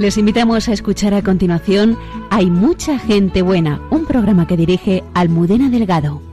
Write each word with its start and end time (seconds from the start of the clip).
Les 0.00 0.16
invitamos 0.16 0.66
a 0.66 0.72
escuchar 0.72 1.12
a 1.12 1.20
continuación 1.20 1.98
Hay 2.30 2.50
mucha 2.50 2.98
gente 2.98 3.42
buena, 3.42 3.82
un 3.90 4.06
programa 4.06 4.46
que 4.46 4.56
dirige 4.56 5.04
Almudena 5.12 5.68
Delgado. 5.68 6.29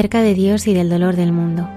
Cerca 0.00 0.22
de 0.22 0.32
Dios 0.32 0.66
y 0.66 0.72
del 0.72 0.88
dolor 0.88 1.14
del 1.14 1.30
mundo. 1.30 1.68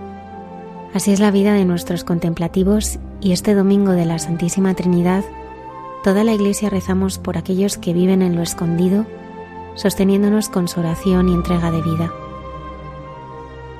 Así 0.93 1.11
es 1.11 1.19
la 1.19 1.29
vida 1.29 1.55
de 1.55 1.65
nuestros 1.65 2.05
contemplativos 2.05 2.97
y 3.19 3.33
este 3.33 3.53
domingo 3.53 3.91
de 3.91 4.05
la 4.05 4.17
Santísima 4.17 4.73
Trinidad, 4.75 5.25
toda 6.05 6.23
la 6.23 6.31
Iglesia 6.31 6.69
rezamos 6.69 7.17
por 7.17 7.37
aquellos 7.37 7.77
que 7.77 7.91
viven 7.91 8.21
en 8.21 8.37
lo 8.37 8.41
escondido, 8.41 9.05
sosteniéndonos 9.75 10.47
con 10.47 10.69
su 10.69 10.79
oración 10.79 11.27
y 11.27 11.33
entrega 11.33 11.69
de 11.69 11.81
vida. 11.81 12.13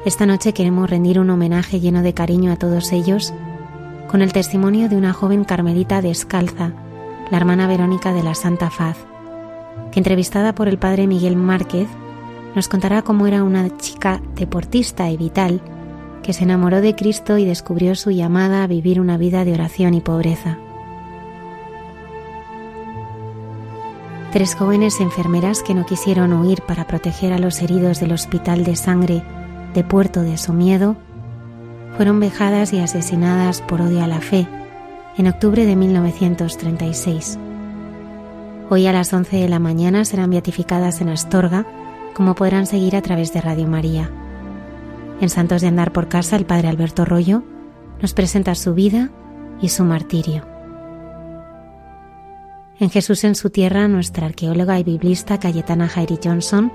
Esta 0.04 0.26
noche 0.26 0.52
queremos 0.52 0.90
rendir 0.90 1.22
un 1.22 1.30
homenaje 1.30 1.80
lleno 1.80 2.02
de 2.02 2.14
cariño 2.14 2.52
a 2.52 2.58
todos 2.58 2.92
ellos 2.92 3.34
con 4.10 4.22
el 4.22 4.34
testimonio 4.34 4.90
de 4.90 4.98
una 4.98 5.14
joven 5.14 5.46
carmelita 5.46 6.02
descalza, 6.02 6.74
la 7.32 7.38
hermana 7.38 7.66
Verónica 7.66 8.12
de 8.12 8.24
la 8.24 8.36
Santa 8.36 8.70
Faz, 8.70 8.98
que 9.94 10.02
entrevistada 10.02 10.54
por 10.54 10.68
el 10.68 10.80
padre 10.80 11.08
Miguel 11.08 11.38
Márquez 11.38 11.88
nos 12.56 12.68
contará 12.68 13.02
cómo 13.02 13.28
era 13.28 13.44
una 13.44 13.78
chica 13.78 14.22
deportista 14.36 15.10
y 15.10 15.18
vital 15.18 15.62
que 16.24 16.34
se 16.34 16.44
enamoró 16.44 16.82
de 16.82 16.96
Cristo 16.96 17.38
y 17.38 17.46
descubrió 17.46 17.96
su 17.96 18.12
llamada 18.12 18.64
a 18.64 18.68
vivir 18.68 19.00
una 19.00 19.18
vida 19.18 19.44
de 19.46 19.54
oración 19.54 19.94
y 19.94 20.02
pobreza. 20.02 20.58
Tres 24.32 24.56
jóvenes 24.56 25.00
enfermeras 25.00 25.62
que 25.62 25.76
no 25.76 25.86
quisieron 25.86 26.34
huir 26.34 26.62
para 26.62 26.88
proteger 26.88 27.34
a 27.34 27.40
los 27.40 27.62
heridos 27.62 28.00
del 28.00 28.14
Hospital 28.14 28.64
de 28.64 28.76
Sangre 28.76 29.24
de 29.76 29.84
Puerto 29.84 30.24
de 30.24 30.38
Somiedo 30.38 30.96
fueron 31.98 32.20
vejadas 32.20 32.74
y 32.74 32.80
asesinadas 32.80 33.62
por 33.62 33.82
odio 33.82 34.04
a 34.04 34.08
la 34.08 34.22
fe 34.22 34.48
en 35.18 35.28
octubre 35.28 35.66
de 35.66 35.76
1936. 35.76 37.38
Hoy 38.70 38.88
a 38.88 38.94
las 38.94 39.14
11 39.14 39.38
de 39.38 39.50
la 39.50 39.60
mañana 39.60 40.04
serán 40.06 40.32
beatificadas 40.32 41.02
en 41.02 41.10
Astorga 41.10 41.68
como 42.14 42.36
podrán 42.36 42.66
seguir 42.66 42.96
a 42.96 43.02
través 43.02 43.34
de 43.34 43.42
Radio 43.42 43.68
María. 43.68 44.10
En 45.20 45.30
Santos 45.30 45.62
de 45.62 45.68
Andar 45.68 45.92
por 45.92 46.08
Casa, 46.08 46.36
el 46.36 46.46
Padre 46.46 46.68
Alberto 46.68 47.06
Rollo 47.06 47.44
nos 48.02 48.14
presenta 48.14 48.56
su 48.56 48.74
vida 48.74 49.10
y 49.62 49.70
su 49.70 49.84
martirio. 49.84 50.46
En 52.80 52.90
Jesús 52.90 53.24
en 53.24 53.36
su 53.36 53.50
tierra, 53.50 53.88
nuestra 53.88 54.26
arqueóloga 54.26 54.80
y 54.80 54.84
biblista 54.84 55.40
Cayetana 55.40 55.88
Jairi 55.88 56.20
Johnson 56.24 56.72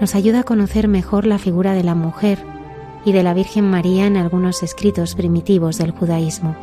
nos 0.00 0.14
ayuda 0.14 0.40
a 0.40 0.44
conocer 0.44 0.88
mejor 0.88 1.26
la 1.26 1.38
figura 1.38 1.74
de 1.74 1.84
la 1.84 1.94
mujer 1.94 2.38
y 3.04 3.12
de 3.12 3.22
la 3.22 3.34
Virgen 3.34 3.70
María 3.70 4.06
en 4.06 4.16
algunos 4.16 4.62
escritos 4.62 5.14
primitivos 5.14 5.78
del 5.78 5.92
judaísmo. 5.92 6.56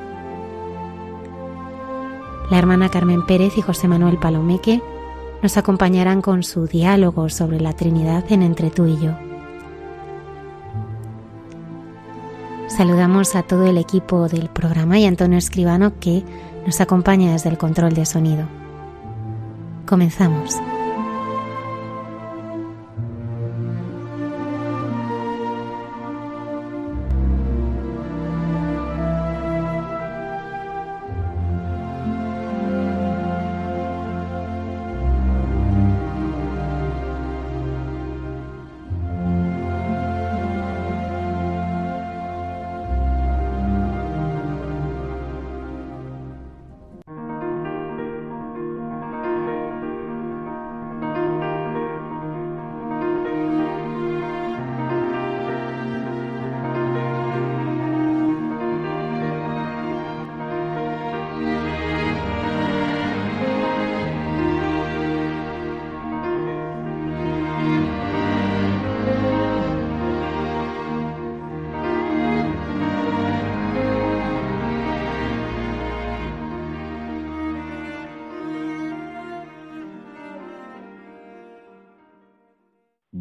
La 2.51 2.59
hermana 2.59 2.89
Carmen 2.89 3.25
Pérez 3.25 3.57
y 3.57 3.61
José 3.61 3.87
Manuel 3.87 4.17
Palomeque 4.17 4.81
nos 5.43 5.57
acompañarán 5.57 6.21
con 6.21 6.41
su 6.41 6.67
diálogo 6.67 7.27
sobre 7.27 7.59
la 7.59 7.73
Trinidad 7.73 8.23
en 8.31 8.41
Entre 8.41 8.71
tú 8.71 8.85
y 8.85 8.97
yo. 8.97 9.11
Saludamos 12.69 13.35
a 13.35 13.43
todo 13.43 13.67
el 13.67 13.77
equipo 13.77 14.29
del 14.29 14.47
programa 14.49 14.97
y 14.97 15.05
a 15.05 15.09
Antonio 15.09 15.37
Escribano 15.37 15.99
que 15.99 16.23
nos 16.65 16.79
acompaña 16.79 17.33
desde 17.33 17.49
el 17.49 17.57
control 17.57 17.93
de 17.93 18.05
sonido. 18.05 18.47
Comenzamos. 19.85 20.57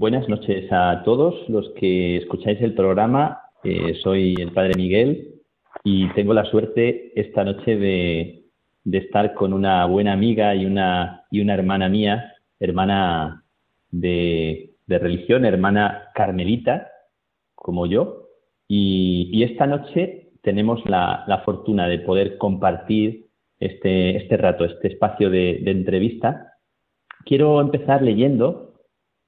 Buenas 0.03 0.29
noches 0.29 0.67
a 0.73 1.05
todos 1.05 1.49
los 1.49 1.71
que 1.79 2.17
escucháis 2.17 2.61
el 2.61 2.75
programa. 2.75 3.43
Eh, 3.63 3.95
soy 4.03 4.35
el 4.37 4.51
Padre 4.51 4.73
Miguel 4.77 5.37
y 5.85 6.09
tengo 6.15 6.35
la 6.35 6.45
suerte 6.47 7.13
esta 7.15 7.45
noche 7.45 7.77
de, 7.77 8.47
estar 8.91 9.33
con 9.35 9.53
una 9.53 9.87
buena 9.87 10.13
amiga 10.13 10.57
y 10.57 10.67
una, 10.67 11.25
y 11.31 11.41
una 11.41 11.55
hermana 11.55 11.89
mía, 11.89 12.35
hermana 12.59 13.45
de, 13.93 14.75
religión, 14.89 15.45
hermana 15.45 16.09
carmelita, 16.17 16.91
como 17.55 17.87
yo. 17.87 18.27
Y, 18.67 19.41
esta 19.45 19.69
noche 19.69 20.33
tenemos 20.43 20.85
la, 20.85 21.43
fortuna 21.45 21.87
de 21.87 22.01
poder 22.01 22.39
compartir 22.39 23.29
este, 23.61 24.17
este 24.17 24.37
rato, 24.37 24.65
este 24.65 24.89
espacio 24.89 25.31
de, 25.31 25.61
de 25.63 25.71
entrevista. 25.71 26.55
Quiero 27.25 27.61
empezar 27.61 28.03
leyendo 28.03 28.72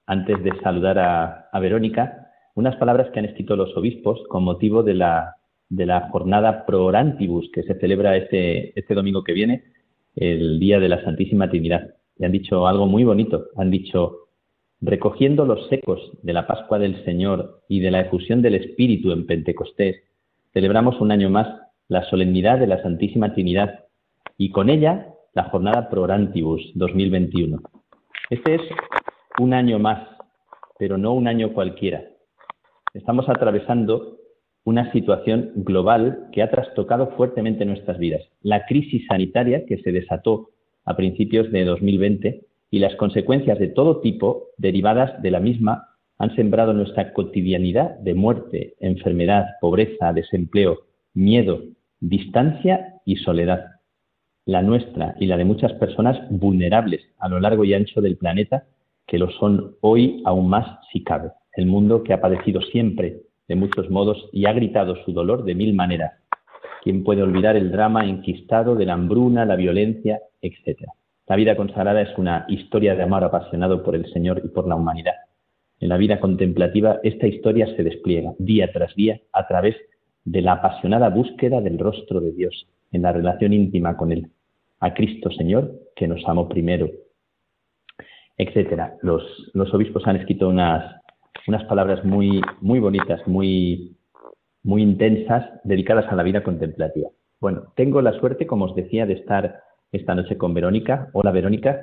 antes 0.07 0.43
de 0.43 0.53
saludar 0.63 0.99
a, 0.99 1.59
Verónica, 1.61 2.29
unas 2.55 2.77
palabras 2.77 3.11
que 3.11 3.19
han 3.19 3.25
escrito 3.25 3.57
los 3.57 3.77
obispos 3.77 4.23
con 4.29 4.45
motivo 4.45 4.83
de 4.83 4.95
la, 4.95 5.37
de 5.69 5.87
la 5.87 6.09
jornada 6.11 6.67
pro 6.67 6.85
orantibus 6.85 7.51
que 7.53 7.63
se 7.63 7.79
celebra 7.79 8.17
este, 8.17 8.79
este 8.79 8.95
domingo 8.95 9.25
que 9.25 9.33
viene, 9.33 9.65
el 10.17 10.61
Día 10.61 10.79
de 10.79 10.89
la 10.89 11.03
Santísima 11.03 11.49
Trinidad. 11.49 11.95
Y 12.19 12.25
han 12.25 12.33
dicho 12.33 12.67
algo 12.67 12.87
muy 12.87 13.05
bonito. 13.05 13.47
Han 13.57 13.71
dicho, 13.71 14.29
recogiendo 14.81 15.45
los 15.47 15.69
secos 15.69 16.13
de 16.23 16.33
la 16.33 16.47
Pascua 16.47 16.79
del 16.79 17.05
Señor 17.05 17.63
y 17.69 17.81
de 17.81 17.91
la 17.91 18.01
efusión 18.01 18.43
del 18.43 18.55
Espíritu 18.55 19.11
en 19.13 19.27
Pentecostés, 19.27 20.03
celebramos 20.53 21.01
un 21.01 21.11
año 21.11 21.31
más 21.31 21.49
la 21.89 22.05
solemnidad 22.05 22.59
de 22.59 22.67
la 22.67 22.83
Santísima 22.83 23.35
Trinidad 23.35 23.85
y 24.39 24.51
con 24.51 24.71
ella 24.71 25.09
la 25.35 25.45
jornada 25.45 25.89
pro 25.91 26.03
orantibus 26.03 26.63
2021. 26.75 27.61
Este 28.31 28.55
es 28.55 28.63
un 29.41 29.53
año 29.53 29.79
más 29.79 30.15
pero 30.79 30.99
no 30.99 31.13
un 31.13 31.29
año 31.29 31.53
cualquiera. 31.53 32.05
Estamos 32.93 33.29
atravesando 33.29 34.19
una 34.65 34.91
situación 34.93 35.53
global 35.57 36.29
que 36.33 36.43
ha 36.43 36.51
trastocado 36.51 37.09
fuertemente 37.17 37.65
nuestras 37.65 37.99
vidas. 37.99 38.23
La 38.43 38.67
crisis 38.67 39.05
sanitaria 39.09 39.67
que 39.67 39.79
se 39.79 39.93
desató 39.93 40.51
a 40.85 40.97
principios 40.97 41.51
de 41.53 41.65
2020 41.65 42.47
y 42.71 42.79
las 42.79 42.97
consecuencias 42.97 43.59
de 43.59 43.69
todo 43.69 44.01
tipo 44.01 44.49
derivadas 44.57 45.21
de 45.23 45.31
la 45.31 45.41
misma 45.41 45.89
han 46.19 46.35
sembrado 46.35 46.73
nuestra 46.73 47.13
cotidianidad 47.13 47.99
de 47.99 48.15
muerte, 48.15 48.75
enfermedad, 48.81 49.47
pobreza, 49.61 50.13
desempleo, 50.13 50.81
miedo, 51.13 51.63
distancia 52.01 53.01
y 53.05 53.17
soledad. 53.17 53.67
La 54.47 54.63
nuestra 54.63 55.15
y 55.19 55.27
la 55.27 55.37
de 55.37 55.45
muchas 55.45 55.73
personas 55.75 56.19
vulnerables 56.31 57.03
a 57.19 57.29
lo 57.29 57.41
largo 57.41 57.65
y 57.65 57.75
ancho 57.75 58.01
del 58.01 58.17
planeta, 58.17 58.65
que 59.07 59.19
lo 59.19 59.31
son 59.33 59.77
hoy 59.81 60.23
aún 60.25 60.49
más 60.49 60.79
si 60.93 61.03
cabe. 61.03 61.31
El 61.57 61.67
mundo 61.67 62.03
que 62.03 62.13
ha 62.13 62.21
padecido 62.21 62.61
siempre 62.63 63.23
de 63.49 63.55
muchos 63.55 63.91
modos 63.91 64.29
y 64.33 64.47
ha 64.47 64.53
gritado 64.53 64.97
su 65.05 65.13
dolor 65.13 65.45
de 65.45 65.55
mil 65.55 65.75
maneras. 65.75 66.13
¿Quién 66.83 67.05
puede 67.05 67.23
olvidar 67.23 67.57
el 67.57 67.71
drama 67.71 68.05
enquistado 68.05 68.75
de 68.75 68.87
la 68.87 68.95
hambruna, 68.95 69.45
la 69.45 69.57
violencia, 69.57 70.21
etcétera? 70.41 70.93
La 71.27 71.37
vida 71.37 71.57
consagrada 71.57 72.03
es 72.03 72.19
una 72.19 72.45
historia 72.49 72.95
de 72.95 73.03
amor 73.03 73.25
apasionado 73.25 73.83
por 73.83 73.95
el 73.95 74.11
Señor 74.13 74.43
y 74.45 74.49
por 74.49 74.69
la 74.69 74.75
humanidad. 74.75 75.15
En 75.81 75.89
la 75.89 75.97
vida 75.97 76.21
contemplativa 76.21 77.01
esta 77.03 77.27
historia 77.27 77.67
se 77.75 77.83
despliega 77.83 78.35
día 78.39 78.71
tras 78.73 78.95
día 78.95 79.21
a 79.33 79.47
través 79.47 79.77
de 80.25 80.43
la 80.43 80.53
apasionada 80.53 81.09
búsqueda 81.09 81.61
del 81.61 81.79
rostro 81.79 82.21
de 82.21 82.33
Dios 82.33 82.67
en 82.93 83.03
la 83.03 83.13
relación 83.13 83.53
íntima 83.53 83.97
con 83.97 84.13
Él, 84.13 84.31
a 84.81 84.95
Cristo 84.95 85.31
Señor 85.31 85.73
que 85.97 86.09
nos 86.09 86.27
amó 86.27 86.49
primero, 86.49 86.91
etcétera. 88.37 88.97
Los, 89.03 89.23
los 89.55 89.73
obispos 89.75 90.07
han 90.07 90.17
escrito 90.17 90.49
unas, 90.49 91.01
unas 91.47 91.65
palabras 91.65 92.05
muy, 92.05 92.41
muy 92.61 92.81
bonitas, 92.81 93.27
muy, 93.27 93.97
muy 94.63 94.83
intensas, 94.83 95.49
dedicadas 95.65 96.07
a 96.11 96.17
la 96.17 96.23
vida 96.23 96.43
contemplativa. 96.43 97.09
Bueno, 97.41 97.73
tengo 97.77 98.01
la 98.01 98.19
suerte, 98.19 98.47
como 98.47 98.67
os 98.67 98.75
decía, 98.75 99.07
de 99.07 99.15
estar 99.15 99.61
esta 99.93 100.15
noche 100.15 100.37
con 100.37 100.55
Verónica. 100.55 101.09
Hola, 101.13 101.31
Verónica. 101.31 101.81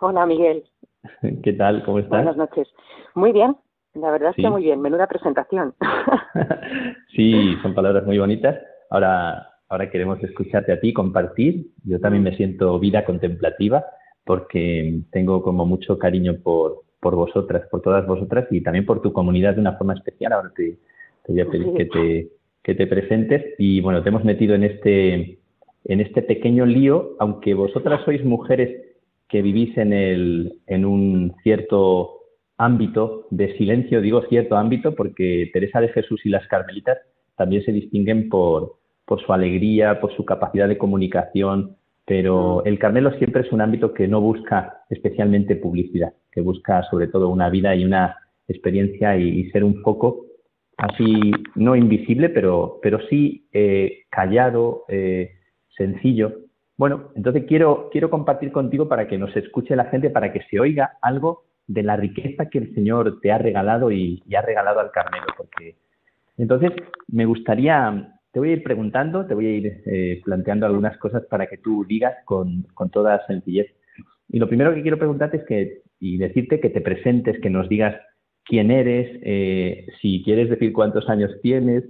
Hola, 0.00 0.26
Miguel. 0.26 0.64
¿Qué 1.42 1.52
tal? 1.54 1.84
¿Cómo 1.84 1.98
estás? 1.98 2.24
Buenas 2.24 2.36
noches. 2.36 2.68
Muy 3.14 3.32
bien. 3.32 3.56
La 3.94 4.10
verdad 4.10 4.30
es 4.30 4.36
que 4.36 4.50
muy 4.50 4.62
bien. 4.62 4.80
Menuda 4.80 5.06
presentación. 5.06 5.74
sí, 7.16 7.56
son 7.62 7.74
palabras 7.74 8.04
muy 8.04 8.18
bonitas. 8.18 8.56
Ahora, 8.90 9.48
ahora 9.68 9.90
queremos 9.90 10.22
escucharte 10.22 10.72
a 10.72 10.80
ti, 10.80 10.92
compartir. 10.92 11.66
Yo 11.84 11.98
también 12.00 12.22
me 12.22 12.36
siento 12.36 12.78
vida 12.78 13.04
contemplativa 13.04 13.84
porque 14.24 15.00
tengo 15.10 15.42
como 15.42 15.66
mucho 15.66 15.98
cariño 15.98 16.36
por, 16.42 16.82
por 17.00 17.16
vosotras, 17.16 17.68
por 17.70 17.82
todas 17.82 18.06
vosotras 18.06 18.46
y 18.50 18.62
también 18.62 18.86
por 18.86 19.02
tu 19.02 19.12
comunidad 19.12 19.54
de 19.54 19.60
una 19.60 19.76
forma 19.76 19.94
especial. 19.94 20.32
Ahora 20.32 20.52
te, 20.54 20.78
voy 21.28 21.40
a 21.40 21.46
pedir 21.46 21.72
que 21.74 21.84
te, 21.86 22.28
que 22.62 22.74
te 22.74 22.86
presentes. 22.86 23.54
Y 23.58 23.80
bueno, 23.80 24.02
te 24.02 24.08
hemos 24.08 24.24
metido 24.24 24.54
en 24.54 24.64
este, 24.64 25.38
en 25.84 26.00
este 26.00 26.22
pequeño 26.22 26.66
lío, 26.66 27.16
aunque 27.18 27.54
vosotras 27.54 28.02
sois 28.04 28.24
mujeres 28.24 28.90
que 29.28 29.42
vivís 29.42 29.76
en, 29.78 29.92
el, 29.92 30.54
en 30.66 30.84
un 30.84 31.34
cierto 31.42 32.16
ámbito 32.58 33.26
de 33.30 33.56
silencio, 33.56 34.02
digo 34.02 34.22
cierto 34.28 34.56
ámbito 34.56 34.94
porque 34.94 35.48
Teresa 35.52 35.80
de 35.80 35.88
Jesús 35.88 36.20
y 36.26 36.28
las 36.28 36.46
Carmelitas 36.46 36.98
también 37.36 37.64
se 37.64 37.72
distinguen 37.72 38.28
por, 38.28 38.74
por 39.06 39.24
su 39.24 39.32
alegría, 39.32 40.00
por 40.00 40.14
su 40.14 40.26
capacidad 40.26 40.68
de 40.68 40.76
comunicación, 40.76 41.76
pero 42.10 42.56
mm. 42.56 42.66
el 42.66 42.78
Carmelo 42.80 43.12
siempre 43.18 43.42
es 43.42 43.52
un 43.52 43.60
ámbito 43.60 43.94
que 43.94 44.08
no 44.08 44.20
busca 44.20 44.82
especialmente 44.90 45.54
publicidad, 45.54 46.12
que 46.32 46.40
busca 46.40 46.82
sobre 46.90 47.06
todo 47.06 47.28
una 47.28 47.48
vida 47.48 47.76
y 47.76 47.84
una 47.84 48.16
experiencia 48.48 49.16
y, 49.16 49.48
ser 49.52 49.62
un 49.62 49.80
foco 49.82 50.26
así, 50.76 51.30
no 51.54 51.76
invisible, 51.76 52.28
pero, 52.28 52.80
pero 52.82 52.98
sí 53.08 53.46
eh, 53.52 54.06
callado, 54.10 54.86
eh, 54.88 55.34
sencillo. 55.76 56.32
Bueno, 56.76 57.12
entonces 57.14 57.44
quiero, 57.46 57.90
quiero 57.92 58.10
compartir 58.10 58.50
contigo 58.50 58.88
para 58.88 59.06
que 59.06 59.16
nos 59.16 59.36
escuche 59.36 59.76
la 59.76 59.84
gente, 59.84 60.10
para 60.10 60.32
que 60.32 60.42
se 60.50 60.58
oiga 60.58 60.98
algo 61.02 61.44
de 61.68 61.84
la 61.84 61.94
riqueza 61.94 62.46
que 62.46 62.58
el 62.58 62.74
Señor 62.74 63.20
te 63.20 63.30
ha 63.30 63.38
regalado 63.38 63.92
y, 63.92 64.20
y 64.26 64.34
ha 64.34 64.42
regalado 64.42 64.80
al 64.80 64.90
Carmelo. 64.90 65.26
Porque 65.36 65.76
entonces 66.36 66.72
me 67.06 67.24
gustaría 67.24 68.19
te 68.32 68.38
voy 68.38 68.50
a 68.50 68.52
ir 68.52 68.62
preguntando, 68.62 69.26
te 69.26 69.34
voy 69.34 69.46
a 69.46 69.50
ir 69.50 69.82
eh, 69.86 70.20
planteando 70.24 70.66
algunas 70.66 70.96
cosas 70.98 71.24
para 71.26 71.46
que 71.46 71.58
tú 71.58 71.84
digas 71.84 72.14
con, 72.24 72.66
toda 72.92 73.26
sencillez. 73.26 73.66
Y 74.28 74.38
lo 74.38 74.48
primero 74.48 74.74
que 74.74 74.82
quiero 74.82 74.98
preguntarte 74.98 75.38
es 75.38 75.44
que, 75.44 75.82
y 75.98 76.16
decirte 76.16 76.60
que 76.60 76.70
te 76.70 76.80
presentes, 76.80 77.40
que 77.40 77.50
nos 77.50 77.68
digas 77.68 77.96
quién 78.44 78.70
eres, 78.70 79.18
eh, 79.22 79.86
si 80.00 80.22
quieres 80.22 80.48
decir 80.48 80.72
cuántos 80.72 81.08
años 81.08 81.32
tienes, 81.42 81.84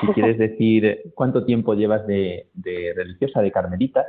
si 0.00 0.06
quieres 0.08 0.36
decir 0.38 1.12
cuánto 1.14 1.44
tiempo 1.44 1.74
llevas 1.74 2.06
de, 2.06 2.48
religiosa, 2.96 3.40
de 3.40 3.52
carmelita. 3.52 4.04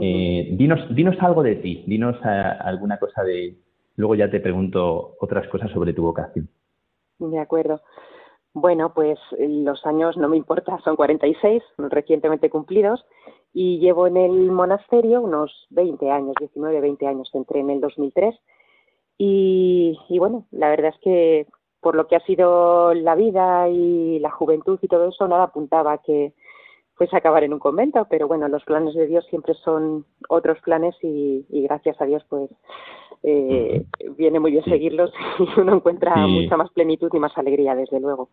Eh, 0.00 0.48
dinos, 0.52 0.94
dinos 0.94 1.16
algo 1.20 1.42
de 1.42 1.56
ti, 1.56 1.84
dinos 1.86 2.16
alguna 2.22 2.98
cosa 2.98 3.22
de... 3.22 3.56
Luego 3.96 4.16
ya 4.16 4.28
te 4.28 4.40
pregunto 4.40 5.14
otras 5.20 5.46
cosas 5.46 5.70
sobre 5.70 5.92
tu 5.92 6.02
vocación. 6.02 6.48
De 7.20 7.38
acuerdo. 7.38 7.80
Bueno, 8.54 8.94
pues 8.94 9.18
los 9.36 9.84
años 9.84 10.16
no 10.16 10.28
me 10.28 10.36
importa, 10.36 10.78
son 10.84 10.94
46, 10.94 11.60
recientemente 11.76 12.50
cumplidos, 12.50 13.04
y 13.52 13.80
llevo 13.80 14.06
en 14.06 14.16
el 14.16 14.52
monasterio 14.52 15.20
unos 15.20 15.66
20 15.70 16.08
años, 16.10 16.34
19, 16.38 16.80
20 16.80 17.06
años, 17.06 17.30
entré 17.34 17.60
en 17.60 17.70
el 17.70 17.80
2003. 17.80 18.34
Y, 19.18 19.98
y 20.08 20.18
bueno, 20.20 20.46
la 20.52 20.68
verdad 20.70 20.92
es 20.94 21.00
que 21.00 21.46
por 21.80 21.96
lo 21.96 22.06
que 22.06 22.16
ha 22.16 22.20
sido 22.20 22.94
la 22.94 23.16
vida 23.16 23.68
y 23.68 24.20
la 24.20 24.30
juventud 24.30 24.78
y 24.80 24.88
todo 24.88 25.08
eso, 25.08 25.26
nada 25.26 25.44
apuntaba 25.44 25.92
a 25.92 25.98
que 25.98 26.32
fuese 26.94 27.16
a 27.16 27.18
acabar 27.18 27.42
en 27.42 27.52
un 27.52 27.58
convento, 27.58 28.06
pero 28.08 28.28
bueno, 28.28 28.46
los 28.48 28.64
planes 28.64 28.94
de 28.94 29.06
Dios 29.06 29.26
siempre 29.28 29.54
son 29.54 30.06
otros 30.28 30.58
planes 30.60 30.94
y, 31.02 31.44
y 31.50 31.62
gracias 31.62 32.00
a 32.00 32.06
Dios 32.06 32.24
pues 32.28 32.48
eh, 33.26 33.86
viene 34.18 34.38
muy 34.38 34.52
bien 34.52 34.64
seguirlos 34.64 35.10
y 35.38 35.60
uno 35.60 35.76
encuentra 35.76 36.14
mucha 36.26 36.56
más 36.56 36.70
plenitud 36.70 37.08
y 37.12 37.18
más 37.18 37.36
alegría, 37.36 37.74
desde 37.74 37.98
luego. 37.98 38.28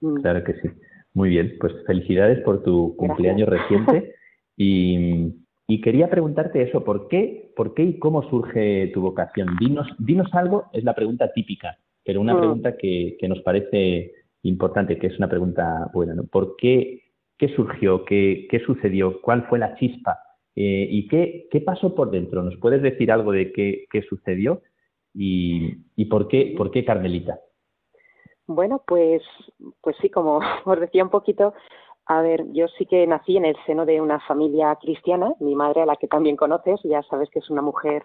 Mm. 0.00 0.20
Claro 0.20 0.44
que 0.44 0.54
sí. 0.54 0.68
Muy 1.14 1.30
bien, 1.30 1.56
pues 1.60 1.72
felicidades 1.86 2.40
por 2.44 2.62
tu 2.62 2.94
cumpleaños 2.96 3.48
reciente 3.48 4.14
y, 4.56 5.34
quería 5.82 6.10
preguntarte 6.10 6.62
eso, 6.62 6.84
¿por 6.84 7.08
qué, 7.08 7.52
¿por 7.56 7.74
qué 7.74 7.82
y 7.82 7.98
cómo 7.98 8.22
surge 8.28 8.90
tu 8.92 9.00
vocación? 9.00 9.56
Dinos, 9.58 9.88
dinos 9.98 10.28
algo, 10.34 10.66
es 10.72 10.84
la 10.84 10.94
pregunta 10.94 11.32
típica, 11.32 11.78
pero 12.04 12.20
una 12.20 12.34
mm. 12.34 12.38
pregunta 12.38 12.76
que, 12.76 13.16
que, 13.18 13.28
nos 13.28 13.40
parece 13.40 14.12
importante, 14.42 14.98
que 14.98 15.08
es 15.08 15.18
una 15.18 15.28
pregunta 15.28 15.90
buena, 15.92 16.14
¿no? 16.14 16.24
¿Por 16.24 16.56
qué, 16.56 17.02
qué 17.38 17.48
surgió, 17.48 18.04
qué, 18.04 18.46
qué 18.50 18.60
sucedió, 18.60 19.20
cuál 19.22 19.46
fue 19.48 19.58
la 19.58 19.74
chispa 19.76 20.18
eh, 20.56 20.86
¿Y 20.90 21.08
qué, 21.08 21.48
qué, 21.50 21.60
pasó 21.60 21.94
por 21.94 22.10
dentro? 22.10 22.42
¿Nos 22.42 22.56
puedes 22.56 22.82
decir 22.82 23.12
algo 23.12 23.32
de 23.32 23.52
qué, 23.52 23.86
qué 23.90 24.02
sucedió 24.02 24.62
y, 25.14 25.76
y, 25.96 26.06
por, 26.06 26.28
qué, 26.28 26.54
por 26.56 26.70
qué 26.70 26.84
Carmelita? 26.84 27.40
Bueno, 28.46 28.82
pues, 28.86 29.22
pues 29.80 29.96
sí, 30.00 30.10
como 30.10 30.40
os 30.64 30.80
decía 30.80 31.04
un 31.04 31.10
poquito, 31.10 31.54
a 32.06 32.22
ver, 32.22 32.44
yo 32.52 32.66
sí 32.76 32.86
que 32.86 33.06
nací 33.06 33.36
en 33.36 33.44
el 33.44 33.56
seno 33.64 33.86
de 33.86 34.00
una 34.00 34.18
familia 34.20 34.76
cristiana, 34.80 35.32
mi 35.38 35.54
madre, 35.54 35.82
a 35.82 35.86
la 35.86 35.96
que 35.96 36.08
también 36.08 36.36
conoces, 36.36 36.80
ya 36.82 37.02
sabes 37.04 37.30
que 37.30 37.38
es 37.38 37.48
una 37.50 37.62
mujer 37.62 38.04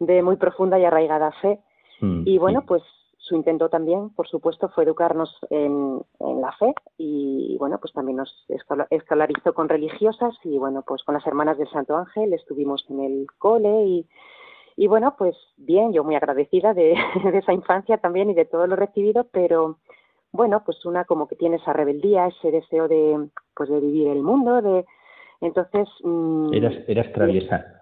de 0.00 0.22
muy 0.22 0.36
profunda 0.36 0.78
y 0.78 0.84
arraigada 0.84 1.30
fe. 1.40 1.60
Mm, 2.00 2.22
y 2.26 2.38
bueno, 2.38 2.64
pues 2.66 2.82
su 3.26 3.34
intento 3.34 3.68
también, 3.68 4.10
por 4.10 4.28
supuesto, 4.28 4.68
fue 4.68 4.84
educarnos 4.84 5.36
en, 5.50 6.00
la 6.20 6.52
fe 6.52 6.72
y, 6.96 7.56
bueno, 7.58 7.78
pues 7.80 7.92
también 7.92 8.18
nos 8.18 8.46
escolarizó 8.90 9.52
con 9.52 9.68
religiosas 9.68 10.34
y, 10.44 10.58
bueno, 10.58 10.84
pues 10.86 11.02
con 11.02 11.14
las 11.14 11.26
hermanas 11.26 11.58
del 11.58 11.68
Santo 11.70 11.96
Ángel 11.96 12.32
estuvimos 12.32 12.84
en 12.88 13.00
el 13.00 13.26
cole 13.38 13.84
y, 13.84 14.06
y 14.76 14.86
bueno, 14.86 15.16
pues 15.18 15.34
bien, 15.56 15.92
yo 15.92 16.04
muy 16.04 16.14
agradecida 16.14 16.72
de, 16.74 16.94
esa 17.34 17.52
infancia 17.52 17.98
también 17.98 18.30
y 18.30 18.34
de 18.34 18.44
todo 18.44 18.66
lo 18.68 18.76
recibido, 18.76 19.26
pero 19.32 19.78
bueno, 20.30 20.62
pues 20.64 20.84
una 20.84 21.04
como 21.04 21.26
que 21.26 21.34
tiene 21.34 21.56
esa 21.56 21.72
rebeldía, 21.72 22.28
ese 22.28 22.52
deseo 22.52 22.86
de, 22.86 23.28
pues 23.56 23.68
de 23.68 23.80
vivir 23.80 24.08
el 24.08 24.22
mundo, 24.22 24.62
de, 24.62 24.84
entonces... 25.40 25.88
Mm, 26.04 26.54
eras, 26.54 26.74
eras 26.86 27.12
traviesa. 27.12 27.72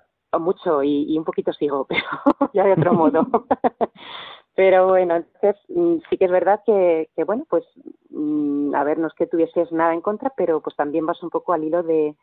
Mucho 0.40 0.82
y, 0.82 1.12
y, 1.12 1.18
un 1.18 1.24
poquito 1.24 1.52
sigo, 1.52 1.86
pero 1.88 2.50
ya 2.54 2.64
de 2.64 2.72
otro 2.72 2.94
modo. 2.94 3.26
Pero 4.56 4.88
bueno, 4.88 5.16
entonces 5.16 5.56
mm, 5.68 5.96
sí 6.08 6.16
que 6.16 6.26
es 6.26 6.30
verdad 6.30 6.60
que, 6.64 7.10
que 7.16 7.24
bueno, 7.24 7.44
pues 7.48 7.64
mm, 8.10 8.74
a 8.74 8.84
ver, 8.84 8.98
no 8.98 9.08
es 9.08 9.14
que 9.14 9.26
tuvieses 9.26 9.72
nada 9.72 9.94
en 9.94 10.00
contra, 10.00 10.32
pero 10.36 10.60
pues 10.60 10.76
también 10.76 11.06
vas 11.06 11.22
un 11.22 11.30
poco 11.30 11.52
al 11.52 11.64
hilo 11.64 11.82
de 11.82 12.14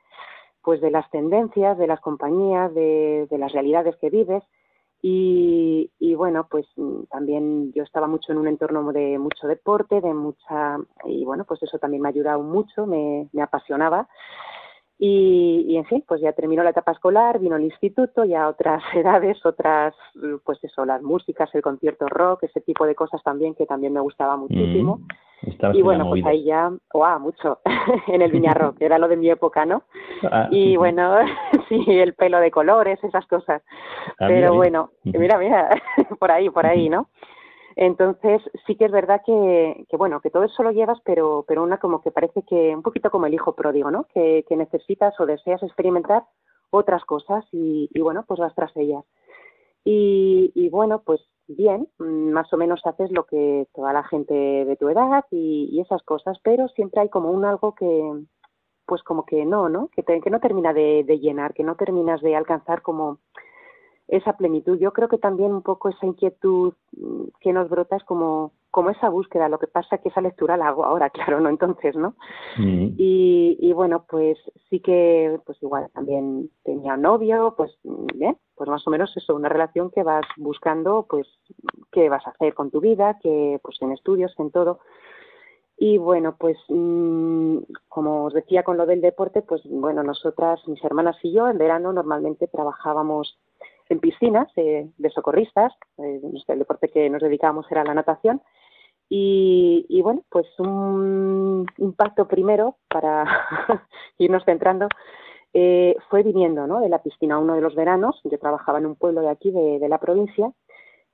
pues 0.63 0.79
de 0.79 0.91
las 0.91 1.09
tendencias, 1.09 1.77
de 1.77 1.87
las 1.87 1.99
compañías, 2.01 2.73
de, 2.73 3.27
de 3.29 3.37
las 3.37 3.51
realidades 3.51 3.95
que 3.97 4.09
vives. 4.09 4.43
Y, 5.03 5.89
y, 5.97 6.13
bueno, 6.13 6.47
pues 6.49 6.67
mm, 6.75 7.05
también 7.09 7.73
yo 7.73 7.81
estaba 7.83 8.05
mucho 8.07 8.31
en 8.31 8.37
un 8.37 8.47
entorno 8.47 8.91
de 8.91 9.17
mucho 9.17 9.47
deporte, 9.47 9.99
de 9.99 10.13
mucha, 10.13 10.77
y 11.05 11.25
bueno, 11.25 11.43
pues 11.45 11.63
eso 11.63 11.79
también 11.79 12.03
me 12.03 12.09
ha 12.09 12.11
ayudado 12.11 12.43
mucho, 12.43 12.85
me, 12.85 13.27
me 13.33 13.41
apasionaba. 13.41 14.07
Y, 15.03 15.77
en 15.77 15.85
fin, 15.85 16.03
pues 16.07 16.21
ya 16.21 16.31
terminó 16.33 16.61
la 16.61 16.69
etapa 16.69 16.91
escolar, 16.91 17.39
vino 17.39 17.55
el 17.55 17.63
instituto, 17.63 18.23
ya 18.23 18.47
otras 18.47 18.83
edades, 18.93 19.43
otras, 19.43 19.95
pues 20.43 20.63
eso, 20.63 20.85
las 20.85 21.01
músicas, 21.01 21.49
el 21.55 21.63
concierto 21.63 22.07
rock, 22.07 22.43
ese 22.43 22.61
tipo 22.61 22.85
de 22.85 22.93
cosas 22.93 23.23
también 23.23 23.55
que 23.55 23.65
también 23.65 23.93
me 23.93 23.99
gustaba 23.99 24.37
muchísimo. 24.37 24.97
Mm, 24.97 25.75
y 25.75 25.81
bueno, 25.81 26.07
pues 26.07 26.23
ahí 26.27 26.43
ya, 26.43 26.71
¡guau! 26.93 27.19
mucho, 27.19 27.61
en 28.07 28.21
el 28.21 28.31
Viña 28.31 28.53
Rock, 28.53 28.79
era 28.79 28.99
lo 28.99 29.07
de 29.07 29.17
mi 29.17 29.27
época, 29.31 29.65
¿no? 29.65 29.81
Ah, 30.31 30.47
y 30.51 30.77
bueno, 30.77 31.15
sí, 31.67 31.83
el 31.87 32.13
pelo 32.13 32.39
de 32.39 32.51
colores, 32.51 33.03
esas 33.03 33.25
cosas. 33.25 33.63
Ah, 34.19 34.27
Pero 34.27 34.53
bueno, 34.53 34.91
mira, 35.03 35.39
mira, 35.39 35.69
por 36.19 36.31
ahí, 36.31 36.51
por 36.51 36.67
ahí, 36.67 36.89
¿no? 36.89 37.07
Entonces, 37.75 38.41
sí 38.65 38.75
que 38.75 38.85
es 38.85 38.91
verdad 38.91 39.21
que, 39.25 39.85
que, 39.89 39.97
bueno, 39.97 40.21
que 40.21 40.29
todo 40.29 40.43
eso 40.43 40.63
lo 40.63 40.71
llevas, 40.71 40.99
pero, 41.03 41.45
pero 41.47 41.63
una 41.63 41.77
como 41.77 42.01
que 42.01 42.11
parece 42.11 42.43
que, 42.43 42.75
un 42.75 42.81
poquito 42.81 43.09
como 43.11 43.25
el 43.25 43.33
hijo 43.33 43.55
pródigo, 43.55 43.91
¿no? 43.91 44.05
Que, 44.13 44.43
necesitas 44.51 45.17
o 45.19 45.25
deseas 45.25 45.63
experimentar 45.63 46.25
otras 46.69 47.03
cosas 47.05 47.45
y, 47.51 47.89
y 47.93 48.01
bueno, 48.01 48.25
pues 48.27 48.39
vas 48.39 48.53
tras 48.53 48.75
ellas. 48.75 49.03
Y, 49.83 50.51
y, 50.53 50.69
bueno, 50.69 51.01
pues 51.03 51.21
bien, 51.47 51.87
más 51.97 52.51
o 52.53 52.57
menos 52.57 52.85
haces 52.85 53.11
lo 53.11 53.25
que 53.25 53.67
toda 53.73 53.93
la 53.93 54.03
gente 54.03 54.33
de 54.33 54.75
tu 54.75 54.89
edad 54.89 55.25
y, 55.31 55.79
esas 55.79 56.03
cosas, 56.03 56.37
pero 56.43 56.67
siempre 56.69 57.01
hay 57.01 57.09
como 57.09 57.31
un 57.31 57.45
algo 57.45 57.73
que, 57.73 58.23
pues 58.85 59.01
como 59.03 59.25
que 59.25 59.45
no, 59.45 59.69
¿no? 59.69 59.89
Que, 59.89 60.03
que 60.03 60.29
no 60.29 60.39
termina 60.39 60.73
de 60.73 61.03
llenar, 61.19 61.53
que 61.53 61.63
no 61.63 61.75
terminas 61.75 62.21
de 62.21 62.35
alcanzar 62.35 62.81
como 62.81 63.19
esa 64.11 64.33
plenitud. 64.33 64.77
Yo 64.77 64.91
creo 64.91 65.07
que 65.07 65.17
también 65.17 65.53
un 65.53 65.61
poco 65.61 65.87
esa 65.87 66.05
inquietud 66.05 66.73
mm, 66.97 67.23
que 67.39 67.53
nos 67.53 67.69
brota 67.69 67.95
es 67.95 68.03
como, 68.03 68.51
como 68.69 68.89
esa 68.89 69.07
búsqueda. 69.07 69.47
Lo 69.47 69.57
que 69.57 69.67
pasa 69.67 69.95
es 69.95 70.01
que 70.01 70.09
esa 70.09 70.19
lectura 70.19 70.57
la 70.57 70.67
hago 70.67 70.83
ahora, 70.83 71.09
claro, 71.09 71.39
no 71.39 71.47
entonces, 71.47 71.95
¿no? 71.95 72.15
Mm. 72.57 72.95
Y, 72.97 73.57
y, 73.59 73.71
bueno, 73.71 74.05
pues 74.07 74.37
sí 74.69 74.81
que, 74.81 75.39
pues 75.45 75.63
igual 75.63 75.89
también 75.93 76.49
tenía 76.63 76.97
novio, 76.97 77.55
pues 77.55 77.71
bien, 77.83 78.37
pues 78.55 78.69
más 78.69 78.85
o 78.85 78.91
menos 78.91 79.15
eso, 79.15 79.33
una 79.33 79.47
relación 79.47 79.89
que 79.89 80.03
vas 80.03 80.25
buscando, 80.35 81.07
pues 81.09 81.25
qué 81.91 82.09
vas 82.09 82.27
a 82.27 82.31
hacer 82.31 82.53
con 82.53 82.69
tu 82.69 82.81
vida, 82.81 83.17
que 83.23 83.59
pues 83.63 83.81
en 83.81 83.93
estudios, 83.93 84.33
en 84.37 84.51
todo. 84.51 84.79
Y 85.77 85.97
bueno, 85.97 86.35
pues 86.37 86.57
mm, 86.67 87.59
como 87.87 88.25
os 88.25 88.33
decía 88.33 88.63
con 88.63 88.75
lo 88.75 88.85
del 88.85 88.99
deporte, 88.99 89.41
pues 89.41 89.61
bueno, 89.63 90.03
nosotras, 90.03 90.59
mis 90.67 90.83
hermanas 90.83 91.15
y 91.23 91.31
yo, 91.31 91.47
en 91.47 91.57
verano 91.57 91.93
normalmente 91.93 92.47
trabajábamos 92.47 93.39
en 93.91 93.99
piscinas 93.99 94.47
eh, 94.55 94.89
de 94.97 95.09
socorristas, 95.09 95.73
eh, 95.97 96.21
el 96.47 96.59
deporte 96.59 96.89
que 96.89 97.09
nos 97.09 97.21
dedicábamos 97.21 97.65
era 97.69 97.83
la 97.83 97.93
natación. 97.93 98.41
Y, 99.13 100.01
bueno, 100.01 100.21
pues 100.29 100.47
un 100.57 101.65
impacto 101.77 102.29
primero 102.29 102.77
para 102.87 103.25
irnos 104.17 104.45
centrando 104.45 104.87
eh, 105.53 105.97
fue 106.09 106.23
viniendo 106.23 106.65
¿no? 106.65 106.79
de 106.79 106.87
la 106.87 107.03
piscina 107.03 107.37
uno 107.37 107.55
de 107.55 107.61
los 107.61 107.75
veranos. 107.75 108.21
Yo 108.23 108.39
trabajaba 108.39 108.77
en 108.77 108.85
un 108.85 108.95
pueblo 108.95 109.19
de 109.19 109.29
aquí, 109.29 109.51
de, 109.51 109.85
la 109.89 109.97
provincia, 109.97 110.53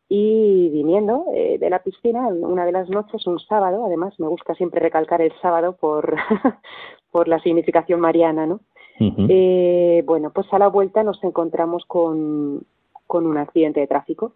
y 0.07 0.69
viniendo 0.69 1.25
de 1.34 1.69
la 1.72 1.81
piscina 1.81 2.27
una 2.27 2.67
de 2.67 2.72
las 2.72 2.88
noches, 2.88 3.25
un 3.25 3.39
sábado, 3.39 3.84
además 3.88 4.13
me 4.19 4.27
gusta 4.27 4.53
siempre 4.53 4.79
recalcar 4.79 5.24
el 5.24 5.34
sábado 5.41 5.75
por, 5.75 6.15
por 7.12 7.27
la 7.27 7.39
significación 7.39 8.00
mariana, 8.00 8.46
¿no? 8.46 8.60
Eh, 9.00 10.04
bueno, 10.06 10.32
pues 10.32 10.48
a 10.51 10.60
la 10.60 10.68
vuelta 10.68 11.04
nos 11.04 11.24
encontramos 11.24 11.86
con, 11.86 12.66
con 13.06 13.25
un 13.25 13.38
accidente 13.38 13.80
de 13.80 13.88
tráfico 13.88 14.34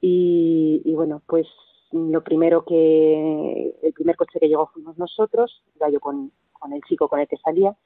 y, 0.00 0.82
y, 0.84 0.94
bueno, 0.94 1.22
pues 1.26 1.46
lo 1.92 2.22
primero 2.22 2.64
que, 2.64 3.74
el 3.82 3.92
primer 3.92 4.16
coche 4.16 4.38
que 4.40 4.48
llegó 4.48 4.66
fuimos 4.68 4.98
nosotros, 4.98 5.62
yo 5.92 6.00
con, 6.00 6.32
con 6.52 6.72
el 6.72 6.82
chico 6.82 7.08
con 7.08 7.20
el 7.20 7.28
que 7.28 7.36
salía 7.38 7.76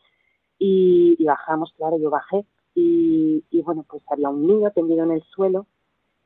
y, 0.58 1.16
y 1.18 1.24
bajamos, 1.24 1.72
claro, 1.76 1.98
yo 1.98 2.10
bajé 2.10 2.44
y, 2.74 3.44
y, 3.50 3.62
bueno, 3.62 3.84
pues 3.88 4.02
había 4.08 4.28
un 4.28 4.46
niño 4.46 4.70
tendido 4.72 5.04
en 5.04 5.12
el 5.12 5.22
suelo 5.22 5.66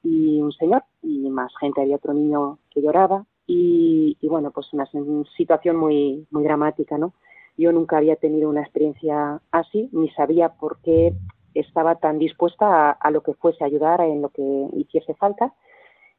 y 0.03 0.41
un 0.41 0.53
señor 0.53 0.85
y 1.03 1.29
más 1.29 1.53
gente, 1.59 1.81
había 1.81 1.97
otro 1.97 2.15
niño 2.15 2.59
que 2.71 2.81
lloraba 2.83 3.27
y, 3.47 4.17
y 4.21 4.29
bueno, 4.29 4.51
pues 4.51 4.73
una 4.73 4.89
situación 5.37 5.77
muy, 5.77 6.27
muy 6.31 6.45
dramática, 6.45 6.99
¿no? 6.99 7.13
Yo 7.57 7.73
nunca 7.73 7.99
había 7.99 8.17
tenido 8.17 8.49
una 8.49 8.63
experiencia 8.63 9.41
así, 9.51 9.89
ni 9.93 10.11
sabía 10.11 10.51
por 10.51 10.79
qué 10.83 11.15
estaba 11.55 11.97
tan 11.97 12.19
dispuesta 12.19 12.91
a, 12.91 13.11
lo 13.11 13.23
que 13.23 13.35
fuese 13.35 13.65
a 13.65 13.67
ayudar 13.67 14.01
en 14.03 14.23
lo 14.23 14.29
que 14.29 14.43
hiciese 14.75 15.15
falta. 15.15 15.55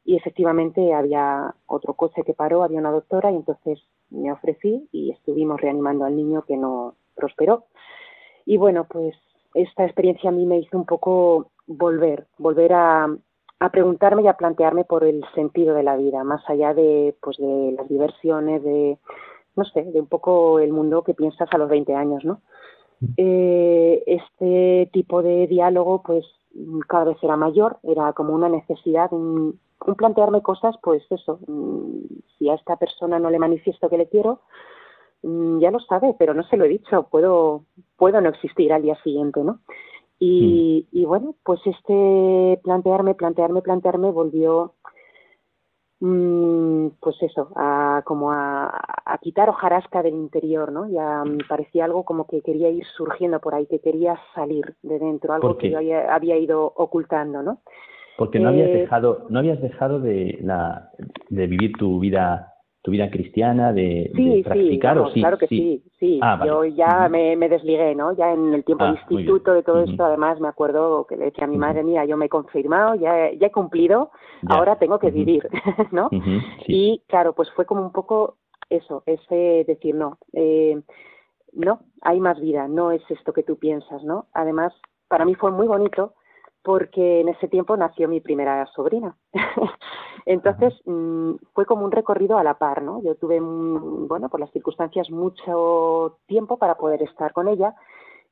Y 0.03 0.15
efectivamente 0.15 0.93
había 0.93 1.53
otro 1.65 1.93
coche 1.93 2.23
que 2.23 2.33
paró, 2.33 2.63
había 2.63 2.79
una 2.79 2.91
doctora 2.91 3.31
y 3.31 3.35
entonces 3.35 3.79
me 4.09 4.31
ofrecí 4.31 4.87
y 4.91 5.11
estuvimos 5.11 5.59
reanimando 5.59 6.05
al 6.05 6.15
niño 6.15 6.43
que 6.43 6.57
no 6.57 6.95
prosperó. 7.15 7.65
Y 8.45 8.57
bueno, 8.57 8.87
pues 8.89 9.15
esta 9.53 9.85
experiencia 9.85 10.29
a 10.29 10.33
mí 10.33 10.45
me 10.45 10.59
hizo 10.59 10.77
un 10.77 10.85
poco 10.85 11.51
volver, 11.67 12.25
volver 12.37 12.73
a, 12.73 13.07
a 13.59 13.69
preguntarme 13.69 14.23
y 14.23 14.27
a 14.27 14.37
plantearme 14.37 14.85
por 14.85 15.03
el 15.03 15.23
sentido 15.35 15.75
de 15.75 15.83
la 15.83 15.97
vida, 15.97 16.23
más 16.23 16.41
allá 16.49 16.73
de, 16.73 17.15
pues, 17.21 17.37
de 17.37 17.73
las 17.77 17.89
diversiones, 17.89 18.63
de, 18.63 18.97
no 19.57 19.65
sé, 19.65 19.83
de 19.83 19.99
un 19.99 20.07
poco 20.07 20.59
el 20.59 20.71
mundo 20.71 21.03
que 21.03 21.13
piensas 21.13 21.49
a 21.51 21.57
los 21.57 21.67
20 21.69 21.93
años, 21.95 22.23
¿no? 22.23 22.41
Eh, 23.17 24.03
este 24.07 24.89
tipo 24.93 25.21
de 25.21 25.47
diálogo, 25.47 26.01
pues 26.03 26.25
cada 26.87 27.05
vez 27.05 27.17
era 27.21 27.35
mayor, 27.35 27.77
era 27.83 28.13
como 28.13 28.33
una 28.33 28.49
necesidad, 28.49 29.11
un, 29.11 29.59
plantearme 29.97 30.41
cosas, 30.41 30.75
pues 30.81 31.03
eso, 31.09 31.39
mm, 31.47 32.05
si 32.37 32.49
a 32.49 32.55
esta 32.55 32.77
persona 32.77 33.19
no 33.19 33.29
le 33.29 33.39
manifiesto 33.39 33.89
que 33.89 33.97
le 33.97 34.07
quiero, 34.07 34.41
mm, 35.23 35.59
ya 35.59 35.71
lo 35.71 35.79
sabe, 35.79 36.15
pero 36.17 36.33
no 36.33 36.43
se 36.43 36.57
lo 36.57 36.65
he 36.65 36.69
dicho, 36.69 37.07
puedo, 37.11 37.65
puedo 37.97 38.21
no 38.21 38.29
existir 38.29 38.71
al 38.71 38.83
día 38.83 38.95
siguiente, 39.03 39.43
¿no? 39.43 39.59
Y, 40.19 40.87
mm. 40.91 40.97
y 40.97 41.05
bueno, 41.05 41.35
pues 41.43 41.59
este 41.65 42.59
plantearme, 42.63 43.15
plantearme, 43.15 43.61
plantearme 43.61 44.11
volvió 44.11 44.73
Mm, 44.73 44.96
pues 45.99 47.15
eso, 47.21 47.49
a, 47.55 48.03
como 48.05 48.31
a, 48.31 48.67
a, 49.03 49.17
quitar 49.17 49.49
hojarasca 49.49 50.03
del 50.03 50.13
interior, 50.13 50.71
¿no? 50.71 50.87
Ya 50.87 51.23
me 51.25 51.43
parecía 51.43 51.85
algo 51.85 52.03
como 52.03 52.27
que 52.27 52.41
quería 52.41 52.69
ir 52.69 52.85
surgiendo 52.95 53.39
por 53.39 53.55
ahí, 53.55 53.65
que 53.65 53.79
quería 53.79 54.15
salir 54.35 54.75
de 54.83 54.99
dentro, 54.99 55.33
algo 55.33 55.57
que 55.57 55.71
yo 55.71 55.77
había, 55.77 56.13
había, 56.13 56.37
ido 56.37 56.71
ocultando, 56.75 57.41
¿no? 57.41 57.61
Porque 58.15 58.39
no 58.39 58.49
habías 58.49 58.69
eh, 58.69 58.77
dejado, 58.81 59.25
no 59.29 59.39
habías 59.39 59.59
dejado 59.59 59.99
de, 59.99 60.37
la, 60.41 60.91
de 61.29 61.47
vivir 61.47 61.73
tu 61.77 61.99
vida 61.99 62.53
tu 62.87 62.91
vida 62.91 63.09
cristiana, 63.09 63.73
de, 63.73 64.09
practicar 64.45 64.95
sí, 64.95 65.03
o 65.03 65.09
sí? 65.09 65.19
Claro 65.19 65.37
que 65.37 65.47
sí, 65.47 65.83
sí. 65.99 66.19
Ah, 66.23 66.41
yo 66.45 66.63
ya 66.63 67.09
me, 67.09 67.35
me, 67.35 67.49
desligué, 67.49 67.93
¿no? 67.95 68.13
Ya 68.13 68.31
en 68.31 68.53
el 68.53 68.63
tiempo 68.63 68.85
de 68.85 68.91
ah, 68.91 68.93
instituto, 68.93 69.53
de 69.53 69.61
todo 69.61 69.83
esto, 69.83 70.05
además 70.05 70.39
me 70.39 70.47
acuerdo 70.47 71.05
que 71.05 71.17
le 71.17 71.25
decía 71.25 71.43
a 71.43 71.47
mi 71.47 71.57
madre 71.57 71.83
mía, 71.83 72.05
yo 72.05 72.15
me 72.15 72.27
he 72.27 72.29
confirmado, 72.29 72.95
ya, 72.95 73.29
ya 73.33 73.47
he 73.47 73.51
cumplido, 73.51 74.11
ahora 74.47 74.77
tengo 74.77 74.99
que 74.99 75.11
vivir, 75.11 75.49
¿no? 75.91 76.09
Y 76.65 77.03
claro, 77.07 77.33
pues 77.33 77.51
fue 77.51 77.65
como 77.65 77.81
un 77.81 77.91
poco 77.91 78.37
eso, 78.69 79.03
ese 79.05 79.65
decir, 79.67 79.93
no, 79.93 80.17
eh, 80.31 80.81
no, 81.51 81.81
hay 82.03 82.21
más 82.21 82.39
vida, 82.39 82.69
no 82.69 82.91
es 82.91 83.01
esto 83.09 83.33
que 83.33 83.43
tú 83.43 83.57
piensas, 83.57 84.01
¿no? 84.05 84.27
Además, 84.33 84.71
para 85.09 85.25
mí 85.25 85.35
fue 85.35 85.51
muy 85.51 85.67
bonito 85.67 86.13
porque 86.63 87.21
en 87.21 87.29
ese 87.29 87.47
tiempo 87.47 87.77
nació 87.77 88.07
mi 88.07 88.19
primera 88.19 88.65
sobrina. 88.67 89.15
Entonces 90.25 90.73
mm, 90.85 91.35
fue 91.53 91.65
como 91.65 91.85
un 91.85 91.91
recorrido 91.91 92.37
a 92.37 92.43
la 92.43 92.55
par, 92.55 92.81
¿no? 92.81 93.01
Yo 93.01 93.15
tuve, 93.15 93.39
bueno, 93.39 94.29
por 94.29 94.39
las 94.39 94.51
circunstancias 94.51 95.09
mucho 95.09 96.17
tiempo 96.27 96.57
para 96.57 96.75
poder 96.75 97.01
estar 97.03 97.31
con 97.33 97.47
ella 97.47 97.75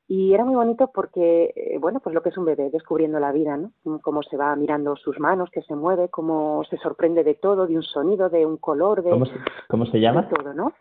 y 0.08 0.34
era 0.34 0.46
muy 0.46 0.56
bonito 0.56 0.92
porque, 0.94 1.52
eh, 1.56 1.78
bueno, 1.80 2.00
pues 2.00 2.14
lo 2.14 2.22
que 2.22 2.30
es 2.30 2.38
un 2.38 2.46
bebé, 2.46 2.70
descubriendo 2.70 3.20
la 3.20 3.32
vida, 3.32 3.58
¿no? 3.58 3.72
Cómo 4.02 4.22
se 4.22 4.38
va 4.38 4.56
mirando 4.56 4.96
sus 4.98 5.20
manos, 5.20 5.50
que 5.50 5.64
se 5.64 5.76
mueve, 5.76 6.10
cómo 6.10 6.64
se 6.70 6.78
sorprende 6.78 7.24
de 7.24 7.34
todo, 7.34 7.66
de 7.66 7.76
un 7.76 7.84
sonido, 7.84 8.30
de 8.30 8.46
un 8.46 8.58
color, 8.58 9.02
de... 9.02 9.10
¿Cómo 9.10 9.26
se, 9.26 9.34
cómo 9.68 9.86
se 9.88 10.00
llama? 10.00 10.30
todo, 10.30 10.54
¿no? 10.54 10.74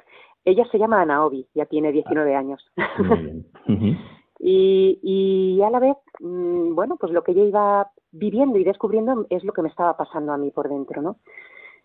Ella 0.45 0.67
se 0.71 0.79
llama 0.79 1.01
Anaobi, 1.01 1.49
ya 1.55 1.65
tiene 1.65 1.91
19 1.91 2.35
años. 2.35 2.63
Muy 2.99 3.19
bien. 3.19 3.99
Y, 4.47 5.01
y 5.03 5.63
a 5.63 5.71
la 5.71 5.81
vez, 5.81 5.97
mm, 6.21 6.75
bueno, 6.75 6.99
pues 7.01 7.11
lo 7.13 7.25
que 7.25 7.33
yo 7.33 7.47
iba 7.47 7.91
viviendo 8.13 8.59
y 8.59 8.65
descubriendo 8.65 9.25
es 9.31 9.43
lo 9.43 9.55
que 9.55 9.63
me 9.63 9.71
estaba 9.71 9.97
pasando 9.97 10.35
a 10.35 10.37
mí 10.37 10.51
por 10.51 10.69
dentro, 10.69 11.01
¿no? 11.01 11.17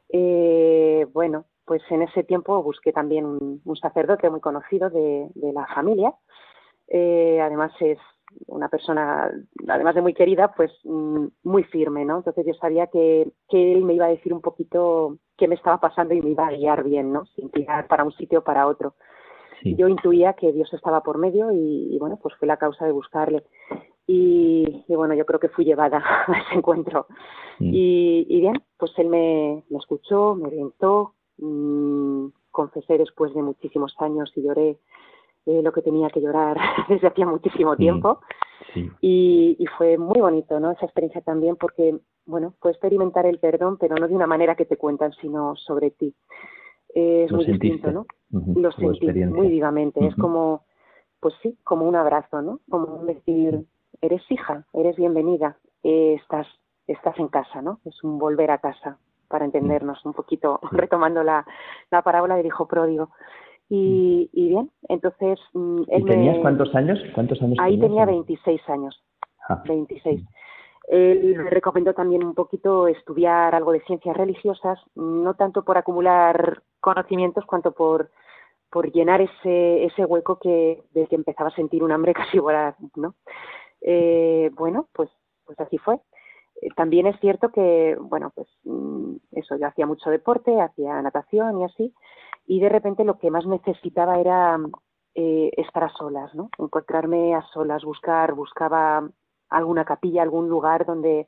Eh, 0.10 1.08
bueno, 1.14 1.46
pues 1.64 1.82
en 1.90 2.02
ese 2.02 2.26
tiempo 2.26 2.62
busqué 2.62 2.92
también 2.92 3.26
un, 3.26 3.76
sacerdote 3.78 4.30
muy 4.30 4.42
conocido 4.42 4.90
de, 4.90 5.30
de 5.36 5.54
la 5.54 5.68
familia. 5.68 6.14
Eh, 6.90 7.40
además 7.42 7.72
es 7.80 7.98
una 8.48 8.68
persona, 8.68 9.32
además 9.70 9.96
de 9.96 10.02
muy 10.02 10.14
querida, 10.14 10.54
pues 10.54 10.70
mm, 10.84 11.28
muy 11.44 11.64
firme, 11.64 12.04
¿no? 12.04 12.18
Entonces 12.18 12.46
yo 12.46 12.54
sabía 12.56 12.88
que, 12.88 13.32
que 13.48 13.72
él 13.72 13.86
me 13.86 13.94
iba 13.94 14.08
a 14.08 14.10
decir 14.10 14.34
un 14.34 14.42
poquito 14.42 15.18
qué 15.38 15.48
me 15.48 15.56
estaba 15.56 15.80
pasando 15.80 16.14
y 16.14 16.22
me 16.22 16.32
iba 16.32 16.48
a 16.48 16.52
guiar 16.52 16.84
bien, 16.84 17.14
¿no? 17.14 17.26
Sin 17.28 17.50
tirar 17.52 17.88
para 17.88 18.04
un 18.04 18.12
sitio 18.12 18.40
o 18.40 18.44
para 18.44 18.68
otro. 18.68 18.96
Yo 19.64 19.88
intuía 19.88 20.34
que 20.34 20.52
Dios 20.52 20.74
estaba 20.74 21.02
por 21.02 21.18
medio 21.18 21.52
y, 21.52 21.98
bueno, 22.00 22.18
pues 22.22 22.36
fue 22.36 22.48
la 22.48 22.58
causa 22.58 22.86
de 22.86 22.92
buscarle. 22.92 23.44
Y, 24.08 24.84
bueno, 24.88 25.14
yo 25.14 25.26
creo 25.26 25.40
que 25.40 25.50
fui 25.50 25.66
llevada 25.66 25.98
a 26.28 26.40
ese 26.40 26.56
encuentro. 26.56 27.08
Mm. 27.60 27.72
Y, 27.74 28.40
bien, 28.40 28.64
pues 28.78 28.92
él 28.98 29.08
me, 29.08 29.64
me 29.70 29.78
escuchó, 29.78 30.36
me 30.36 30.48
orientó, 30.48 31.14
mmm, 31.38 32.28
confesé 32.52 32.98
después 32.98 33.34
de 33.34 33.42
muchísimos 33.42 33.96
años 34.00 34.32
y 34.36 34.42
lloré 34.42 34.80
eh, 35.46 35.62
lo 35.62 35.72
que 35.72 35.82
tenía 35.82 36.10
que 36.10 36.22
llorar 36.22 36.58
desde 36.90 37.08
hacía 37.08 37.26
muchísimo 37.26 37.74
mm, 37.74 37.78
tiempo. 37.78 38.20
Y, 39.02 39.56
y, 39.58 39.66
fue 39.78 39.98
muy 39.98 40.20
bonito, 40.20 40.60
¿no? 40.60 40.72
Esa 40.72 40.86
experiencia 40.86 41.22
también 41.22 41.56
porque, 41.56 41.98
bueno, 42.26 42.54
fue 42.60 42.72
experimentar 42.72 43.26
el 43.26 43.40
perdón, 43.40 43.78
pero 43.78 43.96
no 43.96 44.08
de 44.08 44.16
una 44.16 44.28
manera 44.28 44.56
que 44.56 44.66
te 44.66 44.78
cuentan, 44.78 45.12
sino 45.14 45.56
sobre 45.56 45.90
ti. 45.92 46.14
Es 46.94 47.32
muy 47.32 47.46
distinto, 47.46 47.92
¿no? 47.92 48.06
Lo 48.32 48.72
sentí 48.72 49.26
muy 49.26 49.48
vivamente. 49.50 50.06
Es 50.06 50.16
como, 50.16 50.64
pues 51.20 51.34
sí, 51.42 51.58
como 51.64 51.88
un 51.88 51.96
abrazo, 51.96 52.42
¿no? 52.42 52.60
Como 52.70 53.06
decir, 53.06 53.66
eres 54.02 54.22
hija, 54.30 54.66
eres 54.74 54.96
bienvenida, 54.96 55.58
eh, 55.84 56.18
estás, 56.22 56.48
estás 56.88 57.18
en 57.20 57.28
casa, 57.28 57.62
¿no? 57.62 57.80
Es 57.86 58.04
un 58.04 58.18
volver 58.18 58.52
a 58.52 58.60
casa, 58.60 58.98
para 59.28 59.46
entendernos 59.46 60.04
un 60.06 60.14
poquito, 60.14 60.60
retomando 60.72 61.24
la, 61.24 61.46
la 61.92 62.02
parábola 62.02 62.36
del 62.36 62.48
hijo 62.48 62.68
pródigo. 62.68 63.10
Y, 63.70 64.30
y 64.34 64.50
bien, 64.50 64.72
entonces... 64.88 65.40
Mm, 65.54 65.82
¿Y 65.96 66.04
tenías 66.06 66.40
cuántos 66.40 66.74
años? 66.74 67.00
¿Cuántos 67.14 67.40
años 67.42 67.58
Ahí 67.62 67.80
tenía 67.80 68.06
26 68.06 68.62
años, 68.68 69.04
26. 69.66 70.24
Él 70.90 71.36
me 71.38 71.52
recomendó 71.52 71.94
también 71.94 72.24
un 72.24 72.34
poquito 72.34 72.88
estudiar 72.88 73.54
algo 73.54 73.72
de 73.72 73.82
ciencias 73.82 74.18
religiosas, 74.18 74.80
no 74.96 75.36
tanto 75.36 75.64
por 75.64 75.78
acumular 75.78 76.64
conocimientos 76.80 77.46
cuanto 77.46 77.74
por, 77.74 78.10
por 78.72 78.92
llenar 78.92 79.22
ese, 79.22 79.86
ese 79.86 80.04
hueco 80.04 80.40
que, 80.40 80.84
del 80.92 81.08
que 81.08 81.16
empezaba 81.16 81.50
a 81.50 81.56
sentir 81.56 81.84
un 81.84 81.92
hambre 81.92 82.14
casi 82.16 82.40
voraz, 82.40 82.76
¿no? 82.96 83.14
Eh, 83.82 84.50
bueno, 84.56 84.90
pues, 84.94 85.12
pues 85.46 85.60
así 85.60 85.78
fue. 85.78 86.00
Eh, 86.62 86.70
también 86.76 87.06
es 87.06 87.20
cierto 87.20 87.52
que, 87.52 87.96
bueno, 88.02 88.32
pues 88.34 88.48
mm, 88.64 89.16
eso, 89.34 89.58
yo 89.58 89.68
hacía 89.68 89.86
mucho 89.86 90.10
deporte, 90.10 90.60
hacía 90.60 91.00
natación 91.04 91.60
y 91.60 91.66
así, 91.66 91.94
y 92.48 92.60
de 92.60 92.70
repente 92.70 93.04
lo 93.04 93.20
que 93.20 93.30
más 93.30 93.46
necesitaba 93.46 94.20
era 94.20 94.58
eh, 95.14 95.52
estar 95.56 95.84
a 95.84 95.90
solas, 95.90 96.34
¿no? 96.34 96.50
Encontrarme 96.58 97.36
a 97.36 97.44
solas, 97.54 97.84
buscar, 97.84 98.34
buscaba 98.34 99.08
alguna 99.50 99.86
capilla, 99.86 100.22
algún 100.22 100.50
lugar 100.50 100.86
donde 100.86 101.28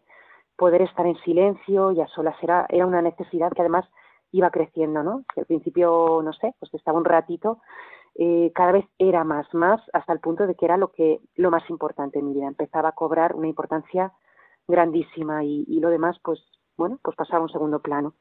poder 0.56 0.82
estar 0.82 1.06
en 1.06 1.18
silencio 1.24 1.92
y 1.92 2.02
a 2.02 2.08
solas 2.08 2.36
era, 2.42 2.66
era 2.70 2.86
una 2.86 3.02
necesidad 3.02 3.52
que 3.52 3.62
además 3.62 3.86
iba 4.32 4.50
creciendo, 4.50 5.04
¿no? 5.04 5.24
al 5.36 5.46
principio, 5.46 6.22
no 6.24 6.34
sé, 6.34 6.54
pues 6.60 6.74
estaba 6.74 6.98
un 6.98 7.06
ratito, 7.06 7.60
eh, 8.16 8.52
cada 8.54 8.72
vez 8.72 8.86
era 8.98 9.24
más, 9.24 9.52
más, 9.54 9.82
hasta 9.94 10.14
el 10.14 10.20
punto 10.20 10.48
de 10.48 10.56
que 10.56 10.66
era 10.66 10.78
lo 10.78 10.92
que, 10.92 11.20
lo 11.36 11.50
más 11.50 11.68
importante 11.70 12.20
en 12.20 12.28
mi 12.28 12.34
vida. 12.34 12.48
Empezaba 12.48 12.90
a 12.90 12.94
cobrar 12.94 13.36
una 13.36 13.48
importancia 13.48 14.12
grandísima 14.68 15.44
y, 15.44 15.66
y 15.68 15.80
lo 15.80 15.90
demás, 15.90 16.18
pues, 16.24 16.40
bueno, 16.78 17.00
pues 17.04 17.16
pasaba 17.16 17.40
a 17.40 17.44
un 17.44 17.50
segundo 17.50 17.80
plano. 17.80 18.14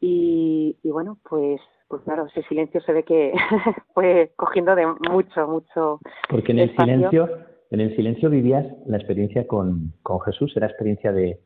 Y, 0.00 0.78
y 0.82 0.90
bueno, 0.90 1.18
pues, 1.28 1.60
pues 1.88 2.02
claro, 2.02 2.26
ese 2.26 2.42
silencio 2.44 2.80
se 2.82 2.92
ve 2.92 3.04
que 3.04 3.32
fue 3.94 4.32
cogiendo 4.36 4.74
de 4.74 4.86
mucho, 4.86 5.46
mucho. 5.48 6.00
Porque 6.28 6.52
en 6.52 6.60
el 6.60 6.76
silencio, 6.76 7.28
en 7.76 7.82
el 7.82 7.96
silencio 7.96 8.30
vivías 8.30 8.66
la 8.86 8.96
experiencia 8.96 9.46
con, 9.46 9.92
con 10.02 10.20
Jesús, 10.20 10.56
era 10.56 10.66
experiencia 10.66 11.12
de, 11.12 11.40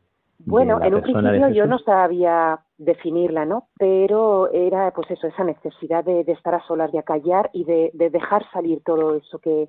bueno, 0.47 0.83
en 0.83 0.95
un 0.95 1.03
principio 1.03 1.49
yo 1.51 1.67
no 1.67 1.79
sabía 1.81 2.61
definirla, 2.79 3.45
¿no? 3.45 3.69
Pero 3.79 4.51
era, 4.53 4.91
pues 4.93 5.11
eso, 5.11 5.27
esa 5.27 5.45
necesidad 5.45 6.05
de, 6.05 6.21
estar 6.21 6.55
a 6.55 6.63
solas, 6.67 6.93
de 6.93 6.99
acallar 6.99 7.51
y 7.53 7.65
de, 7.65 7.91
dejar 7.95 8.45
salir 8.51 8.83
todo 8.85 9.17
eso 9.17 9.39
que, 9.39 9.69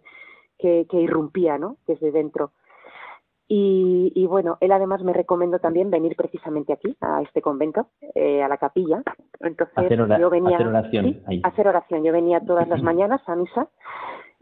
que, 0.57 0.85
irrumpía, 0.93 1.57
¿no? 1.57 1.77
Desde 1.87 2.11
dentro. 2.11 2.51
Y, 3.47 4.13
y, 4.15 4.27
bueno, 4.27 4.57
él 4.61 4.71
además 4.71 5.03
me 5.03 5.11
recomendó 5.11 5.59
también 5.59 5.91
venir 5.91 6.15
precisamente 6.15 6.71
aquí, 6.71 6.95
a 7.01 7.21
este 7.21 7.41
convento, 7.41 7.87
eh, 8.15 8.41
a 8.41 8.47
la 8.47 8.57
capilla. 8.57 9.03
Entonces 9.41 9.89
yo 9.89 10.29
venía 10.29 10.55
hacer 10.55 10.67
oración, 10.67 11.21
hacer 11.43 11.67
oración. 11.67 12.03
Yo 12.05 12.13
venía 12.13 12.39
todas 12.39 12.69
las 12.69 12.81
mañanas 12.83 13.21
a 13.27 13.35
misa 13.35 13.67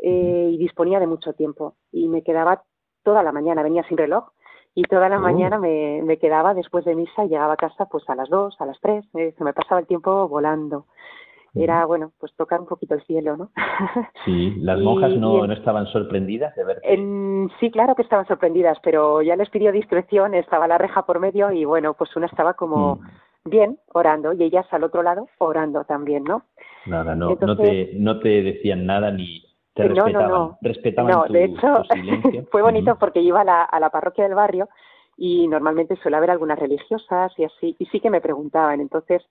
eh, 0.02 0.50
y 0.54 0.58
disponía 0.58 1.00
de 1.00 1.08
mucho 1.08 1.34
tiempo. 1.34 1.76
Y 1.92 2.08
me 2.08 2.24
quedaba 2.24 2.64
toda 3.04 3.24
la 3.24 3.32
mañana, 3.32 3.64
venía 3.64 3.84
sin 3.84 3.98
reloj 3.98 4.30
y 4.76 4.84
toda 4.84 5.10
la 5.10 5.18
oh. 5.18 5.22
mañana 5.22 5.58
me, 5.58 6.02
me, 6.04 6.18
quedaba 6.18 6.54
después 6.54 6.86
de 6.86 6.96
misa 6.96 7.26
y 7.26 7.30
llegaba 7.30 7.54
a 7.54 7.58
casa 7.58 7.86
pues 7.86 8.08
a 8.10 8.16
las 8.16 8.30
dos, 8.30 8.56
a 8.60 8.66
las 8.66 8.80
tres, 8.80 9.06
eh, 9.16 9.34
se 9.38 9.44
me 9.44 9.54
pasaba 9.54 9.82
el 9.82 9.88
tiempo 9.88 10.28
volando. 10.28 10.86
Era, 11.56 11.84
bueno, 11.86 12.12
pues 12.20 12.32
tocar 12.36 12.60
un 12.60 12.68
poquito 12.68 12.94
el 12.94 13.02
cielo, 13.06 13.36
¿no? 13.36 13.50
Sí, 14.24 14.54
las 14.60 14.80
monjas 14.80 15.16
no, 15.16 15.48
no 15.48 15.54
estaban 15.54 15.88
sorprendidas 15.88 16.56
de 16.56 16.64
ver. 16.64 16.80
sí, 17.60 17.72
claro 17.72 17.96
que 17.96 18.04
estaban 18.04 18.28
sorprendidas, 18.28 18.78
pero 18.84 19.24
ya 19.24 19.36
les 19.36 19.50
pidió 19.50 19.72
discreción, 19.72 20.36
estaba 20.36 20.68
la 20.68 20.78
reja 20.78 21.08
por 21.08 21.20
medio 21.20 21.52
y 21.52 21.66
bueno, 21.66 21.96
pues 21.96 22.16
una 22.16 22.28
estaba 22.28 22.54
como 22.54 22.98
mm. 22.98 23.50
bien 23.50 23.80
orando 23.94 24.34
y 24.34 24.44
ellas 24.44 24.68
al 24.72 24.84
otro 24.84 25.02
lado 25.02 25.28
orando 25.40 25.86
también, 25.86 26.24
¿no? 26.24 26.44
Nada, 26.86 27.16
no, 27.16 27.36
no, 27.42 27.58
te, 27.58 27.94
no 27.96 28.20
te 28.20 28.44
decían 28.44 28.86
nada 28.86 29.12
ni 29.12 29.49
no, 29.88 30.08
no, 30.08 30.28
no. 30.28 30.58
Respetaban 30.62 31.12
no, 31.12 31.26
de 31.28 31.46
hecho, 31.46 31.84
fue 32.52 32.62
bonito 32.62 32.98
porque 32.98 33.22
iba 33.22 33.42
a 33.42 33.46
la, 33.46 33.64
a 33.64 33.80
la 33.80 33.90
parroquia 33.90 34.26
del 34.26 34.36
barrio 34.36 34.70
y 35.18 35.48
normalmente 35.48 35.96
suele 35.98 36.18
haber 36.18 36.32
algunas 36.32 36.58
religiosas 36.58 37.32
y 37.38 37.44
así, 37.44 37.76
y 37.78 37.86
sí 37.88 38.00
que 38.00 38.10
me 38.10 38.22
preguntaban. 38.22 38.80
Entonces, 38.80 39.22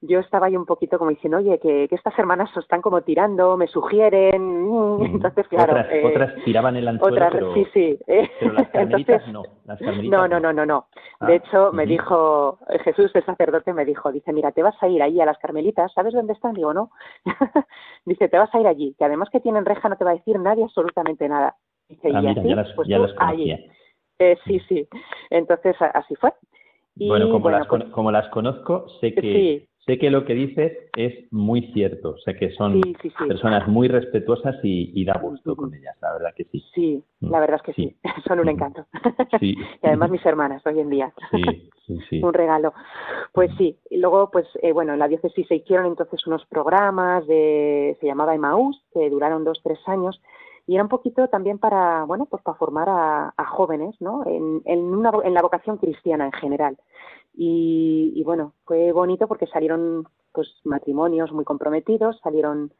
yo 0.00 0.20
estaba 0.20 0.46
ahí 0.46 0.56
un 0.56 0.66
poquito 0.66 0.98
como 0.98 1.10
diciendo, 1.10 1.38
oye, 1.38 1.58
que, 1.58 1.88
estas 1.90 2.16
hermanas 2.18 2.50
se 2.54 2.60
están 2.60 2.80
como 2.80 3.02
tirando, 3.02 3.56
me 3.56 3.66
sugieren. 3.66 4.68
Entonces, 5.00 5.48
claro. 5.48 5.72
Otras, 5.72 5.86
eh, 5.90 6.02
otras 6.04 6.34
tiraban 6.44 6.76
el 6.76 6.86
anzuelo, 6.86 7.16
otras, 7.16 7.32
pero, 7.32 7.54
sí, 7.54 7.66
sí. 7.72 7.98
pero 8.06 8.52
las 8.52 8.68
carmelitas 8.68 9.28
no. 9.28 9.42
Las 9.64 9.78
carmelitas 9.78 10.10
no, 10.10 10.28
no, 10.28 10.38
no, 10.38 10.52
no, 10.52 10.66
no. 10.66 10.86
de 11.26 11.32
ah, 11.32 11.36
hecho, 11.36 11.72
me 11.72 11.86
dijo, 11.86 12.58
Jesús, 12.84 13.10
el 13.14 13.24
sacerdote, 13.24 13.72
me 13.72 13.84
dijo, 13.84 14.12
dice, 14.12 14.32
mira, 14.32 14.52
te 14.52 14.62
vas 14.62 14.80
a 14.80 14.88
ir 14.88 15.02
ahí 15.02 15.20
a 15.20 15.26
las 15.26 15.38
carmelitas, 15.38 15.92
¿sabes 15.92 16.14
dónde 16.14 16.34
están? 16.34 16.54
Digo, 16.54 16.72
no. 16.72 16.90
dice, 18.04 18.28
te 18.28 18.38
vas 18.38 18.54
a 18.54 18.60
ir 18.60 18.66
allí, 18.66 18.94
que 18.96 19.04
además 19.04 19.30
que 19.30 19.40
tienen 19.40 19.64
reja 19.64 19.88
no 19.88 19.96
te 19.96 20.04
va 20.04 20.12
a 20.12 20.16
decir 20.16 20.38
nadie 20.38 20.64
absolutamente 20.64 21.28
nada. 21.28 21.56
Dice, 21.88 22.12
ah, 22.14 22.22
y 22.22 22.26
así, 22.28 22.48
ya 22.48 22.54
las, 22.54 22.72
pues 22.74 22.88
ya 22.88 22.98
las 22.98 23.12
conocía. 23.14 23.58
Eh, 24.20 24.36
sí, 24.44 24.60
sí. 24.68 24.86
Entonces, 25.30 25.76
así 25.80 26.14
fue. 26.16 26.32
Y, 26.96 27.08
bueno, 27.08 27.30
como, 27.30 27.50
las, 27.50 27.66
pues 27.68 27.84
como 27.90 28.10
las 28.10 28.28
conozco, 28.30 28.88
sé 29.00 29.14
que, 29.14 29.68
sé 29.88 29.98
que 29.98 30.10
lo 30.10 30.26
que 30.26 30.34
dices 30.34 30.76
es 30.96 31.32
muy 31.32 31.62
cierto, 31.72 32.18
sé 32.18 32.36
que 32.36 32.50
son 32.50 32.82
personas 33.26 33.66
muy 33.66 33.88
respetuosas 33.88 34.56
y, 34.62 35.02
da 35.06 35.18
gusto 35.18 35.56
con 35.56 35.72
ellas, 35.72 35.96
la 36.02 36.12
verdad 36.12 36.34
que 36.36 36.44
sí. 36.44 36.62
Sí, 36.74 37.02
mm. 37.20 37.30
la 37.30 37.40
verdad 37.40 37.56
es 37.56 37.62
que 37.62 37.72
sí, 37.72 37.96
son 38.28 38.40
un 38.40 38.50
encanto. 38.50 38.84
y 39.40 39.56
además 39.82 40.10
mis 40.10 40.24
hermanas 40.26 40.62
hoy 40.66 40.80
en 40.80 40.90
día. 40.90 41.12
un 42.22 42.34
regalo. 42.34 42.74
Pues 43.32 43.50
sí, 43.56 43.78
y 43.88 43.96
luego 43.96 44.30
pues 44.30 44.46
eh, 44.60 44.72
bueno, 44.72 44.92
en 44.92 44.98
la 44.98 45.08
diócesis 45.08 45.48
se 45.48 45.54
hicieron 45.54 45.86
entonces 45.86 46.26
unos 46.26 46.44
programas 46.46 47.26
de, 47.26 47.96
se 47.98 48.06
llamaba 48.06 48.34
Emaús, 48.34 48.78
que 48.92 49.08
duraron 49.08 49.42
dos, 49.42 49.58
tres 49.64 49.78
años, 49.86 50.20
y 50.66 50.74
era 50.74 50.82
un 50.82 50.90
poquito 50.90 51.28
también 51.28 51.58
para, 51.58 52.04
bueno, 52.04 52.26
pues 52.26 52.42
para 52.42 52.58
formar 52.58 52.88
a, 52.90 53.44
jóvenes, 53.46 53.96
¿no? 54.00 54.26
En, 54.26 54.60
en, 54.66 54.80
una, 54.80 55.12
en 55.24 55.32
la 55.32 55.40
vocación 55.40 55.78
cristiana 55.78 56.26
en 56.26 56.32
general. 56.32 56.76
Y, 57.34 58.22
bueno, 58.24 58.54
fue 58.64 58.90
bonito 58.92 59.28
porque 59.28 59.46
salieron 59.46 60.06
pues 60.32 60.48
matrimonios 60.64 61.32
muy 61.32 61.44
comprometidos, 61.44 62.18
salieron 62.20 62.72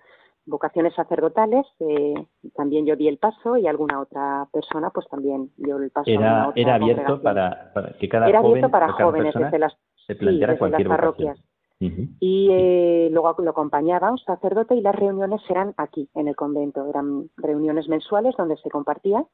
vocaciones 0.46 0.94
sacerdotales, 0.94 1.66
eh, 1.80 2.14
también 2.54 2.86
yo 2.86 2.96
di 2.96 3.06
el 3.06 3.18
paso 3.18 3.56
y 3.56 3.66
alguna 3.66 4.00
otra 4.00 4.48
persona 4.52 4.90
pues 4.90 5.06
también 5.08 5.50
dio 5.56 5.76
el 5.76 5.90
paso. 5.90 6.10
Era, 6.10 6.52
era 6.54 6.74
abierto 6.74 7.22
para, 7.22 7.72
que 8.00 8.08
cada 8.08 8.28
era 8.28 8.40
abierto 8.40 8.70
para 8.70 8.92
jóvenes 8.92 9.34
desde 9.34 9.58
las, 9.58 9.76
se 10.06 10.14
las 10.20 10.58
parroquias. 10.86 11.38
Y 11.80 12.48
eh, 12.50 13.08
luego 13.12 13.36
lo 13.38 13.50
acompañaba 13.50 14.10
un 14.10 14.18
sacerdote 14.18 14.74
y 14.74 14.80
las 14.80 14.96
reuniones 14.96 15.40
eran 15.48 15.74
aquí, 15.76 16.08
en 16.14 16.26
el 16.26 16.34
convento. 16.34 16.88
Eran 16.88 17.30
reuniones 17.36 17.88
mensuales 17.88 18.34
donde 18.36 18.56
se 18.56 18.70
compartía. 18.70 19.24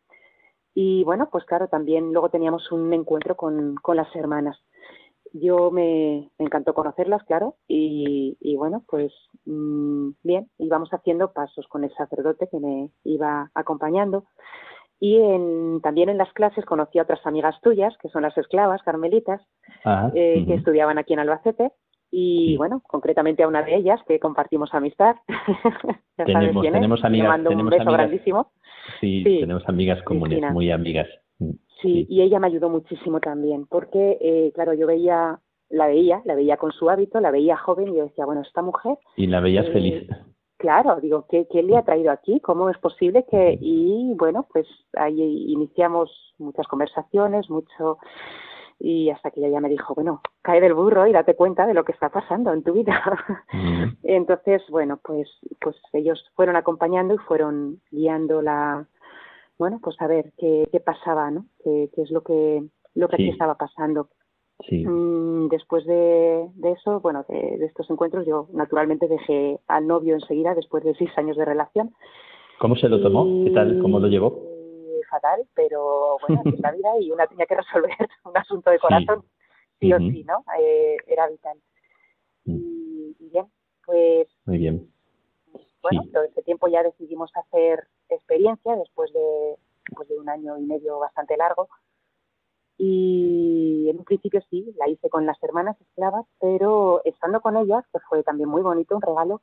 Y 0.75 1.05
bueno, 1.05 1.29
pues 1.31 1.45
claro, 1.45 1.69
también 1.69 2.13
luego 2.13 2.29
teníamos 2.29 2.71
un 2.71 2.93
encuentro 2.93 3.37
con, 3.37 3.77
con 3.77 3.97
las 3.97 4.15
hermanas 4.15 4.59
yo 5.35 5.73
me, 5.73 6.31
encantó 6.39 6.75
conocerlas, 6.75 7.23
claro, 7.25 7.57
y, 7.67 8.55
bueno, 8.57 8.85
pues 8.89 9.13
mm, 9.45 10.11
bien, 10.23 10.49
íbamos 10.59 10.91
haciendo 10.91 11.33
pasos 11.33 11.67
con 11.67 11.83
el 11.83 11.93
sacerdote 11.95 12.49
que 12.49 12.61
me 12.61 12.91
iba 13.03 13.51
acompañando. 13.55 14.25
Y 15.01 15.17
en, 15.19 15.81
también 15.83 16.09
en 16.09 16.19
las 16.19 16.33
clases 16.33 16.65
conocí 16.65 16.99
a 16.99 17.03
otras 17.03 17.27
amigas 17.27 17.61
tuyas, 17.63 17.93
que 18.01 18.09
son 18.09 18.23
las 18.23 18.39
esclavas 18.39 18.83
carmelitas, 18.85 19.43
eh, 20.15 20.45
que 20.47 20.55
estudiaban 20.55 20.99
aquí 20.99 21.13
en 21.13 21.19
Albacete. 21.19 21.73
Y 22.13 22.57
bueno, 22.57 22.81
concretamente 22.87 23.43
a 23.43 23.49
una 23.49 23.63
de 23.63 23.75
ellas, 23.75 24.01
que 24.07 24.21
compartimos 24.21 24.73
amistad. 24.73 25.17
ya 26.17 26.25
tenemos, 26.25 26.55
sabes 26.55 26.73
tenemos 26.73 27.05
amigas. 27.05 27.29
mando 27.29 27.51
un 27.51 27.67
beso 27.69 27.91
grandísimo. 27.91 28.53
Sí, 29.01 29.25
tenemos 29.25 29.69
amigas 29.69 30.01
comunes, 30.05 30.41
muy 30.53 30.71
amigas. 30.71 31.09
Sí, 31.85 32.07
y 32.09 32.23
ella 32.23 32.41
me 32.41 32.47
ayudó 32.47 32.71
muchísimo 32.71 33.21
también, 33.21 33.67
porque, 33.67 34.17
eh, 34.19 34.53
claro, 34.55 34.73
yo 34.73 34.87
veía, 34.87 35.39
la 35.69 35.87
veía, 35.87 36.23
la 36.25 36.35
veía 36.35 36.57
con 36.57 36.73
su 36.73 36.89
hábito, 36.89 37.21
la 37.21 37.31
veía 37.31 37.59
joven 37.59 37.89
y 37.89 37.97
yo 37.97 38.05
decía, 38.05 38.25
bueno, 38.25 38.41
esta 38.41 38.63
mujer... 38.63 38.97
Y 39.17 39.27
la 39.27 39.41
veías 39.41 39.67
eh, 39.67 39.73
feliz. 39.73 40.09
Claro, 40.57 40.99
digo, 41.03 41.27
¿qué, 41.29 41.47
¿qué, 41.53 41.63
le 41.63 41.77
ha 41.77 41.83
traído 41.83 42.11
aquí? 42.11 42.41
¿Cómo 42.41 42.71
es 42.71 42.79
posible 42.79 43.27
que...? 43.31 43.59
Y 43.61 44.15
bueno, 44.15 44.47
pues 44.51 44.67
ahí 44.95 45.21
iniciamos 45.53 46.11
muchas 46.39 46.67
conversaciones, 46.69 47.51
mucho... 47.51 47.99
y 48.81 49.11
hasta 49.11 49.31
que 49.31 49.41
ella 49.41 49.51
ya 49.51 49.61
me 49.61 49.69
dijo, 49.69 49.95
bueno, 49.95 50.23
cae 50.41 50.63
del 50.63 50.73
burro 50.73 51.07
y 51.07 51.13
date 51.13 51.37
cuenta 51.37 51.67
de 51.67 51.75
lo 51.75 51.85
que 51.85 51.93
está 51.93 52.09
pasando 52.09 52.51
en 52.55 52.63
tu 52.63 52.73
vida. 52.73 53.03
Entonces, 54.03 54.63
bueno, 54.71 54.99
pues, 55.05 55.29
pues 55.61 55.77
ellos 55.93 56.25
fueron 56.35 56.57
acompañando 56.57 57.13
y 57.13 57.19
fueron 57.19 57.83
guiando 57.91 58.41
la, 58.41 58.87
bueno, 59.59 59.81
pues 59.83 60.01
a 60.01 60.07
ver 60.07 60.33
qué, 60.39 60.69
qué 60.71 60.81
pasaba, 60.81 61.31
¿no? 61.31 61.47
Qué, 61.63 61.91
qué 61.95 62.03
es 62.03 62.11
lo 62.11 62.23
que, 62.23 62.65
lo 62.95 63.09
que 63.09 63.17
aquí 63.17 63.29
estaba 63.29 63.57
pasando. 63.57 64.09
Sí. 64.69 64.87
Mm, 64.87 65.49
después 65.49 65.85
de, 65.85 66.49
de, 66.55 66.73
eso, 66.73 67.01
bueno, 67.01 67.25
de, 67.29 67.59
de, 67.59 67.67
estos 67.67 67.91
encuentros, 67.91 68.25
yo 68.27 68.49
naturalmente 68.53 69.09
dejé 69.09 69.59
al 69.67 69.87
novio 69.87 70.15
enseguida, 70.15 70.55
después 70.55 70.85
de 70.85 70.95
seis 70.95 71.11
años 71.17 71.37
de 71.37 71.45
relación. 71.45 71.93
¿Cómo 72.61 72.77
se 72.77 72.89
lo 72.89 73.01
tomó? 73.01 73.45
¿Qué 73.45 73.51
tal? 73.51 73.81
¿Cómo 73.81 73.99
lo 73.99 74.07
llevó? 74.07 74.55
fatal, 75.15 75.47
pero 75.55 76.19
bueno, 76.27 76.43
es 76.47 76.61
la 76.61 76.73
vida 76.73 76.89
y 77.01 77.11
una 77.11 77.27
tenía 77.27 77.47
que 77.47 77.57
resolver 77.57 77.91
un 78.25 78.37
asunto 78.37 78.71
de 78.71 78.79
corazón, 78.79 79.25
sí, 79.81 79.93
o 79.93 79.99
sí, 79.99 80.25
¿no? 80.25 80.45
Eh, 80.59 80.97
era 81.07 81.29
vital. 81.29 81.59
Mm. 82.45 83.13
Y, 83.19 83.29
bien, 83.31 83.47
pues... 83.85 84.29
Muy 84.47 84.59
bien. 84.59 84.89
Bueno, 85.83 86.03
todo 86.13 86.25
ese 86.25 86.43
tiempo 86.43 86.69
ya 86.69 86.83
decidimos 86.83 87.31
hacer 87.35 87.87
experiencia 88.09 88.77
después 88.77 89.13
de, 89.13 89.57
pues 89.95 90.09
de 90.09 90.19
un 90.19 90.29
año 90.29 90.59
y 90.59 90.63
medio 90.63 90.99
bastante 90.99 91.37
largo. 91.37 91.69
Y 92.77 93.87
en 93.89 93.99
un 93.99 94.05
principio 94.05 94.41
sí, 94.51 94.75
la 94.79 94.89
hice 94.89 95.09
con 95.09 95.27
las 95.27 95.41
hermanas 95.43 95.81
esclavas, 95.81 96.27
pero 96.41 97.03
estando 97.05 97.41
con 97.41 97.57
ellas, 97.57 97.85
que 97.93 98.01
fue 98.09 98.23
también 98.23 98.49
muy 98.49 98.63
bonito, 98.63 98.97
un 98.97 99.03
regalo, 99.03 99.41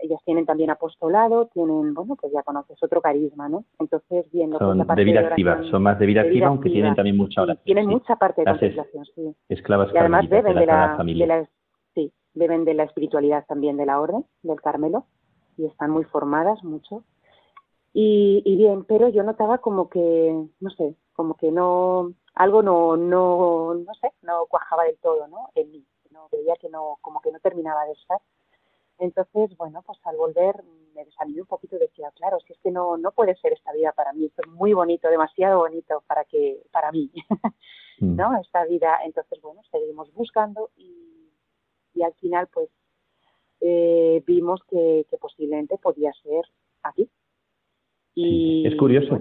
ellas 0.00 0.20
tienen 0.24 0.46
también 0.46 0.70
apostolado, 0.70 1.46
tienen, 1.52 1.92
bueno, 1.94 2.16
pues 2.16 2.32
ya 2.32 2.42
conoces 2.42 2.82
otro 2.82 3.00
carisma, 3.00 3.48
¿no? 3.48 3.64
Entonces, 3.78 4.30
bien, 4.32 4.50
lo 4.50 4.58
son 4.58 4.86
de 4.86 5.04
vida 5.04 5.20
activa, 5.20 5.62
son 5.70 5.82
más 5.82 5.98
de 5.98 6.06
vida, 6.06 6.22
activa, 6.22 6.48
aunque 6.48 6.70
tienen 6.70 6.94
también 6.94 7.16
mucha 7.16 7.42
oración. 7.42 7.64
Tienen 7.64 7.86
mucha 7.86 8.16
parte 8.16 8.42
de 8.42 8.46
contemplación, 8.46 9.04
sí. 9.14 9.36
Esclavas 9.48 9.90
y 9.92 9.98
además 9.98 10.28
beben 10.28 10.54
de 10.54 10.66
la, 10.66 10.96
de 11.04 11.26
la, 11.26 11.48
sí, 11.94 12.12
beben 12.34 12.64
de 12.64 12.74
la 12.74 12.84
espiritualidad 12.84 13.44
también 13.46 13.76
de 13.76 13.86
la 13.86 14.00
orden, 14.00 14.24
del 14.42 14.60
Carmelo, 14.60 15.04
y 15.56 15.66
están 15.66 15.90
muy 15.90 16.04
formadas 16.04 16.62
mucho. 16.64 17.02
Y, 17.98 18.42
y 18.44 18.56
bien, 18.56 18.84
pero 18.84 19.08
yo 19.08 19.22
notaba 19.22 19.58
como 19.58 19.88
que, 19.88 20.46
no 20.60 20.70
sé, 20.70 20.96
como 21.14 21.34
que 21.34 21.50
no, 21.50 22.12
algo 22.34 22.62
no, 22.62 22.96
no, 22.96 23.74
no 23.74 23.94
sé, 23.94 24.12
no 24.20 24.44
cuajaba 24.46 24.84
del 24.84 24.98
todo, 24.98 25.26
¿no? 25.28 25.48
En 25.54 25.70
mí, 25.70 25.82
no 26.10 26.28
veía 26.30 26.56
que 26.60 26.68
no, 26.68 26.98
como 27.00 27.20
que 27.20 27.32
no 27.32 27.40
terminaba 27.40 27.86
de 27.86 27.92
estar 27.92 28.20
entonces, 28.98 29.56
bueno, 29.56 29.82
pues 29.82 29.98
al 30.04 30.16
volver 30.16 30.62
me 30.94 31.04
desanimé 31.04 31.42
un 31.42 31.46
poquito 31.46 31.76
y 31.76 31.80
decía, 31.80 32.10
claro, 32.12 32.38
si 32.40 32.54
es 32.54 32.58
que 32.60 32.70
no, 32.70 32.96
no 32.96 33.12
puede 33.12 33.36
ser 33.36 33.52
esta 33.52 33.72
vida 33.72 33.92
para 33.92 34.12
mí, 34.14 34.24
es 34.24 34.48
muy 34.48 34.72
bonito, 34.72 35.08
demasiado 35.08 35.58
bonito 35.58 36.02
para 36.06 36.24
que, 36.24 36.62
para 36.72 36.90
mí, 36.90 37.10
mm. 38.00 38.16
¿no? 38.16 38.40
Esta 38.40 38.64
vida. 38.64 38.98
Entonces, 39.04 39.40
bueno, 39.42 39.60
seguimos 39.70 40.12
buscando 40.14 40.70
y, 40.76 41.30
y 41.94 42.02
al 42.02 42.14
final, 42.14 42.48
pues, 42.52 42.70
eh, 43.60 44.22
vimos 44.26 44.60
que, 44.68 45.06
que, 45.10 45.18
posiblemente 45.18 45.76
podía 45.78 46.12
ser 46.22 46.44
aquí. 46.82 47.10
Y, 48.16 48.66
es 48.66 48.74
curioso. 48.76 49.20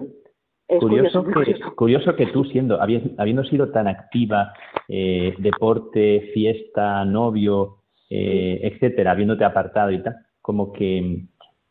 es 0.68 0.80
curioso, 0.80 1.24
que, 1.26 1.60
curioso. 1.76 2.16
que 2.16 2.28
tú 2.28 2.46
siendo, 2.46 2.82
habiendo, 2.82 3.44
sido 3.44 3.70
tan 3.70 3.88
activa, 3.88 4.54
eh, 4.88 5.36
deporte, 5.38 6.32
fiesta, 6.34 7.04
novio, 7.04 7.80
eh, 8.10 8.62
etcétera, 8.64 9.12
habiéndote 9.12 9.44
apartado 9.44 9.92
y 9.92 10.02
tal, 10.02 10.16
como 10.42 10.72
que, 10.72 11.26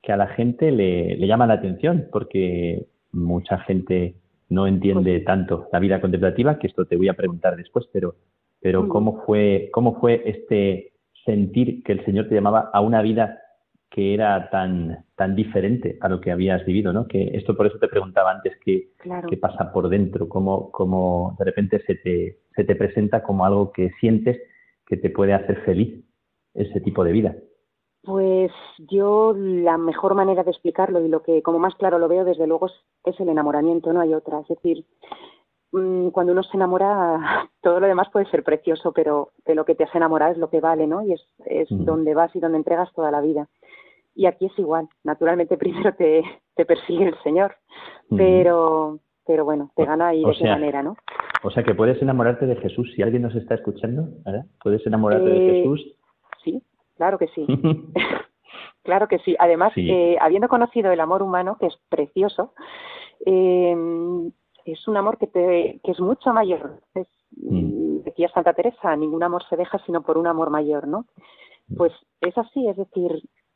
a 0.07 0.17
la 0.17 0.27
gente 0.29 0.71
le, 0.71 1.17
llama 1.27 1.47
la 1.47 1.55
atención, 1.55 2.09
porque 2.13 2.87
mucha 3.11 3.59
gente 3.61 4.17
no 4.51 4.67
entiende 4.67 5.13
pues 5.13 5.25
tanto 5.25 5.67
la 5.73 5.79
vida 5.79 6.01
contemplativa, 6.03 6.59
que 6.59 6.67
esto 6.67 6.85
te 6.85 6.97
voy 6.97 7.09
a 7.09 7.15
preguntar 7.15 7.57
después, 7.57 7.87
pero, 7.91 8.17
pero 8.61 8.87
¿cómo, 8.87 9.23
fue, 9.25 9.71
¿cómo 9.73 9.99
fue 9.99 10.23
este 10.27 10.93
sentir 11.25 11.83
que 11.85 11.93
el 11.93 12.05
Señor 12.05 12.29
te 12.29 12.35
llamaba 12.35 12.69
a 12.71 12.83
una 12.83 13.01
vida 13.01 13.39
que 13.95 14.13
era 14.13 14.51
tan, 14.51 15.05
tan 15.15 15.37
diferente 15.37 15.99
a 16.01 16.09
lo 16.09 16.21
que 16.21 16.33
habías 16.33 16.65
vivido, 16.65 16.93
¿no? 16.93 17.07
Que 17.07 17.31
esto 17.35 17.57
por 17.57 17.69
eso 17.69 17.79
te 17.79 17.87
preguntaba 17.87 18.33
antes 18.33 18.53
qué, 18.65 18.89
qué 19.29 19.37
pasa 19.37 19.73
por 19.73 19.89
dentro, 19.89 20.29
cómo, 20.29 20.73
cómo 20.73 21.37
de 21.39 21.45
repente 21.45 21.81
se 21.87 21.95
te, 21.95 22.41
se 22.57 22.65
te 22.65 22.75
presenta 22.75 23.23
como 23.23 23.47
algo 23.47 23.71
que 23.71 23.93
sientes 24.01 24.43
que 24.85 24.97
te 24.97 25.11
puede 25.11 25.33
hacer 25.33 25.61
feliz 25.63 26.05
ese 26.55 26.81
tipo 26.81 27.05
de 27.05 27.13
vida? 27.13 27.37
Pues 28.03 28.51
yo 28.79 29.33
la 29.37 29.79
mejor 29.79 30.17
manera 30.17 30.43
de 30.43 30.51
explicarlo 30.51 31.01
y 31.01 31.09
lo 31.09 31.23
que 31.23 31.41
como 31.43 31.61
más 31.61 31.77
claro 31.77 32.01
lo 32.01 32.09
veo 32.09 32.25
desde 32.25 32.49
luego 32.49 32.67
es, 33.05 33.21
el 33.21 33.29
enamoramiento, 33.29 33.93
no 33.93 34.01
hay 34.01 34.13
otra. 34.13 34.41
Es 34.41 34.49
decir, 34.49 34.85
mm, 35.71 36.09
cuando 36.09 36.33
uno 36.33 36.43
se 36.43 36.57
enamora, 36.57 37.49
todo 37.63 37.79
lo 37.79 37.87
demás 37.87 38.09
puede 38.13 38.27
ser 38.27 38.43
precioso, 38.43 38.91
pero 38.91 39.31
de 39.47 39.55
lo 39.55 39.65
que 39.65 39.77
te 39.77 39.85
hace 39.85 39.99
enamorar 39.99 40.33
es 40.33 40.39
lo 40.39 40.51
que 40.51 40.59
vale, 40.59 40.89
¿no? 40.89 41.01
Y 41.03 41.13
es, 41.13 41.25
es 41.47 41.69
donde 41.71 42.13
vas 42.13 42.35
y 42.35 42.41
donde 42.41 42.59
entregas 42.59 42.93
toda 42.93 43.13
la 43.13 43.21
vida. 43.21 43.49
Y 44.15 44.27
aquí 44.27 44.47
es 44.47 44.59
igual. 44.59 44.89
Naturalmente 45.03 45.57
primero 45.59 45.95
te, 45.95 46.23
te 46.55 46.65
persigue 46.65 47.09
el 47.09 47.23
Señor, 47.23 47.57
pero, 48.17 48.99
pero 49.27 49.45
bueno, 49.45 49.71
te 49.77 49.85
gana 49.85 50.09
ahí 50.09 50.25
de 50.25 50.31
esa 50.31 50.45
manera, 50.47 50.83
¿no? 50.83 50.97
O 51.43 51.51
sea 51.51 51.63
que 51.63 51.75
puedes 51.75 52.01
enamorarte 52.01 52.47
de 52.47 52.57
Jesús. 52.57 52.91
Si 52.95 53.03
alguien 53.03 53.23
nos 53.23 53.35
está 53.35 53.55
escuchando, 53.55 54.09
¿verdad? 54.25 54.47
Puedes 54.63 54.87
enamorarte 54.87 55.29
de 55.29 55.37
eh, 55.37 55.63
Jesús 55.63 55.95
sí, 56.45 56.63
claro 56.97 57.19
que 57.19 57.29
sí. 57.29 57.47
claro 58.83 59.09
que 59.09 59.19
sí. 59.21 59.35
Además, 59.39 59.73
eh, 59.77 60.17
habiendo 60.21 60.49
conocido 60.49 60.93
el 60.93 61.01
amor 61.01 61.23
humano, 61.23 61.57
que 61.59 61.67
es 61.67 61.77
precioso, 61.89 62.53
eh, 63.27 63.75
es 64.65 64.89
un 64.89 64.97
amor 64.97 65.19
que, 65.19 65.27
te, 65.27 65.81
que 65.83 65.91
es 65.91 66.01
mucho 66.01 66.33
mayor. 66.33 66.81
Es, 66.95 67.09
mm. 67.37 68.03
Decía 68.05 68.29
Santa 68.29 68.53
Teresa, 68.53 68.95
ningún 68.97 69.23
amor 69.23 69.43
se 69.49 69.57
deja 69.57 69.79
sino 69.87 70.03
por 70.03 70.19
un 70.19 70.27
amor 70.27 70.51
mayor, 70.51 70.87
¿no? 70.87 71.07
Pues 71.79 71.93
es 72.21 72.37
así, 72.37 72.69
es 72.69 72.77
decir, 72.77 73.11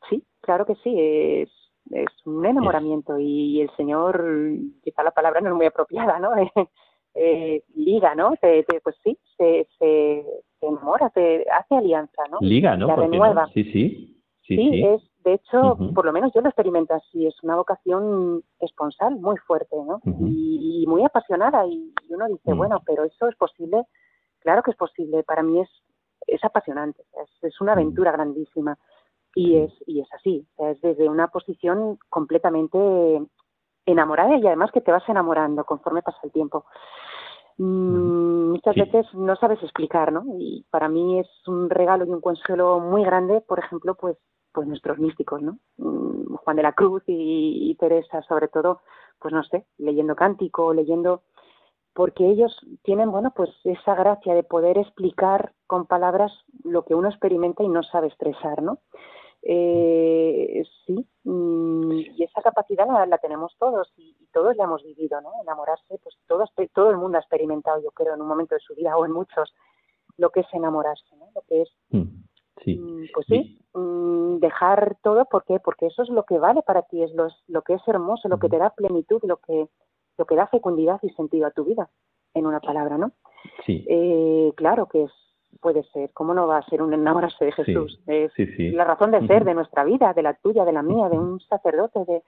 sí, 0.09 0.23
claro 0.41 0.65
que 0.65 0.75
sí, 0.75 0.93
es, 0.97 1.49
es 1.91 2.25
un 2.25 2.45
enamoramiento 2.45 3.17
y 3.19 3.61
el 3.61 3.69
Señor, 3.75 4.23
quizá 4.83 5.03
la 5.03 5.11
palabra 5.11 5.41
no 5.41 5.49
es 5.49 5.55
muy 5.55 5.65
apropiada, 5.65 6.19
¿no? 6.19 6.31
eh, 7.15 7.63
liga, 7.75 8.15
¿no? 8.15 8.33
Te, 8.41 8.65
pues 8.83 8.95
sí, 9.03 9.17
se, 9.37 9.67
se, 9.77 10.25
enamora, 10.61 11.09
te 11.09 11.45
hace 11.49 11.75
alianza, 11.75 12.23
¿no? 12.29 12.37
Liga, 12.41 12.77
¿no? 12.77 12.87
La 12.87 12.95
renueva. 12.95 13.47
Sí, 13.53 13.63
sí. 13.65 14.15
Sí, 14.45 14.55
sí, 14.55 14.83
es, 14.83 15.01
de 15.23 15.33
hecho, 15.33 15.77
por 15.93 16.05
lo 16.05 16.11
menos 16.11 16.31
yo 16.33 16.41
lo 16.41 16.49
experimento 16.49 16.95
así, 16.95 17.27
es 17.27 17.35
una 17.43 17.55
vocación 17.55 18.43
esponsal 18.59 19.17
muy 19.17 19.37
fuerte, 19.37 19.75
¿no? 19.75 20.01
y, 20.05 20.85
muy 20.87 21.03
apasionada, 21.03 21.67
y, 21.67 21.93
uno 22.09 22.27
dice, 22.27 22.53
mm. 22.53 22.57
bueno, 22.57 22.81
pero 22.83 23.03
eso 23.03 23.27
es 23.27 23.35
posible, 23.35 23.83
claro 24.39 24.63
que 24.63 24.71
es 24.71 24.77
posible, 24.77 25.21
para 25.21 25.43
mí 25.43 25.59
es, 25.59 25.69
es 26.25 26.43
apasionante, 26.43 27.03
es, 27.23 27.43
es 27.43 27.61
una 27.61 27.73
mm. 27.73 27.77
aventura 27.77 28.11
grandísima, 28.11 28.75
y 29.35 29.57
es, 29.57 29.71
y 29.85 30.01
es 30.01 30.07
así, 30.13 30.45
es 30.57 30.81
desde 30.81 31.07
una 31.07 31.27
posición 31.27 31.97
completamente 32.09 32.77
enamorada 33.85 34.37
y 34.37 34.45
además 34.45 34.71
que 34.71 34.81
te 34.81 34.91
vas 34.91 35.07
enamorando 35.07 35.63
conforme 35.65 36.01
pasa 36.01 36.19
el 36.23 36.31
tiempo. 36.31 36.65
Mm, 37.57 38.51
muchas 38.51 38.75
veces 38.75 39.05
no 39.13 39.35
sabes 39.35 39.61
explicar, 39.61 40.13
¿no? 40.13 40.23
Y 40.39 40.65
para 40.69 40.87
mí 40.87 41.19
es 41.19 41.27
un 41.45 41.69
regalo 41.69 42.05
y 42.05 42.09
un 42.09 42.21
consuelo 42.21 42.79
muy 42.79 43.03
grande, 43.03 43.41
por 43.41 43.59
ejemplo, 43.59 43.95
pues, 43.95 44.17
pues 44.53 44.65
nuestros 44.65 44.97
místicos, 44.97 45.41
¿no? 45.41 45.59
Mm, 45.77 46.35
Juan 46.35 46.55
de 46.55 46.63
la 46.63 46.73
Cruz 46.73 47.03
y, 47.07 47.75
Teresa, 47.77 48.21
sobre 48.23 48.47
todo, 48.47 48.79
pues 49.19 49.33
no 49.33 49.43
sé, 49.43 49.65
leyendo 49.77 50.15
cántico, 50.15 50.73
leyendo, 50.73 51.23
porque 51.93 52.29
ellos 52.29 52.57
tienen, 52.83 53.11
bueno, 53.11 53.33
pues 53.35 53.49
esa 53.65 53.93
gracia 53.93 54.33
de 54.33 54.43
poder 54.43 54.77
explicar 54.77 55.51
con 55.67 55.85
palabras 55.85 56.31
lo 56.63 56.85
que 56.85 56.95
uno 56.95 57.09
experimenta 57.09 57.63
y 57.63 57.67
no 57.67 57.83
sabe 57.83 58.07
expresar, 58.07 58.63
¿no? 58.63 58.79
Eh, 59.41 60.63
sí, 60.85 61.07
mm, 61.23 61.91
y 61.91 62.23
esa 62.23 62.41
capacidad 62.41 62.85
la, 63.07 63.17
tenemos 63.19 63.55
todos 63.57 63.91
y, 63.97 64.15
todos 64.31 64.55
la 64.57 64.65
hemos 64.65 64.83
vivido, 64.83 65.19
¿no? 65.21 65.31
Enamorarse, 65.41 65.97
pues 66.03 66.15
todo, 66.27 66.45
todo 66.73 66.91
el 66.91 66.97
mundo 66.97 67.17
ha 67.17 67.21
experimentado, 67.21 67.81
yo 67.81 67.89
creo, 67.91 68.13
en 68.13 68.21
un 68.21 68.27
momento 68.27 68.53
de 68.53 68.61
su 68.61 68.75
vida 68.75 68.95
o 68.95 69.05
en 69.05 69.11
muchos, 69.11 69.51
lo 70.17 70.29
que 70.29 70.41
es 70.41 70.47
enamorarse, 70.53 71.15
¿no? 71.17 71.29
Lo 71.33 71.41
que 71.47 71.63
es, 71.63 71.69
mm, 71.89 72.03
sí. 72.63 72.77
Mm, 72.77 73.05
pues 73.11 73.25
sí, 73.27 73.59
dejar 74.39 74.97
todo, 75.01 75.25
¿por 75.25 75.45
qué? 75.45 75.59
Porque 75.59 75.87
eso 75.87 76.03
es 76.03 76.09
lo 76.09 76.25
que 76.25 76.37
vale 76.37 76.61
para 76.61 76.83
ti, 76.83 77.01
es 77.01 77.11
lo, 77.13 77.27
lo 77.47 77.63
que 77.63 77.73
es 77.73 77.81
hermoso, 77.87 78.27
lo 78.27 78.37
que 78.37 78.49
te 78.49 78.57
da 78.57 78.69
plenitud, 78.69 79.21
lo 79.23 79.37
que, 79.37 79.67
lo 80.17 80.25
que 80.25 80.35
da 80.35 80.47
fecundidad 80.47 80.99
y 81.01 81.09
sentido 81.11 81.47
a 81.47 81.51
tu 81.51 81.63
vida, 81.63 81.89
en 82.35 82.45
una 82.45 82.59
palabra, 82.59 82.97
¿no? 82.99 83.13
Sí. 83.65 83.83
Eh, 83.87 84.53
claro 84.55 84.87
que 84.87 85.03
es 85.03 85.11
puede 85.61 85.83
ser. 85.91 86.11
¿Cómo 86.13 86.33
no 86.33 86.47
va 86.47 86.57
a 86.57 86.69
ser 86.69 86.81
un 86.81 86.93
enamorarse 86.93 87.45
de 87.45 87.51
Jesús? 87.51 87.99
es 88.07 88.31
la 88.73 88.83
razón 88.83 89.11
de 89.11 89.25
ser 89.27 89.45
de 89.45 89.53
nuestra 89.53 89.83
vida, 89.83 90.13
de 90.13 90.23
la 90.23 90.33
tuya, 90.35 90.65
de 90.65 90.73
la 90.73 90.83
mía, 90.83 91.09
de 91.09 91.17
un 91.17 91.39
sacerdote, 91.41 92.05
de, 92.05 92.23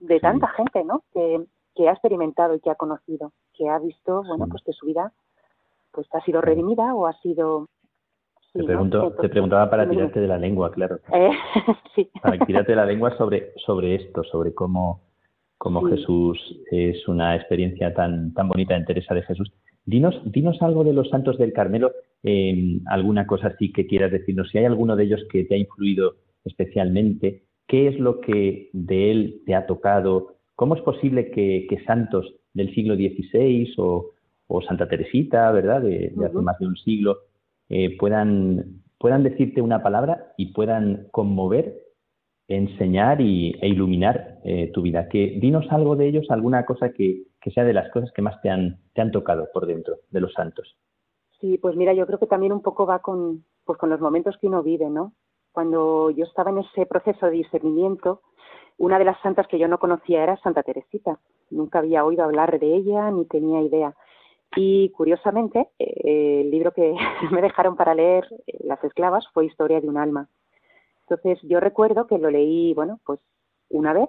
de 0.00 0.20
tanta 0.20 0.48
gente, 0.48 0.84
¿no? 0.84 1.02
Que, 1.12 1.44
que 1.74 1.88
ha 1.88 1.92
experimentado 1.92 2.54
y 2.54 2.60
que 2.60 2.70
ha 2.70 2.74
conocido, 2.74 3.32
que 3.54 3.68
ha 3.68 3.78
visto, 3.78 4.22
bueno, 4.24 4.46
pues 4.48 4.62
que 4.64 4.72
su 4.72 4.86
vida 4.86 5.12
pues 5.92 6.06
ha 6.12 6.20
sido 6.20 6.40
redimida 6.40 6.94
o 6.94 7.06
ha 7.06 7.12
sido 7.14 7.68
te, 8.52 8.64
pregunto, 8.64 9.12
te 9.12 9.28
preguntaba 9.28 9.70
para 9.70 9.88
tirarte 9.88 10.20
de 10.20 10.26
la 10.26 10.36
lengua, 10.36 10.72
claro. 10.72 10.98
Eh, 11.12 11.30
sí. 11.94 12.10
Para 12.20 12.38
tirarte 12.44 12.72
de 12.72 12.76
la 12.76 12.86
lengua 12.86 13.16
sobre, 13.16 13.52
sobre 13.64 13.94
esto, 13.94 14.24
sobre 14.24 14.54
cómo, 14.54 15.02
cómo 15.56 15.82
Jesús 15.82 16.38
es 16.70 17.06
una 17.06 17.36
experiencia 17.36 17.94
tan, 17.94 18.34
tan 18.34 18.48
bonita 18.48 18.74
en 18.74 18.84
Teresa 18.84 19.14
de 19.14 19.22
Jesús. 19.22 19.52
Dinos, 19.84 20.20
dinos 20.24 20.60
algo 20.62 20.82
de 20.82 20.92
los 20.92 21.08
santos 21.10 21.38
del 21.38 21.52
Carmelo, 21.52 21.92
em, 22.22 22.80
alguna 22.86 23.26
cosa 23.26 23.48
así 23.48 23.72
que 23.72 23.86
quieras 23.86 24.12
decirnos, 24.12 24.50
si 24.50 24.58
hay 24.58 24.64
alguno 24.64 24.96
de 24.96 25.04
ellos 25.04 25.24
que 25.30 25.44
te 25.44 25.54
ha 25.54 25.58
influido 25.58 26.16
especialmente, 26.44 27.44
qué 27.66 27.88
es 27.88 27.98
lo 27.98 28.20
que 28.20 28.70
de 28.72 29.10
él 29.10 29.42
te 29.46 29.54
ha 29.54 29.66
tocado, 29.66 30.36
cómo 30.56 30.74
es 30.74 30.82
posible 30.82 31.30
que, 31.30 31.66
santos 31.86 32.34
del 32.52 32.74
siglo 32.74 32.94
XVI 32.96 33.72
o, 33.78 34.12
Santa 34.66 34.88
Teresita, 34.88 35.50
¿verdad?, 35.52 35.80
de, 35.82 36.12
hace 36.24 36.38
más 36.38 36.58
de 36.58 36.66
un 36.66 36.76
siglo, 36.76 37.18
eh, 37.68 37.96
puedan, 37.96 38.82
puedan 38.98 39.22
decirte 39.22 39.62
una 39.62 39.82
palabra 39.82 40.32
y 40.36 40.46
puedan 40.46 41.06
conmover 41.12 41.90
enseñar 42.50 43.20
y, 43.20 43.56
e 43.60 43.68
iluminar 43.68 44.40
eh, 44.44 44.70
tu 44.74 44.82
vida. 44.82 45.08
Que, 45.08 45.38
dinos 45.40 45.66
algo 45.70 45.96
de 45.96 46.08
ellos, 46.08 46.26
alguna 46.30 46.66
cosa 46.66 46.92
que, 46.92 47.22
sea 47.54 47.64
de 47.64 47.72
las 47.72 47.90
cosas 47.90 48.10
que 48.12 48.22
más 48.22 48.40
te 48.42 48.50
han, 48.50 48.80
te 48.92 49.00
han 49.00 49.12
tocado 49.12 49.48
por 49.54 49.66
dentro 49.66 50.00
de 50.10 50.20
los 50.20 50.32
santos. 50.32 50.76
Sí, 51.40 51.58
pues 51.58 51.74
mira, 51.76 51.94
yo 51.94 52.06
creo 52.06 52.18
que 52.18 52.26
también 52.26 52.52
un 52.52 52.62
poco 52.62 52.86
va 52.86 52.98
con, 53.00 53.44
pues 53.64 53.78
con 53.78 53.88
los 53.90 54.00
momentos 54.00 54.36
que 54.38 54.46
uno 54.46 54.62
vive, 54.62 54.90
¿no? 54.90 55.14
Cuando 55.52 56.10
yo 56.10 56.24
estaba 56.24 56.50
en 56.50 56.58
ese 56.58 56.86
proceso 56.86 57.26
de 57.26 57.32
discernimiento, 57.32 58.22
una 58.78 58.98
de 58.98 59.04
las 59.04 59.20
santas 59.20 59.46
que 59.48 59.58
yo 59.58 59.68
no 59.68 59.78
conocía 59.78 60.22
era 60.22 60.36
Santa 60.38 60.62
Teresita. 60.62 61.18
Nunca 61.50 61.80
había 61.80 62.04
oído 62.04 62.24
hablar 62.24 62.58
de 62.58 62.74
ella 62.74 63.10
ni 63.10 63.24
tenía 63.26 63.60
idea. 63.62 63.94
Y 64.56 64.90
curiosamente, 64.90 65.68
eh, 65.78 66.42
el 66.42 66.50
libro 66.50 66.72
que 66.72 66.94
me 67.30 67.42
dejaron 67.42 67.76
para 67.76 67.94
leer, 67.94 68.26
eh, 68.46 68.58
Las 68.64 68.82
esclavas, 68.84 69.26
fue 69.32 69.46
Historia 69.46 69.80
de 69.80 69.88
un 69.88 69.96
alma. 69.96 70.28
Entonces 71.08 71.38
yo 71.42 71.58
recuerdo 71.58 72.06
que 72.06 72.18
lo 72.18 72.30
leí, 72.30 72.72
bueno, 72.74 73.00
pues 73.04 73.20
una 73.68 73.92
vez, 73.92 74.08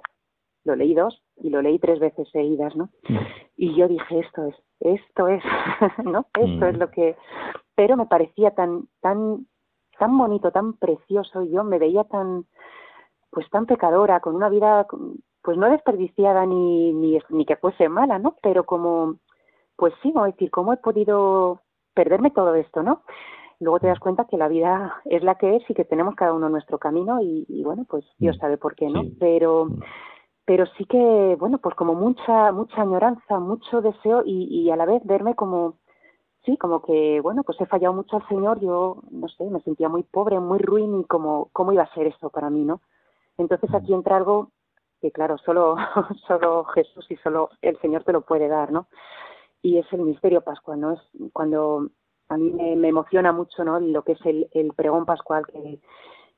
lo 0.64 0.76
leí 0.76 0.94
dos 0.94 1.22
y 1.38 1.50
lo 1.50 1.62
leí 1.62 1.80
tres 1.80 2.00
veces 2.00 2.30
seguidas, 2.30 2.76
¿no? 2.76 2.90
Mm. 3.10 3.18
Y 3.58 3.76
yo 3.76 3.88
dije, 3.88 4.20
esto 4.20 4.46
es, 4.46 4.56
esto 4.82 5.28
es, 5.28 5.44
¿no? 6.04 6.26
Esto 6.38 6.66
es 6.66 6.76
mm. 6.76 6.80
lo 6.80 6.92
que... 6.92 7.16
Pero 7.76 7.98
me 7.98 8.06
parecía 8.06 8.52
tan, 8.52 8.88
tan, 9.00 9.48
tan 9.98 10.18
bonito, 10.18 10.52
tan 10.52 10.74
precioso, 10.74 11.44
y 11.44 11.52
yo 11.52 11.64
me 11.64 11.80
veía 11.80 12.04
tan, 12.04 12.46
pues 13.32 13.50
tan 13.50 13.66
pecadora, 13.66 14.20
con 14.20 14.36
una 14.36 14.50
vida, 14.50 14.86
pues 15.42 15.58
no 15.58 15.70
desperdiciada 15.70 16.46
ni, 16.46 16.92
ni, 16.94 17.20
ni 17.30 17.46
que 17.46 17.56
fuese 17.56 17.90
mala, 17.90 18.20
¿no? 18.20 18.36
Pero 18.42 18.66
como, 18.66 19.16
pues 19.78 19.94
sí, 20.04 20.12
¿no? 20.12 20.26
decir, 20.26 20.52
¿cómo 20.52 20.74
he 20.74 20.78
podido 20.78 21.62
perderme 21.94 22.32
todo 22.32 22.56
esto, 22.56 22.84
¿no? 22.84 23.04
luego 23.62 23.80
te 23.80 23.88
das 23.88 24.00
cuenta 24.00 24.26
que 24.26 24.38
la 24.38 24.48
vida 24.48 24.96
es 25.06 25.24
la 25.24 25.36
que 25.36 25.56
es 25.56 25.70
y 25.70 25.74
que 25.74 25.86
tenemos 25.86 26.16
cada 26.16 26.34
uno 26.34 26.50
nuestro 26.50 26.80
camino 26.80 27.22
y, 27.22 27.62
bueno, 27.64 27.86
pues 27.88 28.04
Dios 28.18 28.36
mm. 28.36 28.40
sabe 28.40 28.58
por 28.58 28.76
qué, 28.76 28.90
¿no? 28.90 29.04
Pero 29.20 29.66
mm. 29.66 29.80
Pero 30.46 30.66
sí 30.78 30.86
que, 30.86 31.36
bueno, 31.40 31.60
pues 31.60 31.76
como 31.76 31.94
mucha 31.94 32.52
mucha 32.52 32.82
añoranza, 32.82 33.40
mucho 33.40 33.82
deseo 33.82 34.24
y, 34.26 34.70
a 34.72 34.76
la 34.76 34.86
vez 34.86 35.02
verme 35.06 35.36
como 35.36 35.76
sí, 36.46 36.58
como 36.58 36.82
que, 36.82 37.22
bueno, 37.22 37.44
pues 37.44 37.60
he 37.62 37.66
fallado 37.68 37.94
mucho 37.94 38.18
al 38.18 38.28
Señor, 38.28 38.60
yo, 38.60 38.98
no 39.12 39.28
sé, 39.30 39.44
me 39.46 39.62
sentía 39.62 39.90
muy 39.90 40.04
pobre, 40.04 40.40
muy 40.40 40.60
ruin 40.60 41.02
y 41.02 41.04
como, 41.06 41.50
¿cómo 41.54 41.72
iba 41.72 41.84
a 41.84 41.94
ser 41.94 42.08
esto 42.08 42.30
para 42.30 42.50
mí, 42.50 42.64
no? 42.66 42.82
Entonces 43.38 43.70
mm. 43.70 43.76
aquí 43.76 43.94
entra 43.94 44.18
algo 44.18 44.50
que, 45.02 45.12
claro, 45.12 45.38
solo, 45.38 45.76
solo 46.28 46.66
Jesús 46.66 47.06
y 47.10 47.16
solo 47.18 47.50
el 47.62 47.80
Señor 47.80 48.04
te 48.04 48.14
lo 48.14 48.22
puede 48.22 48.48
dar, 48.48 48.72
¿no? 48.72 48.88
Y 49.62 49.78
es 49.78 49.86
el 49.94 50.02
misterio 50.02 50.42
pascual, 50.42 50.80
¿no? 50.80 50.94
Es 50.94 51.02
cuando 51.34 51.90
a 52.32 52.38
mí 52.38 52.52
me, 52.52 52.88
emociona 52.88 53.34
mucho 53.34 53.64
¿no? 53.64 53.80
lo 53.80 54.04
que 54.04 54.14
es 54.14 54.26
el, 54.26 54.48
el 54.54 54.72
pregón 54.74 55.06
pascual 55.06 55.46
que, 55.46 55.80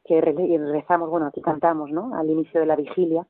que 0.03 0.21
rezamos, 0.21 1.09
bueno, 1.09 1.27
aquí 1.27 1.41
cantamos 1.41 1.91
¿no? 1.91 2.15
al 2.15 2.29
inicio 2.29 2.59
de 2.59 2.65
la 2.65 2.75
vigilia. 2.75 3.27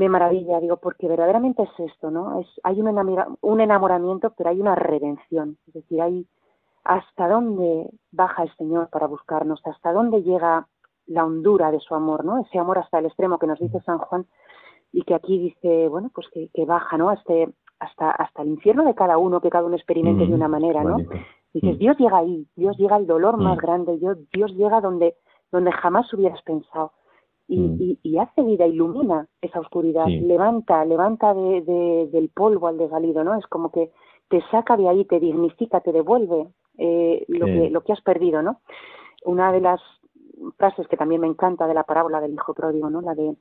Me 0.00 0.08
maravilla, 0.08 0.60
digo, 0.60 0.78
porque 0.78 1.08
verdaderamente 1.08 1.62
es 1.62 1.92
esto, 1.92 2.10
¿no? 2.10 2.40
Es, 2.40 2.46
hay 2.62 2.80
un, 2.80 3.36
un 3.42 3.60
enamoramiento, 3.60 4.32
pero 4.34 4.48
hay 4.48 4.58
una 4.58 4.74
redención. 4.74 5.58
Es 5.66 5.74
decir, 5.74 6.00
hay 6.00 6.26
hasta 6.84 7.28
dónde 7.28 7.90
baja 8.10 8.44
el 8.44 8.56
Señor 8.56 8.88
para 8.88 9.06
buscarnos, 9.06 9.60
hasta 9.66 9.92
dónde 9.92 10.22
llega 10.22 10.66
la 11.06 11.26
hondura 11.26 11.70
de 11.70 11.80
su 11.80 11.94
amor, 11.94 12.24
¿no? 12.24 12.38
Ese 12.38 12.58
amor 12.58 12.78
hasta 12.78 12.98
el 12.98 13.06
extremo 13.06 13.38
que 13.38 13.46
nos 13.46 13.58
dice 13.58 13.78
San 13.82 13.98
Juan 13.98 14.24
y 14.90 15.02
que 15.02 15.14
aquí 15.14 15.38
dice, 15.38 15.88
bueno, 15.88 16.10
pues 16.14 16.28
que, 16.32 16.48
que 16.54 16.64
baja, 16.64 16.96
¿no? 16.96 17.12
Este, 17.12 17.50
hasta, 17.78 18.10
hasta 18.10 18.40
el 18.40 18.48
infierno 18.48 18.84
de 18.84 18.94
cada 18.94 19.18
uno, 19.18 19.42
que 19.42 19.50
cada 19.50 19.66
uno 19.66 19.76
experimente 19.76 20.26
de 20.26 20.32
una 20.34 20.48
manera, 20.48 20.82
¿no? 20.82 20.96
Dices, 21.52 21.76
mm. 21.76 21.78
Dios 21.78 21.98
llega 21.98 22.16
ahí, 22.16 22.46
Dios 22.56 22.74
llega 22.78 22.96
al 22.96 23.06
dolor 23.06 23.36
más 23.36 23.58
mm. 23.58 23.60
grande, 23.60 23.98
Dios, 23.98 24.16
Dios 24.32 24.50
llega 24.54 24.80
donde, 24.80 25.16
donde 25.52 25.72
jamás 25.72 26.10
hubieras 26.14 26.40
pensado. 26.42 26.92
Y, 27.52 27.58
mm. 27.58 27.98
y, 28.02 28.18
hace 28.18 28.42
vida, 28.42 28.64
ilumina 28.66 29.26
esa 29.40 29.58
oscuridad, 29.58 30.06
levanta, 30.06 30.84
levanta 30.84 31.34
de, 31.34 32.08
del 32.12 32.28
polvo 32.28 32.68
al 32.68 32.78
desvalido, 32.78 33.24
¿no? 33.24 33.34
Es 33.34 33.46
como 33.48 33.72
que 33.72 33.90
te 34.28 34.40
saca 34.52 34.76
de 34.76 34.88
ahí, 34.88 35.04
te 35.04 35.18
dignifica, 35.18 35.80
te 35.80 35.90
devuelve 35.90 36.46
eh, 36.78 37.24
lo, 37.26 37.46
que, 37.46 37.70
lo 37.70 37.80
que 37.82 37.92
has 37.92 38.00
perdido, 38.02 38.40
¿no? 38.40 38.60
Una 39.24 39.50
de 39.52 39.60
las 39.60 39.80
frases 40.56 40.86
que 40.86 40.96
también 40.96 41.20
me 41.20 41.26
encanta 41.26 41.66
de 41.66 41.74
la 41.74 41.82
parábola 41.82 42.20
del 42.20 42.34
hijo 42.34 42.54
pródigo, 42.54 42.88
¿no? 42.88 43.00
La 43.00 43.16
de, 43.16 43.34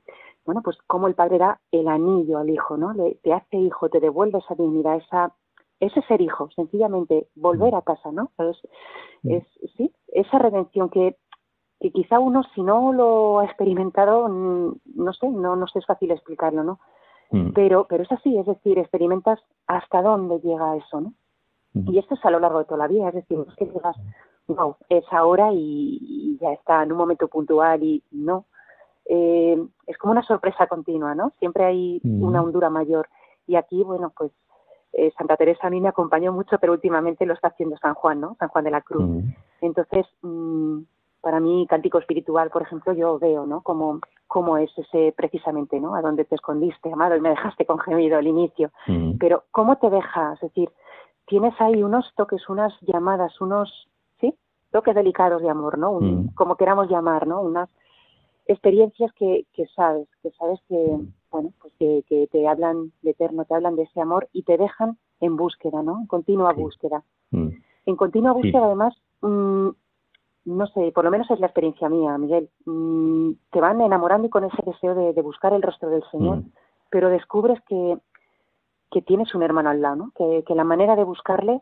bueno, 0.43 0.61
pues 0.63 0.77
cómo 0.87 1.07
el 1.07 1.13
padre 1.13 1.37
da 1.37 1.61
el 1.71 1.87
anillo 1.87 2.39
al 2.39 2.49
hijo, 2.49 2.77
¿no? 2.77 2.93
Le, 2.93 3.19
te 3.21 3.31
hace 3.31 3.57
hijo, 3.57 3.89
te 3.89 3.99
devuelve 3.99 4.39
esa 4.39 4.55
dignidad, 4.55 4.95
esa 4.97 5.33
ese 5.79 6.01
ser 6.03 6.21
hijo, 6.21 6.49
sencillamente 6.55 7.27
volver 7.35 7.73
a 7.75 7.81
casa, 7.81 8.11
¿no? 8.11 8.31
Es, 9.23 9.45
sí, 9.77 9.93
esa 10.09 10.37
redención 10.39 10.89
que, 10.89 11.15
que 11.79 11.91
quizá 11.91 12.19
uno 12.19 12.43
si 12.55 12.61
no 12.61 12.91
lo 12.93 13.39
ha 13.39 13.45
experimentado, 13.45 14.27
mm, 14.27 14.73
no 14.95 15.13
sé, 15.13 15.29
no, 15.29 15.55
no 15.55 15.67
sé, 15.67 15.79
es 15.79 15.85
fácil 15.85 16.11
explicarlo, 16.11 16.63
¿no? 16.63 16.79
Mm. 17.31 17.51
Pero, 17.53 17.85
pero 17.87 18.03
es 18.03 18.11
así, 18.11 18.37
es 18.37 18.45
decir, 18.45 18.77
experimentas 18.77 19.39
hasta 19.67 20.01
dónde 20.01 20.39
llega 20.39 20.75
eso, 20.75 21.01
¿no? 21.01 21.13
Y 21.73 21.99
esto 21.99 22.15
es 22.15 22.25
a 22.25 22.31
lo 22.31 22.39
largo 22.39 22.59
de 22.59 22.65
toda 22.65 22.79
la 22.79 22.87
vida, 22.87 23.09
es 23.09 23.13
decir, 23.13 23.37
es 23.47 23.55
que 23.55 23.65
llegas, 23.65 23.95
wow, 24.47 24.75
es 24.89 25.05
ahora 25.11 25.49
y, 25.53 26.37
ya 26.41 26.51
está 26.51 26.83
en 26.83 26.91
un 26.91 26.97
momento 26.97 27.27
puntual 27.27 27.83
y 27.83 28.03
no. 28.11 28.45
Eh, 29.05 29.57
es 29.85 29.97
como 29.97 30.11
una 30.11 30.23
sorpresa 30.23 30.67
continua, 30.67 31.13
¿no? 31.15 31.31
Siempre 31.39 31.65
hay 31.65 32.01
una 32.03 32.41
hondura 32.41 32.69
mayor. 32.69 33.07
Y 33.45 33.55
aquí, 33.55 33.83
bueno, 33.83 34.11
pues 34.17 34.31
eh, 34.93 35.11
Santa 35.17 35.37
Teresa 35.37 35.67
a 35.67 35.69
mí 35.69 35.79
me 35.79 35.89
acompañó 35.89 36.33
mucho, 36.33 36.57
pero 36.59 36.73
últimamente 36.73 37.25
lo 37.25 37.33
está 37.33 37.49
haciendo 37.49 37.77
San 37.77 37.93
Juan, 37.93 38.19
¿no? 38.19 38.35
San 38.39 38.49
Juan 38.49 38.65
de 38.65 38.71
la 38.71 38.81
Cruz. 38.81 39.03
Mm. 39.03 39.33
Entonces, 39.61 40.07
mm, 40.21 40.79
para 41.21 41.39
mí, 41.39 41.65
cántico 41.67 41.99
espiritual, 41.99 42.49
por 42.49 42.61
ejemplo, 42.61 42.93
yo 42.93 43.19
veo, 43.19 43.45
¿no? 43.45 43.61
Como 43.61 43.99
cómo 44.27 44.57
es 44.57 44.69
ese 44.77 45.13
precisamente, 45.15 45.79
¿no? 45.79 45.95
A 45.95 46.01
dónde 46.01 46.25
te 46.25 46.35
escondiste, 46.35 46.91
amado, 46.91 47.15
y 47.15 47.21
me 47.21 47.29
dejaste 47.29 47.65
con 47.65 47.79
gemido 47.79 48.17
al 48.17 48.27
inicio. 48.27 48.71
Mm. 48.87 49.17
Pero, 49.17 49.43
¿cómo 49.51 49.77
te 49.77 49.89
dejas? 49.89 50.35
Es 50.35 50.53
decir, 50.53 50.69
tienes 51.25 51.53
ahí 51.59 51.83
unos 51.83 52.05
toques, 52.15 52.47
unas 52.49 52.73
llamadas, 52.81 53.39
unos, 53.41 53.89
¿sí? 54.19 54.33
Toques 54.71 54.95
delicados 54.95 55.41
de 55.41 55.49
amor, 55.49 55.77
¿no? 55.77 55.99
Como 56.35 56.55
queramos 56.55 56.89
llamar, 56.89 57.27
¿no? 57.27 57.41
Unas 57.41 57.69
experiencias 58.45 59.11
que, 59.13 59.45
que 59.53 59.67
sabes, 59.75 60.07
que 60.21 60.31
sabes 60.31 60.59
que, 60.67 60.97
bueno, 61.31 61.51
pues 61.61 61.73
que, 61.77 62.27
te 62.31 62.47
hablan 62.47 62.91
de 63.01 63.11
eterno, 63.11 63.45
te 63.45 63.53
hablan 63.53 63.75
de 63.75 63.83
ese 63.83 64.01
amor 64.01 64.27
y 64.33 64.43
te 64.43 64.57
dejan 64.57 64.97
en 65.21 65.35
búsqueda, 65.35 65.83
¿no? 65.83 65.99
En 66.01 66.07
continua 66.07 66.53
búsqueda. 66.53 67.03
En 67.31 67.95
continua 67.95 68.31
búsqueda, 68.31 68.65
además, 68.65 68.95
mm, 69.21 69.69
no 70.45 70.67
sé, 70.67 70.91
por 70.93 71.03
lo 71.03 71.11
menos 71.11 71.29
es 71.31 71.39
la 71.39 71.47
experiencia 71.47 71.89
mía, 71.89 72.17
Miguel, 72.17 72.49
mm, 72.65 73.31
te 73.51 73.61
van 73.61 73.81
enamorando 73.81 74.27
y 74.27 74.29
con 74.29 74.43
ese 74.43 74.61
deseo 74.65 74.95
de, 74.95 75.21
buscar 75.21 75.53
el 75.53 75.61
rostro 75.61 75.89
del 75.89 76.03
Señor, 76.11 76.43
pero 76.89 77.09
descubres 77.09 77.59
que, 77.67 77.97
que 78.91 79.01
tienes 79.01 79.35
un 79.35 79.43
hermano 79.43 79.69
al 79.69 79.81
lado, 79.81 79.95
¿no? 79.95 80.11
Que, 80.15 80.43
que 80.47 80.55
la 80.55 80.63
manera 80.63 80.95
de 80.95 81.03
buscarle 81.03 81.61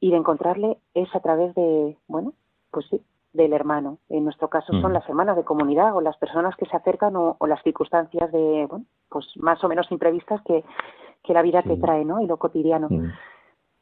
y 0.00 0.10
de 0.10 0.16
encontrarle 0.16 0.78
es 0.94 1.14
a 1.14 1.20
través 1.20 1.54
de, 1.54 1.96
bueno, 2.06 2.32
pues 2.70 2.86
sí, 2.90 3.02
del 3.32 3.52
hermano. 3.52 3.98
En 4.08 4.24
nuestro 4.24 4.48
caso 4.48 4.72
son 4.80 4.90
mm. 4.90 4.94
las 4.94 5.08
hermanas 5.08 5.36
de 5.36 5.44
comunidad 5.44 5.94
o 5.94 6.00
las 6.00 6.16
personas 6.16 6.56
que 6.56 6.66
se 6.66 6.76
acercan 6.76 7.14
o, 7.16 7.36
las 7.46 7.62
circunstancias 7.62 8.32
de, 8.32 8.66
bueno, 8.68 8.84
pues 9.08 9.26
más 9.36 9.62
o 9.62 9.68
menos 9.68 9.90
imprevistas 9.90 10.40
que, 10.42 10.64
que 11.22 11.34
la 11.34 11.42
vida 11.42 11.62
te 11.62 11.76
trae, 11.76 12.04
¿no? 12.04 12.20
Y 12.20 12.26
lo 12.26 12.38
cotidiano. 12.38 12.88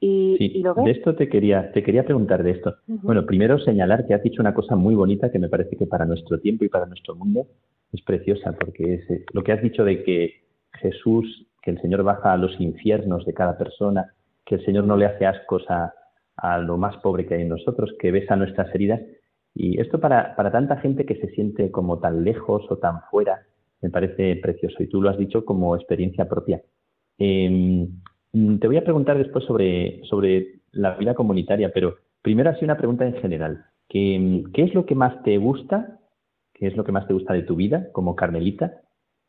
Y, 0.07 0.63
lo 0.63 0.75
De 0.75 0.91
esto 0.91 1.15
te 1.15 1.31
quería, 1.31 1.73
te 1.73 1.83
quería 1.83 2.05
preguntar 2.05 2.43
de 2.43 2.51
esto. 2.51 2.77
Bueno, 2.87 3.25
primero 3.25 3.59
señalar 3.59 4.07
que 4.07 4.13
has 4.13 4.23
dicho 4.23 4.43
una 4.43 4.53
cosa 4.53 4.77
muy 4.77 4.95
bonita 4.95 5.31
que 5.31 5.39
me 5.39 5.49
parece 5.49 5.77
que 5.77 5.87
para 5.87 6.05
nuestro 6.05 6.39
tiempo 6.41 6.65
y 6.65 6.69
para 6.69 6.85
nuestro 6.85 7.15
mundo 7.15 7.47
es 7.91 8.03
preciosa, 8.03 8.53
porque 8.53 8.95
es 8.95 9.25
lo 9.33 9.43
que 9.43 9.53
has 9.53 9.63
dicho 9.63 9.83
de 9.83 10.03
que 10.03 10.43
Jesús, 10.75 11.47
que 11.63 11.71
el 11.71 11.81
Señor 11.81 12.03
baja 12.03 12.35
a 12.35 12.37
los 12.37 12.61
infiernos 12.61 13.25
de 13.25 13.33
cada 13.33 13.57
persona, 13.57 14.13
que 14.45 14.57
el 14.57 14.65
Señor 14.67 14.85
no 14.85 14.99
le 14.99 15.07
hace 15.07 15.25
ascos 15.25 15.65
a, 15.71 15.95
a 16.37 16.59
lo 16.59 16.77
más 16.77 16.97
pobre 16.99 17.25
que 17.25 17.37
hay 17.37 17.43
en 17.43 17.49
nosotros, 17.49 17.95
que 17.99 18.11
besa 18.11 18.37
nuestras 18.37 18.75
heridas, 18.75 19.01
y 19.55 19.81
esto 19.81 20.01
para, 20.01 20.37
para 20.37 20.53
tanta 20.53 20.77
gente 20.79 21.07
que 21.07 21.17
se 21.17 21.29
siente 21.29 21.71
como 21.71 22.01
tan 22.01 22.25
lejos 22.25 22.67
o 22.69 22.77
tan 22.77 23.01
fuera, 23.11 23.47
me 23.81 23.89
parece 23.89 24.37
precioso. 24.37 24.83
Y 24.83 24.89
tú 24.89 25.01
lo 25.01 25.09
has 25.09 25.17
dicho 25.17 25.45
como 25.45 25.77
experiencia 25.77 26.29
propia. 26.29 26.61
Em, 27.17 27.89
te 28.61 28.67
voy 28.67 28.77
a 28.77 28.85
preguntar 28.85 29.17
después 29.17 29.45
sobre, 29.45 30.03
sobre 30.05 30.61
la 30.73 30.97
vida 30.97 31.15
comunitaria, 31.15 31.71
pero 31.73 31.97
primero 32.21 32.51
así 32.51 32.65
una 32.65 32.77
pregunta 32.77 33.07
en 33.07 33.15
general. 33.15 33.65
¿Qué, 33.89 34.45
¿Qué 34.53 34.65
es 34.65 34.75
lo 34.75 34.87
que 34.87 34.95
más 34.95 35.23
te 35.23 35.39
gusta? 35.39 36.01
¿Qué 36.53 36.67
es 36.67 36.77
lo 36.77 36.85
que 36.85 36.93
más 36.93 37.07
te 37.07 37.15
gusta 37.15 37.33
de 37.33 37.43
tu 37.43 37.57
vida 37.57 37.91
como 37.93 38.17
Carmelita? 38.17 38.81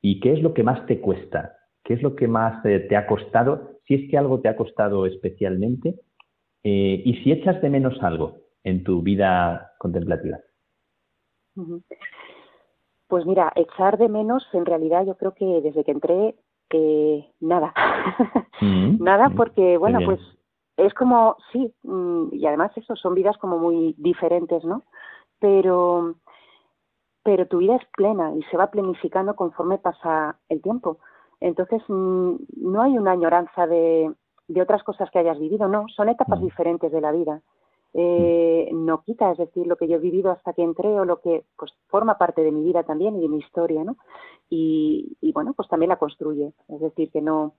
¿Y 0.02 0.20
qué 0.20 0.34
es 0.34 0.42
lo 0.42 0.54
que 0.54 0.64
más 0.64 0.86
te 0.88 1.00
cuesta? 1.00 1.56
¿Qué 1.84 1.94
es 1.94 2.02
lo 2.02 2.16
que 2.16 2.28
más 2.28 2.66
eh, 2.66 2.80
te 2.80 2.96
ha 2.96 3.06
costado? 3.06 3.80
Si 3.88 3.94
es 3.94 4.10
que 4.10 4.18
algo 4.18 4.40
te 4.40 4.50
ha 4.50 4.56
costado 4.56 5.06
especialmente 5.06 5.96
eh, 6.68 7.00
¿y 7.06 7.14
si 7.18 7.32
echas 7.32 7.62
de 7.62 7.70
menos 7.70 8.02
algo 8.02 8.38
en 8.64 8.84
tu 8.84 9.04
vida 9.04 9.74
contemplativa? 9.78 10.40
Pues 13.08 13.24
mira, 13.28 13.54
echar 13.56 14.00
de 14.00 14.10
menos, 14.10 14.44
en 14.52 14.66
realidad 14.66 15.06
yo 15.06 15.16
creo 15.16 15.36
que 15.36 15.46
desde 15.46 15.84
que 15.84 15.92
entré, 15.92 16.36
eh, 16.72 17.32
nada. 17.40 17.74
Mm, 18.62 19.04
nada 19.04 19.28
mm, 19.28 19.36
porque, 19.36 19.78
bueno, 19.78 20.00
pues 20.06 20.22
es 20.78 20.94
como, 20.94 21.36
sí, 21.52 21.74
mm, 21.84 22.30
y 22.32 22.46
además 22.46 22.72
eso, 22.78 22.96
son 22.96 23.14
vidas 23.14 23.38
como 23.38 23.60
muy 23.60 23.94
diferentes, 23.98 24.64
¿no? 24.64 24.84
Pero, 25.40 26.16
pero 27.22 27.48
tu 27.48 27.58
vida 27.58 27.76
es 27.76 27.86
plena 27.98 28.34
y 28.34 28.42
se 28.44 28.56
va 28.56 28.72
planificando 28.72 29.36
conforme 29.36 29.78
pasa 29.78 30.38
el 30.48 30.62
tiempo. 30.62 31.00
Entonces, 31.42 31.84
no 31.90 32.82
hay 32.82 32.98
una 32.98 33.12
añoranza 33.12 33.68
de, 33.68 34.14
de 34.48 34.62
otras 34.62 34.84
cosas 34.84 35.12
que 35.12 35.20
hayas 35.20 35.38
vivido, 35.38 35.68
no, 35.68 35.86
son 35.94 36.08
etapas 36.08 36.40
diferentes 36.40 36.90
de 36.90 37.02
la 37.02 37.12
vida 37.12 37.42
eh, 37.98 38.70
no 38.74 39.04
quita, 39.04 39.32
es 39.32 39.38
decir, 39.38 39.66
lo 39.66 39.78
que 39.78 39.88
yo 39.88 39.96
he 39.96 40.00
vivido 40.00 40.30
hasta 40.30 40.52
que 40.52 40.64
entré 40.64 41.00
o 41.00 41.06
lo 41.06 41.22
que 41.22 41.46
pues 41.58 41.72
forma 41.88 42.18
parte 42.18 42.42
de 42.42 42.52
mi 42.52 42.62
vida 42.62 42.84
también 42.84 43.16
y 43.16 43.22
de 43.22 43.30
mi 43.30 43.38
historia, 43.38 43.86
¿no? 43.86 43.96
Y, 44.50 45.18
bueno, 45.34 45.54
pues 45.54 45.70
también 45.70 45.90
la 45.90 45.98
construye, 45.98 46.52
es 46.68 46.80
decir, 46.82 47.10
que 47.10 47.22
no, 47.22 47.54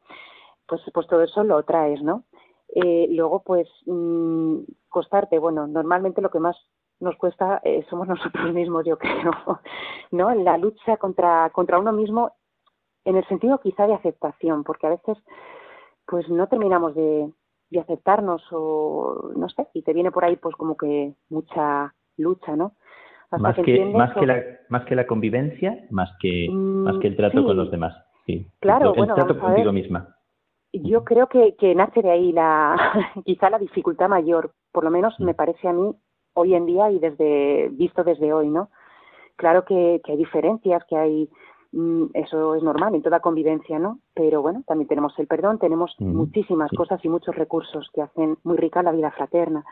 pues, 0.69 0.83
pues 0.93 1.07
todo 1.07 1.23
eso 1.23 1.43
lo 1.43 1.63
traes, 1.63 2.03
¿no? 2.03 2.25
Eh, 2.69 3.09
luego, 3.11 3.43
pues, 3.45 3.67
mm, 3.87 4.59
costarte, 4.91 5.39
bueno, 5.39 5.67
normalmente 5.67 6.21
lo 6.21 6.31
que 6.31 6.41
más 6.41 6.57
nos 7.01 7.17
cuesta 7.17 7.63
eh, 7.65 7.87
somos 7.89 8.07
nosotros 8.09 8.53
mismos, 8.53 8.85
yo 8.85 8.99
creo, 8.99 9.33
¿no? 10.11 10.35
La 10.35 10.59
lucha 10.59 10.99
contra, 10.99 11.49
contra 11.51 11.79
uno 11.79 11.93
mismo 11.93 12.33
en 13.07 13.17
el 13.17 13.27
sentido 13.29 13.59
quizá 13.59 13.87
de 13.87 13.95
aceptación, 13.95 14.65
porque 14.65 14.87
a 14.87 14.91
veces, 14.91 15.17
pues 16.07 16.29
no 16.29 16.47
terminamos 16.47 16.95
de, 16.95 17.33
de 17.77 17.83
aceptarnos 17.83 18.43
o 18.51 19.33
no 19.37 19.49
sé, 19.49 19.67
y 19.75 19.83
te 19.83 19.93
viene 19.93 20.11
por 20.11 20.25
ahí 20.25 20.37
pues 20.37 20.55
como 20.57 20.77
que 20.77 21.15
mucha 21.29 21.95
lucha, 22.17 22.57
¿no? 22.57 22.73
más 23.39 23.57
que, 23.57 23.85
más 23.87 24.15
que 24.15 24.27
la 24.27 24.43
más 24.69 24.85
que 24.85 24.95
la 24.95 25.07
convivencia, 25.07 25.85
más 25.91 26.11
que 26.21 26.49
más 26.51 26.99
que 26.99 27.09
el 27.09 27.17
trato 27.17 27.45
con 27.45 27.57
los 27.57 27.71
demás. 27.71 27.95
Sí. 28.25 28.47
Claro, 28.61 28.95
el, 28.95 29.15
trato 29.15 29.39
contigo 29.39 29.73
misma. 29.73 30.17
Yo 30.73 31.05
creo 31.05 31.29
que, 31.29 31.55
que 31.57 31.75
nace 31.75 32.03
de 32.03 32.11
ahí 32.11 32.33
la 32.33 32.77
quizá 33.25 33.51
la 33.51 33.59
dificultad 33.59 34.09
mayor, 34.09 34.53
por 34.73 34.85
lo 34.85 34.91
menos 34.91 35.19
me 35.21 35.35
parece 35.35 35.69
a 35.69 35.73
mí 35.73 35.95
hoy 36.35 36.55
en 36.55 36.67
día 36.67 36.91
y 36.91 36.99
desde 36.99 37.69
visto 37.73 38.05
desde 38.05 38.33
hoy, 38.33 38.49
¿no? 38.49 38.71
Claro 39.37 39.65
que, 39.65 40.01
que 40.05 40.13
hay 40.13 40.19
diferencias, 40.19 40.85
que 40.89 40.97
hay 40.97 41.29
Mm, 41.29 41.56
eso 42.15 42.55
es 42.55 42.63
normal 42.63 42.95
en 42.95 43.03
toda 43.03 43.21
convivencia, 43.21 43.79
¿no? 43.79 44.01
Pero 44.15 44.41
bueno, 44.41 44.63
también 44.67 44.89
tenemos 44.89 45.19
el 45.19 45.27
perdón, 45.27 45.59
tenemos 45.59 45.95
muchísimas 45.99 46.71
cosas 46.71 47.05
y 47.05 47.09
muchos 47.09 47.35
recursos 47.35 47.91
que 47.93 48.03
hacen 48.03 48.39
muy 48.45 48.57
rica 48.57 48.83
la 48.83 48.93
vida 48.93 49.11
fraterna. 49.11 49.65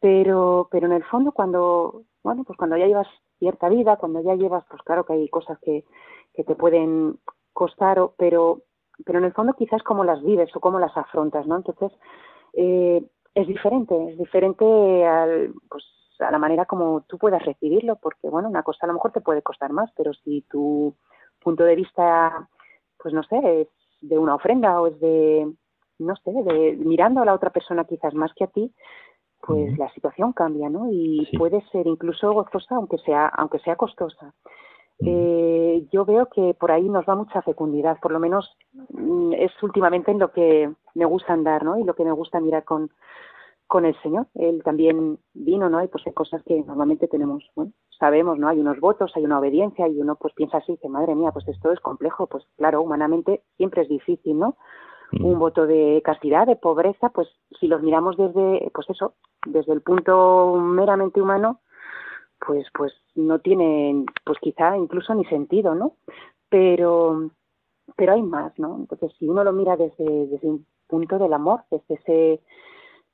Pero, 0.00 0.68
pero 0.70 0.86
en 0.86 0.92
el 0.92 1.04
fondo 1.04 1.32
cuando, 1.32 2.02
bueno, 2.22 2.44
pues 2.44 2.56
cuando 2.56 2.76
ya 2.76 2.86
llevas 2.86 3.08
cierta 3.38 3.68
vida, 3.68 3.96
cuando 3.96 4.22
ya 4.22 4.34
llevas, 4.34 4.64
pues 4.68 4.82
claro 4.82 5.04
que 5.04 5.14
hay 5.14 5.28
cosas 5.28 5.58
que, 5.60 5.84
que 6.34 6.44
te 6.44 6.54
pueden 6.54 7.18
costar, 7.52 7.98
pero, 8.16 8.62
pero 9.04 9.18
en 9.18 9.24
el 9.24 9.32
fondo 9.32 9.54
quizás 9.54 9.82
como 9.82 10.04
las 10.04 10.22
vives 10.22 10.54
o 10.54 10.60
cómo 10.60 10.78
las 10.78 10.96
afrontas, 10.96 11.46
¿no? 11.46 11.56
Entonces, 11.56 11.92
eh, 12.54 13.04
es 13.34 13.46
diferente, 13.46 14.10
es 14.10 14.18
diferente 14.18 15.06
al, 15.06 15.54
pues, 15.68 15.84
a 16.20 16.30
la 16.30 16.38
manera 16.38 16.66
como 16.66 17.02
tú 17.08 17.18
puedas 17.18 17.44
recibirlo, 17.44 17.96
porque 17.96 18.28
bueno, 18.28 18.48
una 18.48 18.62
cosa 18.62 18.80
a 18.82 18.86
lo 18.86 18.94
mejor 18.94 19.12
te 19.12 19.20
puede 19.20 19.42
costar 19.42 19.72
más, 19.72 19.90
pero 19.96 20.12
si 20.14 20.42
tú 20.50 20.94
punto 21.42 21.64
de 21.64 21.76
vista, 21.76 22.48
pues 22.98 23.14
no 23.14 23.22
sé, 23.24 23.62
es 23.62 23.68
de 24.00 24.18
una 24.18 24.34
ofrenda 24.34 24.80
o 24.80 24.86
es 24.86 24.98
de, 25.00 25.52
no 25.98 26.16
sé, 26.16 26.32
de 26.32 26.76
mirando 26.78 27.22
a 27.22 27.24
la 27.24 27.34
otra 27.34 27.50
persona 27.50 27.84
quizás 27.84 28.14
más 28.14 28.32
que 28.34 28.44
a 28.44 28.48
ti, 28.48 28.72
pues 29.40 29.76
la 29.76 29.92
situación 29.92 30.32
cambia, 30.32 30.70
¿no? 30.70 30.88
Y 30.90 31.28
puede 31.36 31.62
ser 31.72 31.86
incluso 31.86 32.32
gozosa, 32.32 32.76
aunque 32.76 32.98
sea, 32.98 33.26
aunque 33.26 33.58
sea 33.58 33.76
costosa. 33.76 34.34
Eh, 35.04 35.84
yo 35.90 36.04
veo 36.04 36.26
que 36.26 36.54
por 36.54 36.70
ahí 36.70 36.88
nos 36.88 37.04
va 37.08 37.16
mucha 37.16 37.42
fecundidad, 37.42 37.98
por 38.00 38.12
lo 38.12 38.20
menos 38.20 38.56
mm, 38.90 39.32
es 39.32 39.50
últimamente 39.62 40.12
en 40.12 40.20
lo 40.20 40.30
que 40.30 40.70
me 40.94 41.04
gusta 41.06 41.32
andar, 41.32 41.64
¿no? 41.64 41.76
Y 41.76 41.82
lo 41.82 41.94
que 41.94 42.04
me 42.04 42.12
gusta 42.12 42.38
mirar 42.38 42.62
con, 42.62 42.90
con 43.72 43.86
el 43.86 43.98
Señor. 44.02 44.26
Él 44.34 44.62
también 44.62 45.18
vino, 45.32 45.70
¿no? 45.70 45.82
Y 45.82 45.88
pues 45.88 46.06
hay 46.06 46.12
cosas 46.12 46.42
que 46.42 46.62
normalmente 46.62 47.08
tenemos, 47.08 47.42
bueno, 47.56 47.72
sabemos, 47.98 48.38
¿no? 48.38 48.48
Hay 48.48 48.60
unos 48.60 48.78
votos, 48.80 49.10
hay 49.16 49.24
una 49.24 49.38
obediencia 49.38 49.88
y 49.88 49.98
uno 49.98 50.16
pues 50.16 50.34
piensa 50.34 50.58
así, 50.58 50.76
que 50.76 50.90
madre 50.90 51.14
mía, 51.14 51.30
pues 51.32 51.48
esto 51.48 51.72
es 51.72 51.80
complejo, 51.80 52.26
pues 52.26 52.44
claro, 52.58 52.82
humanamente 52.82 53.40
siempre 53.56 53.80
es 53.80 53.88
difícil, 53.88 54.38
¿no? 54.38 54.58
Mm. 55.12 55.24
Un 55.24 55.38
voto 55.38 55.66
de 55.66 56.02
castidad, 56.04 56.46
de 56.46 56.56
pobreza, 56.56 57.08
pues 57.14 57.28
si 57.58 57.66
los 57.66 57.80
miramos 57.80 58.18
desde, 58.18 58.70
pues 58.74 58.90
eso, 58.90 59.14
desde 59.46 59.72
el 59.72 59.80
punto 59.80 60.56
meramente 60.60 61.22
humano, 61.22 61.60
pues 62.46 62.66
pues 62.74 62.92
no 63.14 63.38
tiene, 63.38 64.04
pues 64.26 64.38
quizá 64.42 64.76
incluso 64.76 65.14
ni 65.14 65.24
sentido, 65.24 65.74
¿no? 65.74 65.96
Pero 66.50 67.30
pero 67.96 68.12
hay 68.12 68.22
más, 68.22 68.52
¿no? 68.58 68.76
Entonces 68.80 69.12
si 69.18 69.26
uno 69.26 69.42
lo 69.44 69.54
mira 69.54 69.78
desde, 69.78 70.26
desde 70.26 70.46
un 70.46 70.66
punto 70.88 71.18
del 71.18 71.32
amor, 71.32 71.62
desde 71.70 71.94
ese 71.94 72.42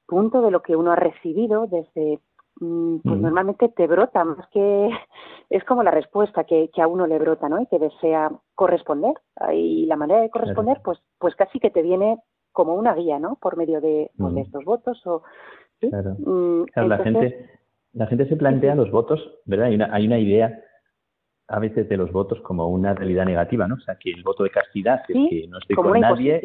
punto 0.09 0.43
de 0.43 0.51
lo 0.51 0.63
que 0.63 0.75
uno 0.75 0.91
ha 0.91 0.97
recibido, 0.97 1.69
desde 1.69 2.21
Mm, 2.61 2.99
pues 3.05 3.21
normalmente 3.21 3.69
te 3.69 3.87
brota 3.87 4.25
más 4.25 4.49
que 4.49 4.89
es 5.51 5.65
como 5.65 5.83
la 5.83 5.91
respuesta 5.91 6.45
que, 6.45 6.71
que, 6.75 6.83
a 6.83 6.89
uno 6.89 7.07
le 7.07 7.19
brota 7.19 7.49
no 7.49 7.61
y 7.61 7.67
que 7.67 7.79
desea 7.79 8.33
corresponder. 8.55 9.15
Y 9.53 9.87
la 9.87 9.97
manera 9.97 10.21
de 10.21 10.31
corresponder 10.31 10.81
pues 10.85 10.99
pues 11.19 11.35
casi 11.37 11.61
que 11.61 11.71
te 11.71 11.83
viene 11.83 12.19
como 12.53 12.75
una 12.75 12.95
guía 12.95 13.19
no 13.19 13.39
por 13.41 13.57
medio 13.57 13.81
de, 13.81 14.11
pues, 14.17 14.37
estos 14.37 14.65
votos 14.65 15.01
o 15.07 15.23
claro. 15.79 16.17
Mm, 16.19 16.65
la 16.75 16.99
gente 16.99 17.51
la 17.93 18.07
gente 18.07 18.29
se 18.29 18.37
plantea 18.37 18.75
los 18.75 18.91
votos 18.91 19.21
verdad 19.45 19.67
hay 19.67 19.77
una 19.77 19.95
hay 19.95 20.07
una 20.07 20.19
idea 20.19 20.61
a 21.47 21.61
veces 21.61 21.89
de 21.89 21.97
los 21.97 22.11
votos 22.11 22.41
como 22.41 22.67
una 22.67 22.95
realidad 22.95 23.27
negativa 23.27 23.69
no 23.69 23.77
o 23.77 23.81
sea 23.81 23.97
que 23.97 24.11
el 24.11 24.25
voto 24.25 24.43
de 24.43 24.51
castidad 24.51 25.03
es 25.09 25.31
que 25.31 25.47
no 25.49 25.59
estoy 25.59 25.77
con 25.77 26.01
nadie 26.01 26.43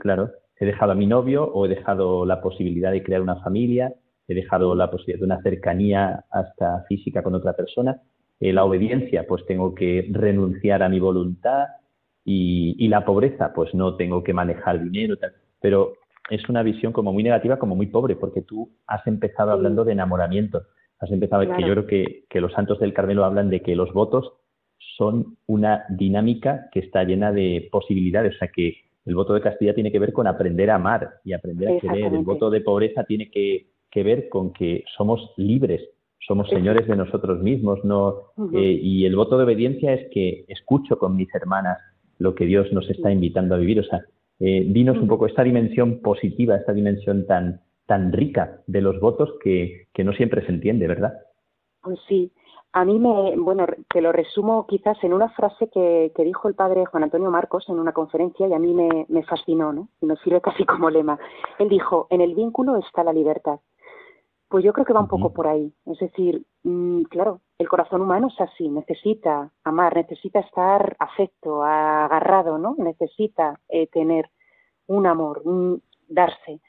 claro 0.00 0.30
he 0.62 0.66
dejado 0.66 0.92
a 0.92 0.94
mi 0.94 1.06
novio 1.06 1.44
o 1.44 1.66
he 1.66 1.68
dejado 1.68 2.24
la 2.24 2.40
posibilidad 2.40 2.92
de 2.92 3.02
crear 3.02 3.20
una 3.20 3.36
familia 3.36 3.94
he 4.28 4.34
dejado 4.34 4.74
la 4.74 4.90
posibilidad 4.90 5.20
de 5.20 5.24
una 5.24 5.42
cercanía 5.42 6.24
hasta 6.30 6.84
física 6.88 7.22
con 7.22 7.34
otra 7.34 7.54
persona. 7.54 8.00
Eh, 8.40 8.52
la 8.52 8.64
obediencia, 8.64 9.26
pues 9.26 9.44
tengo 9.46 9.74
que 9.74 10.08
renunciar 10.10 10.82
a 10.82 10.88
mi 10.88 11.00
voluntad 11.00 11.66
y, 12.24 12.88
la 12.88 13.04
pobreza, 13.04 13.52
pues 13.52 13.74
no 13.74 13.96
tengo 13.96 14.22
que 14.22 14.32
manejar 14.32 14.82
dinero. 14.82 15.16
Tal. 15.16 15.32
Pero 15.60 15.94
es 16.30 16.48
una 16.48 16.62
visión 16.62 16.92
como 16.92 17.12
muy 17.12 17.22
negativa, 17.22 17.58
como 17.58 17.74
muy 17.74 17.86
pobre, 17.86 18.16
porque 18.16 18.42
tú 18.42 18.70
has 18.86 19.06
empezado 19.06 19.52
hablando 19.52 19.84
de 19.84 19.92
enamoramiento. 19.92 20.62
Has 21.00 21.10
empezado, 21.10 21.42
que 21.42 21.62
yo 21.62 21.72
creo 21.72 21.86
que, 21.86 22.24
que 22.30 22.40
los 22.40 22.52
santos 22.52 22.78
del 22.78 22.94
Carmelo 22.94 23.24
hablan 23.24 23.50
de 23.50 23.60
que 23.60 23.74
los 23.74 23.92
votos 23.92 24.34
son 24.96 25.36
una 25.46 25.84
dinámica 25.88 26.68
que 26.72 26.78
está 26.80 27.02
llena 27.02 27.32
de 27.32 27.68
posibilidades. 27.72 28.36
O 28.36 28.38
sea, 28.38 28.48
que 28.48 28.76
el 29.04 29.14
voto 29.14 29.34
de 29.34 29.40
castilla 29.40 29.74
tiene 29.74 29.90
que 29.90 29.98
ver 29.98 30.12
con 30.12 30.26
aprender 30.26 30.70
a 30.70 30.76
amar 30.76 31.14
y 31.24 31.32
aprender 31.32 31.76
a 31.76 31.80
querer. 31.80 32.14
El 32.14 32.24
voto 32.24 32.50
de 32.50 32.60
pobreza 32.60 33.04
tiene 33.04 33.30
que 33.30 33.72
que 33.92 34.02
ver 34.02 34.28
con 34.28 34.52
que 34.52 34.84
somos 34.96 35.32
libres, 35.36 35.82
somos 36.26 36.48
señores 36.48 36.88
de 36.88 36.96
nosotros 36.96 37.42
mismos, 37.42 37.84
no 37.84 38.32
eh, 38.54 38.80
y 38.82 39.04
el 39.04 39.14
voto 39.14 39.36
de 39.36 39.44
obediencia 39.44 39.92
es 39.92 40.10
que 40.10 40.44
escucho 40.48 40.98
con 40.98 41.14
mis 41.14 41.32
hermanas 41.34 41.78
lo 42.18 42.34
que 42.34 42.46
Dios 42.46 42.72
nos 42.72 42.88
está 42.88 43.12
invitando 43.12 43.54
a 43.54 43.58
vivir. 43.58 43.80
O 43.80 43.84
sea, 43.84 44.00
eh, 44.40 44.64
dinos 44.66 44.96
un 44.96 45.08
poco 45.08 45.26
esta 45.26 45.44
dimensión 45.44 46.00
positiva, 46.00 46.56
esta 46.56 46.72
dimensión 46.72 47.26
tan 47.26 47.60
tan 47.86 48.12
rica 48.12 48.62
de 48.66 48.80
los 48.80 48.98
votos 49.00 49.28
que, 49.42 49.88
que 49.92 50.04
no 50.04 50.12
siempre 50.14 50.46
se 50.46 50.52
entiende, 50.52 50.86
¿verdad? 50.86 51.12
Pues 51.82 51.98
sí. 52.08 52.32
A 52.74 52.84
mí 52.86 52.98
me, 52.98 53.36
bueno, 53.36 53.66
te 53.92 54.00
lo 54.00 54.12
resumo 54.12 54.66
quizás 54.66 54.96
en 55.04 55.12
una 55.12 55.28
frase 55.30 55.68
que, 55.68 56.10
que, 56.16 56.24
dijo 56.24 56.48
el 56.48 56.54
padre 56.54 56.86
Juan 56.86 57.02
Antonio 57.02 57.30
Marcos 57.30 57.68
en 57.68 57.78
una 57.78 57.92
conferencia 57.92 58.48
y 58.48 58.54
a 58.54 58.58
mí 58.58 58.72
me, 58.72 59.04
me 59.08 59.22
fascinó, 59.24 59.72
¿no? 59.74 59.88
Y 60.00 60.06
me 60.06 60.16
sirve 60.16 60.40
casi 60.42 60.64
como 60.64 60.88
lema. 60.88 61.18
Él 61.58 61.68
dijo, 61.68 62.06
en 62.08 62.22
el 62.22 62.34
vínculo 62.34 62.76
está 62.76 63.04
la 63.04 63.12
libertad. 63.12 63.60
Pues 64.48 64.64
yo 64.64 64.72
creo 64.72 64.84
que 64.84 64.92
va 64.92 65.00
un 65.00 65.08
poco 65.08 65.32
por 65.32 65.46
ahí. 65.46 65.72
Es 65.86 65.98
decir, 65.98 66.44
mm, 66.62 67.02
claro, 67.04 67.40
el 67.58 67.68
corazón 67.68 68.02
humano 68.02 68.28
es 68.28 68.40
así, 68.40 68.68
necesita 68.68 69.50
amar, 69.64 69.96
necesita 69.96 70.40
estar 70.40 70.96
afecto, 70.98 71.62
agarrado, 71.62 72.58
¿no? 72.58 72.74
Necesita 72.76 73.60
eh, 73.68 73.86
tener 73.86 74.28
un 74.86 75.06
amor, 75.06 75.42
un, 75.44 75.82
darse. 76.08 76.60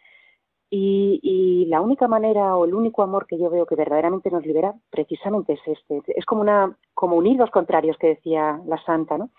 Y, 0.75 1.19
y, 1.21 1.65
la 1.67 1.81
única 1.81 2.07
manera 2.07 2.57
o 2.57 2.65
el 2.65 2.73
único 2.73 3.03
amor 3.03 3.27
que 3.27 3.37
yo 3.37 3.51
veo 3.51 3.67
que 3.67 3.75
verdaderamente 3.75 4.31
nos 4.31 4.43
libera 4.43 4.73
precisamente 4.89 5.53
es 5.53 5.59
este. 5.67 6.01
Es 6.07 6.25
como 6.25 6.41
una 6.41 6.75
como 6.95 7.15
unir 7.15 7.37
dos 7.37 7.51
contrarios 7.51 7.95
que 7.99 8.07
decía 8.07 8.59
la 8.65 8.83
santa, 8.83 9.19
¿no? 9.19 9.29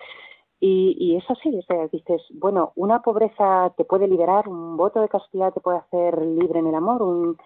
Y, 0.61 0.97
y 0.97 1.16
es 1.16 1.28
así, 1.28 1.53
o 1.59 1.62
sea, 1.62 1.89
dices, 1.89 2.22
bueno, 2.35 2.70
una 2.76 3.03
pobreza 3.03 3.74
te 3.76 3.85
puede 3.85 4.07
liberar, 4.07 4.49
un 4.49 4.76
voto 4.76 5.01
de 5.01 5.09
castidad 5.09 5.53
te 5.53 5.61
puede 5.61 5.78
hacer 5.78 6.24
libre 6.24 6.61
en 6.61 6.68
el 6.68 6.74
amor, 6.76 7.03
un, 7.03 7.37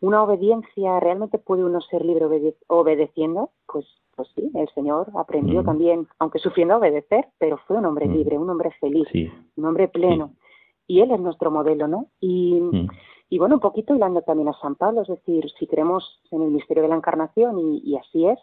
una 0.00 0.22
obediencia, 0.22 1.00
¿realmente 1.00 1.38
puede 1.38 1.64
uno 1.64 1.80
ser 1.80 2.04
libre 2.04 2.26
obedeciendo? 2.68 3.50
Pues, 3.66 3.86
pues 4.14 4.28
sí, 4.36 4.52
el 4.54 4.68
Señor 4.68 5.08
aprendió 5.16 5.62
mm. 5.62 5.66
también, 5.66 6.06
aunque 6.20 6.38
sufriendo 6.38 6.74
a 6.74 6.78
obedecer, 6.78 7.26
pero 7.38 7.58
fue 7.66 7.76
un 7.76 7.86
hombre 7.86 8.06
mm. 8.06 8.12
libre, 8.12 8.38
un 8.38 8.48
hombre 8.48 8.70
feliz, 8.80 9.08
un 9.56 9.64
hombre 9.64 9.88
pleno. 9.88 10.30
Y 10.86 11.00
Él 11.00 11.10
es 11.10 11.20
nuestro 11.20 11.50
modelo, 11.50 11.88
¿no? 11.88 12.06
Y, 12.20 12.86
y 13.32 13.38
bueno, 13.38 13.54
un 13.54 13.62
poquito 13.62 13.94
hilando 13.94 14.20
también 14.20 14.50
a 14.50 14.60
San 14.60 14.74
Pablo, 14.74 15.00
es 15.00 15.08
decir, 15.08 15.50
si 15.58 15.66
creemos 15.66 16.20
en 16.32 16.42
el 16.42 16.50
misterio 16.50 16.82
de 16.82 16.90
la 16.90 16.96
encarnación 16.96 17.58
y, 17.82 17.96
así 17.96 18.26
es, 18.26 18.38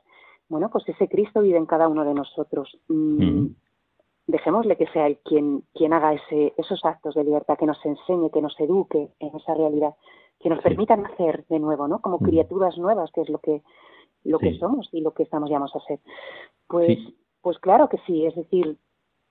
bueno, 0.48 0.72
pues 0.72 0.90
ese 0.90 1.08
Cristo 1.08 1.44
vive 1.44 1.60
en 1.60 1.68
cada 1.68 1.88
uno 1.88 2.04
de 2.04 2.16
nosotros. 2.16 2.76
Mm, 2.88 3.50
dejémosle 4.26 4.78
que 4.78 4.88
sea 4.88 5.06
él 5.06 5.20
quien, 5.24 5.64
quien 5.76 5.94
haga 5.94 6.16
ese, 6.16 6.56
esos 6.58 6.84
actos 6.86 7.14
de 7.14 7.24
libertad, 7.24 7.56
que 7.60 7.68
nos 7.68 7.78
enseñe, 7.86 8.32
que 8.32 8.42
nos 8.42 8.60
eduque 8.60 9.12
en 9.20 9.36
esa 9.36 9.54
realidad, 9.54 9.94
que 10.40 10.50
nos 10.50 10.60
permita 10.64 10.96
nacer 10.96 11.46
de 11.50 11.60
nuevo, 11.60 11.88
¿no? 11.88 12.02
Como 12.02 12.18
criaturas 12.18 12.76
nuevas, 12.80 13.12
que 13.12 13.22
es 13.22 13.30
lo 13.30 13.38
que 13.38 13.62
lo 14.24 14.40
que 14.40 14.58
somos 14.58 14.90
y 14.92 15.02
lo 15.02 15.14
que 15.14 15.22
estamos 15.22 15.52
llamados 15.52 15.76
a 15.76 15.86
ser. 15.86 16.00
Pues, 16.68 16.98
pues 17.42 17.60
claro 17.60 17.90
que 17.90 18.00
sí, 18.08 18.26
es 18.26 18.34
decir, 18.36 18.80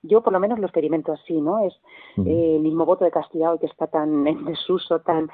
yo 0.01 0.21
por 0.21 0.33
lo 0.33 0.39
menos 0.39 0.59
lo 0.59 0.65
experimento 0.65 1.11
así, 1.11 1.39
¿no? 1.41 1.59
Es 1.65 1.73
eh, 2.17 2.55
el 2.55 2.61
mismo 2.61 2.85
voto 2.85 3.05
de 3.05 3.11
castidad 3.11 3.59
que 3.59 3.65
está 3.65 3.87
tan 3.87 4.25
en 4.27 4.45
desuso, 4.45 4.99
tan, 4.99 5.29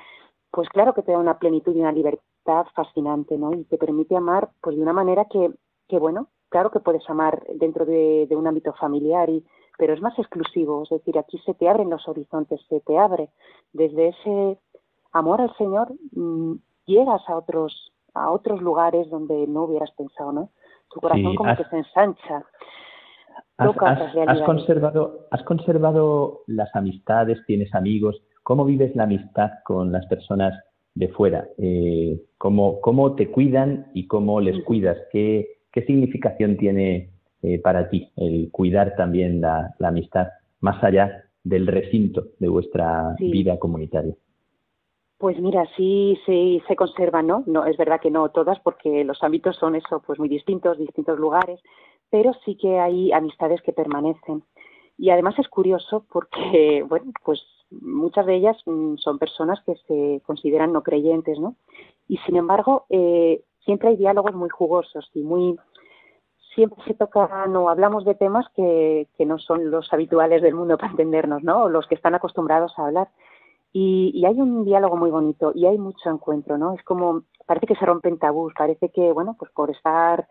pues 0.52 0.70
claro 0.70 0.94
que 0.94 1.02
te 1.02 1.12
da 1.12 1.20
una 1.20 1.38
plenitud 1.38 1.76
y 1.76 1.82
una 1.82 1.92
libertad 1.92 2.66
fascinante, 2.74 3.38
¿no? 3.38 3.54
Y 3.54 3.64
te 3.66 3.78
permite 3.78 4.16
amar, 4.16 4.50
pues 4.62 4.76
de 4.76 4.82
una 4.82 4.94
manera 4.94 5.26
que, 5.26 5.52
que 5.88 6.00
bueno, 6.00 6.30
claro 6.50 6.72
que 6.72 6.80
puedes 6.80 7.08
amar 7.10 7.44
dentro 7.56 7.86
de, 7.86 8.28
un 8.32 8.48
ámbito 8.48 8.74
familiar 8.74 9.30
y 9.30 9.46
pero 9.78 9.94
es 9.94 10.02
más 10.02 10.18
exclusivo, 10.18 10.84
es 10.84 10.90
decir, 10.90 11.18
aquí 11.20 11.38
se 11.40 11.54
te 11.54 11.68
abren 11.68 11.90
los 11.90 12.08
horizontes, 12.08 12.62
se 12.70 12.80
te 12.80 12.98
abre 12.98 13.30
desde 13.74 14.08
ese 14.08 14.58
amor 15.12 15.42
al 15.42 15.54
Señor 15.58 15.94
mm, 16.14 16.54
llegas 16.86 17.22
a 17.28 17.36
otros 17.36 17.92
a 18.14 18.32
otros 18.32 18.62
lugares 18.62 19.10
donde 19.10 19.46
no 19.48 19.64
hubieras 19.64 19.92
pensado, 19.92 20.32
¿no? 20.32 20.50
Tu 20.90 21.02
corazón 21.02 21.36
como 21.36 21.58
que 21.58 21.66
se 21.66 21.78
ensancha. 21.78 22.46
Has, 23.58 24.42
conservado, 24.42 25.28
¿Has 25.32 25.44
conservado 25.44 26.44
las 26.48 26.76
amistades? 26.76 27.40
¿Tienes 27.48 27.74
amigos? 27.74 28.22
¿Cómo 28.44 28.66
vives 28.66 28.96
la 28.96 29.04
amistad 29.04 29.52
con 29.64 29.92
las 29.92 30.06
personas 30.08 30.54
de 30.94 31.08
fuera? 31.10 31.48
Eh, 31.58 32.22
¿cómo, 32.38 32.82
¿Cómo 32.82 33.16
te 33.16 33.32
cuidan 33.32 33.88
y 33.94 34.08
cómo 34.08 34.42
les 34.42 34.62
cuidas? 34.66 34.98
¿Qué, 35.12 35.60
qué 35.72 35.84
significación 35.84 36.58
tiene 36.58 37.12
eh, 37.42 37.60
para 37.60 37.90
ti 37.90 38.12
el 38.18 38.50
cuidar 38.52 38.96
también 38.96 39.40
la, 39.40 39.74
amistad 39.80 40.28
más 40.60 40.84
allá 40.84 41.24
del 41.44 41.68
recinto 41.68 42.26
de 42.40 42.50
vuestra 42.50 43.16
vida 43.20 43.58
comunitaria? 43.58 44.16
Pues 45.18 45.40
mira, 45.40 45.66
sí, 45.78 46.18
sí 46.26 46.62
se 46.68 46.76
conservan, 46.76 47.28
¿no? 47.28 47.44
No 47.46 47.66
es 47.66 47.78
verdad 47.78 48.02
que 48.02 48.12
no 48.12 48.30
todas, 48.30 48.60
porque 48.60 49.06
los 49.06 49.24
ámbitos 49.24 49.56
son 49.56 49.76
eso, 49.76 50.02
pues 50.06 50.20
muy 50.20 50.28
distintos, 50.28 50.78
distintos 50.78 51.18
lugares, 51.18 51.62
pero 52.10 52.34
sí 52.46 52.56
que 52.56 52.80
hay 52.80 53.12
amistades 53.12 53.62
que 53.62 53.74
permanecen. 53.74 54.44
Y 54.98 55.10
además 55.10 55.38
es 55.40 55.48
curioso 55.48 56.06
porque, 56.12 56.84
bueno, 56.90 57.12
pues 57.24 57.42
muchas 57.72 58.26
de 58.26 58.36
ellas 58.36 58.58
mm, 58.66 58.96
son 58.98 59.20
personas 59.20 59.60
que 59.66 59.76
se 59.88 60.22
consideran 60.26 60.72
no 60.72 60.84
creyentes, 60.84 61.40
¿no? 61.40 61.56
Y 62.08 62.18
sin 62.20 62.36
embargo, 62.36 62.86
eh, 62.90 63.44
siempre 63.66 63.90
hay 63.90 63.98
diálogos 63.98 64.34
muy 64.34 64.50
jugosos 64.50 65.10
y 65.14 65.22
muy 65.22 65.58
siempre 66.54 66.82
se 66.86 66.94
tocan 66.94 67.54
o 67.56 67.70
hablamos 67.70 68.06
de 68.06 68.16
temas 68.16 68.46
que, 68.56 69.08
que 69.18 69.26
no 69.26 69.38
son 69.40 69.70
los 69.70 69.92
habituales 69.92 70.42
del 70.42 70.56
mundo 70.56 70.78
para 70.78 70.92
entendernos, 70.92 71.44
¿no? 71.44 71.64
O 71.64 71.70
los 71.70 71.86
que 71.88 71.96
están 71.96 72.16
acostumbrados 72.16 72.72
a 72.78 72.86
hablar. 72.88 73.10
Y, 73.78 74.12
y, 74.14 74.26
hay 74.26 74.40
un 74.40 74.64
diálogo 74.64 74.96
muy 74.96 75.12
bonito 75.12 75.52
y 75.54 75.66
hay 75.66 75.78
mucho 75.78 76.10
encuentro, 76.10 76.58
¿no? 76.58 76.76
Es 76.76 76.84
como, 76.84 77.24
parece 77.46 77.68
que 77.68 77.76
se 77.76 77.86
rompen 77.86 78.18
tabús, 78.18 78.54
parece 78.58 78.88
que, 78.88 79.12
bueno, 79.12 79.36
pues 79.38 79.52
por 79.52 79.70
estar 79.70 80.30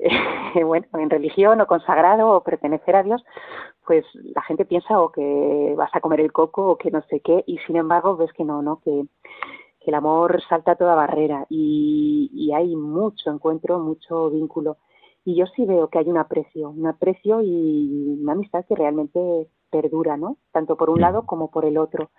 bueno, 0.66 0.86
en 0.94 1.08
religión 1.08 1.60
o 1.60 1.68
consagrado 1.68 2.30
o 2.30 2.42
pertenecer 2.42 2.96
a 2.96 3.04
Dios, 3.04 3.22
pues 3.86 4.04
la 4.34 4.42
gente 4.42 4.64
piensa 4.64 5.00
o 5.00 5.12
que 5.12 5.72
vas 5.76 5.90
a 5.94 6.00
comer 6.00 6.20
el 6.20 6.32
coco 6.32 6.66
o 6.66 6.78
que 6.78 6.90
no 6.90 7.00
sé 7.02 7.20
qué, 7.20 7.44
y 7.46 7.58
sin 7.58 7.76
embargo 7.76 8.16
ves 8.16 8.32
que 8.32 8.42
no, 8.42 8.60
¿no? 8.60 8.80
Que, 8.80 9.04
el 9.86 9.94
amor 9.94 10.40
salta 10.48 10.76
toda 10.76 10.94
barrera 10.94 11.46
y, 11.48 12.30
y 12.32 12.52
hay 12.52 12.76
mucho 12.76 13.30
encuentro, 13.30 13.80
mucho 13.80 14.30
vínculo. 14.30 14.76
Y 15.24 15.34
yo 15.36 15.46
sí 15.46 15.64
veo 15.64 15.88
que 15.88 15.98
hay 15.98 16.08
un 16.08 16.18
aprecio, 16.18 16.70
un 16.70 16.86
aprecio 16.86 17.40
y 17.40 18.18
una 18.20 18.32
amistad 18.32 18.64
que 18.66 18.76
realmente 18.76 19.48
perdura, 19.70 20.16
¿no? 20.16 20.36
Tanto 20.52 20.76
por 20.76 20.90
un 20.90 21.00
lado 21.00 21.26
como 21.26 21.50
por 21.50 21.64
el 21.64 21.78
otro. 21.78 22.10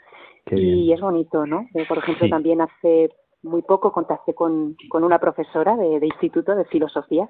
y 0.52 0.92
es 0.92 1.00
bonito, 1.00 1.46
¿no? 1.46 1.68
Eh, 1.74 1.86
por 1.88 2.00
ejemplo, 2.00 2.28
también 2.30 2.62
hace 2.62 3.10
muy 3.44 3.62
poco 3.62 3.92
contacté 3.92 4.34
con, 4.34 4.76
con 4.90 5.04
una 5.04 5.20
profesora 5.20 5.76
de, 5.76 6.00
de, 6.00 6.06
instituto 6.08 6.56
de 6.56 6.66
filosofía 6.66 7.30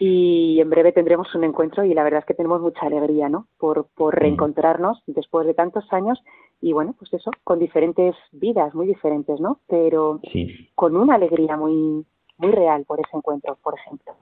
y 0.00 0.60
en 0.60 0.70
breve 0.70 0.92
tendremos 0.92 1.34
un 1.34 1.44
encuentro 1.44 1.84
y 1.84 1.94
la 1.94 2.04
verdad 2.04 2.20
es 2.20 2.26
que 2.26 2.34
tenemos 2.34 2.60
mucha 2.60 2.86
alegría, 2.86 3.28
¿no? 3.28 3.46
Por, 3.58 3.88
por 3.94 4.14
reencontrarnos 4.14 5.02
después 5.06 5.46
de 5.46 5.54
tantos 5.54 5.92
años 5.92 6.22
y 6.60 6.72
bueno, 6.72 6.94
pues 6.98 7.12
eso, 7.12 7.30
con 7.44 7.58
diferentes 7.58 8.14
vidas 8.32 8.74
muy 8.74 8.86
diferentes, 8.86 9.40
¿no? 9.40 9.60
Pero 9.68 10.20
con 10.74 10.96
una 10.96 11.14
alegría 11.14 11.56
muy 11.56 12.04
muy 12.38 12.52
real 12.52 12.84
por 12.84 13.00
ese 13.00 13.16
encuentro, 13.16 13.58
por 13.62 13.74
ejemplo. 13.74 14.14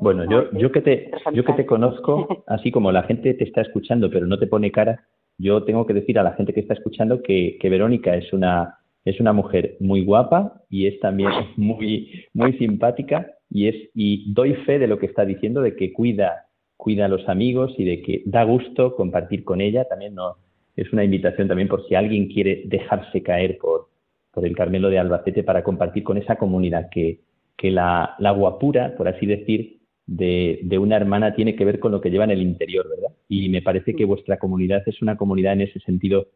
Bueno, 0.00 0.24
yo, 0.30 0.50
yo, 0.52 0.70
que 0.70 0.80
te, 0.80 1.10
yo 1.32 1.44
que 1.44 1.52
te 1.54 1.66
conozco, 1.66 2.44
así 2.46 2.70
como 2.70 2.92
la 2.92 3.04
gente 3.04 3.34
te 3.34 3.44
está 3.44 3.62
escuchando 3.62 4.10
pero 4.10 4.26
no 4.26 4.38
te 4.38 4.46
pone 4.46 4.70
cara, 4.70 5.04
yo 5.38 5.64
tengo 5.64 5.86
que 5.86 5.94
decir 5.94 6.18
a 6.18 6.22
la 6.22 6.34
gente 6.34 6.52
que 6.52 6.60
está 6.60 6.74
escuchando 6.74 7.22
que, 7.22 7.58
que 7.60 7.70
Verónica 7.70 8.14
es 8.16 8.32
una 8.32 8.78
es 9.08 9.20
una 9.20 9.32
mujer 9.32 9.76
muy 9.80 10.04
guapa 10.04 10.62
y 10.68 10.86
es 10.86 11.00
también 11.00 11.30
muy, 11.56 12.26
muy 12.34 12.52
simpática 12.58 13.26
y, 13.50 13.68
es, 13.68 13.90
y 13.94 14.32
doy 14.32 14.54
fe 14.66 14.78
de 14.78 14.86
lo 14.86 14.98
que 14.98 15.06
está 15.06 15.24
diciendo, 15.24 15.62
de 15.62 15.76
que 15.76 15.92
cuida, 15.92 16.46
cuida 16.76 17.06
a 17.06 17.08
los 17.08 17.28
amigos 17.28 17.74
y 17.78 17.84
de 17.84 18.02
que 18.02 18.22
da 18.26 18.44
gusto 18.44 18.94
compartir 18.94 19.44
con 19.44 19.60
ella. 19.60 19.84
También 19.84 20.14
no, 20.14 20.36
es 20.76 20.92
una 20.92 21.04
invitación 21.04 21.48
también 21.48 21.68
por 21.68 21.86
si 21.88 21.94
alguien 21.94 22.28
quiere 22.28 22.62
dejarse 22.66 23.22
caer 23.22 23.58
por, 23.58 23.88
por 24.32 24.46
el 24.46 24.54
Carmelo 24.54 24.90
de 24.90 24.98
Albacete 24.98 25.42
para 25.42 25.64
compartir 25.64 26.02
con 26.02 26.18
esa 26.18 26.36
comunidad 26.36 26.90
que, 26.90 27.20
que 27.56 27.70
la, 27.70 28.14
la 28.18 28.32
guapura, 28.32 28.94
por 28.96 29.08
así 29.08 29.24
decir, 29.24 29.77
de, 30.08 30.60
de, 30.62 30.78
una 30.78 30.96
hermana 30.96 31.34
tiene 31.34 31.54
que 31.54 31.66
ver 31.66 31.78
con 31.78 31.92
lo 31.92 32.00
que 32.00 32.10
lleva 32.10 32.24
en 32.24 32.30
el 32.30 32.40
interior, 32.40 32.88
¿verdad? 32.88 33.14
Y 33.28 33.50
me 33.50 33.60
parece 33.60 33.94
que 33.94 34.06
vuestra 34.06 34.38
comunidad 34.38 34.82
es 34.86 35.02
una 35.02 35.16
comunidad 35.16 35.52
en 35.52 35.60
ese 35.60 35.80
sentido 35.80 36.28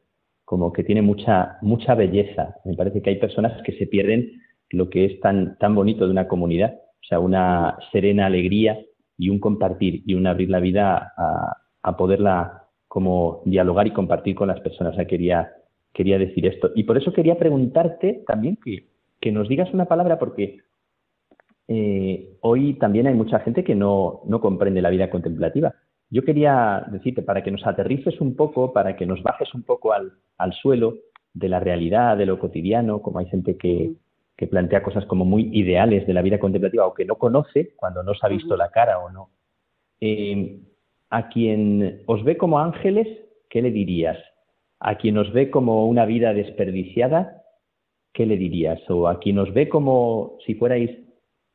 como 0.44 0.72
que 0.72 0.84
tiene 0.84 1.00
mucha, 1.00 1.56
mucha 1.62 1.94
belleza. 1.94 2.56
Me 2.66 2.74
parece 2.74 3.00
que 3.00 3.10
hay 3.10 3.16
personas 3.16 3.62
que 3.62 3.72
se 3.72 3.86
pierden 3.86 4.42
lo 4.68 4.90
que 4.90 5.06
es 5.06 5.20
tan, 5.20 5.56
tan 5.58 5.74
bonito 5.74 6.04
de 6.04 6.10
una 6.10 6.28
comunidad, 6.28 6.74
o 6.74 7.06
sea, 7.08 7.18
una 7.18 7.78
serena 7.90 8.26
alegría 8.26 8.78
y 9.16 9.30
un 9.30 9.38
compartir 9.38 10.02
y 10.06 10.14
un 10.14 10.26
abrir 10.26 10.50
la 10.50 10.60
vida 10.60 11.14
a, 11.16 11.56
a 11.82 11.96
poderla 11.96 12.68
como 12.88 13.40
dialogar 13.46 13.86
y 13.86 13.92
compartir 13.92 14.34
con 14.34 14.48
las 14.48 14.60
personas. 14.60 14.92
O 14.92 14.96
sea, 14.96 15.06
quería, 15.06 15.50
quería 15.94 16.18
decir 16.18 16.44
esto. 16.46 16.70
Y 16.74 16.84
por 16.84 16.98
eso 16.98 17.14
quería 17.14 17.38
preguntarte 17.38 18.22
también 18.26 18.58
que, 18.62 18.88
que 19.18 19.32
nos 19.32 19.48
digas 19.48 19.72
una 19.72 19.86
palabra, 19.86 20.18
porque 20.18 20.58
eh, 21.68 22.36
hoy 22.40 22.74
también 22.74 23.06
hay 23.06 23.14
mucha 23.14 23.40
gente 23.40 23.64
que 23.64 23.74
no, 23.74 24.22
no 24.26 24.40
comprende 24.40 24.82
la 24.82 24.90
vida 24.90 25.10
contemplativa. 25.10 25.74
Yo 26.10 26.24
quería 26.24 26.84
decirte, 26.90 27.22
para 27.22 27.42
que 27.42 27.50
nos 27.50 27.66
aterrices 27.66 28.20
un 28.20 28.36
poco, 28.36 28.72
para 28.72 28.96
que 28.96 29.06
nos 29.06 29.22
bajes 29.22 29.54
un 29.54 29.62
poco 29.62 29.92
al, 29.92 30.12
al 30.36 30.52
suelo 30.52 30.96
de 31.32 31.48
la 31.48 31.60
realidad, 31.60 32.16
de 32.16 32.26
lo 32.26 32.38
cotidiano, 32.38 33.00
como 33.00 33.18
hay 33.18 33.26
gente 33.26 33.56
que, 33.56 33.94
que, 34.36 34.46
plantea 34.46 34.82
cosas 34.82 35.06
como 35.06 35.24
muy 35.24 35.48
ideales 35.52 36.06
de 36.06 36.12
la 36.12 36.20
vida 36.20 36.38
contemplativa 36.38 36.86
o 36.86 36.92
que 36.92 37.06
no 37.06 37.16
conoce 37.16 37.74
cuando 37.76 38.02
no 38.02 38.12
se 38.12 38.26
ha 38.26 38.28
visto 38.28 38.56
la 38.56 38.70
cara 38.70 38.98
o 38.98 39.10
no. 39.10 39.30
Eh, 40.00 40.60
a 41.08 41.28
quien 41.28 42.02
os 42.06 42.24
ve 42.24 42.36
como 42.36 42.58
ángeles, 42.58 43.06
¿qué 43.48 43.62
le 43.62 43.70
dirías? 43.70 44.18
A 44.80 44.96
quien 44.96 45.16
os 45.16 45.32
ve 45.32 45.50
como 45.50 45.86
una 45.86 46.04
vida 46.04 46.34
desperdiciada, 46.34 47.42
¿qué 48.12 48.26
le 48.26 48.36
dirías? 48.36 48.80
O 48.90 49.08
a 49.08 49.20
quien 49.20 49.38
os 49.38 49.52
ve 49.54 49.68
como 49.68 50.36
si 50.44 50.54
fuerais 50.54 50.90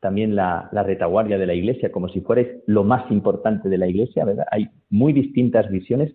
también 0.00 0.36
la, 0.36 0.70
retaguardia 0.72 1.38
de 1.38 1.46
la 1.46 1.54
Iglesia, 1.54 1.90
como 1.90 2.08
si 2.08 2.20
fuerais 2.20 2.48
lo 2.66 2.84
más 2.84 3.10
importante 3.10 3.68
de 3.68 3.78
la 3.78 3.88
Iglesia, 3.88 4.24
¿verdad? 4.24 4.46
Hay 4.50 4.68
muy 4.90 5.12
distintas 5.12 5.68
visiones. 5.70 6.14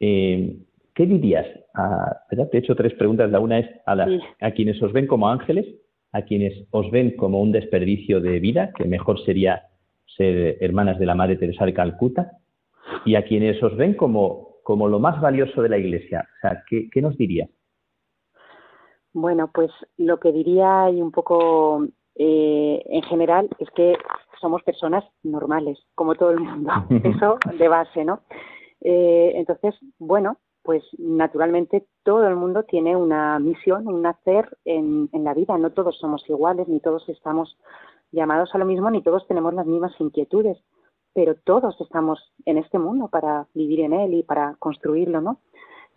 Eh, 0.00 0.56
¿Qué 0.94 1.06
dirías? 1.06 1.46
A, 1.74 2.22
¿verdad? 2.30 2.48
Te 2.50 2.58
he 2.58 2.60
hecho 2.60 2.74
tres 2.74 2.94
preguntas. 2.94 3.30
La 3.30 3.40
una 3.40 3.58
es 3.58 3.68
a, 3.86 4.06
a 4.40 4.50
quienes 4.52 4.82
os 4.82 4.92
ven 4.92 5.06
como 5.06 5.28
ángeles, 5.28 5.66
a 6.12 6.22
quienes 6.22 6.66
os 6.70 6.90
ven 6.90 7.16
como 7.16 7.40
un 7.40 7.52
desperdicio 7.52 8.20
de 8.20 8.38
vida, 8.40 8.72
que 8.76 8.84
mejor 8.84 9.22
sería 9.24 9.62
ser 10.16 10.58
hermanas 10.60 10.98
de 10.98 11.06
la 11.06 11.14
Madre 11.14 11.36
Teresa 11.36 11.66
de 11.66 11.74
Calcuta, 11.74 12.32
y 13.04 13.14
a 13.14 13.24
quienes 13.24 13.62
os 13.62 13.76
ven 13.76 13.94
como, 13.94 14.56
como 14.62 14.88
lo 14.88 14.98
más 14.98 15.20
valioso 15.20 15.62
de 15.62 15.68
la 15.68 15.78
Iglesia. 15.78 16.26
O 16.38 16.40
sea, 16.40 16.62
¿qué, 16.68 16.88
qué 16.90 17.02
nos 17.02 17.16
dirías? 17.16 17.50
Bueno, 19.12 19.50
pues 19.52 19.70
lo 19.96 20.20
que 20.20 20.30
diría 20.30 20.90
y 20.90 21.00
un 21.00 21.10
poco 21.10 21.86
eh, 22.18 22.82
en 22.86 23.02
general 23.02 23.48
es 23.58 23.70
que 23.70 23.96
somos 24.40 24.62
personas 24.62 25.04
normales, 25.22 25.78
como 25.94 26.14
todo 26.14 26.30
el 26.30 26.40
mundo, 26.40 26.72
eso 27.04 27.38
de 27.58 27.68
base, 27.68 28.04
¿no? 28.04 28.20
Eh, 28.80 29.32
entonces, 29.34 29.74
bueno, 29.98 30.38
pues 30.62 30.82
naturalmente 30.98 31.86
todo 32.02 32.26
el 32.26 32.36
mundo 32.36 32.64
tiene 32.64 32.96
una 32.96 33.38
misión, 33.38 33.86
un 33.86 34.04
hacer 34.06 34.56
en, 34.64 35.08
en 35.12 35.24
la 35.24 35.34
vida, 35.34 35.56
no 35.58 35.70
todos 35.70 35.98
somos 35.98 36.28
iguales, 36.28 36.68
ni 36.68 36.80
todos 36.80 37.08
estamos 37.08 37.56
llamados 38.12 38.54
a 38.54 38.58
lo 38.58 38.64
mismo, 38.64 38.90
ni 38.90 39.02
todos 39.02 39.26
tenemos 39.26 39.54
las 39.54 39.66
mismas 39.66 39.92
inquietudes, 40.00 40.58
pero 41.14 41.34
todos 41.34 41.80
estamos 41.80 42.18
en 42.44 42.58
este 42.58 42.78
mundo 42.78 43.08
para 43.08 43.46
vivir 43.54 43.80
en 43.80 43.92
él 43.92 44.14
y 44.14 44.22
para 44.22 44.56
construirlo, 44.58 45.20
¿no? 45.20 45.40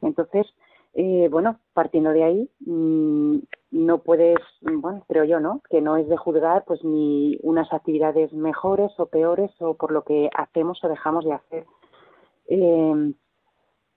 Entonces, 0.02 0.48
eh, 0.94 1.28
bueno, 1.30 1.60
partiendo 1.74 2.12
de 2.12 2.24
ahí, 2.24 2.50
mm, 2.62 3.38
no 3.72 4.00
puedes, 4.00 4.40
bueno, 4.62 5.04
creo 5.08 5.24
yo, 5.24 5.40
¿no? 5.40 5.62
Que 5.70 5.82
no 5.82 5.98
es 5.98 6.08
de 6.08 6.18
juzgar 6.18 6.66
pues 6.66 6.84
ni 6.84 7.38
unas 7.44 7.72
actividades 7.72 8.34
mejores 8.34 8.92
o 9.00 9.06
peores 9.08 9.52
o 9.60 9.76
por 9.76 9.92
lo 9.92 10.04
que 10.04 10.30
hacemos 10.36 10.84
o 10.84 10.90
dejamos 10.90 11.26
de 11.26 11.34
hacer. 11.34 11.66
Eh, 12.48 13.14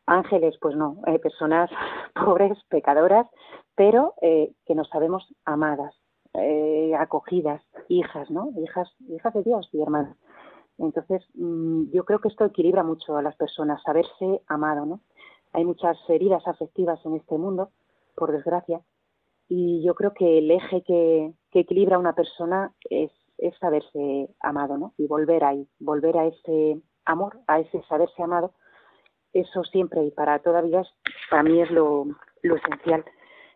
ángeles, 0.07 0.57
pues 0.61 0.76
no, 0.76 0.99
eh, 1.07 1.18
personas 1.18 1.70
pobres, 2.14 2.59
pecadoras, 2.68 3.26
pero 3.74 4.14
eh, 4.20 4.53
que 4.66 4.74
nos 4.74 4.88
sabemos 4.88 5.26
amadas, 5.45 5.95
eh, 6.34 6.95
acogidas, 6.99 7.62
hijas, 7.88 8.30
¿no? 8.30 8.51
Hijas, 8.57 8.88
hijas 9.09 9.34
de 9.34 9.43
Dios 9.43 9.68
y 9.72 9.82
hermanas. 9.82 10.16
Entonces, 10.78 11.22
mm, 11.34 11.90
yo 11.90 12.05
creo 12.05 12.20
que 12.20 12.28
esto 12.28 12.45
equilibra 12.45 12.82
mucho 12.82 13.16
a 13.16 13.22
las 13.22 13.36
personas, 13.36 13.82
saberse 13.82 14.43
amado, 14.47 14.86
¿no? 14.86 15.01
Hay 15.53 15.64
muchas 15.64 15.98
heridas 16.09 16.46
afectivas 16.46 17.05
en 17.05 17.16
este 17.16 17.36
mundo, 17.38 17.70
por 18.14 18.32
desgracia, 18.32 18.80
y 19.48 19.82
yo 19.82 19.94
creo 19.94 20.14
que 20.14 20.38
el 20.38 20.50
eje 20.50 20.82
que, 20.82 21.32
que 21.50 21.61
equilibra 21.61 21.96
a 21.96 21.98
una 21.98 22.14
persona 22.14 22.72
es, 22.88 23.11
es 23.38 23.57
saberse 23.59 24.28
amado, 24.40 24.78
¿no? 24.78 24.94
Y 24.96 25.07
volver 25.07 25.44
ahí, 25.44 25.68
volver 25.78 26.16
a 26.16 26.26
ese 26.26 26.80
amor, 27.05 27.40
a 27.46 27.61
ese 27.61 27.82
saberse 27.88 28.22
amado, 28.22 28.55
eso 29.32 29.64
siempre 29.64 30.05
y 30.05 30.11
para 30.11 30.38
toda 30.40 30.61
vida 30.61 30.82
para 31.30 31.42
mí 31.42 31.61
es 31.61 31.70
lo, 31.70 32.07
esencial. 32.42 33.05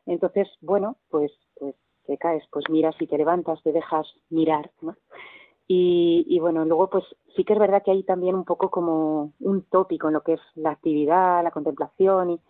Entonces, 0.06 0.48
bueno, 0.60 0.96
pues, 1.10 1.32
pues 1.58 1.74
te 2.06 2.16
caes, 2.18 2.44
pues 2.50 2.64
miras 2.70 2.94
y 3.00 3.06
te 3.06 3.18
levantas, 3.18 3.62
te 3.62 3.72
dejas 3.72 4.06
mirar, 4.30 4.70
¿no? 4.80 4.96
Y, 5.68 6.24
y, 6.28 6.38
bueno, 6.38 6.64
luego 6.64 6.88
pues 6.88 7.04
sí 7.34 7.44
que 7.44 7.54
es 7.54 7.58
verdad 7.58 7.82
que 7.84 7.90
hay 7.90 8.04
también 8.04 8.36
un 8.36 8.44
poco 8.44 8.70
como 8.70 9.32
un 9.40 9.62
tópico 9.62 10.06
en 10.06 10.14
lo 10.14 10.22
que 10.22 10.34
es 10.34 10.40
la 10.54 10.70
actividad, 10.70 11.42
la 11.42 11.50
contemplación 11.50 12.30
y 12.30 12.40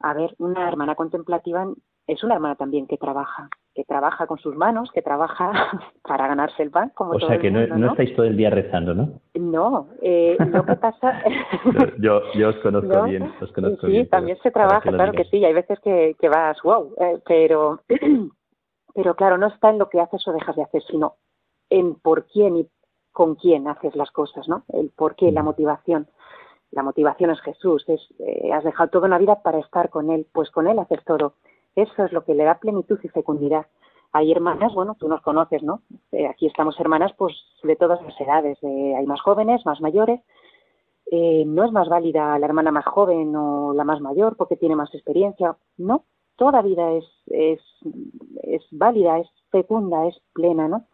a 0.00 0.14
ver, 0.14 0.34
una 0.38 0.68
hermana 0.68 0.94
contemplativa 0.94 1.66
es 2.06 2.24
una 2.24 2.34
hermana 2.34 2.54
también 2.54 2.86
que 2.86 2.96
trabaja, 2.96 3.50
que 3.74 3.84
trabaja 3.84 4.26
con 4.26 4.38
sus 4.38 4.56
manos, 4.56 4.90
que 4.92 5.02
trabaja 5.02 5.52
para 6.02 6.26
ganarse 6.26 6.62
el 6.62 6.70
pan, 6.70 6.90
como 6.94 7.12
o 7.12 7.20
sea 7.20 7.38
que 7.38 7.50
no, 7.50 7.66
no, 7.66 7.90
estáis 7.90 8.16
todo 8.16 8.26
el 8.26 8.36
día 8.36 8.48
rezando, 8.50 8.94
¿no? 8.94 9.20
No, 9.34 9.88
eh, 10.00 10.36
lo 10.38 10.64
que 10.64 10.76
pasa... 10.76 11.22
yo, 11.98 12.22
yo 12.34 12.48
os 12.48 12.56
conozco 12.56 13.04
bien, 13.04 13.30
os 13.40 13.52
conozco 13.52 13.86
sí, 13.86 13.92
bien. 13.92 14.04
Sí, 14.04 14.10
también 14.10 14.38
se 14.42 14.50
trabaja, 14.50 14.90
claro 14.90 15.12
que 15.12 15.24
sí, 15.24 15.44
hay 15.44 15.52
veces 15.52 15.78
que, 15.80 16.16
que 16.18 16.28
vas, 16.28 16.60
wow, 16.62 16.94
eh, 16.98 17.20
pero, 17.26 17.82
pero 18.94 19.14
claro, 19.14 19.36
no 19.36 19.48
está 19.48 19.68
en 19.70 19.78
lo 19.78 19.90
que 19.90 20.00
haces 20.00 20.26
o 20.26 20.32
dejas 20.32 20.56
de 20.56 20.62
hacer, 20.62 20.82
sino 20.84 21.16
en 21.70 21.94
por 21.94 22.26
quién 22.26 22.56
y 22.56 22.68
con 23.12 23.34
quién 23.34 23.68
haces 23.68 23.96
las 23.96 24.10
cosas, 24.10 24.48
¿no? 24.48 24.64
El 24.72 24.90
por 24.90 25.16
qué, 25.16 25.32
la 25.32 25.42
motivación. 25.42 26.08
La 26.70 26.82
motivación 26.82 27.30
es 27.30 27.40
Jesús, 27.40 27.84
es, 27.88 28.00
eh, 28.18 28.52
has 28.52 28.62
dejado 28.64 28.90
toda 28.90 29.06
una 29.06 29.18
vida 29.18 29.42
para 29.42 29.58
estar 29.58 29.88
con 29.90 30.10
Él, 30.10 30.26
pues 30.32 30.50
con 30.50 30.68
Él 30.68 30.78
haces 30.78 31.02
todo. 31.04 31.34
Eso 31.74 32.04
es 32.04 32.12
lo 32.12 32.24
que 32.24 32.34
le 32.34 32.44
da 32.44 32.58
plenitud 32.58 32.98
y 33.02 33.08
fecundidad. 33.08 33.66
Hay 34.12 34.32
hermanas, 34.32 34.72
bueno, 34.74 34.96
tú 34.98 35.08
nos 35.08 35.20
conoces, 35.20 35.62
¿no? 35.62 35.82
Eh, 36.12 36.26
aquí 36.26 36.46
estamos 36.46 36.78
hermanas, 36.80 37.12
pues 37.16 37.34
de 37.62 37.76
todas 37.76 38.00
las 38.02 38.18
edades. 38.20 38.58
Eh, 38.62 38.94
hay 38.96 39.06
más 39.06 39.20
jóvenes, 39.20 39.64
más 39.66 39.80
mayores. 39.80 40.20
Eh, 41.10 41.44
no 41.46 41.64
es 41.64 41.72
más 41.72 41.88
válida 41.88 42.38
la 42.38 42.46
hermana 42.46 42.70
más 42.70 42.84
joven 42.84 43.34
o 43.34 43.72
la 43.74 43.84
más 43.84 44.00
mayor 44.00 44.36
porque 44.36 44.56
tiene 44.56 44.76
más 44.76 44.94
experiencia. 44.94 45.56
No, 45.76 46.04
toda 46.36 46.62
vida 46.62 46.92
es, 46.92 47.04
es, 47.26 47.60
es 48.42 48.62
válida, 48.70 49.18
es 49.18 49.28
fecunda, 49.50 50.06
es 50.06 50.20
plena, 50.32 50.68
¿no? 50.68 50.86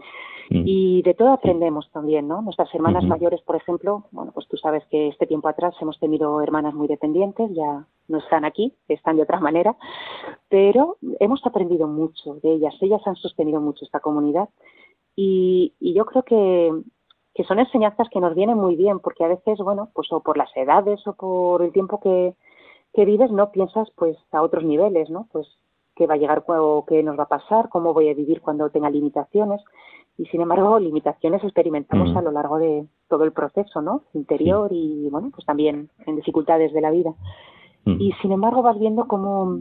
Mm. 0.50 0.62
Y 0.66 1.02
de 1.02 1.14
todo 1.14 1.32
aprendemos 1.32 1.90
también, 1.90 2.28
¿no? 2.28 2.42
Nuestras 2.42 2.72
hermanas 2.74 3.04
uh 3.04 3.06
-huh. 3.06 3.10
mayores, 3.10 3.40
por 3.42 3.56
ejemplo, 3.56 4.04
bueno, 4.10 4.32
pues 4.32 4.46
tú 4.48 4.56
sabes 4.56 4.84
que 4.86 5.08
este 5.08 5.26
tiempo 5.26 5.48
atrás 5.48 5.74
hemos 5.80 5.98
tenido 5.98 6.40
hermanas 6.40 6.74
muy 6.74 6.88
dependientes, 6.88 7.50
ya 7.54 7.86
no 8.08 8.18
están 8.18 8.44
aquí, 8.44 8.74
están 8.88 9.16
de 9.16 9.22
otra 9.22 9.40
manera, 9.40 9.76
pero 10.48 10.96
hemos 11.20 11.44
aprendido 11.46 11.86
mucho 11.86 12.34
de 12.42 12.52
ellas, 12.52 12.74
ellas 12.80 13.00
han 13.06 13.16
sostenido 13.16 13.60
mucho 13.60 13.84
esta 13.84 14.00
comunidad 14.00 14.48
y, 15.16 15.72
y 15.80 15.94
yo 15.94 16.04
creo 16.04 16.22
que, 16.22 16.72
que 17.34 17.44
son 17.44 17.58
enseñanzas 17.58 18.08
que 18.10 18.20
nos 18.20 18.34
vienen 18.34 18.58
muy 18.58 18.76
bien, 18.76 19.00
porque 19.00 19.24
a 19.24 19.28
veces, 19.28 19.58
bueno, 19.58 19.88
pues 19.94 20.12
o 20.12 20.20
por 20.20 20.36
las 20.36 20.54
edades 20.56 21.06
o 21.06 21.14
por 21.14 21.62
el 21.62 21.72
tiempo 21.72 22.00
que, 22.00 22.34
que 22.92 23.04
vives, 23.04 23.30
no 23.30 23.50
piensas 23.50 23.90
pues 23.96 24.16
a 24.32 24.42
otros 24.42 24.64
niveles, 24.64 25.10
¿no? 25.10 25.26
Pues 25.32 25.46
qué 25.96 26.06
va 26.06 26.14
a 26.14 26.16
llegar 26.16 26.44
o 26.48 26.84
qué 26.86 27.02
nos 27.02 27.18
va 27.18 27.24
a 27.24 27.28
pasar, 27.28 27.68
cómo 27.68 27.94
voy 27.94 28.08
a 28.08 28.14
vivir 28.14 28.40
cuando 28.40 28.70
tenga 28.70 28.90
limitaciones 28.90 29.62
y 30.16 30.26
sin 30.26 30.40
embargo 30.40 30.78
limitaciones 30.78 31.42
experimentamos 31.42 32.12
mm. 32.12 32.16
a 32.16 32.22
lo 32.22 32.30
largo 32.30 32.58
de 32.58 32.86
todo 33.08 33.24
el 33.24 33.32
proceso 33.32 33.82
no 33.82 34.02
interior 34.12 34.70
sí. 34.70 35.04
y 35.06 35.10
bueno 35.10 35.30
pues 35.32 35.44
también 35.44 35.90
en 36.06 36.16
dificultades 36.16 36.72
de 36.72 36.80
la 36.80 36.90
vida 36.90 37.14
mm. 37.84 38.00
y 38.00 38.12
sin 38.22 38.32
embargo 38.32 38.62
vas 38.62 38.78
viendo 38.78 39.06
cómo 39.08 39.60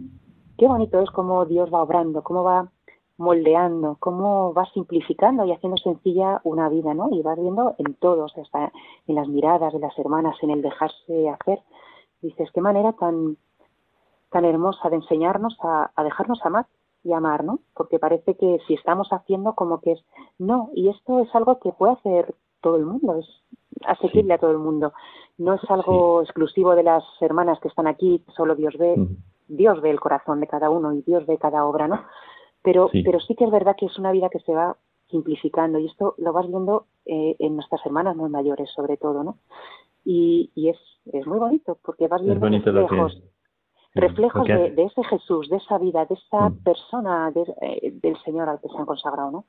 qué 0.58 0.68
bonito 0.68 0.99
es 0.99 1.10
cómo 1.12 1.45
Dios 1.45 1.74
va 1.74 1.82
obrando 1.82 2.24
cómo 2.24 2.43
va 2.43 2.70
moldeando 3.18 3.97
cómo 3.99 4.54
va 4.54 4.66
simplificando 4.74 5.45
y 5.45 5.51
haciendo 5.51 5.78
sencilla 5.78 6.41
una 6.43 6.70
vida 6.70 6.93
no 6.93 7.10
y 7.12 7.22
vas 7.22 7.39
viendo 7.39 7.76
en 7.80 7.95
todos 7.95 8.38
hasta 8.38 8.72
en 9.08 9.16
las 9.16 9.28
miradas 9.28 9.74
de 9.74 9.80
las 9.80 9.97
hermanas 9.97 10.36
en 10.41 10.51
el 10.51 10.62
dejarse 10.62 11.30
hacer 11.30 11.60
dices 12.22 12.49
qué 12.54 12.62
manera 12.62 12.93
tan 12.93 13.38
tan 14.30 14.45
hermosa 14.45 14.89
de 14.89 14.97
enseñarnos 14.97 15.58
a, 15.64 15.91
a 15.95 16.04
dejarnos 16.04 16.43
amar 16.43 16.66
y 17.04 17.14
amar, 17.14 17.43
¿no? 17.43 17.60
Porque 17.76 17.99
parece 17.99 18.36
que 18.36 18.60
si 18.68 18.74
estamos 18.76 19.10
haciendo 19.12 19.54
como 19.56 19.82
que 19.82 19.93
es 19.93 20.06
no, 20.39 20.70
y 20.74 20.89
esto 20.89 21.20
es 21.20 21.34
algo 21.36 21.60
que 21.60 21.72
puede 21.72 21.93
hacer 21.93 22.34
todo 22.62 22.78
el 22.78 22.86
mundo, 22.86 23.16
es 23.20 23.28
asequible 23.86 24.28
sí. 24.28 24.32
a 24.32 24.38
todo 24.38 24.51
el 24.51 24.60
mundo. 24.60 24.93
No 25.38 25.54
es 25.54 25.62
algo 25.70 26.22
sí. 26.22 26.26
exclusivo 26.26 26.76
de 26.76 26.84
las 26.84 27.04
hermanas 27.22 27.60
que 27.60 27.68
están 27.68 27.88
aquí, 27.88 28.24
solo 28.36 28.56
Dios 28.56 28.76
ve, 28.78 28.93
uh 28.97 29.01
-huh. 29.01 29.18
Dios 29.47 29.82
ve 29.82 29.89
el 29.89 29.99
corazón 29.99 30.39
de 30.39 30.47
cada 30.47 30.70
uno 30.70 30.93
y 30.93 31.01
Dios 31.01 31.26
ve 31.26 31.38
cada 31.38 31.66
obra, 31.66 31.88
¿no? 31.88 32.01
Pero 32.62 32.89
sí. 32.91 33.04
pero 33.04 33.20
sí 33.20 33.36
que 33.36 33.43
es 33.45 33.51
verdad 33.51 33.76
que 33.78 33.88
es 33.88 33.99
una 33.99 34.12
vida 34.12 34.30
que 34.30 34.39
se 34.39 34.54
va 34.54 34.78
simplificando 35.10 35.78
y 35.80 35.88
esto 35.88 36.16
lo 36.18 36.34
vas 36.34 36.47
viendo 36.47 36.86
eh, 37.06 37.36
en 37.39 37.56
nuestras 37.56 37.86
hermanas 37.86 38.16
muy 38.16 38.30
mayores 38.30 38.70
sobre 38.72 38.97
todo, 38.97 39.24
¿no? 39.24 39.38
Y, 40.06 40.51
y 40.56 40.70
es, 40.70 40.78
es 41.06 41.26
muy 41.28 41.39
bonito 41.39 41.78
porque 41.84 42.08
vas 42.08 42.22
viendo 42.22 42.47
reflejos, 42.47 43.22
reflejos 43.96 44.48
de, 44.48 44.72
de, 44.72 44.84
ese 44.84 45.04
Jesús, 45.04 45.50
de 45.50 45.58
esa 45.58 45.78
vida, 45.78 46.06
de 46.06 46.16
esa 46.16 46.50
mm. 46.50 46.64
persona 46.64 47.32
de, 47.32 47.41
eh, 47.62 47.94
del 48.02 48.18
Señor 48.24 48.50
al 48.50 48.60
que 48.60 48.70
se 48.70 48.78
han 48.78 48.86
consagrado, 48.86 49.32
¿no? 49.32 49.46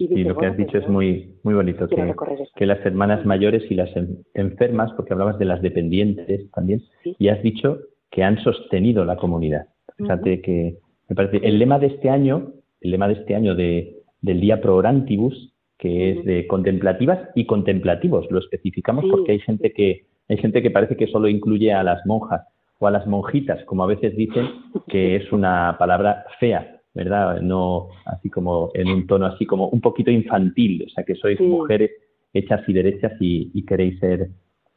Y, 0.00 0.06
dice, 0.06 0.20
y, 0.20 0.24
lo 0.24 0.34
que 0.34 0.46
bueno, 0.46 0.52
has 0.52 0.56
dicho 0.58 0.78
es 0.78 0.88
muy 0.88 1.34
muy 1.42 1.54
bonito, 1.54 1.88
que, 1.88 2.14
que, 2.54 2.66
las 2.66 2.84
hermanas 2.86 3.26
mayores 3.26 3.68
y 3.68 3.74
las 3.74 3.90
enfermas, 4.34 4.92
porque 4.92 5.12
hablabas 5.12 5.38
de 5.38 5.44
las 5.44 5.60
dependientes 5.60 6.50
también, 6.52 6.82
sí. 7.02 7.16
y 7.18 7.28
has 7.28 7.42
dicho 7.42 7.78
que 8.10 8.22
han 8.22 8.38
sostenido 8.38 9.04
la 9.04 9.16
comunidad. 9.16 9.66
Fíjate 9.96 10.30
uh 10.30 10.36
-huh. 10.36 10.42
que 10.42 10.78
me 11.08 11.16
parece, 11.16 11.38
el 11.38 11.58
lema 11.58 11.78
de 11.80 11.88
este 11.88 12.10
año, 12.10 12.52
el 12.80 12.90
lema 12.92 13.08
de 13.08 13.14
este 13.14 13.34
año 13.34 13.56
de, 13.56 13.96
del 14.20 14.40
día 14.40 14.60
Pro 14.60 14.76
Orantibus, 14.76 15.52
que 15.78 16.10
es 16.10 16.24
de 16.24 16.46
contemplativas 16.46 17.30
y 17.34 17.46
contemplativos, 17.46 18.30
lo 18.30 18.38
especificamos 18.38 19.04
sí. 19.04 19.10
porque 19.10 19.32
hay 19.32 19.40
gente 19.40 19.72
que 19.72 20.06
hay 20.28 20.36
gente 20.36 20.62
que 20.62 20.70
parece 20.70 20.96
que 20.96 21.06
solo 21.06 21.28
incluye 21.28 21.72
a 21.72 21.82
las 21.82 22.04
monjas, 22.04 22.42
o 22.78 22.86
a 22.86 22.90
las 22.90 23.06
monjitas, 23.06 23.64
como 23.64 23.84
a 23.84 23.88
veces 23.88 24.16
dicen, 24.16 24.48
que 24.86 25.16
es 25.16 25.32
una 25.32 25.76
palabra 25.78 26.24
fea, 26.38 26.80
¿verdad? 26.94 27.40
No 27.40 27.88
así 28.06 28.30
como 28.30 28.70
en 28.74 28.88
un 28.88 29.06
tono 29.06 29.26
así 29.26 29.46
como 29.46 29.68
un 29.68 29.80
poquito 29.80 30.10
infantil, 30.10 30.84
o 30.86 30.90
sea 30.90 31.04
que 31.04 31.14
sois 31.16 31.38
sí. 31.38 31.44
mujeres 31.44 31.90
hechas 32.32 32.62
y 32.68 32.72
derechas 32.72 33.12
y, 33.20 33.50
y, 33.54 33.64
queréis 33.64 33.98
ser, 33.98 34.28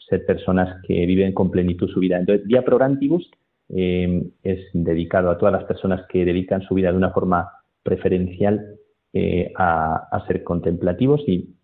ser 0.10 0.26
personas 0.26 0.82
que 0.88 1.06
viven 1.06 1.34
con 1.34 1.52
plenitud 1.52 1.90
su 1.90 2.00
vida. 2.00 2.18
Entonces, 2.18 2.48
Día 2.48 2.64
Prograntibus 2.64 3.30
eh, 3.70 4.24
es 4.44 4.60
dedicado 4.74 5.30
a 5.30 5.38
todas 5.38 5.54
las 5.54 5.66
personas 5.66 6.06
que 6.08 6.26
dedican 6.26 6.62
su 6.64 6.76
vida 6.76 6.92
de 6.92 6.98
una 6.98 7.12
forma 7.12 7.50
preferencial 7.84 8.78
eh, 9.14 9.52
a, 9.58 10.08
a, 10.12 10.28
ser 10.28 10.44
contemplativos 10.44 11.22
y 11.28 11.56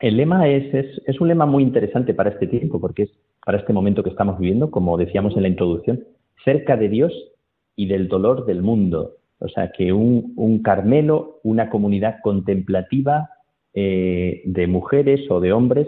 el 0.00 0.16
lema 0.16 0.48
es, 0.48 0.72
es, 0.74 1.02
es 1.06 1.20
un 1.20 1.28
lema 1.28 1.46
muy 1.46 1.62
interesante 1.62 2.14
para 2.14 2.30
este 2.30 2.46
tiempo 2.46 2.80
porque 2.80 3.04
es 3.04 3.10
para 3.46 3.58
este 3.58 3.72
momento 3.72 4.02
que 4.02 4.10
estamos 4.10 4.40
viviendo, 4.40 4.72
como 4.72 4.96
decíamos 4.96 5.36
en 5.36 5.42
la 5.42 5.48
introducción, 5.48 6.02
cerca 6.44 6.76
de 6.76 6.88
Dios 6.88 7.12
y 7.76 7.86
del 7.86 8.08
dolor 8.08 8.44
del 8.44 8.60
mundo. 8.60 9.18
O 9.38 9.46
sea, 9.46 9.70
que 9.70 9.92
un, 9.92 10.32
un 10.34 10.64
Carmelo, 10.64 11.38
una 11.44 11.70
comunidad 11.70 12.16
contemplativa 12.24 13.30
eh, 13.72 14.42
de 14.46 14.66
mujeres 14.66 15.30
o 15.30 15.38
de 15.38 15.52
hombres, 15.52 15.86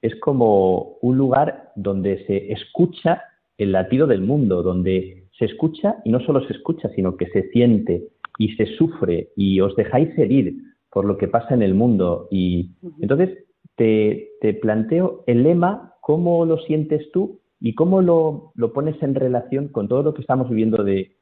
es 0.00 0.18
como 0.20 0.96
un 1.02 1.18
lugar 1.18 1.70
donde 1.76 2.24
se 2.24 2.50
escucha 2.50 3.22
el 3.58 3.72
latido 3.72 4.06
del 4.06 4.22
mundo, 4.22 4.62
donde 4.62 5.26
se 5.38 5.44
escucha 5.44 5.96
y 6.02 6.10
no 6.10 6.20
solo 6.20 6.46
se 6.46 6.54
escucha, 6.54 6.88
sino 6.94 7.18
que 7.18 7.26
se 7.26 7.50
siente 7.50 8.04
y 8.38 8.54
se 8.54 8.64
sufre 8.78 9.32
y 9.36 9.60
os 9.60 9.76
dejáis 9.76 10.16
herir 10.16 10.54
por 10.90 11.04
lo 11.04 11.18
que 11.18 11.28
pasa 11.28 11.52
en 11.52 11.60
el 11.60 11.74
mundo. 11.74 12.26
Y 12.30 12.70
entonces 13.02 13.36
te, 13.74 14.30
te 14.40 14.54
planteo 14.54 15.24
el 15.26 15.42
lema 15.42 15.92
¿Cómo 16.06 16.44
lo 16.44 16.58
sientes 16.58 17.10
tú 17.10 17.40
y 17.58 17.74
cómo 17.74 18.00
lo, 18.00 18.52
lo 18.54 18.72
pones 18.72 19.02
en 19.02 19.16
relación 19.16 19.66
con 19.66 19.88
todo 19.88 20.04
lo 20.04 20.14
que 20.14 20.20
estamos 20.20 20.48
viviendo 20.48 20.84
de, 20.84 21.16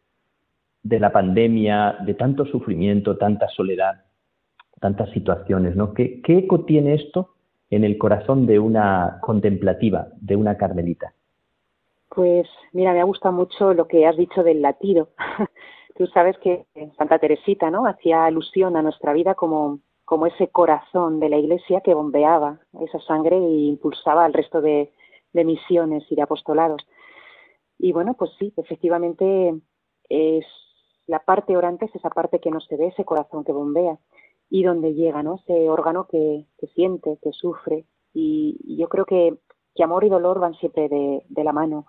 de 0.82 1.00
la 1.00 1.10
pandemia, 1.10 1.96
de 2.04 2.12
tanto 2.12 2.44
sufrimiento, 2.44 3.16
tanta 3.16 3.48
soledad, 3.48 4.04
tantas 4.80 5.08
situaciones, 5.12 5.74
¿no? 5.74 5.94
¿Qué, 5.94 6.20
¿Qué, 6.20 6.36
eco 6.36 6.66
tiene 6.66 6.92
esto 6.96 7.30
en 7.70 7.82
el 7.84 7.96
corazón 7.96 8.46
de 8.46 8.58
una 8.58 9.20
contemplativa, 9.22 10.08
de 10.20 10.36
una 10.36 10.58
carmelita? 10.58 11.14
Pues 12.14 12.46
mira, 12.74 12.92
me 12.92 13.00
ha 13.00 13.04
gustado 13.04 13.34
mucho 13.34 13.72
lo 13.72 13.88
que 13.88 14.06
has 14.06 14.18
dicho 14.18 14.42
del 14.42 14.60
latido, 14.60 15.08
Tú 15.96 16.08
sabes 16.08 16.36
que 16.38 16.66
Santa 16.98 17.18
Teresita, 17.20 17.70
¿no? 17.70 17.86
Hacía 17.86 18.26
alusión 18.26 18.76
a 18.76 18.82
nuestra 18.82 19.12
vida 19.12 19.34
como, 19.34 19.78
como 20.04 20.26
ese 20.26 20.48
corazón 20.48 21.20
de 21.20 21.28
la 21.28 21.38
Iglesia 21.38 21.80
que 21.80 21.94
bombeaba 21.94 22.60
esa 22.80 23.00
sangre 23.00 23.36
e 23.36 23.50
impulsaba 23.66 24.24
al 24.24 24.32
resto 24.32 24.60
de, 24.60 24.92
misiones 25.32 26.04
y 26.10 26.14
de 26.14 26.22
apostolados. 26.22 26.82
Y 27.78 27.92
bueno, 27.92 28.14
pues 28.14 28.30
sí, 28.38 28.52
efectivamente 28.56 29.54
es 30.08 30.44
la 31.06 31.18
parte 31.18 31.56
orante 31.56 31.86
es 31.86 31.94
esa 31.96 32.10
parte 32.10 32.38
que 32.38 32.50
no 32.50 32.60
se 32.60 32.76
ve, 32.76 32.86
ese 32.86 33.04
corazón 33.04 33.44
que 33.44 33.52
bombea 33.52 33.98
y 34.48 34.62
donde 34.62 34.94
llega, 34.94 35.22
¿no? 35.22 35.36
Ese 35.36 35.68
órgano 35.68 36.06
que, 36.06 36.46
que 36.58 36.66
siente, 36.68 37.18
que 37.22 37.32
sufre. 37.32 37.84
Y, 38.12 38.76
yo 38.78 38.88
creo 38.88 39.04
que, 39.04 39.36
que, 39.74 39.82
amor 39.82 40.04
y 40.04 40.08
dolor 40.08 40.38
van 40.38 40.54
siempre 40.54 40.88
de, 40.88 41.24
de, 41.28 41.44
la 41.44 41.52
mano. 41.52 41.86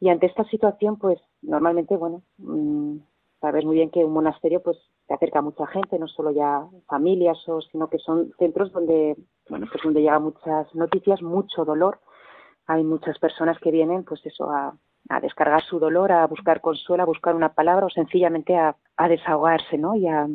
Y 0.00 0.08
ante 0.08 0.26
esta 0.26 0.44
situación, 0.44 0.98
pues 0.98 1.20
normalmente, 1.42 1.96
bueno, 1.96 2.22
mmm, 2.38 2.96
sabes 3.44 3.66
muy 3.66 3.76
bien 3.76 3.90
que 3.90 4.02
un 4.02 4.14
monasterio, 4.14 4.62
pues 4.62 4.78
se 5.06 5.12
acerca 5.12 5.40
a 5.40 5.42
mucha 5.42 5.66
gente, 5.66 5.98
no 5.98 6.08
solo 6.08 6.30
ya 6.30 6.66
familias, 6.88 7.36
o, 7.46 7.60
sino 7.60 7.90
que 7.90 7.98
son 7.98 8.32
centros 8.38 8.72
donde, 8.72 9.16
bueno, 9.50 9.66
pues 9.70 9.84
donde 9.84 10.00
llegan 10.00 10.22
muchas 10.22 10.74
noticias, 10.74 11.20
mucho 11.20 11.66
dolor. 11.66 12.00
Hay 12.66 12.82
muchas 12.84 13.18
personas 13.18 13.58
que 13.58 13.70
vienen, 13.70 14.02
pues 14.04 14.24
eso, 14.24 14.50
a, 14.50 14.74
a 15.10 15.20
descargar 15.20 15.62
su 15.62 15.78
dolor, 15.78 16.10
a 16.10 16.26
buscar 16.26 16.62
consuelo, 16.62 17.02
a 17.02 17.06
buscar 17.06 17.34
una 17.36 17.52
palabra 17.52 17.84
o 17.84 17.90
sencillamente 17.90 18.56
a, 18.56 18.76
a 18.96 19.08
desahogarse, 19.08 19.76
¿no? 19.76 19.94
Y 19.94 20.08
a, 20.08 20.26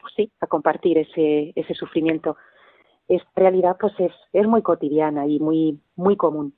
pues 0.00 0.12
sí, 0.14 0.30
a 0.40 0.46
compartir 0.46 0.98
ese, 0.98 1.52
ese 1.56 1.74
sufrimiento. 1.74 2.36
Esta 3.08 3.28
realidad, 3.34 3.76
pues 3.80 3.92
es, 3.98 4.12
es 4.32 4.46
muy 4.46 4.62
cotidiana 4.62 5.26
y 5.26 5.40
muy, 5.40 5.80
muy 5.96 6.16
común. 6.16 6.54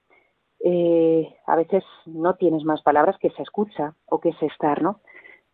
Eh, 0.63 1.35
a 1.47 1.57
veces 1.57 1.83
no 2.05 2.35
tienes 2.35 2.63
más 2.65 2.83
palabras 2.83 3.17
que 3.19 3.31
se 3.31 3.43
escucha 3.43 3.95
o 4.05 4.21
que 4.21 4.35
se 4.35 4.45
estar, 4.45 4.83
¿no? 4.83 5.01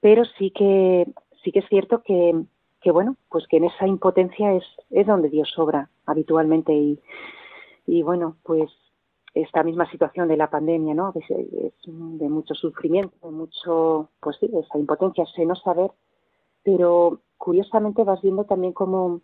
Pero 0.02 0.24
sí 0.36 0.50
que, 0.50 1.06
sí 1.42 1.52
que 1.52 1.60
es 1.60 1.68
cierto 1.68 2.02
que, 2.02 2.34
que 2.82 2.90
bueno, 2.90 3.16
pues 3.30 3.46
que 3.46 3.56
en 3.56 3.64
esa 3.64 3.86
impotencia 3.86 4.52
es, 4.52 4.64
es 4.90 5.06
donde 5.06 5.30
Dios 5.30 5.56
obra 5.56 5.88
habitualmente 6.04 6.74
y, 6.74 6.98
y 7.86 8.02
bueno, 8.02 8.36
pues 8.42 8.68
esta 9.32 9.62
misma 9.62 9.88
situación 9.90 10.28
de 10.28 10.36
la 10.36 10.50
pandemia, 10.50 10.92
¿no? 10.92 11.14
Es, 11.14 11.30
es 11.30 11.72
de 11.86 12.28
mucho 12.28 12.54
sufrimiento, 12.54 13.14
de 13.22 13.30
mucho, 13.30 14.10
pues 14.20 14.36
sí, 14.40 14.50
esa 14.52 14.76
impotencia, 14.76 15.24
ese 15.24 15.46
no 15.46 15.54
saber, 15.54 15.92
pero 16.64 17.20
curiosamente 17.38 18.02
vas 18.02 18.20
viendo 18.22 18.44
también 18.44 18.72
cómo, 18.72 19.20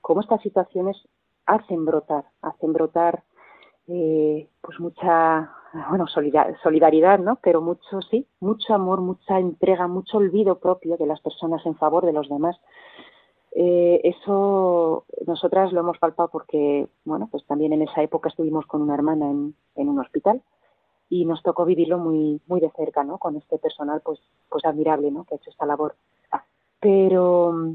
cómo 0.00 0.20
estas 0.20 0.40
situaciones 0.42 0.96
hacen 1.44 1.84
brotar, 1.84 2.24
hacen 2.40 2.72
brotar 2.72 3.24
eh, 3.90 4.48
pues 4.60 4.78
mucha, 4.78 5.52
bueno, 5.88 6.06
solidaridad, 6.06 7.18
¿no? 7.18 7.36
Pero 7.42 7.60
mucho, 7.60 8.00
sí, 8.08 8.26
mucho 8.38 8.74
amor, 8.74 9.00
mucha 9.00 9.38
entrega, 9.38 9.88
mucho 9.88 10.18
olvido 10.18 10.58
propio 10.58 10.96
de 10.96 11.06
las 11.06 11.20
personas 11.20 11.64
en 11.66 11.74
favor 11.76 12.06
de 12.06 12.12
los 12.12 12.28
demás. 12.28 12.56
Eh, 13.52 14.00
eso 14.04 15.04
nosotras 15.26 15.72
lo 15.72 15.80
hemos 15.80 15.98
palpado 15.98 16.28
porque, 16.30 16.86
bueno, 17.04 17.28
pues 17.30 17.44
también 17.46 17.72
en 17.72 17.82
esa 17.82 18.00
época 18.02 18.28
estuvimos 18.28 18.64
con 18.66 18.80
una 18.80 18.94
hermana 18.94 19.28
en, 19.28 19.54
en 19.74 19.88
un 19.88 19.98
hospital 19.98 20.40
y 21.08 21.24
nos 21.24 21.42
tocó 21.42 21.64
vivirlo 21.64 21.98
muy 21.98 22.40
muy 22.46 22.60
de 22.60 22.70
cerca, 22.70 23.02
¿no? 23.02 23.18
Con 23.18 23.36
este 23.36 23.58
personal, 23.58 24.00
pues 24.04 24.20
pues 24.48 24.64
admirable, 24.64 25.10
¿no? 25.10 25.24
Que 25.24 25.34
ha 25.34 25.38
hecho 25.38 25.50
esta 25.50 25.66
labor. 25.66 25.96
Pero 26.78 27.74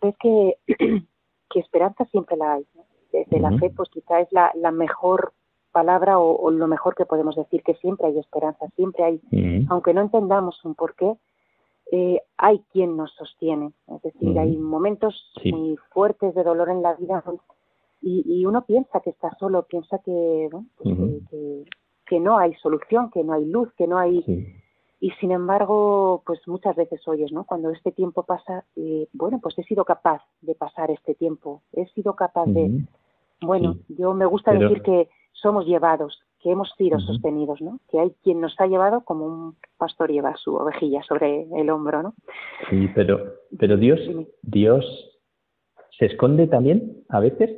es 0.00 0.16
que, 0.18 0.58
que 1.50 1.60
esperanza 1.60 2.04
siempre 2.06 2.36
la 2.36 2.54
hay. 2.54 2.66
Desde 3.12 3.40
la 3.40 3.56
fe, 3.58 3.70
pues 3.70 3.88
quizá 3.90 4.20
es 4.20 4.28
la, 4.32 4.52
la 4.54 4.70
mejor 4.70 5.32
palabra 5.72 6.18
o, 6.18 6.36
o, 6.36 6.50
lo 6.50 6.66
mejor 6.66 6.94
que 6.94 7.06
podemos 7.06 7.36
decir, 7.36 7.62
que 7.62 7.74
siempre 7.74 8.08
hay 8.08 8.18
esperanza, 8.18 8.66
siempre 8.76 9.04
hay, 9.04 9.20
aunque 9.68 9.94
no 9.94 10.00
entendamos 10.00 10.64
un 10.64 10.74
porqué, 10.74 11.16
eh, 11.90 12.20
hay 12.36 12.58
quien 12.72 12.96
nos 12.96 13.12
sostiene. 13.14 13.72
Es 13.94 14.02
decir, 14.02 14.38
hay 14.38 14.56
momentos 14.56 15.14
sí. 15.42 15.52
muy 15.52 15.76
fuertes 15.90 16.34
de 16.34 16.42
dolor 16.42 16.68
en 16.68 16.82
la 16.82 16.94
vida 16.94 17.22
y, 18.00 18.22
y, 18.26 18.46
uno 18.46 18.64
piensa 18.64 19.00
que 19.00 19.10
está 19.10 19.30
solo, 19.38 19.64
piensa 19.64 19.98
que, 19.98 20.48
bueno, 20.50 20.66
pues, 20.76 21.28
que, 21.30 21.64
que, 22.06 22.20
no 22.20 22.38
hay 22.38 22.54
solución, 22.54 23.10
que 23.10 23.24
no 23.24 23.32
hay 23.32 23.44
luz, 23.44 23.72
que 23.74 23.86
no 23.86 23.98
hay... 23.98 24.22
Sí. 24.22 24.46
Y 25.00 25.10
sin 25.20 25.30
embargo, 25.30 26.22
pues 26.26 26.40
muchas 26.48 26.74
veces 26.74 27.06
oyes, 27.06 27.30
¿no? 27.32 27.44
Cuando 27.44 27.70
este 27.70 27.92
tiempo 27.92 28.24
pasa, 28.24 28.64
eh, 28.74 29.06
bueno, 29.12 29.38
pues 29.40 29.56
he 29.58 29.62
sido 29.62 29.84
capaz 29.84 30.22
de 30.40 30.56
pasar 30.56 30.90
este 30.90 31.14
tiempo, 31.14 31.62
he 31.72 31.86
sido 31.90 32.14
capaz 32.14 32.46
uh 32.46 32.50
-huh. 32.50 32.54
de... 32.54 32.84
Bueno, 33.40 33.74
sí. 33.86 33.96
yo 33.98 34.14
me 34.14 34.26
gusta 34.26 34.52
Pero... 34.52 34.68
decir 34.68 34.82
que 34.82 35.08
somos 35.32 35.66
llevados, 35.66 36.20
que 36.40 36.50
hemos 36.50 36.70
sido 36.76 36.96
uh 36.96 37.00
-huh. 37.00 37.06
sostenidos, 37.06 37.60
¿no? 37.60 37.78
Que 37.90 38.00
hay 38.00 38.12
quien 38.22 38.40
nos 38.40 38.54
ha 38.58 38.66
llevado 38.66 39.02
como 39.02 39.26
un 39.26 39.56
pastor 39.76 40.10
lleva 40.10 40.36
su 40.36 40.54
ovejilla 40.54 41.02
sobre 41.02 41.46
el 41.56 41.70
hombro, 41.70 42.02
¿no? 42.02 42.14
Sí, 42.70 42.88
pero, 42.94 43.20
pero 43.58 43.76
Dios, 43.76 44.00
Dios 44.42 44.84
se 45.98 46.06
esconde 46.06 46.46
también 46.46 47.04
a 47.08 47.20
veces. 47.20 47.50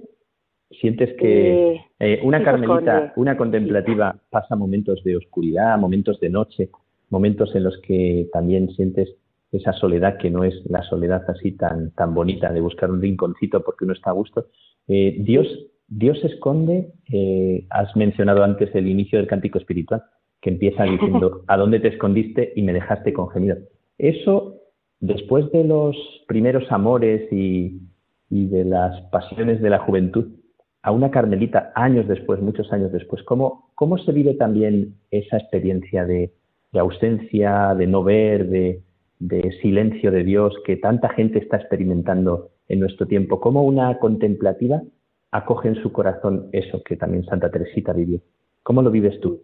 Sientes 0.80 1.16
que 1.18 1.72
eh, 1.72 1.84
eh, 1.98 2.20
una 2.22 2.38
sí 2.38 2.44
carmelita, 2.44 3.12
una 3.16 3.36
contemplativa 3.36 4.12
sí. 4.12 4.18
pasa 4.30 4.54
momentos 4.54 5.02
de 5.02 5.16
oscuridad, 5.16 5.76
momentos 5.78 6.20
de 6.20 6.30
noche, 6.30 6.70
momentos 7.08 7.54
en 7.56 7.64
los 7.64 7.76
que 7.78 8.28
también 8.32 8.70
sientes 8.76 9.16
esa 9.52 9.72
soledad 9.72 10.18
que 10.18 10.30
no 10.30 10.44
es 10.44 10.54
la 10.66 10.82
soledad 10.82 11.24
así 11.28 11.52
tan 11.52 11.90
tan 11.92 12.14
bonita 12.14 12.52
de 12.52 12.60
buscar 12.60 12.90
un 12.90 13.00
rinconcito 13.00 13.62
porque 13.62 13.84
uno 13.84 13.94
está 13.94 14.10
a 14.10 14.14
gusto. 14.14 14.46
Eh, 14.86 15.16
Dios 15.20 15.46
Dios 15.90 16.20
se 16.20 16.28
esconde, 16.28 16.92
eh, 17.12 17.66
has 17.68 17.94
mencionado 17.96 18.44
antes 18.44 18.72
el 18.76 18.86
inicio 18.86 19.18
del 19.18 19.26
cántico 19.26 19.58
espiritual, 19.58 20.04
que 20.40 20.50
empieza 20.50 20.84
diciendo, 20.84 21.42
¿a 21.48 21.56
dónde 21.56 21.80
te 21.80 21.88
escondiste 21.88 22.52
y 22.54 22.62
me 22.62 22.72
dejaste 22.72 23.12
con 23.12 23.28
gemido? 23.30 23.56
Eso, 23.98 24.54
después 25.00 25.50
de 25.50 25.64
los 25.64 25.96
primeros 26.28 26.70
amores 26.70 27.30
y, 27.32 27.80
y, 28.30 28.46
de 28.46 28.64
las 28.64 29.00
pasiones 29.10 29.60
de 29.60 29.68
la 29.68 29.80
juventud, 29.80 30.28
a 30.82 30.92
una 30.92 31.10
carmelita, 31.10 31.72
años 31.74 32.06
después, 32.06 32.40
muchos 32.40 32.72
años 32.72 32.92
después, 32.92 33.24
¿cómo, 33.24 33.72
cómo 33.74 33.98
se 33.98 34.12
vive 34.12 34.34
también 34.34 34.94
esa 35.10 35.38
experiencia 35.38 36.06
de, 36.06 36.32
de 36.72 36.78
ausencia, 36.78 37.74
de 37.74 37.88
no 37.88 38.04
ver, 38.04 38.48
de, 38.48 38.80
de 39.20 39.52
silencio 39.62 40.10
de 40.10 40.24
Dios 40.24 40.54
que 40.64 40.76
tanta 40.76 41.08
gente 41.10 41.38
está 41.38 41.58
experimentando 41.58 42.50
en 42.68 42.80
nuestro 42.80 43.06
tiempo? 43.06 43.40
¿Cómo 43.40 43.62
una 43.62 43.98
contemplativa 43.98 44.82
acoge 45.30 45.68
en 45.68 45.82
su 45.82 45.92
corazón 45.92 46.48
eso 46.52 46.82
que 46.82 46.96
también 46.96 47.24
Santa 47.24 47.50
Teresita 47.50 47.92
vivió. 47.92 48.20
¿Cómo 48.62 48.82
lo 48.82 48.90
vives 48.90 49.20
tú? 49.20 49.40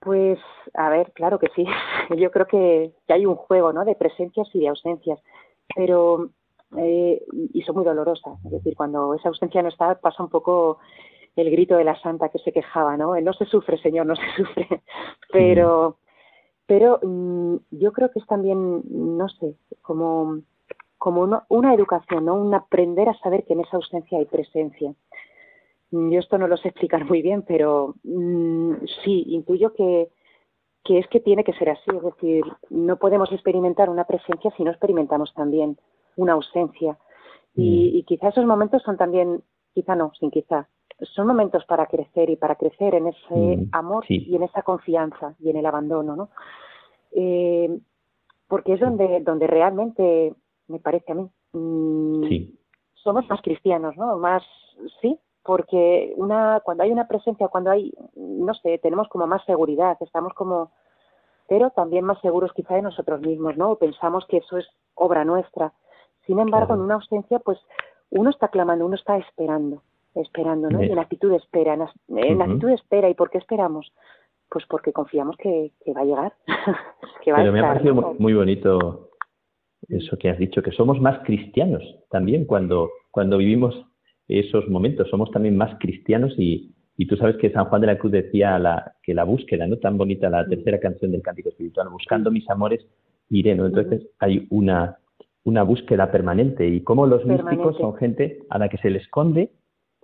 Pues, 0.00 0.38
a 0.74 0.90
ver, 0.90 1.12
claro 1.12 1.38
que 1.38 1.48
sí. 1.54 1.64
Yo 2.16 2.30
creo 2.30 2.46
que, 2.46 2.92
que 3.06 3.12
hay 3.12 3.26
un 3.26 3.36
juego, 3.36 3.72
¿no? 3.72 3.84
De 3.84 3.94
presencias 3.94 4.48
y 4.54 4.60
de 4.60 4.68
ausencias, 4.68 5.20
pero 5.74 6.30
eh, 6.76 7.22
y 7.52 7.62
son 7.62 7.76
muy 7.76 7.84
dolorosas. 7.84 8.38
Es 8.44 8.50
decir, 8.50 8.74
cuando 8.76 9.14
esa 9.14 9.28
ausencia 9.28 9.62
no 9.62 9.68
está, 9.68 9.94
pasa 9.96 10.22
un 10.22 10.28
poco 10.28 10.78
el 11.36 11.50
grito 11.50 11.76
de 11.76 11.84
la 11.84 12.00
santa 12.00 12.28
que 12.30 12.38
se 12.38 12.52
quejaba, 12.52 12.96
¿no? 12.96 13.18
No 13.20 13.32
se 13.32 13.44
sufre, 13.46 13.78
Señor, 13.78 14.06
no 14.06 14.16
se 14.16 14.26
sufre. 14.36 14.66
Pero, 15.32 15.98
pero 16.68 17.00
mm, 17.02 17.56
yo 17.70 17.92
creo 17.92 18.10
que 18.10 18.20
es 18.20 18.26
también, 18.26 18.82
no 18.90 19.28
sé, 19.30 19.56
como 19.82 20.42
como 20.98 21.22
una, 21.22 21.44
una 21.48 21.74
educación, 21.74 22.24
¿no? 22.24 22.34
un 22.34 22.52
aprender 22.54 23.08
a 23.08 23.18
saber 23.20 23.44
que 23.44 23.52
en 23.52 23.60
esa 23.60 23.76
ausencia 23.76 24.18
hay 24.18 24.26
presencia. 24.26 24.92
Mm, 25.90 26.10
yo 26.10 26.18
esto 26.20 26.36
no 26.38 26.46
lo 26.46 26.56
sé 26.56 26.68
explicar 26.68 27.04
muy 27.04 27.22
bien, 27.22 27.42
pero 27.42 27.94
mmm, 28.02 28.74
sí, 29.04 29.24
intuyo 29.28 29.72
que, 29.72 30.10
que 30.84 30.98
es 30.98 31.06
que 31.08 31.20
tiene 31.20 31.44
que 31.44 31.54
ser 31.54 31.70
así, 31.70 31.90
es 31.96 32.02
decir, 32.02 32.44
no 32.68 32.96
podemos 32.96 33.32
experimentar 33.32 33.88
una 33.88 34.04
presencia 34.04 34.52
si 34.56 34.64
no 34.64 34.70
experimentamos 34.70 35.32
también 35.34 35.78
una 36.16 36.34
ausencia. 36.34 36.98
Y, 37.54 37.92
mm. 37.92 37.96
y 37.96 38.02
quizá 38.02 38.28
esos 38.28 38.44
momentos 38.44 38.82
son 38.82 38.96
también, 38.98 39.42
quizá 39.72 39.94
no, 39.94 40.12
sin 40.18 40.30
quizá, 40.30 40.68
son 41.00 41.26
momentos 41.26 41.64
para 41.66 41.86
crecer 41.86 42.30
y 42.30 42.36
para 42.36 42.56
crecer 42.56 42.94
en 42.94 43.08
ese 43.08 43.56
mm, 43.56 43.68
amor 43.72 44.04
sí. 44.06 44.24
y 44.26 44.36
en 44.36 44.42
esa 44.42 44.62
confianza 44.62 45.34
y 45.38 45.50
en 45.50 45.56
el 45.56 45.66
abandono, 45.66 46.16
¿no? 46.16 46.30
Eh, 47.12 47.78
porque 48.48 48.74
es 48.74 48.80
donde, 48.80 49.20
donde 49.20 49.46
realmente 49.46 50.34
me 50.66 50.80
parece 50.80 51.12
a 51.12 51.14
mí. 51.14 51.30
Mm, 51.52 52.28
sí. 52.28 52.58
Somos 52.94 53.28
más 53.28 53.40
cristianos, 53.42 53.96
¿no? 53.96 54.18
Más, 54.18 54.42
sí, 55.00 55.18
porque 55.44 56.12
una, 56.16 56.60
cuando 56.60 56.82
hay 56.82 56.90
una 56.90 57.06
presencia, 57.06 57.48
cuando 57.48 57.70
hay, 57.70 57.92
no 58.16 58.52
sé, 58.54 58.78
tenemos 58.78 59.08
como 59.08 59.26
más 59.26 59.44
seguridad, 59.44 59.96
estamos 60.00 60.34
como, 60.34 60.72
pero 61.48 61.70
también 61.70 62.04
más 62.04 62.20
seguros 62.20 62.52
quizá 62.54 62.74
de 62.74 62.82
nosotros 62.82 63.20
mismos, 63.20 63.56
¿no? 63.56 63.76
Pensamos 63.76 64.26
que 64.26 64.38
eso 64.38 64.58
es 64.58 64.66
obra 64.94 65.24
nuestra. 65.24 65.72
Sin 66.26 66.38
embargo, 66.38 66.66
claro. 66.66 66.82
en 66.82 66.84
una 66.84 66.94
ausencia, 66.96 67.38
pues 67.38 67.58
uno 68.10 68.30
está 68.30 68.48
clamando, 68.48 68.84
uno 68.84 68.96
está 68.96 69.16
esperando, 69.16 69.82
esperando, 70.22 70.68
¿no? 70.70 70.82
Y 70.82 70.90
en 70.90 70.98
actitud 70.98 71.30
de 71.30 71.36
espera, 71.36 71.74
en, 71.74 71.82
en 71.82 72.36
uh 72.36 72.40
-huh. 72.40 72.42
actitud 72.44 72.68
de 72.68 72.74
espera. 72.74 73.08
¿Y 73.08 73.14
por 73.14 73.30
qué 73.30 73.38
esperamos? 73.38 73.92
Pues 74.50 74.64
porque 74.66 74.92
confiamos 74.92 75.36
que, 75.36 75.72
que 75.84 75.92
va 75.92 76.02
a 76.02 76.04
llegar. 76.04 76.32
que 77.22 77.32
va 77.32 77.38
Pero 77.38 77.50
a 77.50 77.52
me 77.52 77.60
ha 77.60 77.68
parecido 77.68 77.94
¿no? 77.94 78.14
muy 78.18 78.34
bonito 78.34 79.10
eso 79.88 80.16
que 80.18 80.28
has 80.30 80.38
dicho, 80.38 80.62
que 80.62 80.72
somos 80.72 81.00
más 81.00 81.20
cristianos 81.24 81.82
también 82.10 82.44
cuando, 82.44 82.90
cuando 83.10 83.38
vivimos 83.38 83.74
esos 84.26 84.68
momentos, 84.68 85.08
somos 85.08 85.30
también 85.30 85.56
más 85.56 85.78
cristianos 85.78 86.34
y, 86.36 86.74
y 86.96 87.06
tú 87.06 87.16
sabes 87.16 87.36
que 87.36 87.50
San 87.50 87.66
Juan 87.66 87.80
de 87.80 87.86
la 87.86 87.98
Cruz 87.98 88.12
decía 88.12 88.58
la, 88.58 88.92
que 89.02 89.14
la 89.14 89.24
búsqueda, 89.24 89.66
¿no? 89.66 89.78
Tan 89.78 89.96
bonita 89.96 90.28
la 90.28 90.46
tercera 90.46 90.78
canción 90.78 91.12
del 91.12 91.22
Cántico 91.22 91.48
Espiritual, 91.48 91.88
buscando 91.88 92.30
mis 92.30 92.48
amores 92.50 92.84
iré, 93.30 93.54
¿no? 93.54 93.66
Entonces 93.66 94.06
hay 94.18 94.46
una, 94.50 94.98
una 95.44 95.62
búsqueda 95.62 96.10
permanente 96.10 96.66
y 96.66 96.82
como 96.82 97.06
los 97.06 97.24
místicos 97.24 97.76
son 97.78 97.94
gente 97.96 98.40
a 98.50 98.58
la 98.58 98.68
que 98.68 98.78
se 98.78 98.90
le 98.90 98.98
esconde 98.98 99.50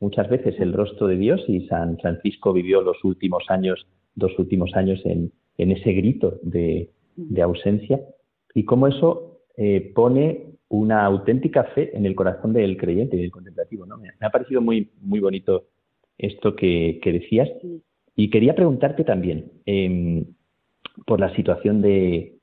muchas 0.01 0.29
veces 0.29 0.59
el 0.61 0.73
rostro 0.73 1.07
de 1.07 1.17
Dios 1.17 1.43
y 1.49 1.67
San 1.67 1.99
Francisco 1.99 2.53
vivió 2.53 2.81
los 2.83 3.03
últimos 3.05 3.45
años, 3.49 3.87
dos 4.15 4.33
últimos 4.39 4.75
años 4.75 5.01
en, 5.05 5.33
en 5.59 5.71
ese 5.73 5.93
grito 5.93 6.39
de, 6.43 6.91
de, 7.17 7.43
ausencia 7.43 8.01
y 8.55 8.65
cómo 8.65 8.87
eso 8.89 9.41
eh, 9.57 9.93
pone 9.95 10.55
una 10.69 11.05
auténtica 11.05 11.65
fe 11.65 11.97
en 11.97 12.07
el 12.07 12.15
corazón 12.15 12.53
del 12.53 12.77
creyente 12.77 13.17
y 13.17 13.21
del 13.21 13.31
contemplativo. 13.31 13.87
¿no? 13.87 13.99
Me, 13.99 14.11
ha 14.21 14.31
parecido 14.31 14.61
muy, 14.61 14.91
muy 15.01 15.21
bonito 15.21 15.67
esto 16.19 16.55
que, 16.55 17.01
que 17.03 17.13
decías 17.13 17.49
y 18.17 18.31
quería 18.31 18.55
preguntarte 18.55 19.05
también 19.05 19.53
eh, 19.67 20.25
por 21.07 21.21
la 21.21 21.35
situación 21.35 21.83
de, 21.83 22.39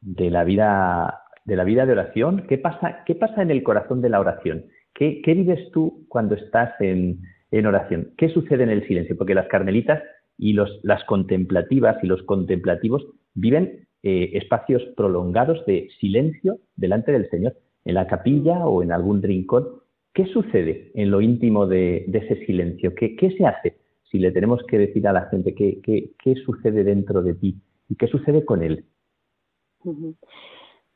de 0.00 0.30
la 0.30 0.44
vida 0.44 1.18
de 1.44 1.56
la 1.56 1.64
vida 1.64 1.86
de 1.86 1.92
oración. 1.92 2.46
¿Qué 2.48 2.58
pasa, 2.58 3.02
qué 3.04 3.14
pasa 3.14 3.42
en 3.42 3.50
el 3.50 3.62
corazón 3.62 4.00
de 4.00 4.08
la 4.08 4.20
oración? 4.20 4.66
¿Qué, 4.94 5.22
vives 5.26 5.70
tú 5.72 6.04
cuando 6.08 6.34
estás 6.34 6.72
en, 6.80 7.22
oración? 7.66 8.12
¿Qué 8.16 8.28
sucede 8.28 8.64
en 8.64 8.70
el 8.70 8.86
silencio? 8.86 9.16
Porque 9.16 9.34
las 9.34 9.48
carmelitas 9.48 10.02
y 10.38 10.52
los, 10.52 10.80
las 10.82 11.04
contemplativas 11.04 12.02
y 12.02 12.06
los 12.06 12.22
contemplativos 12.22 13.06
viven 13.34 13.86
eh, 14.02 14.30
espacios 14.34 14.82
prolongados 14.96 15.64
de 15.66 15.88
silencio 16.00 16.58
delante 16.76 17.12
del 17.12 17.28
Señor, 17.30 17.56
en 17.84 17.94
la 17.94 18.06
capilla 18.06 18.66
o 18.66 18.82
en 18.82 18.92
algún 18.92 19.22
rincón. 19.22 19.66
¿Qué 20.12 20.26
sucede 20.26 20.90
en 20.94 21.10
lo 21.10 21.20
íntimo 21.20 21.66
de, 21.66 22.04
ese 22.12 22.44
silencio? 22.46 22.94
¿Qué, 22.94 23.16
¿Qué, 23.16 23.30
se 23.30 23.46
hace 23.46 23.78
si 24.10 24.18
le 24.18 24.30
tenemos 24.30 24.62
que 24.68 24.78
decir 24.78 25.06
a 25.08 25.12
la 25.12 25.28
gente 25.30 25.54
qué, 25.54 25.80
qué 25.82 26.34
sucede 26.44 26.84
dentro 26.84 27.22
de 27.22 27.34
ti 27.34 27.56
y 27.88 27.96
qué 27.96 28.06
sucede 28.08 28.44
con 28.44 28.62
él? 28.62 28.84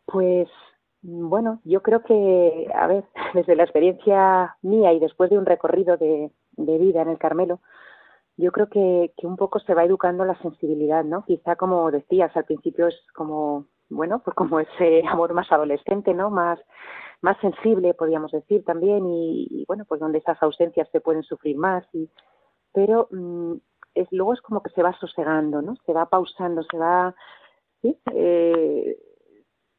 Pues 0.06 0.48
bueno, 1.08 1.60
yo 1.64 1.82
creo 1.82 2.02
que, 2.02 2.68
a 2.74 2.86
ver, 2.88 3.04
desde 3.34 3.54
la 3.54 3.62
experiencia 3.62 4.56
mía 4.62 4.92
y 4.92 4.98
después 4.98 5.30
de 5.30 5.38
un 5.38 5.46
recorrido 5.46 5.96
de, 5.96 6.30
vida 6.56 7.02
en 7.02 7.08
el 7.08 7.18
Carmelo, 7.18 7.60
yo 8.36 8.52
creo 8.52 8.68
que, 8.68 9.12
que, 9.16 9.26
un 9.26 9.36
poco 9.36 9.60
se 9.60 9.74
va 9.74 9.84
educando 9.84 10.24
la 10.24 10.38
sensibilidad, 10.42 11.04
¿no? 11.04 11.24
Quizá 11.24 11.56
como 11.56 11.90
decías, 11.90 12.36
al 12.36 12.44
principio 12.44 12.88
es 12.88 12.96
como, 13.14 13.66
bueno, 13.88 14.20
pues 14.24 14.34
como 14.34 14.58
ese 14.60 15.02
amor 15.08 15.32
más 15.32 15.50
adolescente, 15.52 16.12
¿no? 16.12 16.30
Más, 16.30 16.58
más 17.20 17.38
sensible, 17.40 17.94
podríamos 17.94 18.32
decir 18.32 18.64
también, 18.64 19.06
y, 19.06 19.64
bueno, 19.68 19.84
pues 19.86 20.00
donde 20.00 20.18
esas 20.18 20.42
ausencias 20.42 20.88
se 20.90 21.00
pueden 21.00 21.22
sufrir 21.22 21.56
más, 21.56 21.84
y, 21.92 22.10
pero 22.72 23.08
mm, 23.12 23.54
es, 23.94 24.08
luego 24.10 24.34
es 24.34 24.40
como 24.40 24.60
que 24.60 24.70
se 24.70 24.82
va 24.82 24.92
sosegando, 24.98 25.62
¿no? 25.62 25.76
Se 25.86 25.92
va 25.92 26.06
pausando, 26.06 26.64
se 26.64 26.76
va, 26.76 27.14
¿sí? 27.80 27.96
Eh, 28.12 28.98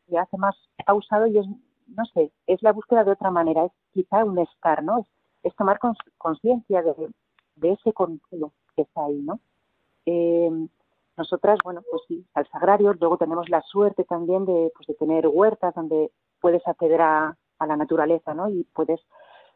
se 0.08 0.18
hace 0.18 0.38
más 0.38 0.56
pausado 0.86 1.28
y 1.28 1.38
es, 1.38 1.46
no 1.88 2.06
sé, 2.14 2.32
es 2.48 2.62
la 2.64 2.72
búsqueda 2.72 3.04
de 3.04 3.12
otra 3.12 3.32
manera, 3.32 3.66
es 3.66 3.72
quizá 3.94 4.24
un 4.24 4.40
estar, 4.40 4.84
¿no? 4.84 5.06
Es, 5.44 5.56
tomar 5.56 5.80
conciencia 6.18 6.82
de, 6.82 6.94
de, 7.56 7.72
ese 7.72 7.94
contigo 7.94 8.52
que 8.76 8.84
está 8.84 9.06
ahí, 9.06 9.22
¿no? 9.22 9.40
Eh, 10.06 10.68
nosotras, 11.18 11.58
bueno, 11.64 11.82
pues 11.90 12.04
sí, 12.08 12.26
al 12.34 12.48
sagrario, 12.50 12.94
luego 12.94 13.18
tenemos 13.18 13.50
la 13.50 13.62
suerte 13.62 14.04
también 14.04 14.46
de, 14.46 14.72
pues 14.76 14.88
de 14.88 14.94
tener 14.94 15.28
huertas 15.28 15.74
donde 15.74 16.12
puedes 16.40 16.66
acceder 16.68 17.02
a, 17.02 17.36
a, 17.60 17.66
la 17.66 17.76
naturaleza, 17.76 18.34
¿no? 18.34 18.50
Y 18.50 18.64
puedes, 18.74 19.00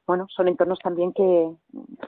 bueno, 0.08 0.28
son 0.30 0.47
entornos 0.47 0.80
también 0.80 1.14
que, 1.14 1.54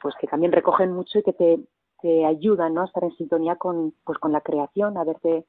pues 0.01 0.15
que 0.19 0.27
también 0.27 0.51
recogen 0.51 0.91
mucho 0.91 1.19
y 1.19 1.23
que 1.23 1.33
te, 1.33 1.59
te 2.01 2.25
ayudan, 2.25 2.73
¿no? 2.73 2.81
A 2.81 2.85
estar 2.85 3.03
en 3.03 3.15
sintonía 3.15 3.55
con, 3.57 3.93
pues 4.03 4.17
con 4.17 4.31
la 4.31 4.41
creación, 4.41 4.97
a 4.97 5.03
verte 5.03 5.45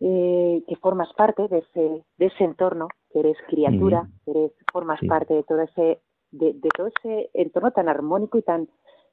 eh, 0.00 0.62
que 0.66 0.76
formas 0.76 1.12
parte 1.14 1.48
de 1.48 1.58
ese, 1.58 2.04
de 2.18 2.26
ese 2.26 2.44
entorno, 2.44 2.88
que 3.12 3.20
eres 3.20 3.36
criatura, 3.48 4.08
que 4.24 4.30
eres, 4.30 4.52
formas 4.72 5.00
parte 5.08 5.34
de 5.34 5.42
todo 5.42 5.62
ese, 5.62 6.00
de, 6.30 6.54
todo 6.76 6.88
ese 6.88 7.30
entorno 7.34 7.70
tan 7.70 7.88
armónico 7.88 8.38
y 8.38 8.42
tan 8.42 8.68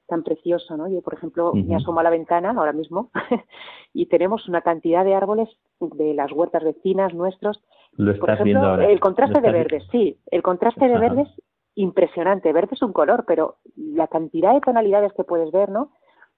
tan 0.06 0.22
precioso, 0.22 0.76
¿no? 0.76 0.90
Yo, 0.90 1.02
por 1.02 1.14
ejemplo, 1.14 1.54
me 1.54 1.78
asomo 1.78 2.02
a 2.02 2.04
la 2.04 2.10
ventana 2.10 2.52
ahora 2.52 2.74
mismo 2.74 3.10
y 3.94 4.08
tenemos 4.08 4.50
una 4.50 4.62
cantidad 4.62 5.06
de 5.06 5.16
árboles 5.16 5.48
de 5.80 6.14
las 6.14 6.30
huertas 6.34 6.62
vecinas 6.62 7.14
nuestros. 7.14 7.64
Lo 7.94 8.14
por 8.20 8.32
ejemplo, 8.32 8.82
el 8.82 9.00
contraste 9.00 9.40
de 9.40 9.52
verdes, 9.52 9.84
sí, 9.94 10.20
el 10.30 10.44
contraste 10.44 10.90
de 10.90 11.00
verdes 11.00 11.30
impresionante. 11.76 12.54
Verde 12.54 12.76
es 12.76 12.82
un 12.82 12.94
color, 12.94 13.26
pero 13.26 13.58
la 13.76 14.08
cantidad 14.08 14.54
de 14.54 14.62
tonalidades 14.62 15.14
que 15.14 15.24
puedes 15.24 15.52
ver, 15.52 15.70
¿no? 15.70 15.92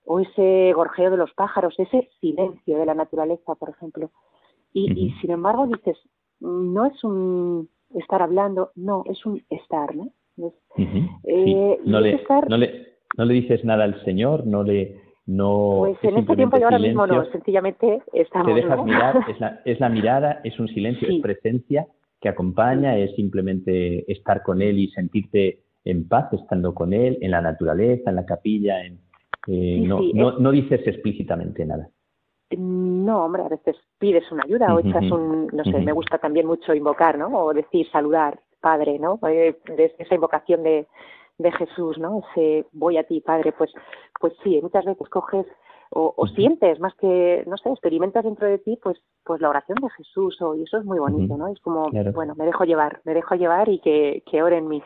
O 0.05 0.19
ese 0.19 0.71
gorjeo 0.73 1.09
de 1.09 1.17
los 1.17 1.33
pájaros, 1.33 1.73
ese 1.77 2.09
silencio 2.19 2.77
de 2.77 2.85
la 2.85 2.93
naturaleza, 2.93 3.55
por 3.55 3.69
ejemplo. 3.69 4.11
Y, 4.77 5.11
sin 5.21 5.31
embargo 5.31 5.67
dices, 5.67 5.97
no 6.41 6.85
es 6.85 7.01
un 7.05 7.69
estar 7.93 8.21
hablando, 8.21 8.71
no, 8.75 9.03
es 9.09 9.25
un 9.25 9.41
estar, 9.49 9.95
¿no? 9.95 10.11
Eh, 11.23 11.79
no, 11.85 12.01
le, 12.01 12.21
no, 12.49 12.57
le, 12.57 12.87
no 13.17 13.23
le 13.23 13.33
dices 13.33 13.63
nada 13.63 13.85
al 13.85 14.03
Señor, 14.03 14.45
no 14.45 14.63
le... 14.63 14.99
No, 15.27 15.77
pues 15.79 15.97
en 16.03 16.17
este 16.17 16.35
tiempo 16.35 16.57
y 16.59 16.63
ahora 16.63 16.77
mismo 16.77 17.07
no, 17.07 17.25
sencillamente 17.31 18.03
estamos. 18.13 18.47
Te 18.47 18.61
dejas 18.61 18.85
mirar, 18.85 19.25
es 19.29 19.39
la, 19.39 19.61
es 19.65 19.79
la, 19.79 19.89
mirada, 19.89 20.41
es 20.43 20.59
un 20.59 20.67
silencio, 20.67 21.07
es 21.07 21.19
presencia 21.21 21.87
que 22.21 22.29
acompaña, 22.29 22.97
es 22.97 23.15
simplemente 23.15 24.11
estar 24.11 24.43
con 24.43 24.61
Él 24.61 24.77
y 24.77 24.89
sentirte 24.89 25.63
en 25.83 26.07
paz 26.07 26.31
estando 26.33 26.75
con 26.75 26.93
Él, 26.93 27.17
en 27.21 27.31
la 27.31 27.41
naturaleza, 27.41 28.11
en 28.11 28.17
la 28.17 28.25
capilla, 28.25 28.85
en, 28.85 28.99
eh, 29.47 29.79
no, 29.87 30.01
no, 30.13 30.37
no 30.37 30.51
dices 30.51 30.85
explícitamente 30.85 31.65
nada. 31.65 31.89
No, 32.51 33.25
hombre, 33.25 33.43
a 33.43 33.49
veces 33.49 33.75
pides 33.97 34.31
una 34.31 34.43
ayuda 34.43 34.73
o 34.73 34.79
echas 34.79 35.09
un, 35.11 35.47
no 35.47 35.63
sé, 35.63 35.79
me 35.79 35.91
gusta 35.91 36.19
también 36.19 36.45
mucho 36.45 36.75
invocar, 36.75 37.17
¿no? 37.17 37.27
O 37.27 37.53
decir, 37.53 37.87
saludar, 37.91 38.39
Padre, 38.61 38.99
¿no? 38.99 39.19
Eh, 39.27 39.57
esa 39.97 40.15
invocación 40.15 40.61
de, 40.61 40.87
de 41.39 41.51
Jesús, 41.53 41.97
¿no? 41.97 42.21
Ese 42.31 42.65
voy 42.71 42.97
a 42.97 43.03
ti, 43.03 43.19
Padre, 43.21 43.51
pues, 43.51 43.71
pues 44.19 44.33
sí, 44.43 44.59
muchas 44.61 44.85
veces 44.85 45.09
coges 45.09 45.45
o, 45.91 46.27
sientes 46.35 46.79
más 46.79 46.93
que, 46.95 47.43
no 47.47 47.57
sé, 47.57 47.69
experimentas 47.69 48.23
dentro 48.25 48.47
de 48.47 48.57
ti, 48.57 48.77
pues, 48.81 48.97
pues 49.23 49.39
la 49.39 49.49
oración 49.49 49.77
de 49.81 49.89
Jesús, 49.91 50.41
o, 50.41 50.53
y 50.55 50.63
eso 50.63 50.77
es 50.77 50.85
muy 50.85 50.99
bonito, 50.99 51.37
¿no? 51.37 51.47
Es 51.47 51.59
como, 51.61 51.89
bueno, 52.13 52.35
me 52.35 52.45
dejo 52.45 52.65
llevar, 52.65 52.99
me 53.05 53.13
dejo 53.13 53.35
llevar 53.35 53.69
y 53.69 53.79
que, 53.79 54.21
que 54.29 54.43
ore 54.43 54.57
en 54.57 54.67
mí. 54.67 54.83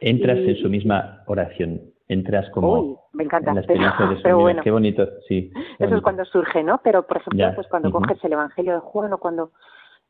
Entras 0.00 0.38
en 0.38 0.56
su 0.56 0.68
misma 0.68 1.22
oración 1.26 1.92
entras 2.10 2.50
como 2.50 3.08
me 3.12 3.24
encanta, 3.24 3.50
en 3.50 3.56
la 3.56 3.60
experiencia 3.60 4.06
de 4.06 4.16
su. 4.56 4.62
Qué 4.62 4.70
bonito, 4.70 5.06
sí. 5.28 5.52
Eso 5.78 5.94
es 5.94 6.02
cuando 6.02 6.24
surge, 6.24 6.62
¿no? 6.62 6.80
Pero, 6.82 7.06
por 7.06 7.18
ejemplo, 7.18 7.52
pues 7.54 7.68
cuando 7.68 7.90
coges 7.90 8.22
el 8.24 8.32
Evangelio 8.32 8.74
de 8.74 8.80
Juan 8.80 9.12
o 9.12 9.18
cuando 9.18 9.52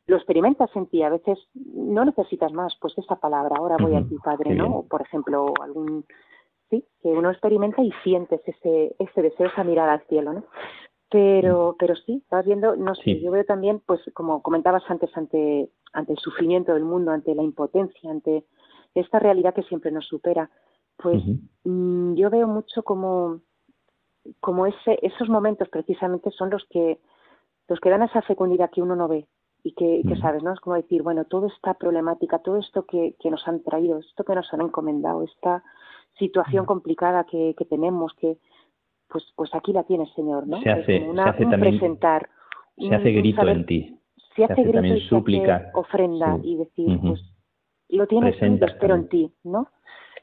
lo 0.07 0.15
experimentas 0.15 0.69
en 0.75 0.87
ti, 0.87 1.03
a 1.03 1.09
veces 1.09 1.37
no 1.53 2.03
necesitas 2.03 2.51
más, 2.51 2.75
pues 2.81 2.97
esa 2.97 3.17
palabra, 3.17 3.55
ahora 3.57 3.77
voy 3.79 3.95
a 3.95 4.03
ti, 4.03 4.15
Padre, 4.23 4.55
¿no? 4.55 4.77
O, 4.77 4.87
por 4.87 5.01
ejemplo, 5.01 5.53
algún, 5.61 6.05
sí, 6.69 6.83
que 7.01 7.09
uno 7.09 7.29
experimenta 7.29 7.83
y 7.83 7.91
sientes 8.03 8.41
ese, 8.45 8.95
ese 8.97 9.21
deseo, 9.21 9.47
esa 9.47 9.63
mirada 9.63 9.93
al 9.93 10.01
cielo, 10.07 10.33
¿no? 10.33 10.43
Pero, 11.09 11.75
pero 11.77 11.95
sí, 11.95 12.21
estás 12.23 12.45
viendo, 12.45 12.75
no 12.77 12.95
sé, 12.95 13.19
yo 13.19 13.31
veo 13.31 13.43
también, 13.43 13.81
pues 13.85 13.99
como 14.13 14.41
comentabas 14.41 14.83
antes, 14.87 15.15
ante, 15.15 15.69
ante 15.93 16.13
el 16.13 16.17
sufrimiento 16.17 16.73
del 16.73 16.85
mundo, 16.85 17.11
ante 17.11 17.35
la 17.35 17.43
impotencia, 17.43 18.09
ante 18.09 18.45
esta 18.95 19.19
realidad 19.19 19.53
que 19.53 19.63
siempre 19.63 19.91
nos 19.91 20.07
supera, 20.07 20.49
pues 21.01 21.23
mm, 21.63 22.15
yo 22.15 22.29
veo 22.29 22.47
mucho 22.47 22.83
como, 22.83 23.41
como 24.39 24.65
ese, 24.67 24.99
esos 25.01 25.29
momentos 25.29 25.69
precisamente 25.69 26.31
son 26.31 26.49
los 26.49 26.65
que, 26.69 26.99
los 27.67 27.79
que 27.79 27.89
dan 27.89 28.03
esa 28.03 28.21
fecundidad 28.21 28.69
que 28.71 28.81
uno 28.81 28.95
no 28.95 29.07
ve 29.07 29.27
y 29.63 29.73
que, 29.73 30.03
sabes, 30.19 30.41
¿no? 30.41 30.53
Es 30.53 30.59
como 30.59 30.75
decir, 30.75 31.03
bueno, 31.03 31.25
toda 31.25 31.47
esta 31.47 31.75
problemática, 31.75 32.39
todo 32.39 32.57
esto 32.57 32.85
que, 32.85 33.15
que 33.19 33.29
nos 33.29 33.47
han 33.47 33.61
traído, 33.61 33.99
esto 33.99 34.23
que 34.23 34.33
nos 34.33 34.51
han 34.53 34.61
encomendado, 34.61 35.23
esta 35.23 35.63
situación 36.17 36.65
complicada 36.65 37.25
que, 37.25 37.53
que 37.55 37.65
tenemos, 37.65 38.11
que 38.15 38.37
pues 39.07 39.23
pues 39.35 39.53
aquí 39.53 39.73
la 39.73 39.83
tienes, 39.83 40.09
Señor, 40.13 40.47
¿no? 40.47 40.61
Se 40.61 40.69
hace, 40.69 40.99
se 40.99 41.21
hace 41.21 41.45
también, 41.45 41.77
presentar. 41.77 42.29
Se 42.77 42.95
hace 42.95 43.11
grito 43.11 43.47
en 43.47 43.65
ti. 43.65 43.97
Se, 44.35 44.45
hace, 44.45 44.63
grito 44.63 44.73
también 44.73 44.97
y 44.97 45.01
súplica. 45.01 45.71
ofrenda 45.73 46.39
y 46.41 46.55
decir, 46.55 46.99
pues 47.01 47.21
lo 47.89 48.07
tienes, 48.07 48.39
yo 48.39 48.65
espero 48.65 48.95
en 48.95 49.09
ti, 49.09 49.31
¿no? 49.43 49.67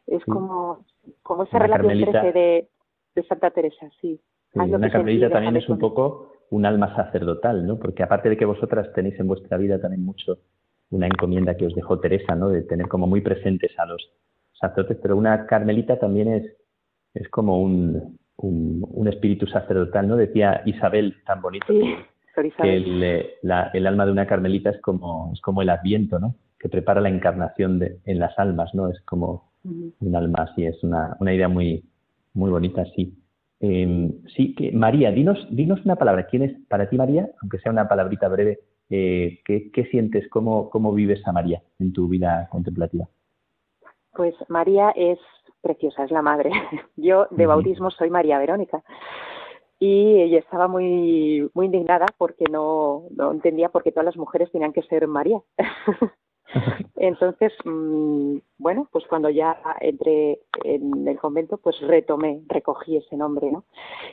Es 0.09 0.25
como, 0.25 0.85
como 1.23 1.45
esa 1.45 1.59
relación 1.59 2.13
de, 2.33 2.69
de, 3.15 3.23
Santa 3.25 3.51
Teresa, 3.51 3.91
sí. 4.01 4.21
una 4.55 4.91
carmelita 4.91 5.29
también 5.29 5.57
es 5.57 5.69
un 5.69 5.79
poco 5.79 6.33
un 6.51 6.65
alma 6.65 6.95
sacerdotal, 6.97 7.67
¿no? 7.67 7.79
Porque 7.79 8.03
aparte 8.03 8.31
de 8.31 8.37
que 8.37 8.45
vosotras 8.45 8.93
tenéis 8.95 9.19
en 9.21 9.27
vuestra 9.27 9.59
vida 9.59 9.81
también 9.81 10.05
mucho 10.05 10.39
una 10.91 11.07
encomienda 11.07 11.57
que 11.57 11.67
os 11.67 11.75
dejó 11.75 12.01
Teresa, 12.01 12.35
¿no? 12.35 12.49
De 12.49 12.63
tener 12.63 12.89
como 12.89 13.07
muy 13.07 13.21
presentes 13.21 13.79
a 13.79 13.87
los 13.87 14.11
sacerdotes, 14.59 14.99
pero 15.03 15.17
una 15.17 15.47
carmelita 15.47 15.99
también 15.99 16.29
es, 16.33 16.57
es 17.15 17.29
como 17.29 17.61
un, 17.61 18.19
un, 18.37 19.09
espíritu 19.09 19.47
sacerdotal, 19.47 20.09
¿no? 20.09 20.17
Decía 20.17 20.63
Isabel 20.65 21.17
tan 21.27 21.43
bonito 21.43 21.67
que, 21.67 22.77
el, 22.77 23.03
eh, 23.03 23.35
el, 23.73 23.87
alma 23.87 24.07
de 24.07 24.13
una 24.13 24.27
carmelita 24.27 24.71
es 24.71 24.81
como, 24.81 25.31
es 25.35 25.41
como 25.41 25.63
el 25.63 25.71
adviento, 25.71 26.19
¿no? 26.19 26.35
Que 26.59 26.69
prepara 26.69 27.01
la 27.01 27.09
encarnación 27.09 27.79
de, 27.79 27.99
en 28.05 28.19
las 28.19 28.39
almas, 28.39 28.75
¿no? 28.75 28.89
Es 28.89 29.01
como 29.03 29.48
un 29.65 30.17
alma 30.17 30.49
así, 30.51 30.65
es 30.65 30.83
una, 30.83 31.17
una 31.21 31.35
idea 31.35 31.49
muy, 31.49 31.85
muy 32.35 32.51
bonita, 32.51 32.85
sí. 32.97 33.15
Em, 33.61 34.23
sí, 34.37 34.55
que 34.55 34.71
María, 34.73 35.11
dinos, 35.11 35.47
dinos 35.51 35.85
una 35.85 35.97
palabra. 35.97 36.27
¿Quién 36.27 36.43
es 36.43 36.57
para 36.69 36.89
ti, 36.89 36.97
María, 36.97 37.29
aunque 37.43 37.59
sea 37.59 37.73
una 37.73 37.89
palabrita 37.89 38.29
breve, 38.29 38.61
¿qué, 38.89 39.41
¿qué, 39.45 39.85
sientes? 39.91 40.29
¿Cómo, 40.29 40.71
¿Cómo 40.71 40.93
vives 40.93 41.27
a 41.27 41.33
María 41.33 41.63
en 41.79 41.93
tu 41.93 42.09
vida 42.09 42.49
contemplativa? 42.51 43.09
Pues 44.13 44.35
María 44.49 44.91
es 44.91 45.19
preciosa, 45.61 46.05
es 46.05 46.11
la 46.11 46.23
madre. 46.23 46.51
Yo 46.97 47.27
de 47.31 47.47
bautismo 47.47 47.91
soy 47.91 48.11
María 48.11 48.39
Verónica 48.39 48.83
y 49.81 50.21
ella 50.21 50.39
estaba 50.39 50.67
muy 50.67 51.49
muy 51.55 51.67
indignada 51.67 52.07
porque 52.17 52.45
no, 52.51 53.05
no 53.17 53.33
entendía 53.33 53.69
por 53.69 53.83
qué 53.83 53.93
todas 53.93 54.07
las 54.07 54.17
mujeres 54.17 54.51
tenían 54.51 54.73
que 54.73 54.83
ser 54.83 55.07
María. 55.07 55.41
Entonces, 56.97 57.53
mm, 57.65 58.39
bueno, 58.59 58.89
pues 58.91 59.05
cuando 59.07 59.31
ya 59.31 59.59
entré 59.81 60.41
en 60.65 61.07
el 61.07 61.19
convento, 61.19 61.59
pues 61.59 61.81
retomé, 61.81 62.43
recogí 62.49 62.97
ese 62.97 63.17
nombre, 63.17 63.51
¿no? 63.51 63.65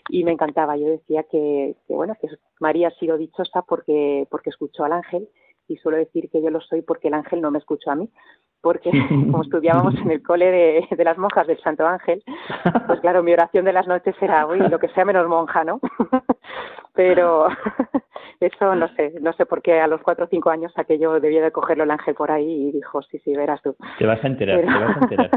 Y 0.09 0.23
me 0.23 0.31
encantaba. 0.31 0.77
Yo 0.77 0.87
decía 0.87 1.23
que, 1.23 1.75
que 1.87 1.93
bueno, 1.93 2.15
que 2.19 2.27
María 2.59 2.89
ha 2.89 2.99
sido 2.99 3.17
dichosa 3.17 3.61
porque 3.63 4.27
porque 4.29 4.49
escuchó 4.49 4.83
al 4.83 4.93
ángel 4.93 5.29
y 5.67 5.77
suelo 5.77 5.97
decir 5.97 6.29
que 6.29 6.41
yo 6.41 6.49
lo 6.49 6.61
soy 6.61 6.81
porque 6.81 7.07
el 7.07 7.13
ángel 7.13 7.41
no 7.41 7.51
me 7.51 7.59
escuchó 7.59 7.91
a 7.91 7.95
mí 7.95 8.09
porque 8.65 8.89
como 9.09 9.43
estudiábamos 9.43 9.93
en 10.01 10.09
el 10.09 10.23
cole 10.23 10.87
de, 10.89 11.03
las 11.03 11.19
monjas 11.19 11.45
del 11.45 11.61
Santo 11.61 11.85
Ángel, 11.85 12.23
pues 12.87 12.99
claro, 12.99 13.21
mi 13.21 13.31
oración 13.31 13.63
de 13.63 13.73
las 13.73 13.85
noches 13.85 14.15
era, 14.19 14.47
uy, 14.47 14.57
lo 14.57 14.79
que 14.79 14.87
sea 14.89 15.05
menos 15.05 15.27
monja, 15.27 15.63
¿no? 15.63 15.79
Pero 16.95 17.47
eso 18.39 18.73
no 18.73 18.87
sé, 18.95 19.13
no 19.21 19.33
sé 19.33 19.45
por 19.45 19.61
qué 19.61 19.79
a 19.79 19.85
los 19.85 20.01
cuatro 20.01 20.25
o 20.25 20.29
cinco 20.29 20.49
años 20.49 20.73
aquello 20.77 21.19
debía 21.19 21.43
de 21.43 21.51
cogerlo 21.51 21.83
el 21.83 21.91
ángel 21.91 22.15
por 22.15 22.31
ahí 22.31 22.69
y 22.69 22.71
dijo, 22.71 23.03
sí, 23.03 23.19
sí, 23.19 23.35
verás 23.35 23.61
tú. 23.61 23.75
Te 23.99 24.07
vas 24.07 24.23
a 24.23 24.27
enterar, 24.27 24.61
te 24.61 24.65
vas 24.65 24.97
a 24.97 24.99
enterar. 24.99 25.29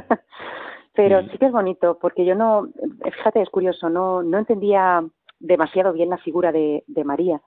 Pero 0.95 1.20
sí. 1.24 1.37
que 1.37 1.47
es 1.47 1.53
bonito, 1.53 1.99
porque 2.01 2.24
yo 2.24 2.35
no, 2.35 2.68
fíjate, 3.12 3.43
es 3.43 3.51
curioso, 3.51 3.91
no, 3.91 4.22
no 4.22 4.39
entendía 4.39 5.05
demasiado 5.39 5.93
bien 5.93 6.09
la 6.09 6.16
figura 6.16 6.51
de, 6.51 6.83
de 6.87 7.05
María. 7.05 7.43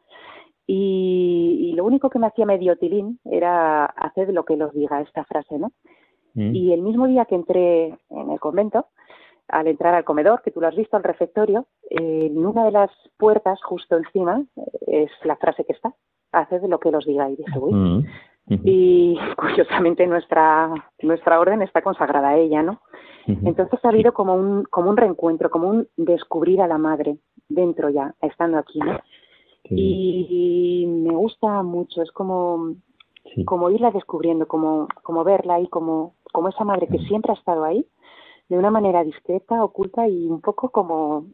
Y, 0.68 1.74
lo 1.76 1.86
único 1.86 2.10
que 2.10 2.20
me 2.20 2.28
hacía 2.28 2.46
medio 2.46 2.78
tilín 2.78 3.20
era 3.26 3.86
hacer 3.86 4.32
lo 4.34 4.46
que 4.46 4.58
los 4.58 4.74
diga 4.74 5.02
esta 5.02 5.24
frase, 5.26 5.58
¿no? 5.58 5.72
Mm. 6.36 6.56
Y 6.56 6.74
el 6.74 6.82
mismo 6.82 7.08
día 7.08 7.26
que 7.26 7.36
entré 7.36 7.98
en 8.10 8.30
el 8.30 8.40
convento, 8.40 8.88
al 9.48 9.68
entrar 9.68 9.94
al 9.96 10.04
comedor, 10.04 10.42
que 10.44 10.52
tú 10.52 10.62
lo 10.62 10.68
has 10.68 10.76
visto, 10.76 10.96
al 10.96 11.04
refectorio, 11.04 11.66
en 11.90 12.46
una 12.46 12.66
de 12.66 12.72
las 12.72 12.92
puertas 13.18 13.62
justo 13.64 13.98
encima 13.98 14.44
es 14.88 15.10
la 15.24 15.36
frase 15.38 15.66
que 15.66 15.74
está, 15.74 15.94
haced 16.32 16.64
lo 16.64 16.80
que 16.80 16.92
los 16.92 17.06
diga. 17.06 17.30
Y 17.30 17.36
dije, 17.36 17.60
uy. 17.60 17.74
Mm. 17.74 18.06
Y 18.64 19.18
curiosamente 19.38 20.06
nuestra, 20.08 20.74
nuestra 21.02 21.40
orden 21.40 21.62
está 21.62 21.82
consagrada 21.82 22.30
a 22.30 22.38
ella, 22.38 22.64
¿no? 22.64 22.82
Entonces 23.28 23.80
ha 23.84 23.90
habido 23.90 24.14
como 24.14 24.34
un, 24.34 24.64
como 24.64 24.90
un 24.90 24.98
reencuentro, 24.98 25.52
como 25.52 25.70
un 25.70 25.88
descubrir 25.96 26.60
a 26.60 26.68
la 26.68 26.80
madre 26.80 27.18
dentro 27.48 27.90
ya, 27.90 28.16
estando 28.20 28.58
aquí, 28.58 28.80
¿no? 28.80 29.00
Y 29.76 30.86
me 30.88 31.16
gusta 31.16 31.64
mucho, 31.64 32.02
es 32.02 32.12
como, 32.12 32.76
como 33.46 33.70
irla 33.70 33.92
descubriendo, 33.92 34.48
como, 34.48 34.88
como 35.04 35.24
verla 35.24 35.60
y 35.60 35.68
como, 35.68 36.16
como 36.32 36.50
esa 36.50 36.64
madre 36.64 36.88
que 36.88 37.00
siempre 37.00 37.32
ha 37.32 37.36
estado 37.36 37.64
ahí, 37.64 37.86
de 38.50 38.58
una 38.58 38.72
manera 38.72 39.04
discreta, 39.04 39.64
oculta 39.64 40.08
y 40.08 40.28
un 40.28 40.42
poco 40.42 40.70
como, 40.70 41.28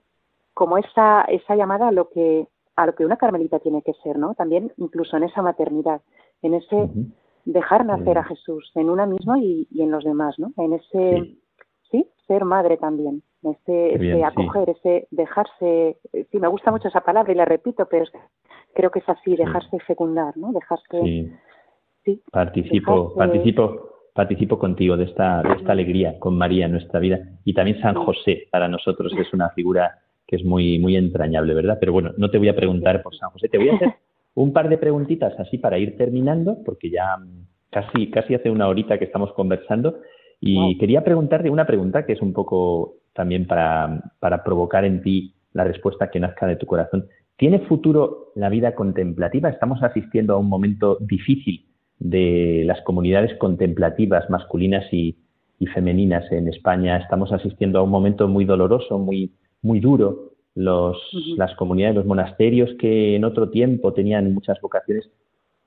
como 0.54 0.78
esa, 0.78 1.22
esa 1.24 1.56
llamada 1.56 1.90
a 1.90 1.92
lo 1.92 2.10
que 2.10 2.48
a 2.76 2.86
lo 2.86 2.94
que 2.94 3.04
una 3.04 3.18
carmelita 3.18 3.58
tiene 3.58 3.82
que 3.82 3.94
ser, 4.04 4.20
¿no? 4.20 4.36
También 4.36 4.72
incluso 4.78 5.18
en 5.18 5.24
esa 5.24 5.42
maternidad, 5.42 6.02
en 6.44 6.54
ese 6.54 6.92
dejar 7.44 7.84
nacer 7.88 8.20
a 8.20 8.24
Jesús 8.24 8.72
en 8.76 8.92
una 8.92 9.08
misma 9.08 9.40
y, 9.40 9.68
y 9.72 9.82
en 9.82 9.90
los 9.90 10.04
demás, 10.04 10.38
¿no? 10.38 10.54
En 10.58 10.74
ese, 10.74 11.38
sí, 11.90 12.08
ser 12.28 12.46
madre 12.46 12.78
también 12.78 13.24
ese, 13.52 14.24
acoger, 14.24 14.70
ese 14.70 15.08
dejarse, 15.12 15.98
sí, 16.32 16.39
me 16.39 16.48
gusta 16.48 16.72
mucho 16.72 16.88
esa 16.88 17.02
palabra 17.02 17.32
y 17.32 17.36
la 17.36 17.45
repito, 17.45 17.88
pero 17.89 18.06
creo 18.74 18.91
que 18.91 19.00
es 19.00 19.10
así, 19.10 19.36
dejarse 19.36 19.80
fecundar, 19.80 20.36
¿no? 20.38 20.52
Dejarse... 20.52 21.32
Sí. 22.04 22.22
participo, 22.32 23.14
participo, 23.16 23.89
participo 24.14 24.58
contigo 24.58 24.95
de 24.95 25.04
esta, 25.04 25.41
de 25.43 25.56
esta 25.56 25.74
alegría 25.74 26.18
con 26.20 26.38
María 26.38 26.66
en 26.66 26.72
nuestra 26.72 27.02
vida 27.02 27.20
y 27.43 27.54
también 27.54 27.82
San 27.82 27.95
José 27.95 28.48
para 28.50 28.70
nosotros 28.70 29.12
es 29.18 29.34
una 29.34 29.50
figura 29.50 30.00
que 30.26 30.38
es 30.38 30.45
muy, 30.45 30.80
muy 30.80 30.95
entrañable, 30.95 31.54
¿verdad? 31.54 31.78
Pero 31.80 31.93
bueno, 31.93 32.12
no 32.18 32.30
te 32.30 32.38
voy 32.38 32.50
a 32.50 32.56
preguntar 32.56 33.02
por 33.02 33.16
San 33.16 33.30
José, 33.32 33.50
te 33.50 33.58
voy 33.58 33.70
a 33.70 33.76
hacer 33.76 33.93
un 34.36 34.54
par 34.54 34.70
de 34.70 34.78
preguntitas 34.78 35.34
así 35.39 35.58
para 35.58 35.80
ir 35.80 35.98
terminando, 35.98 36.58
porque 36.64 36.89
ya 36.89 37.18
casi, 37.72 38.12
casi 38.12 38.36
hace 38.36 38.52
una 38.52 38.68
horita 38.68 39.00
que 39.00 39.06
estamos 39.06 39.34
conversando. 39.34 40.00
Y 40.40 40.78
quería 40.78 41.04
preguntarte 41.04 41.50
una 41.50 41.66
pregunta 41.66 42.06
que 42.06 42.14
es 42.14 42.22
un 42.22 42.34
poco 42.34 42.98
también 43.14 43.48
para, 43.48 44.14
para 44.20 44.44
provocar 44.44 44.86
en 44.86 45.02
ti 45.02 45.34
la 45.54 45.64
respuesta 45.64 46.12
que 46.12 46.20
nazca 46.20 46.46
de 46.46 46.56
tu 46.56 46.68
corazón. 46.68 47.08
¿Tiene 47.38 47.60
futuro 47.60 48.32
la 48.36 48.50
vida 48.50 48.76
contemplativa? 48.76 49.50
Estamos 49.50 49.82
asistiendo 49.84 50.34
a 50.34 50.38
un 50.38 50.50
momento 50.50 50.98
difícil 51.00 51.66
de 52.00 52.64
las 52.66 52.82
comunidades 52.82 53.36
contemplativas 53.38 54.30
masculinas 54.30 54.86
y, 54.92 55.18
femeninas 55.74 56.32
en 56.32 56.48
España. 56.48 56.98
Estamos 56.98 57.32
asistiendo 57.32 57.80
a 57.80 57.84
un 57.84 57.90
momento 57.90 58.28
muy 58.28 58.46
doloroso, 58.46 59.00
muy, 59.00 59.34
muy 59.64 59.80
duro. 59.80 60.34
Los, 60.54 60.98
Las 61.36 61.56
comunidades, 61.56 61.96
los 61.96 62.06
monasterios 62.06 62.70
que 62.80 63.16
en 63.16 63.24
otro 63.24 63.50
tiempo 63.50 63.94
tenían 63.94 64.34
muchas 64.34 64.60
vocaciones, 64.62 65.10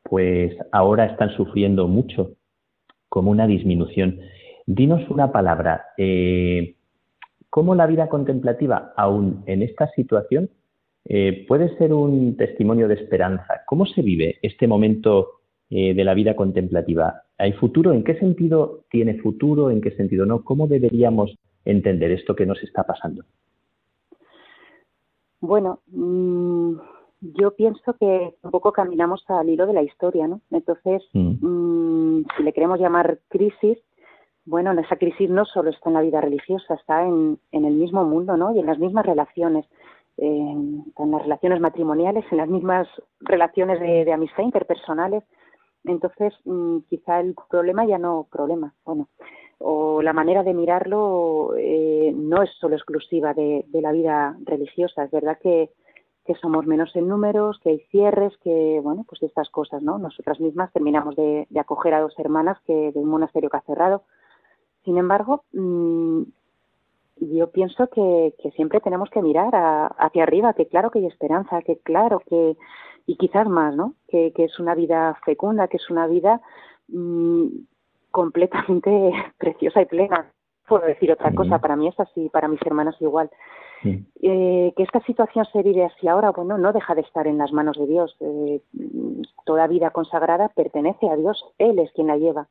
pues 0.05 0.57
ahora 0.73 1.07
están 1.07 1.31
sufriendo 1.37 1.87
mucho, 1.89 2.33
como 3.09 3.31
una 3.31 3.47
disminución. 3.47 4.21
Dinos 4.67 5.09
una 5.11 5.33
palabra. 5.33 5.87
Eh, 5.97 6.77
¿Cómo 7.49 7.75
la 7.75 7.87
vida 7.87 8.09
contemplativa, 8.09 8.93
aún 8.97 9.43
en 9.47 9.63
esta 9.63 9.89
situación, 9.91 10.51
eh, 11.05 11.45
puede 11.49 11.77
ser 11.79 11.93
un 11.93 12.37
testimonio 12.37 12.87
de 12.87 12.95
esperanza? 12.95 13.63
¿Cómo 13.67 13.87
se 13.87 14.03
vive 14.03 14.39
este 14.43 14.69
momento 14.69 15.41
eh, 15.69 15.95
de 15.95 16.05
la 16.05 16.15
vida 16.15 16.37
contemplativa? 16.37 17.23
¿Hay 17.39 17.53
futuro? 17.55 17.93
¿En 17.93 18.05
qué 18.05 18.15
sentido 18.19 18.85
tiene 18.91 19.15
futuro? 19.15 19.71
¿En 19.71 19.81
qué 19.81 19.91
sentido 19.93 20.27
no? 20.27 20.45
¿Cómo 20.45 20.69
deberíamos 20.69 21.35
entender 21.65 22.13
esto 22.13 22.37
que 22.37 22.47
nos 22.47 22.63
está 22.63 22.85
pasando? 22.85 23.25
Bueno, 25.41 25.81
mm, 25.87 26.75
yo 27.21 27.55
pienso 27.57 27.95
que 27.95 28.35
un 28.43 28.51
poco 28.51 28.73
caminamos 28.73 29.25
al 29.29 29.49
hilo 29.49 29.67
de 29.67 29.73
la 29.73 29.83
historia, 29.83 30.29
¿no? 30.29 30.41
Entonces, 30.51 31.03
mm. 31.13 31.47
Mm, 31.47 32.27
si 32.37 32.43
le 32.43 32.53
queremos 32.53 32.79
llamar 32.79 33.21
crisis, 33.29 33.79
bueno, 34.45 34.73
esa 34.73 34.97
crisis 34.97 35.29
no 35.29 35.45
solo 35.45 35.71
está 35.71 35.91
en 35.91 35.95
la 35.95 36.03
vida 36.03 36.21
religiosa, 36.21 36.75
está 36.75 37.05
en, 37.05 37.39
en 37.53 37.65
el 37.65 37.75
mismo 37.75 38.05
mundo, 38.05 38.37
¿no? 38.37 38.55
Y 38.55 38.61
en 38.61 38.67
las 38.67 38.79
mismas 38.79 39.05
relaciones, 39.05 39.67
en, 40.17 40.85
las 40.97 41.23
relaciones 41.23 41.61
matrimoniales, 41.61 42.25
en 42.31 42.39
las 42.39 42.49
mismas 42.49 42.89
relaciones 43.21 43.81
de, 43.81 44.13
amistad 44.13 44.43
interpersonales. 44.43 45.25
Entonces, 45.85 46.35
mm, 46.45 46.79
quizá 46.89 47.21
el 47.21 47.35
problema 47.49 47.87
ya 47.87 47.99
no 47.99 48.27
problema, 48.31 48.75
bueno, 48.85 49.09
o 49.59 50.03
la 50.03 50.13
manera 50.13 50.43
de 50.43 50.55
mirarlo 50.55 51.55
eh, 51.59 52.13
no 52.15 52.43
es 52.43 52.51
solo 52.61 52.77
exclusiva 52.77 53.35
de, 53.35 53.65
la 53.73 53.93
vida 53.93 54.37
religiosa. 54.45 55.05
Es 55.05 55.11
verdad 55.11 55.39
que, 55.43 55.71
que 56.25 56.35
somos 56.35 56.67
menos 56.67 56.95
en 56.97 57.09
números, 57.09 57.59
que 57.63 57.71
hay 57.71 57.81
cierres, 57.91 58.37
que, 58.43 58.81
bueno, 58.83 59.05
pues 59.09 59.23
estas 59.23 59.51
cosas, 59.51 59.83
¿no? 59.83 59.99
Nosotras 59.99 60.41
mismas 60.41 60.73
terminamos 60.73 61.17
de, 61.17 61.47
de 61.49 61.61
acoger 61.61 61.95
a 61.95 62.01
dos 62.01 62.19
hermanas 62.19 62.59
que 62.67 62.93
de 62.93 62.99
un 62.99 63.09
monasterio 63.09 63.51
que 63.51 63.57
ha 63.59 63.63
cerrado 63.63 64.05
sin 64.85 64.99
embargo, 64.99 65.45
mm, 65.53 66.23
yo 67.21 67.51
pienso 67.51 67.89
que, 67.89 68.35
siempre 68.57 68.81
tenemos 68.81 69.11
que 69.11 69.23
mirar 69.23 69.53
hacia 69.99 70.23
arriba, 70.23 70.55
que 70.55 70.67
claro 70.67 70.91
que 70.91 71.01
hay 71.01 71.07
esperanza, 71.07 71.61
que 71.63 71.79
claro 71.79 72.21
que, 72.27 72.57
y 73.07 73.17
quizás 73.17 73.47
más, 73.47 73.75
¿no? 73.77 73.95
Que, 74.09 74.33
es 74.37 74.59
una 74.59 74.75
vida 74.75 75.19
fecunda, 75.25 75.69
que 75.69 75.77
es 75.77 75.91
una 75.91 76.07
vida 76.07 76.41
mm, 76.89 77.47
completamente 78.11 79.13
preciosa 79.39 79.83
y 79.83 79.87
plena. 79.87 80.33
Puedo 80.67 80.87
decir 80.87 81.11
otra 81.11 81.35
cosa, 81.35 81.59
para 81.59 81.77
mí 81.77 81.89
es 81.89 81.99
así, 81.99 82.29
para 82.29 82.49
mis 82.49 82.63
hermanas 82.63 82.95
igual. 83.01 83.29
Eh, 83.83 84.73
que 84.77 84.83
esta 84.83 85.01
situación 85.01 85.47
se 85.53 85.63
vive 85.63 85.85
así 85.85 86.07
ahora, 86.07 86.31
bueno, 86.31 86.59
no 86.59 86.73
deja 86.73 86.95
de 86.95 87.01
estar 87.01 87.27
en 87.27 87.39
las 87.39 87.51
manos 87.53 87.77
de 87.77 87.87
Dios. 87.87 88.17
Eh, 88.21 88.61
toda 89.45 89.67
vida 89.67 89.91
consagrada 89.91 90.49
pertenece 90.51 91.09
a 91.09 91.17
Dios, 91.17 91.45
Él 91.59 91.79
es 91.81 91.91
quien 91.93 92.07
la 92.07 92.19
lleva 92.19 92.47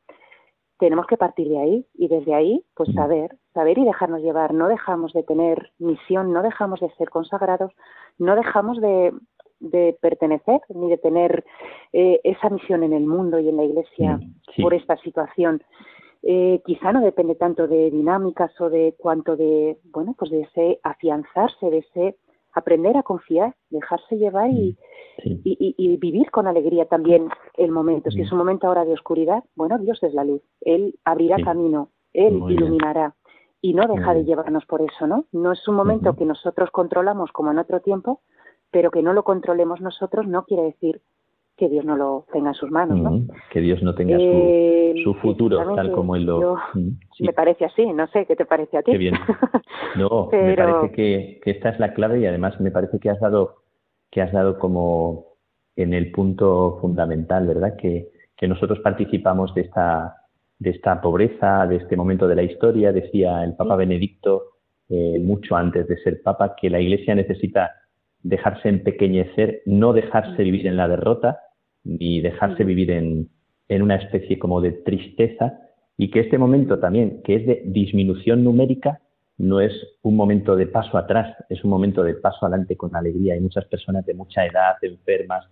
tenemos 0.80 1.06
que 1.08 1.18
partir 1.18 1.50
de 1.50 1.60
ahí 1.60 1.86
y 1.94 2.08
desde 2.08 2.34
ahí, 2.34 2.64
pues 2.74 2.92
saber, 2.94 3.36
saber 3.54 3.78
y 3.78 3.86
dejarnos 3.86 4.22
llevar. 4.22 4.54
No 4.54 4.70
dejamos 4.70 5.12
de 5.14 5.24
tener 5.24 5.72
misión, 5.78 6.32
no 6.34 6.42
dejamos 6.42 6.80
de 6.80 6.90
ser 6.92 7.10
consagrados, 7.10 7.72
no 8.18 8.36
dejamos 8.36 8.80
de, 8.80 9.14
pertenecer 10.02 10.62
ni 10.70 10.90
de 10.90 10.98
tener 10.98 11.44
eh, 11.92 12.22
esa 12.24 12.50
misión 12.50 12.84
en 12.84 12.94
el 12.94 13.06
mundo 13.06 13.40
y 13.40 13.50
en 13.50 13.58
la 13.58 13.66
Iglesia 13.66 14.20
por 14.62 14.74
esta 14.74 14.96
situación. 14.98 15.62
Eh, 16.24 16.62
quizá 16.66 16.94
no 16.94 17.02
depende 17.02 17.36
tanto 17.36 17.68
de 17.68 17.92
dinámicas 17.92 18.52
o 18.62 18.70
de 18.70 18.96
cuanto 18.98 19.36
de, 19.36 19.78
bueno, 19.84 20.16
pues 20.18 20.32
de 20.32 20.42
ese 20.42 20.80
afianzarse, 20.84 21.70
de 21.70 21.78
ese 21.80 22.16
aprender 22.54 22.96
a 22.96 23.04
confiar, 23.04 23.54
dejarse 23.70 24.18
llevar 24.18 24.50
y, 24.50 24.78
y, 25.24 25.98
vivir 25.98 26.32
con 26.32 26.48
alegría 26.48 26.86
también 26.86 27.30
el 27.58 27.72
momento. 27.72 28.12
Si 28.12 28.22
es 28.22 28.32
un 28.32 28.38
momento 28.38 28.68
ahora 28.68 28.86
de 28.86 28.94
oscuridad, 28.94 29.44
bueno, 29.56 29.78
Dios 29.80 30.02
es 30.04 30.14
la 30.14 30.24
luz. 30.24 30.42
Él 30.62 30.96
abrirá 31.06 31.38
camino, 31.44 31.90
Él 32.14 32.42
iluminará. 32.50 33.16
Y 33.62 33.74
no 33.74 33.88
deja 33.88 34.14
de 34.14 34.24
llevarnos 34.24 34.66
por 34.66 34.82
eso, 34.82 35.06
¿no? 35.06 35.26
No 35.34 35.52
es 35.52 35.68
un 35.68 35.76
momento 35.76 36.16
que 36.16 36.26
nosotros 36.26 36.72
controlamos 36.72 37.32
como 37.32 37.52
en 37.52 37.60
otro 37.60 37.82
tiempo, 37.82 38.22
pero 38.72 38.92
que 38.92 39.02
no 39.02 39.14
lo 39.14 39.24
controlemos 39.24 39.82
nosotros 39.82 40.28
no 40.28 40.46
quiere 40.46 40.64
decir 40.64 41.02
que 41.60 41.68
Dios 41.68 41.84
no 41.84 41.98
lo 41.98 42.26
tenga 42.32 42.52
en 42.52 42.54
sus 42.56 42.72
manos. 42.72 42.98
¿no? 42.98 43.12
Mm, 43.12 43.28
que 43.52 43.60
Dios 43.60 43.84
no 43.84 43.94
tenga 43.94 44.16
su, 44.16 44.24
eh, 44.24 44.94
su 45.04 45.14
futuro 45.16 45.76
tal 45.76 45.92
como 45.92 46.16
Él 46.16 46.26
lo... 46.26 46.56
Mm, 46.74 46.92
me 47.20 47.34
parece 47.34 47.66
así, 47.66 47.86
no 47.92 48.08
sé, 48.08 48.26
¿qué 48.26 48.38
te 48.38 48.46
parece 48.46 48.78
a 48.78 48.82
ti? 48.82 48.94
Qué 48.94 48.98
bien. 48.98 49.16
No, 49.96 50.30
me 50.32 50.56
parece 50.56 50.92
que, 50.92 51.42
que, 51.44 51.52
esta 51.52 51.70
es 51.70 51.80
la 51.80 51.94
clave 51.94 52.20
y 52.20 52.26
además 52.26 52.60
me 52.62 52.70
parece 52.70 53.00
que 53.00 53.10
has 53.10 53.20
dado, 53.20 53.59
que 54.12 54.22
has 54.22 54.32
dado 54.32 54.58
como 54.60 55.26
en 55.76 55.94
el 55.94 56.12
punto 56.12 56.78
fundamental, 56.82 57.48
¿verdad? 57.48 57.76
Que, 57.78 58.10
que 58.36 58.48
nosotros 58.48 58.80
participamos 58.80 59.54
de 59.56 59.62
esta, 59.62 60.16
de 60.58 60.72
esta 60.72 61.02
pobreza, 61.02 61.66
de 61.68 61.78
este 61.78 61.96
momento 61.96 62.28
de 62.28 62.36
la 62.36 62.44
historia. 62.44 62.92
Decía 62.92 63.44
el 63.44 63.56
Papa 63.56 63.76
Benedicto, 63.76 64.44
eh, 64.90 65.20
mucho 65.20 65.56
antes 65.56 65.88
de 65.88 65.98
ser 65.98 66.22
Papa, 66.22 66.56
que 66.60 66.70
la 66.70 66.80
Iglesia 66.80 67.16
necesita 67.16 67.72
dejarse 68.22 68.68
empequeñecer, 68.68 69.62
no 69.66 69.94
dejarse 69.94 70.44
vivir 70.44 70.68
en 70.68 70.78
la 70.78 70.88
derrota, 70.88 71.40
ni 71.84 72.20
dejarse 72.20 72.64
vivir 72.64 72.92
en, 72.92 73.30
en 73.70 73.82
una 73.82 73.96
especie 73.96 74.38
como 74.38 74.60
de 74.60 74.74
tristeza, 74.74 75.60
y 75.98 76.12
que 76.12 76.22
este 76.22 76.38
momento 76.38 76.80
también, 76.80 77.22
que 77.24 77.36
es 77.36 77.46
de 77.46 77.62
disminución 77.66 78.44
numérica, 78.44 79.00
no 79.40 79.62
es 79.62 79.72
un 80.04 80.16
momento 80.16 80.56
de 80.56 80.68
paso 80.68 80.98
atrás, 80.98 81.36
es 81.50 81.64
un 81.64 81.70
momento 81.70 82.04
de 82.04 82.14
paso 82.14 82.46
adelante 82.46 82.76
con 82.76 82.96
alegría. 82.96 83.34
Hay 83.34 83.40
muchas 83.40 83.66
personas 83.66 84.06
de 84.06 84.14
mucha 84.14 84.46
edad, 84.46 84.76
enfermas, 84.82 85.46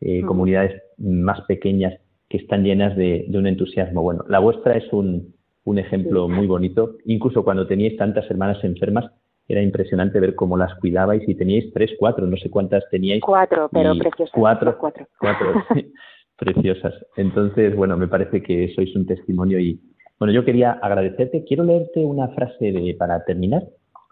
eh, 0.00 0.22
comunidades 0.22 0.80
más 0.96 1.40
pequeñas 1.42 2.00
que 2.28 2.38
están 2.38 2.62
llenas 2.62 2.96
de, 2.96 3.26
un 3.34 3.46
entusiasmo. 3.46 4.00
Bueno, 4.00 4.24
la 4.28 4.38
vuestra 4.38 4.76
es 4.76 4.90
un, 4.92 5.34
un 5.64 5.78
ejemplo 5.78 6.28
muy 6.28 6.46
bonito. 6.46 6.96
Incluso 7.04 7.42
cuando 7.42 7.66
teníais 7.66 7.96
tantas 7.96 8.30
hermanas 8.30 8.62
enfermas, 8.62 9.10
era 9.48 9.60
impresionante 9.60 10.20
ver 10.20 10.36
cómo 10.36 10.56
las 10.56 10.74
cuidabais 10.78 11.28
y 11.28 11.34
teníais 11.34 11.72
tres, 11.74 11.90
cuatro, 11.98 12.26
no 12.26 12.36
sé 12.36 12.48
cuántas 12.48 12.88
teníais. 12.90 13.22
Cuatro, 13.22 13.68
pero 13.72 13.94
preciosas. 13.98 14.32
Cuatro, 14.32 14.78
cuatro. 14.78 15.06
Cuatro, 15.18 15.64
preciosas. 16.38 16.94
Entonces, 17.16 17.74
bueno, 17.74 17.96
me 17.96 18.06
parece 18.06 18.40
que 18.40 18.72
sois 18.74 18.94
un 18.94 19.04
testimonio 19.04 19.58
y, 19.58 19.80
bueno, 20.22 20.34
yo 20.34 20.44
quería 20.44 20.70
agradecerte. 20.70 21.42
Quiero 21.42 21.64
leerte 21.64 22.04
una 22.04 22.28
frase 22.28 22.70
de, 22.70 22.94
para 22.96 23.24
terminar, 23.24 23.64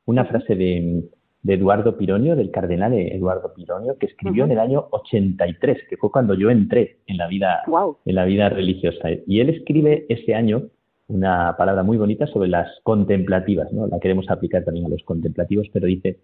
una 0.07 0.25
frase 0.25 0.57
de, 0.57 1.05
Eduardo 1.47 1.97
Pironio, 1.97 2.35
del 2.35 2.51
cardenal 2.51 2.95
Eduardo 2.95 3.55
Pironio, 3.55 3.97
que 3.97 4.07
escribió 4.07 4.45
en 4.45 4.51
el 4.51 4.59
año 4.59 4.89
83, 4.91 5.79
que 5.89 5.97
fue 5.97 6.11
cuando 6.11 6.35
yo 6.35 6.51
entré 6.51 6.99
en 7.07 7.17
la 7.17 7.29
vida, 7.29 7.63
en 8.05 8.15
la 8.17 8.25
vida 8.25 8.49
religiosa. 8.49 9.09
Y 9.25 9.39
él 9.39 9.51
escribe 9.51 10.07
ese 10.09 10.35
año 10.35 10.65
una 11.07 11.55
palabra 11.57 11.85
muy 11.85 11.97
bonita 11.97 12.27
sobre 12.27 12.49
las 12.49 12.69
contemplativas, 12.83 13.73
¿no? 13.73 13.87
La 13.87 14.01
queremos 14.01 14.29
aplicar 14.31 14.65
también 14.65 14.87
a 14.87 14.89
los 14.89 15.05
contemplativos, 15.05 15.69
pero 15.73 15.87
dice, 15.87 16.19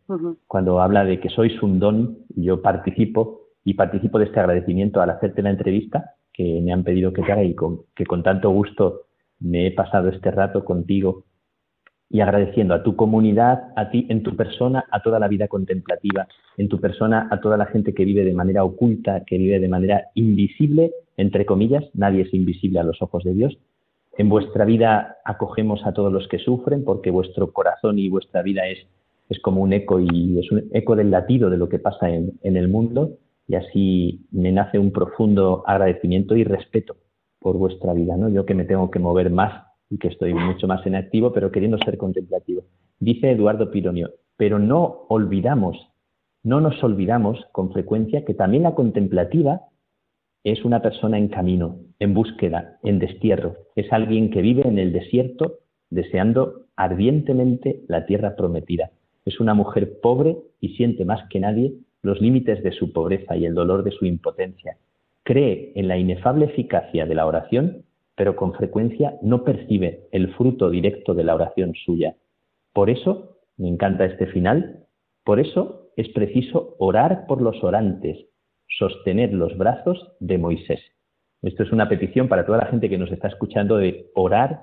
cuando 0.49 0.81
habla 0.81 1.05
de 1.05 1.21
que 1.21 1.29
sois 1.29 1.63
un 1.63 1.79
don, 1.79 2.19
yo 2.35 2.61
participo 2.61 3.43
y 3.65 3.75
participo 3.75 4.19
de 4.19 4.25
este 4.25 4.41
agradecimiento 4.41 5.01
al 5.01 5.11
hacerte 5.11 5.43
la 5.43 5.51
entrevista 5.51 6.17
que 6.33 6.61
me 6.61 6.73
han 6.73 6.85
pedido 6.85 7.13
que 7.13 7.23
te 7.23 7.33
haga 7.33 7.45
y 7.45 7.55
con, 7.55 7.83
que 7.95 8.05
con 8.05 8.25
tanto 8.25 8.51
gusto 8.51 9.06
me 9.41 9.67
he 9.67 9.71
pasado 9.71 10.09
este 10.09 10.31
rato 10.31 10.65
contigo 10.65 11.25
y 12.09 12.21
agradeciendo 12.21 12.75
a 12.75 12.83
tu 12.83 12.95
comunidad, 12.95 13.73
a 13.75 13.91
ti 13.91 14.07
en 14.09 14.23
tu 14.23 14.37
persona, 14.37 14.85
a 14.91 15.03
toda 15.03 15.19
la 15.19 15.29
vida 15.29 15.49
contemplativa, 15.49 16.29
en 16.57 16.69
tu 16.69 16.81
persona, 16.81 17.29
a 17.31 17.41
toda 17.41 17.57
la 17.57 17.67
gente 17.67 17.95
que 17.95 18.05
vive 18.05 18.25
de 18.25 18.33
manera 18.33 18.65
oculta, 18.65 19.25
que 19.25 19.39
vive 19.39 19.59
de 19.59 19.69
manera 19.69 20.05
invisible, 20.15 20.93
entre 21.17 21.45
comillas, 21.45 21.85
nadie 21.95 22.23
es 22.23 22.33
invisible 22.33 22.79
a 22.79 22.85
los 22.85 23.03
ojos 23.03 23.25
de 23.25 23.35
Dios, 23.35 23.59
en 24.19 24.29
vuestra 24.29 24.65
vida 24.65 25.19
acogemos 25.25 25.85
a 25.85 25.93
todos 25.93 26.13
los 26.13 26.27
que 26.29 26.39
sufren 26.39 26.85
porque 26.85 27.11
vuestro 27.11 27.53
corazón 27.53 27.99
y 27.99 28.09
vuestra 28.09 28.43
vida 28.43 28.67
es, 28.67 28.79
es 29.29 29.39
como 29.41 29.61
un 29.61 29.73
eco 29.75 30.01
y 30.01 30.39
es 30.39 30.51
un 30.51 30.65
eco 30.73 30.97
del 30.97 31.11
latido 31.11 31.51
de 31.51 31.59
lo 31.59 31.69
que 31.69 31.79
pasa 31.79 32.09
en, 32.09 32.33
en 32.43 32.57
el 32.57 32.69
mundo. 32.69 33.19
Y 33.47 33.57
así 33.57 34.27
me 34.31 34.53
nace 34.53 34.79
un 34.79 34.91
profundo 34.91 35.65
agradecimiento 35.67 36.35
y 36.35 36.45
respeto 36.45 36.97
por 37.47 37.59
vuestra 37.59 37.93
vida, 37.93 38.17
¿no? 38.17 38.29
Yo 38.29 38.45
que 38.45 38.55
me 38.55 38.65
tengo 38.65 38.91
que 38.91 38.99
mover 38.99 39.31
más 39.31 39.69
y 39.89 39.99
que 39.99 40.09
estoy 40.09 40.35
mucho 40.35 40.67
más 40.67 40.85
en 40.85 40.97
activo, 40.97 41.33
pero 41.33 41.53
queriendo 41.53 41.79
ser 41.79 41.97
contemplativo. 41.97 42.65
Dice 42.99 43.31
Eduardo 43.31 43.71
Pironio, 43.71 44.11
pero 44.37 44.59
no 44.59 45.07
olvidamos, 45.09 45.77
no 46.43 46.61
nos 46.61 46.83
olvidamos 46.83 47.39
con 47.53 47.71
frecuencia 47.71 48.25
que 48.25 48.35
también 48.35 48.65
la 48.65 48.75
contemplativa 48.75 49.61
es 50.43 50.65
una 50.65 50.83
persona 50.83 51.19
en 51.19 51.29
camino, 51.29 51.79
en 52.01 52.15
búsqueda, 52.15 52.79
en 52.83 52.99
destierro. 52.99 53.55
Es 53.77 53.93
alguien 53.93 54.33
que 54.33 54.43
vive 54.43 54.67
en 54.67 54.81
el 54.81 54.93
desierto 54.93 55.61
deseando 55.89 56.67
ardientemente 56.75 57.85
la 57.87 58.07
tierra 58.07 58.35
prometida. 58.35 58.91
Es 59.25 59.39
una 59.39 59.55
mujer 59.55 60.01
pobre 60.03 60.37
y 60.61 60.71
siente 60.71 61.05
más 61.05 61.29
que 61.31 61.39
nadie 61.39 61.75
los 62.03 62.21
límites 62.21 62.65
de 62.65 62.73
su 62.73 62.93
pobreza 62.93 63.37
y 63.37 63.47
el 63.47 63.55
dolor 63.55 63.85
de 63.85 63.93
su 63.93 64.05
impotencia. 64.05 64.79
Cree 65.27 65.73
en 65.75 65.89
la 65.89 65.99
inefable 65.99 66.45
eficacia 66.45 67.05
de 67.05 67.17
la 67.17 67.27
oración, 67.27 67.85
pero 68.15 68.37
con 68.37 68.55
frecuencia 68.55 69.19
no 69.23 69.43
percibe 69.43 70.07
el 70.13 70.33
fruto 70.37 70.71
directo 70.71 71.15
de 71.15 71.25
la 71.25 71.35
oración 71.35 71.75
suya. 71.75 72.15
Por 72.73 72.91
eso, 72.91 73.39
me 73.57 73.67
encanta 73.67 74.05
este 74.05 74.29
final, 74.29 74.87
por 75.25 75.41
eso 75.41 75.91
es 75.97 76.09
preciso 76.11 76.77
orar 76.79 77.27
por 77.27 77.43
los 77.43 77.65
orantes, 77.65 78.25
sostener 78.69 79.33
los 79.33 79.59
brazos 79.59 80.13
de 80.21 80.39
Moisés. 80.39 80.81
Esto 81.43 81.65
es 81.65 81.73
una 81.73 81.89
petición 81.89 82.29
para 82.29 82.47
toda 82.47 82.59
la 82.59 82.67
gente 82.67 82.89
que 82.89 82.97
nos 82.97 83.11
está 83.11 83.27
escuchando 83.27 83.79
de 83.79 84.13
orar 84.15 84.63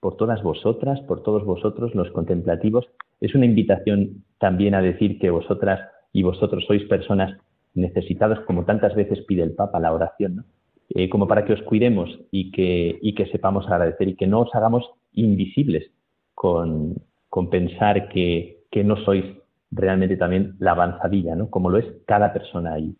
por 0.00 0.18
todas 0.18 0.42
vosotras, 0.42 1.00
por 1.08 1.22
todos 1.22 1.42
vosotros, 1.46 1.94
los 1.94 2.10
contemplativos. 2.10 2.86
Es 3.22 3.34
una 3.34 3.46
invitación 3.46 4.26
también 4.38 4.74
a 4.74 4.82
decir 4.82 5.18
que 5.18 5.30
vosotras 5.30 5.80
y 6.12 6.22
vosotros 6.22 6.66
sois 6.66 6.84
personas 6.84 7.38
necesitadas, 7.76 8.40
como 8.40 8.64
tantas 8.64 8.94
veces 8.94 9.20
pide 9.26 9.42
el 9.42 9.54
Papa 9.54 9.78
la 9.78 9.92
oración, 9.92 10.44
eh, 10.90 11.08
como 11.08 11.26
para 11.26 11.44
que 11.44 11.52
os 11.52 11.62
cuidemos 11.62 12.08
y 12.30 12.50
que, 12.52 12.98
y 13.02 13.14
que 13.14 13.26
sepamos 13.26 13.66
agradecer 13.68 14.08
y 14.08 14.16
que 14.16 14.26
no 14.26 14.40
os 14.40 14.54
hagamos 14.54 14.88
invisibles 15.12 15.90
con, 16.34 16.94
con 17.28 17.50
pensar 17.50 18.08
que, 18.08 18.64
que 18.70 18.84
no 18.84 18.96
sois 19.04 19.24
realmente 19.70 20.16
también 20.16 20.54
la 20.58 20.72
avanzadilla, 20.72 21.34
¿no? 21.34 21.50
como 21.50 21.70
lo 21.70 21.78
es 21.78 21.86
cada 22.06 22.32
persona 22.32 22.74
ahí 22.74 22.96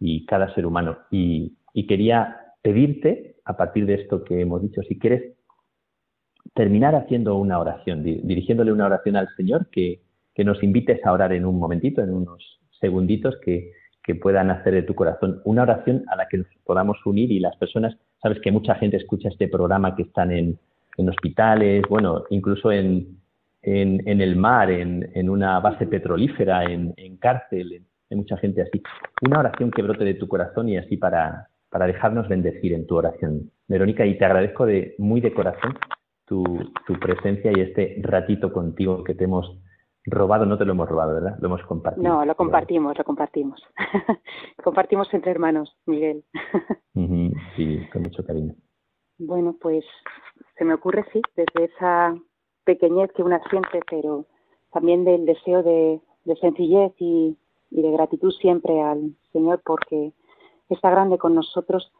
y 0.00 0.26
cada 0.26 0.52
ser 0.54 0.66
humano. 0.66 0.98
Y, 1.10 1.54
quería 1.86 2.36
pedirte, 2.60 3.36
a 3.44 3.56
partir 3.56 3.86
de 3.86 3.94
esto 3.94 4.24
que 4.24 4.40
hemos 4.40 4.60
dicho, 4.60 4.82
si 4.82 4.98
quieres 4.98 5.36
terminar 6.54 6.96
haciendo 6.96 7.36
una 7.36 7.60
oración, 7.60 8.02
dirigiéndole 8.02 8.72
una 8.72 8.86
oración 8.86 9.14
al 9.14 9.28
Señor, 9.36 9.68
que, 9.70 10.02
que 10.34 10.44
nos 10.44 10.62
invites 10.62 11.04
a 11.06 11.12
orar 11.12 11.32
en 11.32 11.46
un 11.46 11.58
momentito, 11.58 12.02
en 12.02 12.12
unos 12.12 12.60
segunditos, 12.80 13.36
que, 13.44 13.70
que 14.08 14.14
puedan 14.14 14.50
hacer 14.50 14.72
de 14.72 14.84
tu 14.84 14.94
corazón 14.94 15.42
una 15.44 15.64
oración 15.64 16.02
a 16.08 16.16
la 16.16 16.28
que 16.28 16.38
nos 16.38 16.46
podamos 16.64 16.96
unir 17.04 17.30
y 17.30 17.40
las 17.40 17.54
personas, 17.56 17.94
sabes 18.22 18.40
que 18.40 18.50
mucha 18.50 18.74
gente 18.76 18.96
escucha 18.96 19.28
este 19.28 19.48
programa 19.48 19.94
que 19.94 20.04
están 20.04 20.32
en, 20.32 20.58
en 20.96 21.08
hospitales, 21.10 21.82
bueno, 21.90 22.24
incluso 22.30 22.72
en, 22.72 23.18
en, 23.60 24.08
en 24.08 24.22
el 24.22 24.34
mar, 24.34 24.70
en, 24.70 25.10
en, 25.14 25.28
una 25.28 25.60
base 25.60 25.86
petrolífera, 25.86 26.64
en, 26.64 26.94
cárcel, 27.18 27.84
hay 28.10 28.16
mucha 28.16 28.38
gente 28.38 28.62
así. 28.62 28.80
Una 29.26 29.40
oración 29.40 29.70
que 29.70 29.82
brote 29.82 30.04
de 30.04 30.14
tu 30.14 30.26
corazón 30.26 30.70
y 30.70 30.78
así 30.78 30.96
para, 30.96 31.48
para 31.68 31.86
dejarnos 31.86 32.28
bendecir 32.28 32.72
en 32.72 32.86
tu 32.86 32.96
oración. 32.96 33.50
Verónica, 33.66 34.06
y 34.06 34.16
te 34.16 34.24
agradezco 34.24 34.64
de, 34.64 34.94
muy 34.96 35.20
de 35.20 35.34
corazón 35.34 35.74
tu, 36.24 36.42
tu 36.86 36.94
presencia 36.94 37.52
y 37.54 37.60
este 37.60 37.98
ratito 38.00 38.54
contigo 38.54 39.04
que 39.04 39.14
te 39.14 39.24
hemos 39.24 39.58
robado, 40.10 40.46
no 40.46 40.58
te 40.58 40.64
lo 40.64 40.72
hemos 40.72 40.88
robado, 40.88 41.14
¿verdad? 41.14 41.36
Lo 41.40 41.48
hemos 41.48 41.62
compartido. 41.64 42.08
No, 42.08 42.24
lo 42.24 42.34
compartimos, 42.36 42.96
lo 42.96 43.04
compartimos. 43.04 43.60
compartimos 44.62 45.12
entre 45.12 45.30
hermanos, 45.30 45.76
Miguel. 45.86 46.24
sí, 47.56 47.80
con 47.92 48.02
mucho 48.02 48.24
cariño. 48.24 48.54
Bueno, 49.18 49.56
pues 49.60 49.84
se 50.56 50.64
me 50.64 50.74
ocurre, 50.74 51.04
sí, 51.12 51.20
desde 51.36 51.72
esa 51.72 52.14
pequeñez 52.64 53.10
que 53.12 53.22
una 53.22 53.40
siente, 53.48 53.80
pero 53.90 54.26
también 54.72 55.04
del 55.04 55.26
deseo 55.26 55.62
de, 55.62 56.00
de 56.24 56.36
sencillez 56.36 56.92
y, 56.98 57.36
y 57.70 57.82
de 57.82 57.90
gratitud 57.90 58.32
siempre 58.32 58.80
al 58.80 59.16
Señor 59.32 59.62
porque 59.64 60.12
está 60.68 60.90
grande 60.90 61.18
con 61.18 61.34
nosotros, 61.34 61.92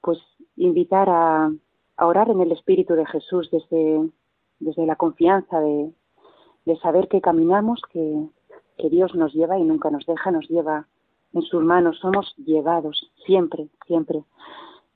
pues 0.00 0.18
invitar 0.56 1.08
a, 1.08 1.52
orar 1.98 2.28
en 2.28 2.40
el 2.40 2.52
Espíritu 2.52 2.94
de 2.94 3.06
Jesús 3.06 3.50
desde, 3.50 4.10
desde 4.58 4.86
la 4.86 4.96
confianza 4.96 5.60
de, 5.60 5.92
de 6.64 6.76
saber 6.78 7.08
que 7.08 7.20
caminamos, 7.20 7.80
que, 7.92 8.26
que 8.78 8.90
Dios 8.90 9.14
nos 9.14 9.32
lleva 9.34 9.58
y 9.58 9.64
nunca 9.64 9.90
nos 9.90 10.06
deja, 10.06 10.30
nos 10.30 10.48
lleva 10.48 10.86
en 11.32 11.42
sus 11.42 11.62
manos, 11.62 11.98
somos 11.98 12.34
llevados 12.36 13.10
siempre, 13.26 13.68
siempre, 13.86 14.22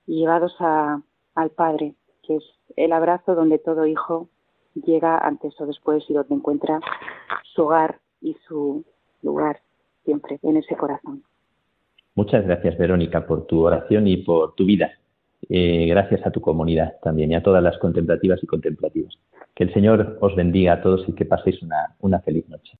llevados 0.06 0.54
a, 0.60 1.02
al 1.34 1.50
Padre, 1.50 1.94
que 2.22 2.36
es 2.36 2.44
el 2.76 2.92
abrazo 2.92 3.34
donde 3.34 3.58
todo 3.58 3.86
hijo 3.86 4.28
llega 4.74 5.18
antes 5.18 5.60
o 5.60 5.66
después 5.66 6.04
y 6.08 6.14
donde 6.14 6.34
encuentra 6.34 6.80
su 7.54 7.62
hogar 7.62 7.98
y 8.20 8.36
su 8.46 8.84
lugar 9.22 9.60
siempre 10.04 10.38
en 10.42 10.56
ese 10.56 10.76
corazón. 10.76 11.22
Muchas 12.14 12.44
gracias, 12.44 12.76
Verónica, 12.78 13.26
por 13.26 13.46
tu 13.46 13.64
oración 13.64 14.06
y 14.08 14.18
por 14.18 14.54
tu 14.54 14.64
vida. 14.64 14.90
Eh, 15.48 15.86
gracias 15.86 16.26
a 16.26 16.30
tu 16.30 16.40
comunidad 16.40 16.96
también 17.02 17.30
y 17.30 17.36
a 17.36 17.42
todas 17.42 17.62
las 17.62 17.78
contemplativas 17.78 18.42
y 18.42 18.46
contemplativos. 18.46 19.18
Que 19.58 19.64
el 19.64 19.74
Señor 19.74 20.18
os 20.20 20.36
bendiga 20.36 20.74
a 20.74 20.80
todos 20.80 21.08
y 21.08 21.12
que 21.14 21.24
paséis 21.24 21.56
una, 21.98 22.20
feliz 22.20 22.48
noche. 22.48 22.78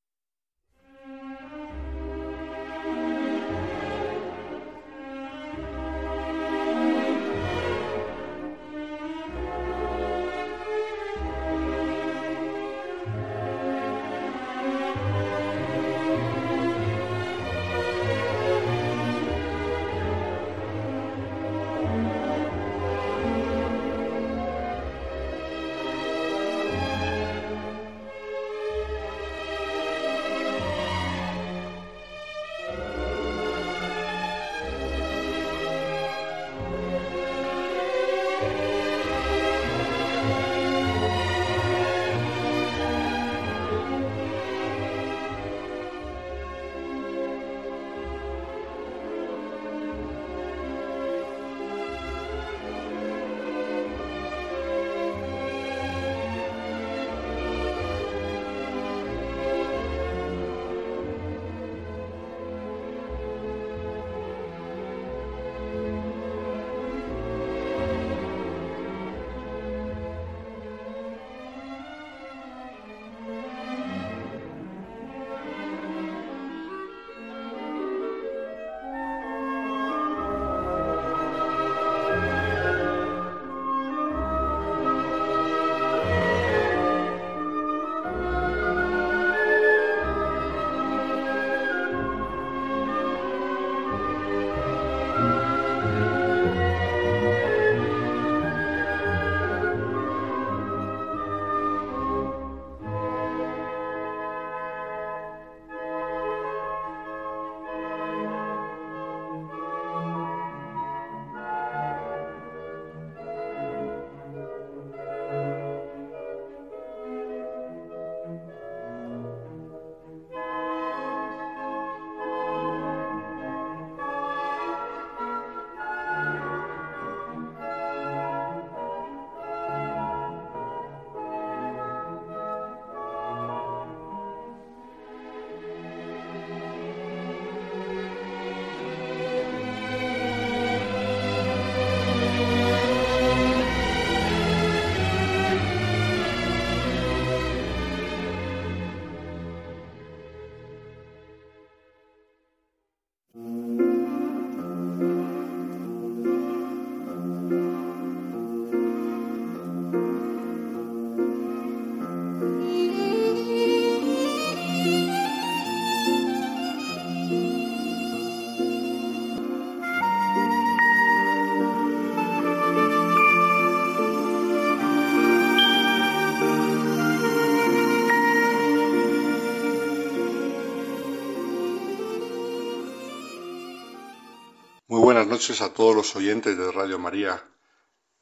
Noches 185.39 185.61
a 185.61 185.73
todos 185.73 185.95
los 185.95 186.17
oyentes 186.17 186.59
de 186.59 186.73
Radio 186.73 186.99
María. 186.99 187.41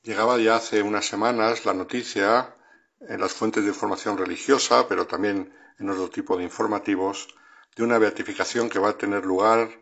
Llegaba 0.02 0.36
ya 0.36 0.56
hace 0.56 0.82
unas 0.82 1.06
semanas 1.06 1.64
la 1.64 1.72
noticia 1.72 2.54
en 3.00 3.22
las 3.22 3.32
fuentes 3.32 3.62
de 3.62 3.70
información 3.70 4.18
religiosa, 4.18 4.86
pero 4.86 5.06
también 5.06 5.50
en 5.78 5.88
otro 5.88 6.10
tipo 6.10 6.36
de 6.36 6.44
informativos, 6.44 7.28
de 7.74 7.84
una 7.84 7.96
beatificación 7.96 8.68
que 8.68 8.78
va 8.78 8.90
a 8.90 8.98
tener 8.98 9.24
lugar 9.24 9.80